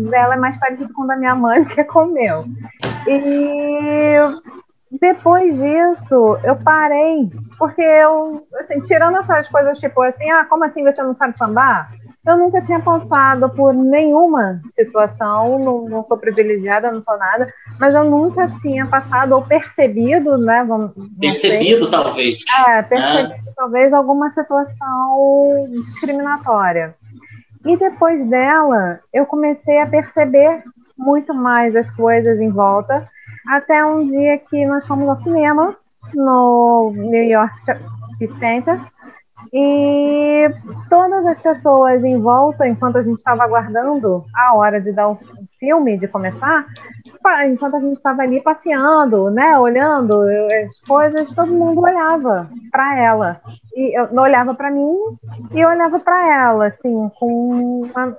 dela 0.10 0.34
é 0.34 0.38
mais 0.38 0.60
parecido 0.60 0.94
com 0.94 1.04
o 1.04 1.08
da 1.08 1.16
minha 1.16 1.36
mãe 1.36 1.64
que 1.64 1.80
é 1.80 1.86
com 1.86 2.04
o 2.04 2.12
meu. 2.12 2.44
E 3.08 4.18
depois 4.92 5.56
disso, 5.56 6.38
eu 6.44 6.56
parei, 6.56 7.30
porque 7.58 7.82
eu, 7.82 8.44
assim, 8.56 8.80
tirando 8.82 9.18
essas 9.18 9.48
coisas, 9.48 9.80
tipo 9.80 10.02
assim, 10.02 10.30
ah, 10.32 10.46
como 10.46 10.66
assim 10.66 10.84
você 10.84 11.02
não 11.04 11.14
sabe 11.14 11.38
sambar? 11.38 11.92
Eu 12.26 12.38
nunca 12.38 12.62
tinha 12.62 12.80
passado 12.80 13.50
por 13.50 13.74
nenhuma 13.74 14.62
situação, 14.72 15.60
não, 15.60 15.90
não, 15.90 16.06
sou 16.06 16.18
privilegiada, 16.18 16.92
não 16.92 17.02
sou 17.02 17.18
nada, 17.18 17.52
mas 17.80 17.96
eu 17.96 18.04
nunca 18.04 18.48
tinha 18.62 18.86
passado 18.86 19.34
ou 19.34 19.42
percebido, 19.42 20.38
né? 20.38 20.64
Vamos, 20.68 20.92
percebido, 21.20 21.84
sei, 21.84 21.92
talvez. 21.92 22.38
É, 22.68 22.82
percebido 22.82 23.34
é. 23.34 23.54
talvez 23.56 23.94
alguma 23.94 24.30
situação 24.32 25.68
discriminatória. 25.72 26.96
E 27.66 27.78
depois 27.78 28.26
dela, 28.26 29.00
eu 29.14 29.26
comecei 29.26 29.80
a 29.80 29.88
perceber 29.88 30.64
muito 30.98 31.34
mais 31.34 31.76
as 31.76 31.90
coisas 31.92 32.40
em 32.40 32.50
volta, 32.50 33.08
até 33.48 33.84
um 33.86 34.06
dia 34.06 34.38
que 34.38 34.66
nós 34.66 34.86
fomos 34.86 35.08
ao 35.08 35.16
cinema 35.18 35.76
no 36.14 36.92
New 36.96 37.24
York 37.24 37.54
City 38.18 38.36
Center 38.36 38.80
e 39.54 40.46
todas 40.90 41.26
as 41.26 41.40
pessoas 41.40 42.04
em 42.04 42.20
volta, 42.20 42.68
enquanto 42.68 42.98
a 42.98 43.02
gente 43.02 43.18
estava 43.18 43.44
aguardando 43.44 44.26
a 44.36 44.56
hora 44.56 44.80
de 44.80 44.92
dar 44.92 45.10
o 45.10 45.18
filme, 45.60 45.98
de 45.98 46.08
começar, 46.08 46.66
enquanto 47.48 47.76
a 47.76 47.80
gente 47.80 47.94
estava 47.94 48.22
ali 48.22 48.42
passeando, 48.42 49.30
né, 49.32 49.58
olhando 49.58 50.22
as 50.24 50.80
coisas, 50.88 51.34
todo 51.34 51.52
mundo 51.52 51.82
olhava 51.82 52.50
para 52.72 53.00
ela. 53.00 53.42
E 53.76 53.98
eu 53.98 54.10
olhava 54.14 54.54
para 54.54 54.70
mim 54.70 54.96
e 55.52 55.66
olhava 55.66 56.00
para 56.00 56.48
ela, 56.48 56.68
assim, 56.68 57.10
com 57.20 57.84
uma 57.84 58.16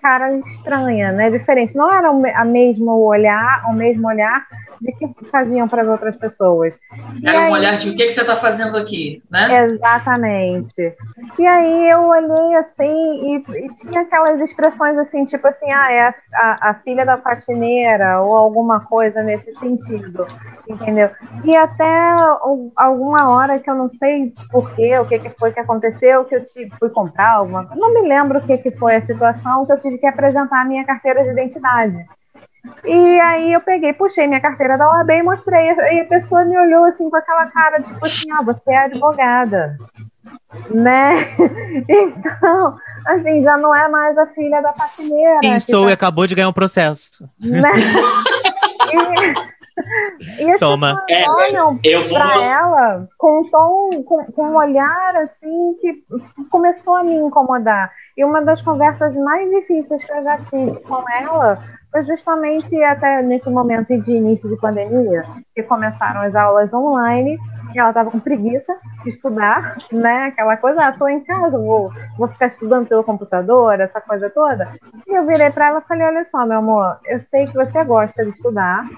cara 0.00 0.32
estranha, 0.38 1.12
né, 1.12 1.30
diferente. 1.30 1.76
Não 1.76 1.92
era 1.92 2.10
a 2.10 2.44
mesma 2.44 2.94
olhar, 2.94 3.64
o 3.68 3.72
mesmo 3.72 4.08
olhar 4.08 4.46
de 4.82 4.92
que 4.92 5.30
faziam 5.30 5.68
para 5.68 5.82
as 5.82 5.88
outras 5.88 6.16
pessoas. 6.16 6.74
Era 7.24 7.36
e 7.36 7.40
um 7.40 7.44
aí, 7.44 7.52
olhar 7.52 7.76
de 7.76 7.90
o 7.90 7.96
que, 7.96 8.04
que 8.04 8.10
você 8.10 8.20
está 8.20 8.36
fazendo 8.36 8.76
aqui, 8.76 9.22
né? 9.30 9.64
Exatamente. 9.64 10.94
E 11.38 11.46
aí 11.46 11.88
eu 11.88 12.00
olhei 12.02 12.54
assim 12.56 12.84
e, 12.86 13.36
e 13.36 13.74
tinha 13.74 14.02
aquelas 14.02 14.40
expressões 14.40 14.98
assim, 14.98 15.24
tipo 15.24 15.46
assim, 15.46 15.70
ah, 15.70 15.92
é 15.92 16.02
a, 16.02 16.14
a, 16.34 16.70
a 16.70 16.74
filha 16.74 17.06
da 17.06 17.16
faxineira 17.16 18.20
ou 18.20 18.36
alguma 18.36 18.80
coisa 18.80 19.22
nesse 19.22 19.52
sentido, 19.54 20.26
entendeu? 20.68 21.10
E 21.44 21.56
até 21.56 22.16
alguma 22.76 23.30
hora 23.32 23.58
que 23.58 23.70
eu 23.70 23.74
não 23.74 23.88
sei 23.88 24.34
porquê, 24.50 24.98
o 24.98 25.06
que, 25.06 25.18
que 25.18 25.30
foi 25.30 25.52
que 25.52 25.60
aconteceu, 25.60 26.24
que 26.24 26.34
eu 26.34 26.44
tive, 26.44 26.70
fui 26.78 26.90
comprar 26.90 27.34
alguma 27.34 27.62
não 27.74 27.92
me 27.92 28.02
lembro 28.08 28.38
o 28.38 28.42
que, 28.42 28.58
que 28.58 28.70
foi 28.72 28.96
a 28.96 29.02
situação, 29.02 29.64
que 29.66 29.72
eu 29.72 29.78
tive 29.78 29.98
que 29.98 30.06
apresentar 30.06 30.62
a 30.62 30.64
minha 30.64 30.84
carteira 30.84 31.22
de 31.22 31.30
identidade. 31.30 32.04
E 32.84 33.20
aí 33.20 33.52
eu 33.52 33.60
peguei, 33.60 33.92
puxei 33.92 34.26
minha 34.26 34.40
carteira 34.40 34.78
da 34.78 34.88
OAB 34.88 35.10
e 35.10 35.22
mostrei. 35.22 35.70
E 35.70 36.00
a 36.00 36.04
pessoa 36.04 36.44
me 36.44 36.56
olhou 36.56 36.84
assim 36.84 37.10
com 37.10 37.16
aquela 37.16 37.46
cara, 37.46 37.82
tipo 37.82 38.04
assim, 38.04 38.30
ah, 38.30 38.42
você 38.42 38.72
é 38.72 38.84
advogada. 38.84 39.76
Né? 40.70 41.26
Então, 41.88 42.76
assim, 43.06 43.40
já 43.40 43.56
não 43.56 43.74
é 43.74 43.88
mais 43.88 44.16
a 44.16 44.26
filha 44.28 44.60
da 44.60 44.72
faxineira. 44.72 45.40
Isso, 45.42 45.66
tá... 45.66 45.90
e 45.90 45.92
acabou 45.92 46.26
de 46.26 46.34
ganhar 46.34 46.48
um 46.48 46.52
processo. 46.52 47.28
Né? 47.40 47.72
e, 50.38 50.44
e 50.44 50.52
as 50.52 50.60
Toma. 50.60 51.02
É, 51.08 51.28
olham 51.28 51.80
eu 51.82 52.02
vou... 52.02 52.14
pra 52.14 52.42
ela 52.42 53.08
com 53.18 53.40
um 53.40 53.50
tom, 53.50 53.90
com, 54.04 54.24
com 54.26 54.50
um 54.50 54.56
olhar 54.56 55.16
assim 55.16 55.74
que 55.80 56.04
começou 56.50 56.96
a 56.96 57.02
me 57.02 57.14
incomodar. 57.14 57.90
E 58.16 58.24
uma 58.24 58.42
das 58.42 58.62
conversas 58.62 59.16
mais 59.16 59.50
difíceis 59.50 60.04
que 60.04 60.12
eu 60.12 60.22
já 60.22 60.38
tive 60.38 60.78
com 60.80 61.02
ela 61.10 61.62
foi 61.92 62.04
justamente 62.06 62.82
até 62.82 63.20
nesse 63.20 63.50
momento 63.50 63.96
de 64.00 64.12
início 64.12 64.48
de 64.48 64.56
pandemia, 64.56 65.24
que 65.54 65.62
começaram 65.62 66.22
as 66.22 66.34
aulas 66.34 66.72
online, 66.72 67.38
e 67.74 67.78
ela 67.78 67.90
estava 67.90 68.10
com 68.10 68.18
preguiça 68.18 68.74
de 69.04 69.10
estudar, 69.10 69.76
né? 69.92 70.24
Aquela 70.24 70.56
coisa, 70.56 70.80
ah, 70.86 71.10
em 71.10 71.20
casa, 71.20 71.58
vou, 71.58 71.92
vou 72.16 72.28
ficar 72.28 72.46
estudando 72.46 72.86
pelo 72.86 73.04
computador, 73.04 73.78
essa 73.78 74.00
coisa 74.00 74.30
toda. 74.30 74.70
E 75.06 75.14
eu 75.14 75.26
virei 75.26 75.50
para 75.50 75.68
ela 75.68 75.80
e 75.80 75.88
falei, 75.88 76.06
olha 76.06 76.24
só, 76.24 76.46
meu 76.46 76.58
amor, 76.58 76.98
eu 77.06 77.20
sei 77.20 77.46
que 77.46 77.54
você 77.54 77.84
gosta 77.84 78.24
de 78.24 78.30
estudar, 78.30 78.88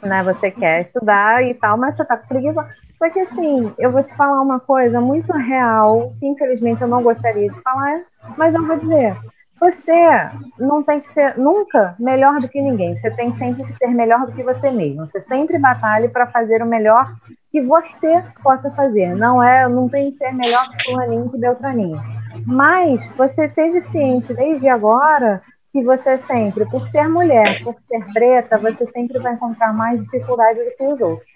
né? 0.00 0.22
Você 0.22 0.50
quer 0.50 0.82
estudar 0.82 1.42
e 1.44 1.54
tal, 1.54 1.76
mas 1.76 1.96
você 1.96 2.04
tá 2.04 2.16
com 2.16 2.28
preguiça. 2.28 2.64
Só 2.94 3.10
que 3.10 3.18
assim, 3.18 3.72
eu 3.78 3.90
vou 3.90 4.02
te 4.02 4.14
falar 4.14 4.40
uma 4.40 4.60
coisa 4.60 5.00
muito 5.00 5.32
real, 5.32 6.12
que 6.20 6.26
infelizmente 6.26 6.82
eu 6.82 6.88
não 6.88 7.02
gostaria 7.02 7.50
de 7.50 7.60
falar, 7.62 8.02
mas 8.36 8.54
eu 8.54 8.64
vou 8.64 8.76
dizer. 8.76 9.16
Você 9.62 10.28
não 10.58 10.82
tem 10.82 10.98
que 10.98 11.08
ser 11.08 11.38
nunca 11.38 11.94
melhor 11.96 12.38
do 12.38 12.48
que 12.48 12.60
ninguém. 12.60 12.96
Você 12.96 13.08
tem 13.12 13.32
sempre 13.32 13.62
que 13.62 13.72
ser 13.74 13.86
melhor 13.86 14.26
do 14.26 14.32
que 14.32 14.42
você 14.42 14.72
mesmo. 14.72 15.06
Você 15.06 15.20
sempre 15.22 15.56
batalhe 15.56 16.08
para 16.08 16.26
fazer 16.26 16.60
o 16.64 16.66
melhor 16.66 17.14
que 17.48 17.62
você 17.62 18.24
possa 18.42 18.72
fazer. 18.72 19.14
Não 19.14 19.40
é, 19.40 19.68
não 19.68 19.88
tem 19.88 20.10
que 20.10 20.16
ser 20.16 20.32
melhor 20.32 20.68
que 20.68 20.90
fulaninho 20.90 21.30
que 21.30 21.38
Beltraninho. 21.38 21.96
Mas 22.44 23.06
você 23.16 23.44
esteja 23.44 23.80
ciente 23.82 24.34
desde 24.34 24.68
agora 24.68 25.40
que 25.72 25.80
você 25.84 26.18
sempre, 26.18 26.66
por 26.66 26.88
ser 26.88 27.08
mulher, 27.08 27.62
por 27.62 27.76
ser 27.82 28.02
preta, 28.12 28.58
você 28.58 28.84
sempre 28.88 29.20
vai 29.20 29.34
encontrar 29.34 29.72
mais 29.72 30.02
dificuldade 30.02 30.58
do 30.58 30.76
que 30.76 30.84
os 30.84 31.00
outros. 31.00 31.32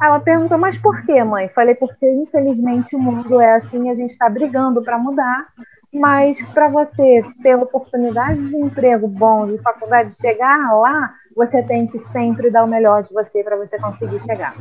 Ela 0.00 0.18
perguntou, 0.18 0.56
mas 0.56 0.78
por 0.78 1.04
que, 1.04 1.22
mãe? 1.22 1.48
Falei, 1.48 1.74
porque 1.74 2.10
infelizmente 2.10 2.96
o 2.96 2.98
mundo 2.98 3.38
é 3.38 3.56
assim, 3.56 3.90
a 3.90 3.94
gente 3.94 4.12
está 4.12 4.30
brigando 4.30 4.82
para 4.82 4.98
mudar, 4.98 5.46
mas 5.92 6.40
para 6.52 6.68
você 6.68 7.22
ter 7.42 7.56
oportunidade 7.56 8.48
de 8.48 8.56
emprego 8.56 9.08
bom, 9.08 9.46
de 9.46 9.58
faculdade, 9.58 10.14
chegar 10.14 10.72
lá, 10.74 11.14
você 11.34 11.62
tem 11.62 11.86
que 11.86 11.98
sempre 11.98 12.50
dar 12.50 12.64
o 12.64 12.68
melhor 12.68 13.04
de 13.04 13.12
você 13.12 13.42
para 13.42 13.56
você 13.56 13.78
conseguir 13.78 14.20
chegar. 14.20 14.54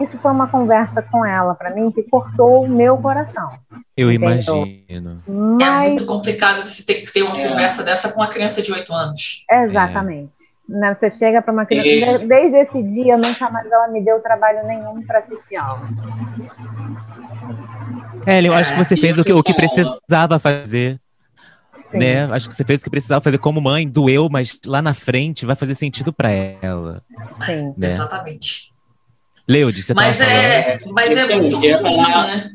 Isso 0.00 0.18
foi 0.18 0.30
uma 0.30 0.48
conversa 0.48 1.02
com 1.02 1.24
ela 1.24 1.54
para 1.54 1.70
mim 1.74 1.90
que 1.90 2.02
cortou 2.02 2.64
o 2.64 2.68
meu 2.68 2.96
coração. 2.96 3.50
Eu 3.96 4.10
entendeu? 4.10 4.66
imagino. 4.66 5.22
Mas... 5.26 5.62
É 5.62 5.88
muito 5.88 6.06
complicado 6.06 6.62
você 6.62 6.84
ter 6.84 7.02
que 7.02 7.12
ter 7.12 7.22
uma 7.22 7.38
é. 7.38 7.48
conversa 7.48 7.84
dessa 7.84 8.10
com 8.10 8.20
uma 8.20 8.28
criança 8.28 8.62
de 8.62 8.72
8 8.72 8.92
anos. 8.92 9.44
Exatamente. 9.50 10.32
É. 10.44 10.48
Né, 10.68 10.94
você 10.94 11.10
chega 11.10 11.40
para 11.40 11.52
uma 11.52 11.64
criança, 11.64 12.22
e... 12.22 12.26
desde 12.28 12.58
esse 12.58 12.82
dia 12.82 13.16
nunca 13.16 13.48
mais 13.48 13.70
ela 13.70 13.88
me 13.88 14.02
deu 14.02 14.20
trabalho 14.20 14.66
nenhum 14.66 15.02
para 15.02 15.20
assistir 15.20 15.56
aula. 15.56 15.80
É, 18.28 18.46
eu 18.46 18.52
acho 18.52 18.72
que 18.72 18.78
você 18.84 18.94
fez 18.94 19.18
o 19.18 19.24
que, 19.24 19.32
o 19.32 19.42
que 19.42 19.54
precisava 19.54 20.38
fazer. 20.38 21.00
Sim. 21.90 21.96
Né? 21.96 22.24
Acho 22.26 22.46
que 22.46 22.54
você 22.54 22.62
fez 22.62 22.82
o 22.82 22.84
que 22.84 22.90
precisava 22.90 23.22
fazer 23.22 23.38
como 23.38 23.58
mãe, 23.58 23.88
doeu, 23.88 24.28
mas 24.28 24.58
lá 24.66 24.82
na 24.82 24.92
frente 24.92 25.46
vai 25.46 25.56
fazer 25.56 25.74
sentido 25.74 26.12
para 26.12 26.30
ela. 26.30 27.02
Sim. 27.46 27.72
Né? 27.74 27.86
Exatamente. 27.86 28.74
Leude, 29.48 29.82
você 29.82 29.94
mas 29.94 30.20
é, 30.20 30.78
Mas 30.90 31.16
é 31.16 31.34
muito 31.34 31.56
ruim, 31.56 31.70
né? 31.70 32.50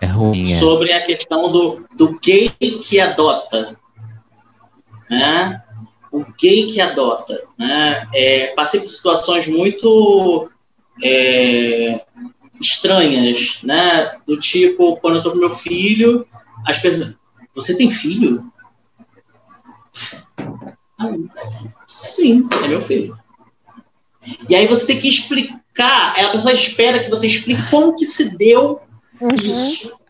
É 0.00 0.06
ruim. 0.06 0.40
É. 0.40 0.56
Sobre 0.56 0.90
a 0.90 1.02
questão 1.02 1.52
do, 1.52 1.86
do 1.94 2.18
gay 2.18 2.48
que 2.82 2.98
adota. 2.98 3.76
Né? 5.10 5.62
O 6.10 6.24
gay 6.40 6.66
que 6.66 6.80
adota. 6.80 7.38
Né? 7.58 8.08
É, 8.14 8.46
passei 8.56 8.80
por 8.80 8.88
situações 8.88 9.46
muito 9.46 10.50
é, 11.04 12.00
estranhas, 12.62 13.58
né? 13.62 14.12
Do 14.26 14.38
tipo, 14.38 14.96
quando 14.96 15.16
eu 15.16 15.22
tô 15.22 15.32
com 15.32 15.38
meu 15.38 15.50
filho, 15.50 16.26
as 16.66 16.78
pessoas. 16.78 17.14
Você 17.54 17.76
tem 17.76 17.90
filho? 17.90 18.50
Ah, 20.98 21.10
sim, 21.86 22.48
é 22.64 22.68
meu 22.68 22.80
filho. 22.80 23.18
E 24.48 24.54
aí 24.54 24.66
você 24.66 24.86
tem 24.86 24.98
que 24.98 25.08
explicar, 25.08 26.14
a 26.18 26.28
pessoa 26.28 26.54
espera 26.54 27.00
que 27.00 27.10
você 27.10 27.26
explique 27.26 27.68
como 27.70 27.96
que 27.96 28.06
se 28.06 28.38
deu 28.38 28.80
uhum. 29.20 29.28
isso. 29.34 30.00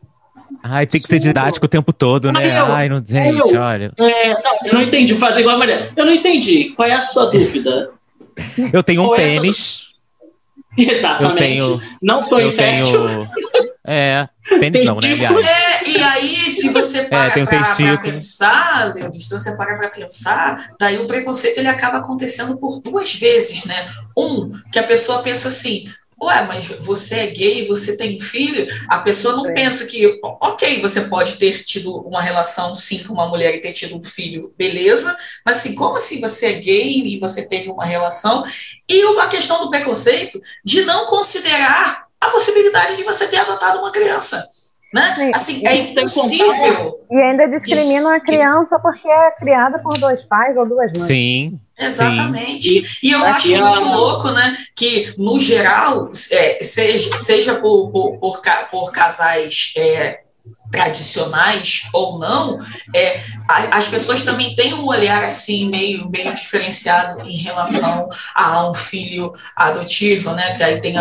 Ai, 0.62 0.86
tem 0.86 1.00
que 1.00 1.08
ser 1.08 1.18
didático 1.18 1.66
o 1.66 1.68
tempo 1.68 1.92
todo, 1.92 2.30
né? 2.30 2.60
Eu, 2.60 2.66
Ai, 2.66 2.88
não, 2.88 3.02
gente, 3.04 3.54
eu, 3.54 3.60
olha. 3.60 3.92
É, 3.98 4.28
não, 4.34 4.66
eu 4.66 4.74
não 4.74 4.82
entendi, 4.82 5.14
fazer 5.14 5.40
igual 5.40 5.56
a 5.56 5.58
Maria. 5.58 5.90
Eu 5.96 6.04
não 6.04 6.12
entendi. 6.12 6.70
Qual 6.76 6.86
é 6.86 6.92
a 6.92 7.00
sua 7.00 7.26
dúvida? 7.26 7.90
Eu 8.72 8.82
tenho 8.82 9.02
um 9.02 9.14
é 9.14 9.16
pênis. 9.16 9.91
Exatamente. 10.78 11.38
Tenho, 11.38 11.82
não 12.00 12.22
sou 12.22 12.40
infértil. 12.40 13.06
Tenho... 13.06 13.28
É, 13.84 14.28
pênis 14.60 14.84
não, 14.84 14.94
né, 15.00 15.12
aliás. 15.12 15.46
É, 15.46 15.88
e 15.88 16.02
aí, 16.02 16.36
se 16.36 16.68
você 16.68 16.98
é, 16.98 17.04
para 17.04 17.40
é, 17.40 17.44
para 17.44 17.98
pensar, 17.98 18.94
Leandro, 18.94 19.18
se 19.18 19.28
você 19.28 19.56
para 19.56 19.76
para 19.76 19.90
pensar, 19.90 20.72
daí 20.78 20.98
o 20.98 21.06
preconceito 21.08 21.58
ele 21.58 21.68
acaba 21.68 21.98
acontecendo 21.98 22.56
por 22.56 22.80
duas 22.80 23.12
vezes, 23.14 23.64
né? 23.64 23.88
Um, 24.16 24.52
que 24.70 24.78
a 24.78 24.84
pessoa 24.84 25.22
pensa 25.22 25.48
assim, 25.48 25.86
Ué, 26.22 26.44
mas 26.46 26.68
você 26.78 27.16
é 27.16 27.26
gay, 27.26 27.66
você 27.66 27.96
tem 27.96 28.18
filho? 28.20 28.64
A 28.88 29.00
pessoa 29.00 29.34
não 29.34 29.52
pensa 29.52 29.86
que, 29.86 30.20
ok, 30.22 30.80
você 30.80 31.00
pode 31.02 31.34
ter 31.34 31.64
tido 31.64 31.96
uma 32.06 32.22
relação 32.22 32.76
sim 32.76 33.02
com 33.02 33.12
uma 33.12 33.26
mulher 33.26 33.56
e 33.56 33.60
ter 33.60 33.72
tido 33.72 33.96
um 33.96 34.02
filho, 34.02 34.54
beleza, 34.56 35.16
mas 35.44 35.56
assim, 35.56 35.74
como 35.74 35.96
assim 35.96 36.20
você 36.20 36.46
é 36.46 36.52
gay 36.52 37.08
e 37.08 37.18
você 37.18 37.44
teve 37.44 37.70
uma 37.70 37.84
relação? 37.84 38.44
E 38.88 39.04
uma 39.06 39.26
questão 39.26 39.64
do 39.64 39.70
preconceito 39.70 40.40
de 40.64 40.84
não 40.84 41.06
considerar 41.06 42.06
a 42.20 42.30
possibilidade 42.30 42.96
de 42.96 43.02
você 43.02 43.26
ter 43.26 43.38
adotado 43.38 43.80
uma 43.80 43.90
criança. 43.90 44.48
Né? 44.92 45.30
Assim, 45.34 45.66
é 45.66 45.76
impossível. 45.76 47.00
E 47.10 47.16
ainda 47.16 47.48
discriminam 47.48 48.08
a 48.08 48.20
criança 48.20 48.78
porque 48.78 49.08
é 49.08 49.30
criada 49.30 49.78
por 49.78 49.96
dois 49.98 50.22
pais 50.24 50.54
ou 50.56 50.66
duas 50.66 50.92
mães. 50.92 51.06
Sim. 51.06 51.58
Exatamente. 51.78 52.84
Sim. 52.84 53.06
E, 53.06 53.10
eu 53.12 53.24
acho 53.24 53.48
muito 53.48 53.84
louco, 53.84 54.30
né? 54.30 54.54
Que, 54.76 55.14
no 55.16 55.40
geral, 55.40 56.10
é, 56.30 56.58
seja, 56.62 57.16
seja 57.16 57.54
por, 57.54 57.90
por, 57.90 58.18
por, 58.18 58.40
por 58.70 58.92
casais 58.92 59.72
é, 59.76 60.20
tradicionais 60.72 61.88
ou 61.92 62.18
não, 62.18 62.58
é, 62.96 63.20
as 63.70 63.86
pessoas 63.86 64.22
também 64.22 64.56
têm 64.56 64.74
um 64.74 64.86
olhar 64.86 65.22
assim 65.22 65.68
meio, 65.68 66.08
meio 66.08 66.34
diferenciado 66.34 67.20
em 67.28 67.36
relação 67.36 68.08
a 68.34 68.68
um 68.68 68.74
filho 68.74 69.32
adotivo, 69.54 70.32
né? 70.32 70.52
Que 70.52 70.62
aí 70.62 70.80
tem 70.80 70.94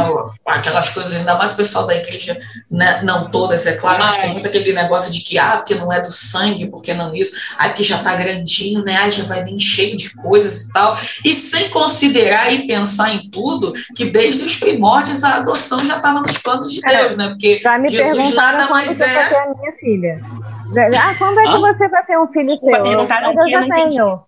aquelas 0.45 0.89
coisas, 0.89 1.14
ainda 1.14 1.35
mais 1.35 1.53
o 1.53 1.56
pessoal 1.56 1.88
da 1.88 1.95
igreja, 1.95 2.38
né? 2.69 3.02
não 3.03 3.30
todas, 3.30 3.65
é 3.65 3.73
claro, 3.73 3.99
mas 3.99 4.18
tem 4.18 4.31
muito 4.31 4.48
aquele 4.48 4.73
negócio 4.73 5.11
de 5.11 5.22
que, 5.22 5.39
ah, 5.39 5.57
porque 5.57 5.76
não 5.76 5.91
é 5.91 6.02
do 6.02 6.11
sangue, 6.11 6.68
porque 6.68 6.93
não 6.93 7.15
isso, 7.15 7.31
aí 7.57 7.69
porque 7.69 7.84
já 7.84 7.99
tá 7.99 8.15
grandinho, 8.15 8.84
né? 8.84 8.98
Aí 8.98 9.11
já 9.11 9.23
vai 9.23 9.43
vir 9.43 9.60
cheio 9.60 9.95
de 9.95 10.14
coisas 10.15 10.64
e 10.64 10.73
tal. 10.73 10.98
E 11.23 11.34
sem 11.34 11.69
considerar 11.69 12.52
e 12.53 12.68
pensar 12.68 13.14
em 13.14 13.30
tudo, 13.30 13.72
que 13.95 14.06
desde 14.06 14.43
os 14.43 14.57
primórdios 14.57 15.23
a 15.23 15.35
adoção 15.35 15.80
já 15.85 15.98
estava 15.98 16.19
nos 16.19 16.38
planos 16.38 16.73
de 16.73 16.81
Deus, 16.81 17.15
né? 17.15 17.30
Porque 17.30 17.61
Jesus 17.89 18.34
nada 18.34 18.68
mais 18.68 18.99
é 18.99 19.31
minha 19.61 19.73
filha. 19.73 20.19
Ah, 20.21 21.15
quando 21.17 21.39
é 21.39 21.43
que 21.43 21.57
você 21.57 21.88
vai 21.88 22.05
ter 22.05 22.19
um 22.19 22.27
filho 22.27 22.57
seu? 22.57 22.73
Eu, 22.73 22.85
eu 22.85 23.51
já 23.51 23.61
tenho. 23.61 24.21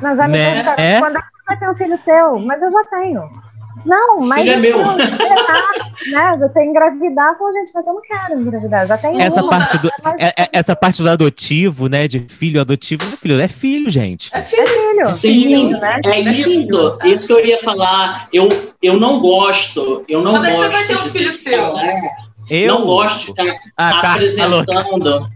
Não, 0.00 0.16
já 0.16 0.28
me 0.28 0.38
né? 0.38 0.52
perguntaram. 0.52 0.82
É? 0.82 0.98
Quando 0.98 1.16
é 1.16 1.20
que 1.20 1.26
vai 1.46 1.58
ter 1.58 1.70
um 1.70 1.74
filho 1.74 1.98
seu, 1.98 2.38
mas 2.38 2.62
eu 2.62 2.72
já 2.72 2.84
tenho. 2.84 3.30
Não, 3.84 4.20
mas 4.20 4.40
filho 4.40 4.52
é 4.52 4.56
meu. 4.56 4.78
né, 4.78 6.36
você 6.38 6.62
engravidar, 6.62 7.36
falou, 7.38 7.52
gente, 7.52 7.70
mas 7.74 7.86
eu 7.86 7.94
não 7.94 8.02
quero 8.02 8.40
engravidar, 8.40 8.86
já 8.86 8.98
tem 8.98 9.22
essa 9.22 9.42
parte 9.42 9.78
do 9.78 9.88
é, 10.18 10.42
é, 10.42 10.48
Essa 10.52 10.76
parte 10.76 11.02
do 11.02 11.08
adotivo, 11.08 11.88
né, 11.88 12.06
de 12.06 12.20
filho 12.20 12.60
adotivo, 12.60 13.02
é 13.02 13.16
filho, 13.16 13.40
é 13.40 13.48
filho, 13.48 13.90
gente. 13.90 14.30
É 14.34 14.42
filho. 14.42 14.62
É 15.00 15.06
filho. 15.06 15.06
Sim, 15.18 15.70
né? 15.78 16.00
é, 16.04 16.10
é 16.10 16.20
isso, 16.20 16.98
isso 17.04 17.26
que 17.26 17.32
eu 17.32 17.44
ia 17.44 17.58
falar. 17.58 18.28
Eu, 18.32 18.48
eu 18.82 18.98
não 18.98 19.20
gosto, 19.20 20.04
eu 20.08 20.20
não 20.22 20.32
Quando 20.32 20.46
gosto. 20.46 20.60
Quando 20.60 20.74
é 20.74 20.78
que 20.78 20.82
você 20.82 20.94
vai 20.94 20.96
ter 20.96 21.04
um 21.04 21.10
filho 21.10 21.32
seu? 21.32 21.74
Eu 22.50 22.78
não 22.80 22.86
gosto 22.86 23.18
de 23.18 23.26
ficar 23.26 23.60
ah, 23.76 24.00
tá, 24.00 24.12
apresentando. 24.14 25.30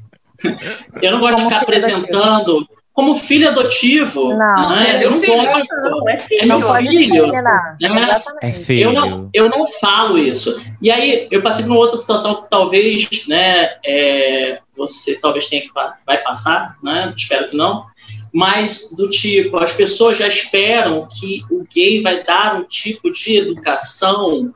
eu 1.01 1.12
não 1.12 1.20
gosto 1.20 1.39
de 1.39 1.45
ficar 1.45 1.62
apresentando 1.62 2.69
como 2.95 3.16
filho 3.16 3.49
adotivo. 3.49 4.28
Não, 4.28 4.77
né? 4.77 5.05
eu 5.05 5.11
não 5.11 5.20
filho, 5.20 5.36
gosto. 5.36 5.74
Não, 5.82 6.09
é, 6.09 6.19
filho, 6.19 6.41
é 6.41 6.47
meu 6.47 6.74
filho. 6.74 7.27
Né? 7.27 8.23
É 8.41 8.53
filho. 8.53 8.82
Eu 8.85 8.93
não, 8.93 9.31
eu 9.35 9.49
não 9.49 9.66
falo 9.81 10.16
isso. 10.16 10.62
E 10.81 10.91
aí 10.91 11.27
eu 11.31 11.43
passei 11.43 11.65
por 11.65 11.73
uma 11.73 11.81
outra 11.81 11.97
situação 11.97 12.43
que 12.43 12.49
talvez, 12.49 13.09
né, 13.27 13.74
é, 13.85 14.61
você 14.77 15.20
talvez 15.20 15.49
tenha 15.49 15.62
que 15.62 15.70
vai 16.07 16.23
passar, 16.23 16.77
né? 16.82 17.12
Espero 17.16 17.51
que 17.51 17.57
não. 17.57 17.85
Mas 18.32 18.91
do 18.97 19.09
tipo, 19.11 19.57
as 19.59 19.73
pessoas 19.73 20.16
já 20.19 20.28
esperam 20.28 21.09
que 21.09 21.45
o 21.51 21.65
gay 21.73 22.01
vai 22.01 22.23
dar 22.23 22.57
um 22.57 22.65
tipo 22.65 23.11
de 23.11 23.36
educação 23.36 24.53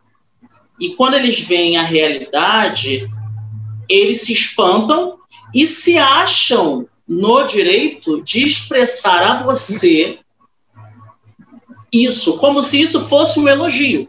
e 0.81 0.91
quando 0.91 1.15
eles 1.15 1.41
veem 1.41 1.77
a 1.77 1.83
realidade, 1.83 3.09
eles 3.89 4.23
se 4.23 4.33
espantam 4.33 5.19
e 5.55 5.67
se 5.67 5.99
acham 5.99 6.89
no 7.07 7.43
direito 7.45 8.23
de 8.23 8.45
expressar 8.45 9.23
a 9.23 9.43
você 9.43 10.19
isso, 11.93 12.37
como 12.39 12.63
se 12.63 12.81
isso 12.81 13.07
fosse 13.07 13.41
um 13.41 13.49
elogio. 13.49 14.09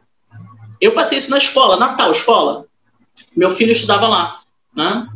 Eu 0.81 0.93
passei 0.93 1.17
isso 1.17 1.31
na 1.31 1.37
escola, 1.37 1.77
Natal, 1.77 2.11
escola. 2.11 2.65
Meu 3.35 3.51
filho 3.51 3.71
estudava 3.71 4.07
lá, 4.07 4.39
né? 4.75 5.07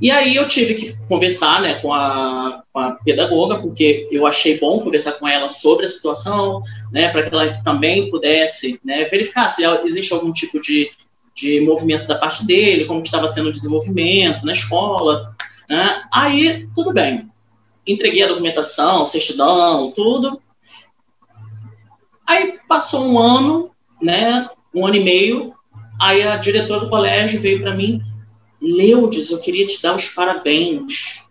E 0.00 0.10
aí 0.10 0.34
eu 0.34 0.46
tive 0.48 0.74
que 0.74 0.96
conversar 1.06 1.62
né, 1.62 1.74
com, 1.76 1.92
a, 1.92 2.62
com 2.72 2.78
a 2.78 2.92
pedagoga, 2.92 3.58
porque 3.58 4.08
eu 4.10 4.26
achei 4.26 4.58
bom 4.58 4.80
conversar 4.80 5.12
com 5.12 5.26
ela 5.26 5.48
sobre 5.48 5.86
a 5.86 5.88
situação, 5.88 6.62
né, 6.92 7.08
para 7.08 7.22
que 7.22 7.34
ela 7.34 7.62
também 7.62 8.10
pudesse 8.10 8.80
né, 8.84 9.04
verificar 9.04 9.48
se 9.48 9.64
existe 9.84 10.12
algum 10.12 10.32
tipo 10.32 10.60
de, 10.60 10.90
de 11.34 11.60
movimento 11.60 12.06
da 12.06 12.18
parte 12.18 12.44
dele, 12.44 12.86
como 12.86 13.02
estava 13.02 13.28
sendo 13.28 13.48
o 13.48 13.52
desenvolvimento 13.52 14.44
na 14.44 14.52
escola. 14.52 15.34
Né? 15.68 16.02
Aí, 16.12 16.68
tudo 16.74 16.92
bem. 16.92 17.30
Entreguei 17.86 18.22
a 18.22 18.28
documentação, 18.28 19.04
certidão, 19.04 19.92
tudo. 19.92 20.40
Aí 22.26 22.58
passou 22.66 23.04
um 23.04 23.18
ano, 23.18 23.70
né, 24.02 24.48
um 24.74 24.86
ano 24.86 24.96
e 24.96 25.04
meio, 25.04 25.54
aí 26.00 26.22
a 26.22 26.36
diretora 26.36 26.80
do 26.80 26.90
colégio 26.90 27.40
veio 27.40 27.60
para 27.60 27.74
mim, 27.74 28.02
Leudes, 28.64 29.30
eu 29.30 29.38
queria 29.38 29.66
te 29.66 29.82
dar 29.82 29.94
os 29.94 30.08
parabéns. 30.08 31.22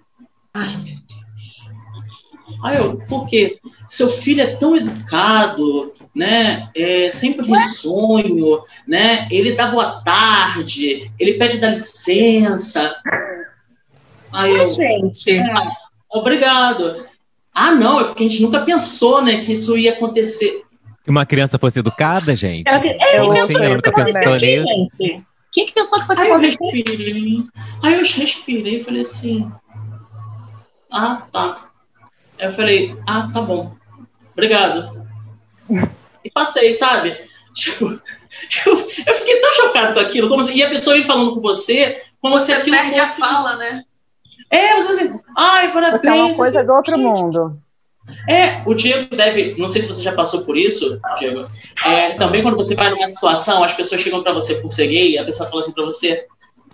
Ai, 0.53 0.67
meu 0.77 0.83
Deus. 0.83 2.59
Aí 2.63 2.77
eu, 2.77 2.97
por 3.07 3.27
quê? 3.27 3.59
Seu 3.87 4.09
filho 4.09 4.41
é 4.41 4.55
tão 4.55 4.75
educado, 4.75 5.91
né? 6.15 6.69
É 6.75 7.11
sempre 7.11 7.45
risonho, 7.45 8.63
né? 8.87 9.27
Ele 9.31 9.53
dá 9.53 9.67
boa 9.67 10.01
tarde, 10.01 11.11
ele 11.19 11.33
pede 11.33 11.57
da 11.57 11.69
licença. 11.69 12.95
Aí 14.31 14.51
eu, 14.51 14.67
gente. 14.67 15.39
Ah, 15.39 15.71
obrigado. 16.09 17.05
Ah, 17.53 17.71
não, 17.71 17.99
é 17.99 18.03
porque 18.05 18.23
a 18.23 18.29
gente 18.29 18.41
nunca 18.41 18.61
pensou, 18.61 19.21
né, 19.21 19.43
que 19.43 19.53
isso 19.53 19.77
ia 19.77 19.93
acontecer. 19.93 20.63
Que 21.03 21.11
uma 21.11 21.25
criança 21.25 21.59
fosse 21.59 21.79
educada, 21.79 22.35
gente? 22.35 22.67
Eu, 22.71 22.81
eu, 22.81 23.23
eu, 23.25 23.31
assim, 23.33 23.61
eu 23.61 23.75
nunca 23.75 23.91
pensou 23.91 24.35
nisso. 24.37 25.32
Quem 25.53 25.67
que 25.67 25.73
pensou 25.73 25.99
que 25.99 26.07
fosse 26.07 26.21
acontecer? 26.21 26.57
Aí 27.83 27.93
eu 27.93 27.99
respirei 27.99 28.77
e 28.79 28.83
falei 28.83 29.01
assim, 29.01 29.51
ah, 30.91 31.21
tá. 31.31 31.69
Aí 32.39 32.47
eu 32.47 32.51
falei, 32.51 32.97
ah, 33.07 33.29
tá 33.31 33.41
bom. 33.41 33.75
Obrigado. 34.31 35.07
E 36.23 36.31
passei, 36.31 36.73
sabe? 36.73 37.15
Tipo, 37.53 37.85
eu, 37.85 38.73
eu 39.05 39.13
fiquei 39.13 39.39
tão 39.39 39.53
chocado 39.53 39.93
com 39.93 39.99
aquilo. 39.99 40.27
Como 40.27 40.41
assim, 40.41 40.55
e 40.55 40.63
a 40.63 40.69
pessoa 40.69 40.97
ia 40.97 41.05
falando 41.05 41.35
com 41.35 41.39
você, 41.39 42.01
como 42.19 42.39
você 42.39 42.55
se 42.55 42.71
perde 42.71 42.99
a 42.99 43.07
fala, 43.07 43.57
né? 43.57 43.83
É, 44.49 44.75
você 44.75 45.03
assim, 45.03 45.19
ai, 45.37 45.71
parabéns. 45.71 45.91
Porque 45.91 46.07
é 46.07 46.13
uma 46.13 46.35
coisa 46.35 46.63
do 46.63 46.73
outro 46.73 46.97
mundo. 46.97 47.62
É, 48.27 48.61
o 48.65 48.73
Diego 48.73 49.15
deve, 49.15 49.55
não 49.57 49.67
sei 49.67 49.81
se 49.81 49.87
você 49.87 50.03
já 50.03 50.11
passou 50.11 50.43
por 50.45 50.57
isso, 50.57 50.99
Diego. 51.17 51.47
É, 51.85 52.11
também 52.11 52.41
quando 52.41 52.57
você 52.57 52.75
vai 52.75 52.89
numa 52.89 53.07
situação, 53.07 53.63
as 53.63 53.73
pessoas 53.73 54.01
chegam 54.01 54.21
para 54.21 54.33
você 54.33 54.55
por 54.55 54.71
ser 54.71 54.87
gay, 54.87 55.17
a 55.17 55.23
pessoa 55.23 55.49
fala 55.49 55.61
assim 55.61 55.73
para 55.73 55.85
você: 55.85 56.25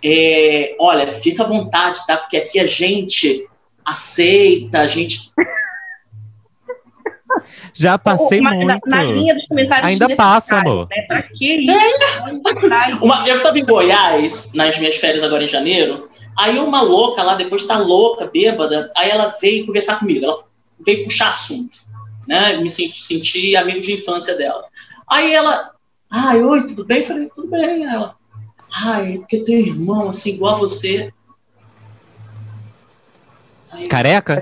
é, 0.04 0.74
olha, 0.78 1.06
fica 1.08 1.44
à 1.44 1.46
vontade, 1.46 2.04
tá? 2.06 2.16
Porque 2.16 2.36
aqui 2.36 2.58
a 2.58 2.66
gente 2.66 3.46
aceita, 3.84 4.80
a 4.80 4.86
gente. 4.86 5.30
Já 7.72 7.96
passei 7.96 8.40
Uma, 8.40 8.50
muito. 8.52 8.66
Na, 8.66 8.80
na, 8.96 9.02
linha 9.04 9.34
dos 9.34 9.46
comentários 9.46 9.86
Ainda 9.86 10.16
passo, 10.16 10.54
amor. 10.54 10.88
Né? 10.90 11.02
Pra 11.02 11.22
que 11.22 11.60
isso? 11.60 11.72
É. 11.72 12.94
Uma, 13.00 13.26
eu 13.28 13.36
estava 13.36 13.58
em 13.58 13.64
Goiás, 13.64 14.52
nas 14.54 14.76
minhas 14.78 14.96
férias 14.96 15.22
agora 15.22 15.44
em 15.44 15.48
janeiro, 15.48 16.08
Aí 16.40 16.58
uma 16.58 16.80
louca 16.80 17.22
lá, 17.22 17.34
depois 17.34 17.66
tá 17.66 17.76
louca, 17.76 18.26
bêbada, 18.26 18.90
aí 18.96 19.10
ela 19.10 19.34
veio 19.40 19.66
conversar 19.66 19.98
comigo, 19.98 20.24
ela 20.24 20.42
veio 20.84 21.04
puxar 21.04 21.28
assunto, 21.28 21.78
né? 22.26 22.56
Me 22.58 22.70
senti, 22.70 23.02
senti 23.02 23.56
amigo 23.56 23.80
de 23.80 23.94
infância 23.94 24.36
dela. 24.36 24.64
Aí 25.08 25.34
ela, 25.34 25.72
ai, 26.10 26.42
oi, 26.42 26.66
tudo 26.66 26.84
bem? 26.84 26.98
Eu 26.98 27.06
falei, 27.06 27.30
tudo 27.34 27.48
bem. 27.48 27.84
Ela, 27.84 28.14
ai, 28.72 29.18
porque 29.18 29.38
tem 29.38 29.62
um 29.62 29.66
irmão 29.66 30.08
assim, 30.08 30.34
igual 30.34 30.56
a 30.56 30.58
você. 30.58 31.12
Aí, 33.72 33.86
Careca? 33.86 34.40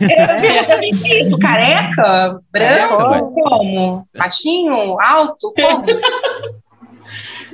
É, 0.00 1.22
isso, 1.22 1.38
careca? 1.38 2.40
Branco? 2.50 3.32
Como? 3.32 4.08
Baixinho? 4.16 5.00
Alto? 5.00 5.52
Como? 5.54 5.84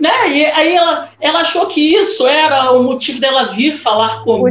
Né? 0.01 0.11
E 0.31 0.45
aí 0.47 0.75
ela, 0.75 1.11
ela 1.21 1.41
achou 1.43 1.67
que 1.67 1.95
isso 1.95 2.27
era 2.27 2.73
o 2.73 2.83
motivo 2.83 3.21
dela 3.21 3.53
vir 3.53 3.77
falar 3.77 4.25
comigo. 4.25 4.51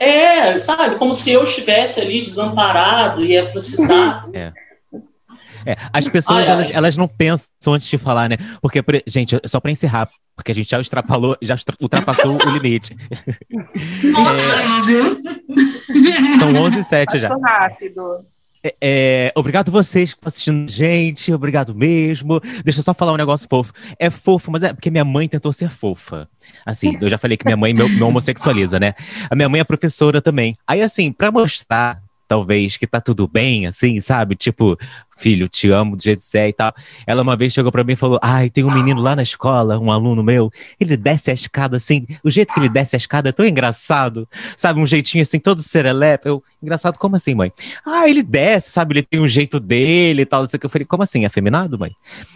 É, 0.00 0.58
sabe? 0.58 0.96
Como 0.96 1.12
se 1.12 1.30
eu 1.30 1.44
estivesse 1.44 2.00
ali 2.00 2.22
desamparado 2.22 3.22
e 3.22 3.32
ia 3.32 3.50
precisar. 3.50 4.26
É. 4.32 4.52
É, 5.66 5.76
as 5.92 6.08
pessoas, 6.08 6.40
ai, 6.40 6.48
elas, 6.48 6.66
ai. 6.68 6.72
elas 6.74 6.96
não 6.96 7.06
pensam 7.06 7.74
antes 7.74 7.86
de 7.86 7.98
falar, 7.98 8.30
né? 8.30 8.38
Porque, 8.62 8.82
gente, 9.06 9.38
só 9.44 9.60
para 9.60 9.70
encerrar, 9.70 10.08
porque 10.34 10.52
a 10.52 10.54
gente 10.54 10.70
já 10.70 10.80
extrapolou, 10.80 11.36
já 11.42 11.54
ultrapassou 11.82 12.36
o 12.36 12.50
limite. 12.50 12.96
Nossa! 14.04 14.40
É, 15.90 16.38
são 16.38 16.54
11 16.54 16.78
e 16.78 16.82
7 16.82 17.18
já. 17.18 17.28
rápido. 17.28 18.24
É, 18.62 18.76
é, 18.80 19.32
obrigado 19.34 19.72
vocês 19.72 20.14
por 20.14 20.28
assistindo, 20.28 20.70
gente. 20.70 21.32
Obrigado 21.32 21.74
mesmo. 21.74 22.40
Deixa 22.64 22.80
eu 22.80 22.82
só 22.82 22.92
falar 22.92 23.12
um 23.12 23.16
negócio 23.16 23.48
fofo. 23.48 23.72
É 23.98 24.10
fofo, 24.10 24.50
mas 24.50 24.62
é 24.62 24.72
porque 24.72 24.90
minha 24.90 25.04
mãe 25.04 25.28
tentou 25.28 25.52
ser 25.52 25.70
fofa. 25.70 26.28
Assim, 26.64 26.96
eu 27.00 27.08
já 27.08 27.18
falei 27.18 27.36
que 27.36 27.44
minha 27.44 27.56
mãe 27.56 27.72
me, 27.72 28.02
homossexualiza, 28.02 28.78
né? 28.78 28.94
A 29.30 29.34
minha 29.34 29.48
mãe 29.48 29.60
é 29.60 29.64
professora 29.64 30.20
também. 30.20 30.54
Aí, 30.66 30.82
assim, 30.82 31.12
para 31.12 31.30
mostrar 31.30 32.02
talvez, 32.30 32.76
que 32.76 32.86
tá 32.86 33.00
tudo 33.00 33.26
bem, 33.26 33.66
assim, 33.66 34.00
sabe? 34.00 34.36
Tipo, 34.36 34.78
filho, 35.20 35.48
te 35.48 35.70
amo 35.70 35.96
do 35.96 36.02
jeito 36.02 36.20
que 36.20 36.24
você 36.24 36.38
é 36.38 36.48
e 36.48 36.52
tal. 36.52 36.74
Ela 37.06 37.22
uma 37.22 37.36
vez 37.36 37.52
chegou 37.52 37.70
para 37.70 37.84
mim 37.84 37.92
e 37.92 37.96
falou: 37.96 38.18
Ai, 38.22 38.48
tem 38.48 38.64
um 38.64 38.70
menino 38.70 39.00
lá 39.00 39.14
na 39.14 39.22
escola, 39.22 39.78
um 39.78 39.92
aluno 39.92 40.22
meu, 40.22 40.50
ele 40.78 40.96
desce 40.96 41.30
a 41.30 41.34
escada 41.34 41.76
assim, 41.76 42.06
o 42.24 42.30
jeito 42.30 42.52
que 42.52 42.60
ele 42.60 42.68
desce 42.68 42.96
a 42.96 42.98
escada 42.98 43.28
é 43.28 43.32
tão 43.32 43.46
engraçado, 43.46 44.28
sabe? 44.56 44.80
Um 44.80 44.86
jeitinho 44.86 45.22
assim, 45.22 45.38
todo 45.38 45.62
serelepe. 45.62 46.28
Eu, 46.28 46.42
engraçado, 46.62 46.98
como 46.98 47.16
assim, 47.16 47.34
mãe? 47.34 47.52
Ah, 47.84 48.08
ele 48.08 48.22
desce, 48.22 48.70
sabe? 48.70 48.94
Ele 48.94 49.02
tem 49.02 49.20
um 49.20 49.28
jeito 49.28 49.60
dele 49.60 50.22
e 50.22 50.26
tal. 50.26 50.42
Assim, 50.42 50.56
eu 50.60 50.70
falei: 50.70 50.86
Como 50.86 51.02
assim? 51.02 51.24
Afeminado, 51.24 51.78
mãe? 51.78 51.92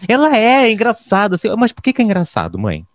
Ela 0.07 0.35
é, 0.35 0.65
é 0.65 0.71
engraçado, 0.71 1.35
assim, 1.35 1.49
mas 1.57 1.71
por 1.71 1.81
que, 1.81 1.91
que 1.91 2.01
é 2.01 2.05
engraçado, 2.05 2.59
mãe? 2.59 2.85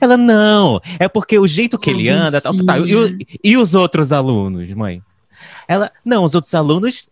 Ela, 0.00 0.16
não, 0.16 0.80
é 0.98 1.08
porque 1.08 1.38
o 1.38 1.46
jeito 1.46 1.78
que 1.78 1.90
ele 1.90 2.08
anda. 2.08 2.40
Tá, 2.40 2.50
tá, 2.52 2.78
e, 2.78 3.26
e 3.42 3.56
os 3.56 3.74
outros 3.74 4.12
alunos, 4.12 4.72
mãe? 4.74 5.02
Ela, 5.66 5.90
não, 6.04 6.24
os 6.24 6.34
outros 6.34 6.54
alunos. 6.54 7.08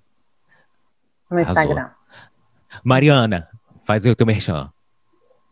no 1.29 1.39
Instagram. 1.39 1.89
Mariana, 2.83 3.47
faz 3.85 4.05
aí 4.05 4.11
o 4.11 4.15
teu 4.15 4.25
merchan. 4.25 4.71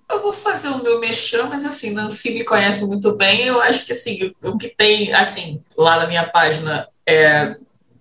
Eu 0.09 0.21
vou 0.21 0.33
fazer 0.33 0.67
o 0.67 0.83
meu 0.83 0.99
merchan, 0.99 1.47
mas 1.47 1.65
assim, 1.65 1.91
Nancy 1.91 2.33
me 2.33 2.43
conhece 2.43 2.85
muito 2.85 3.15
bem. 3.15 3.47
Eu 3.47 3.61
acho 3.61 3.85
que 3.85 3.93
assim, 3.93 4.35
o, 4.43 4.49
o 4.49 4.57
que 4.57 4.69
tem 4.69 5.13
assim 5.13 5.59
lá 5.77 5.97
na 5.97 6.07
minha 6.07 6.27
página 6.27 6.87
é, 7.05 7.55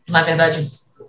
na 0.08 0.22
verdade, 0.22 0.64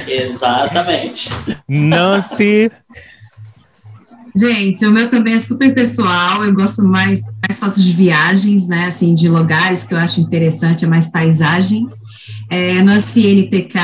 Exatamente. 0.08 1.28
Nancy. 1.68 2.70
Gente, 4.36 4.86
o 4.86 4.90
meu 4.90 5.08
também 5.08 5.34
é 5.34 5.38
super 5.38 5.74
pessoal, 5.74 6.44
eu 6.44 6.54
gosto 6.54 6.82
mais, 6.84 7.20
mais 7.46 7.58
fotos 7.58 7.82
de 7.82 7.92
viagens, 7.92 8.66
né, 8.68 8.86
assim, 8.86 9.14
de 9.14 9.28
lugares 9.28 9.82
que 9.82 9.94
eu 9.94 9.98
acho 9.98 10.20
interessante, 10.20 10.84
é 10.84 10.88
mais 10.88 11.10
paisagem. 11.10 11.88
É, 12.48 12.82
no 12.82 13.00
CNTK, 13.00 13.78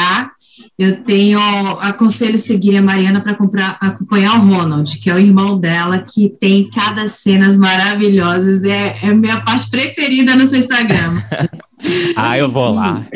eu 0.78 1.02
tenho, 1.04 1.40
aconselho 1.80 2.38
seguir 2.38 2.76
a 2.76 2.82
Mariana 2.82 3.20
para 3.20 3.32
acompanhar 3.80 4.38
o 4.38 4.46
Ronald, 4.46 4.98
que 4.98 5.08
é 5.08 5.14
o 5.14 5.18
irmão 5.18 5.58
dela, 5.58 5.98
que 5.98 6.28
tem 6.28 6.68
cada 6.68 7.08
cenas 7.08 7.56
maravilhosas, 7.56 8.62
é, 8.62 8.98
é 9.02 9.08
a 9.08 9.14
minha 9.14 9.40
parte 9.40 9.70
preferida 9.70 10.36
no 10.36 10.46
seu 10.46 10.58
Instagram. 10.58 11.22
ah, 12.14 12.36
eu 12.36 12.50
vou 12.50 12.74
lá. 12.74 13.06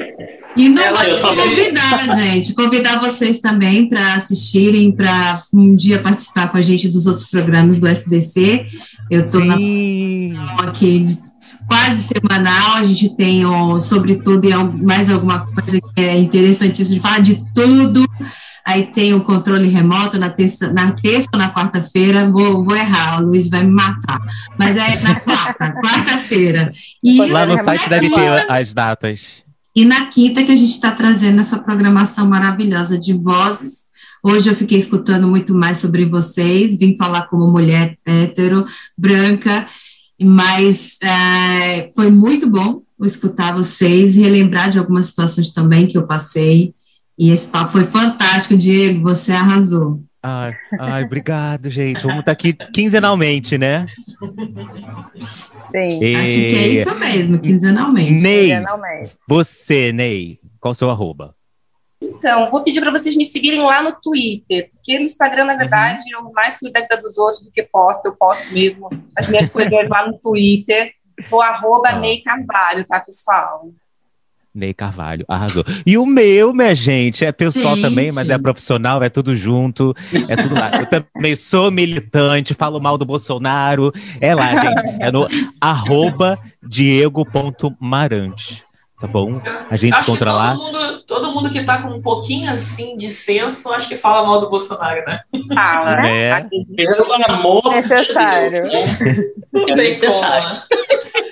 E 0.57 0.69
não 0.69 0.83
Ela, 0.83 1.21
vou 1.21 1.37
convidar, 1.37 2.17
gente, 2.17 2.55
convidar 2.55 3.01
vocês 3.01 3.41
também 3.41 3.89
para 3.89 4.15
assistirem, 4.15 4.91
para 4.91 5.43
um 5.53 5.77
dia 5.77 6.01
participar 6.01 6.49
com 6.49 6.57
a 6.57 6.63
gente 6.63 6.89
dos 6.89 7.07
outros 7.07 7.27
programas 7.27 7.79
do 7.79 7.87
SDC. 7.87 8.67
Eu 9.11 9.25
estou 9.25 9.45
na 9.45 9.57
aqui 10.63 11.07
quase 11.69 12.09
semanal, 12.09 12.77
a 12.79 12.83
gente 12.83 13.15
tem 13.17 13.47
ó, 13.47 13.79
sobretudo 13.79 14.49
e 14.49 14.55
mais 14.85 15.09
alguma 15.09 15.47
coisa 15.47 15.81
que 15.81 16.03
é 16.03 16.19
interessantíssima 16.19 16.97
de 16.97 17.01
falar 17.01 17.21
de 17.21 17.45
tudo. 17.55 18.05
Aí 18.67 18.87
tem 18.87 19.15
o 19.15 19.23
controle 19.23 19.69
remoto 19.69 20.19
na 20.19 20.31
terça, 20.31 20.73
na 20.73 20.93
terça 20.93 21.29
ou 21.33 21.39
na 21.39 21.53
quarta-feira, 21.53 22.29
vou, 22.29 22.63
vou 22.65 22.77
errar, 22.77 23.21
o 23.21 23.27
Luiz 23.27 23.49
vai 23.49 23.63
me 23.63 23.71
matar. 23.71 24.21
Mas 24.59 24.77
é 24.77 25.01
na 25.01 25.15
quarta, 25.15 25.73
quarta-feira. 25.81 26.73
Lá 27.31 27.47
no 27.47 27.57
site 27.57 27.89
deve 27.89 28.11
ter 28.11 28.51
as 28.51 28.75
datas. 28.75 29.50
E 29.75 29.85
na 29.85 30.07
quinta 30.07 30.45
que 30.45 30.51
a 30.51 30.57
gente 30.57 30.73
está 30.73 30.91
trazendo 30.91 31.41
essa 31.41 31.59
programação 31.59 32.27
maravilhosa 32.27 32.99
de 32.99 33.13
vozes. 33.13 33.89
Hoje 34.23 34.51
eu 34.51 34.57
fiquei 34.57 34.77
escutando 34.77 35.27
muito 35.27 35.55
mais 35.55 35.79
sobre 35.79 36.05
vocês, 36.05 36.79
vim 36.79 36.97
falar 36.97 37.23
como 37.29 37.51
mulher 37.51 37.97
hétero, 38.05 38.67
branca, 38.99 39.67
mas 40.21 40.99
é, 41.03 41.89
foi 41.95 42.11
muito 42.11 42.47
bom 42.49 42.83
escutar 43.07 43.55
vocês, 43.55 44.15
relembrar 44.15 44.71
de 44.71 44.79
algumas 44.79 45.07
situações 45.07 45.53
também 45.53 45.87
que 45.87 45.97
eu 45.97 46.07
passei. 46.07 46.75
E 47.19 47.31
esse 47.31 47.47
papo 47.47 47.73
foi 47.73 47.85
fantástico, 47.85 48.57
Diego, 48.57 49.03
você 49.03 49.33
arrasou. 49.33 50.03
Ai, 50.23 50.55
ai 50.79 51.05
obrigado, 51.05 51.71
gente. 51.71 52.03
Vamos 52.03 52.21
estar 52.21 52.25
tá 52.25 52.33
aqui 52.33 52.53
quinzenalmente, 52.75 53.57
né? 53.57 53.87
Sim. 55.71 56.05
E... 56.05 56.17
Acho 56.17 56.33
que 56.33 56.57
é 56.57 56.69
isso 56.69 56.95
mesmo, 56.97 57.39
quinzenalmente. 57.39 58.23
Ney, 58.23 58.51
quinzenalmente. 58.51 59.17
você, 59.27 59.93
Ney, 59.93 60.39
qual 60.61 60.73
o 60.73 60.75
seu 60.75 60.91
arroba? 60.91 61.35
Então, 62.03 62.51
vou 62.51 62.65
pedir 62.65 62.81
para 62.81 62.91
vocês 62.91 63.15
me 63.15 63.25
seguirem 63.25 63.61
lá 63.61 63.83
no 63.83 63.93
Twitter, 64.01 64.71
porque 64.73 64.99
no 64.99 65.05
Instagram, 65.05 65.45
na 65.45 65.57
verdade, 65.57 66.03
uhum. 66.15 66.27
eu 66.29 66.33
mais 66.33 66.59
cuido 66.59 66.73
da 66.73 66.81
vida 66.81 66.97
dos 66.97 67.19
outros 67.19 67.43
do 67.43 67.51
que 67.51 67.63
posto, 67.63 68.07
eu 68.07 68.17
posto 68.17 68.53
mesmo 68.53 68.89
as 69.17 69.29
minhas 69.29 69.49
coisas 69.49 69.73
lá 69.89 70.07
no 70.07 70.19
Twitter, 70.19 70.93
o 71.31 71.41
arroba 71.41 71.91
ah. 71.91 71.99
Ney 71.99 72.23
Carvalho, 72.23 72.87
tá, 72.87 73.01
pessoal? 73.01 73.71
Ney 74.55 74.75
Carvalho, 74.75 75.25
arrasou. 75.29 75.65
E 75.87 75.97
o 75.97 76.05
meu, 76.05 76.53
minha 76.53 76.75
gente, 76.75 77.25
é 77.25 77.31
pessoal 77.31 77.77
gente. 77.77 77.89
também, 77.89 78.11
mas 78.11 78.31
é 78.31 78.37
profissional, 78.37 79.03
é 79.03 79.09
tudo 79.09 79.37
junto, 79.37 79.95
é 80.29 80.37
tudo 80.37 80.55
lá. 80.55 80.81
Eu 80.81 80.87
também 80.87 81.37
sou 81.37 81.71
militante, 81.71 82.55
falo 82.55 82.81
mal 82.81 82.99
do 82.99 83.05
Bolsonaro, 83.05 83.93
é 84.21 84.35
lá, 84.35 84.57
gente, 84.57 84.83
é 85.01 85.13
no 85.13 85.29
arroba 85.61 86.39
diego.marante 86.63 88.65
tá 89.01 89.07
bom? 89.07 89.41
A 89.71 89.77
gente 89.77 89.95
acho 89.95 90.05
se 90.05 90.11
encontra 90.11 90.31
lá. 90.31 90.55
Mundo, 90.55 91.03
todo 91.07 91.33
mundo 91.33 91.49
que 91.49 91.63
tá 91.63 91.81
com 91.81 91.89
um 91.89 92.03
pouquinho 92.03 92.51
assim 92.51 92.99
de 92.99 93.09
senso, 93.09 93.73
acho 93.73 93.89
que 93.89 93.97
fala 93.97 94.27
mal 94.27 94.41
do 94.41 94.51
Bolsonaro, 94.51 95.03
né? 95.07 95.21
Fala, 95.55 95.97
né? 95.97 96.29
É. 96.29 96.47
Pelo 96.77 97.11
amor 97.31 97.63
necessário. 97.71 98.51
de 98.51 98.61
Deus, 98.61 98.73
né? 98.75 99.25
Não 99.55 99.63
é 99.63 99.75
tem 99.75 99.77
necessário. 99.77 100.49
como, 100.49 100.55
né? 100.55 100.63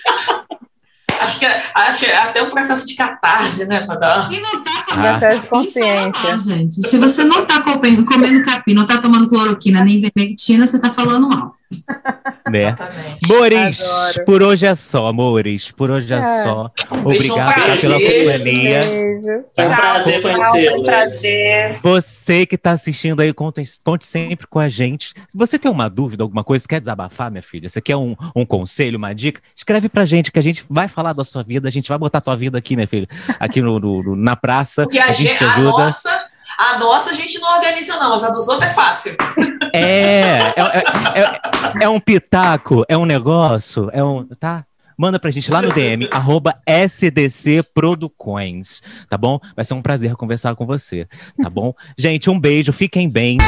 Acho 1.28 1.38
que, 1.38 1.46
é, 1.46 1.62
acho 1.74 2.06
é 2.06 2.16
até 2.16 2.42
um 2.42 2.48
processo 2.48 2.86
de 2.86 2.94
catarse, 2.96 3.66
né? 3.66 3.80
Pra 3.82 3.96
dar... 3.96 4.32
E 4.32 4.40
não 4.40 4.64
tá 4.64 4.82
com 4.82 4.94
ah. 4.94 5.40
consciência. 5.48 6.38
gente. 6.38 6.88
Se 6.88 6.96
você 6.96 7.22
não 7.22 7.44
tá 7.44 7.60
comendo, 7.60 8.04
comendo 8.04 8.42
capim, 8.42 8.72
não 8.72 8.86
tá 8.86 8.98
tomando 8.98 9.28
cloroquina 9.28 9.84
nem 9.84 10.00
vermectina, 10.00 10.66
você 10.66 10.78
tá 10.78 10.92
falando 10.92 11.28
mal. 11.28 11.57
né? 12.50 12.74
Mores, 13.26 13.80
por 14.24 14.42
hoje 14.42 14.66
é 14.66 14.74
só, 14.74 15.08
amores. 15.08 15.70
Por 15.70 15.90
hoje 15.90 16.12
é, 16.12 16.18
é. 16.18 16.42
só. 16.42 16.70
Obrigado 16.90 17.72
um 17.72 17.80
pela 17.80 17.94
companhia. 17.94 18.80
É 19.56 19.62
um 19.62 19.68
prazer 19.68 20.22
conhecê-lo. 20.22 20.82
prazer. 20.82 21.78
Você 21.82 22.46
que 22.46 22.54
está 22.54 22.72
assistindo 22.72 23.20
aí, 23.20 23.32
conte, 23.32 23.62
conte 23.84 24.06
sempre 24.06 24.46
com 24.46 24.58
a 24.58 24.68
gente. 24.68 25.12
Se 25.28 25.36
você 25.36 25.58
tem 25.58 25.70
uma 25.70 25.88
dúvida, 25.88 26.24
alguma 26.24 26.42
coisa, 26.42 26.66
quer 26.66 26.80
desabafar, 26.80 27.30
minha 27.30 27.42
filha? 27.42 27.68
Você 27.68 27.80
quer 27.80 27.96
um, 27.96 28.16
um 28.34 28.46
conselho, 28.46 28.96
uma 28.96 29.14
dica? 29.14 29.40
Escreve 29.54 29.88
pra 29.88 30.04
gente, 30.04 30.32
que 30.32 30.38
a 30.38 30.42
gente 30.42 30.64
vai 30.68 30.88
falar 30.88 31.12
da 31.12 31.24
sua 31.24 31.42
vida. 31.42 31.68
A 31.68 31.70
gente 31.70 31.88
vai 31.88 31.98
botar 31.98 32.18
a 32.18 32.22
tua 32.22 32.36
vida 32.36 32.58
aqui, 32.58 32.74
minha 32.74 32.88
filha, 32.88 33.08
aqui 33.38 33.60
no, 33.60 33.78
no 33.78 34.16
na 34.16 34.36
praça. 34.36 34.82
Porque 34.82 34.98
a, 34.98 35.06
a 35.06 35.12
gente, 35.12 35.30
gente 35.30 35.44
ajuda. 35.44 35.68
A 35.68 35.86
nossa 35.86 36.27
a 36.58 36.78
nossa 36.78 37.10
a 37.10 37.14
gente 37.14 37.38
não 37.38 37.54
organiza, 37.54 37.96
não, 37.96 38.10
mas 38.10 38.24
a 38.24 38.30
dos 38.30 38.48
outros 38.48 38.68
é 38.68 38.74
fácil. 38.74 39.16
É, 39.72 39.80
é, 39.80 40.54
é, 40.56 41.20
é, 41.20 41.40
é 41.84 41.88
um 41.88 42.00
pitaco, 42.00 42.84
é 42.88 42.96
um 42.96 43.04
negócio, 43.04 43.88
é 43.92 44.02
um. 44.02 44.26
Tá? 44.26 44.64
manda 44.98 45.20
pra 45.20 45.30
gente 45.30 45.48
lá 45.52 45.62
no 45.62 45.72
DM, 45.72 46.08
arroba 46.10 46.60
SDC 46.66 47.62
Producoins, 47.72 48.82
tá 49.08 49.16
bom? 49.16 49.38
Vai 49.54 49.64
ser 49.64 49.74
um 49.74 49.82
prazer 49.82 50.16
conversar 50.16 50.56
com 50.56 50.66
você, 50.66 51.06
tá 51.40 51.48
bom? 51.48 51.72
Gente, 51.96 52.28
um 52.28 52.38
beijo, 52.38 52.72
fiquem 52.72 53.08
bem. 53.08 53.38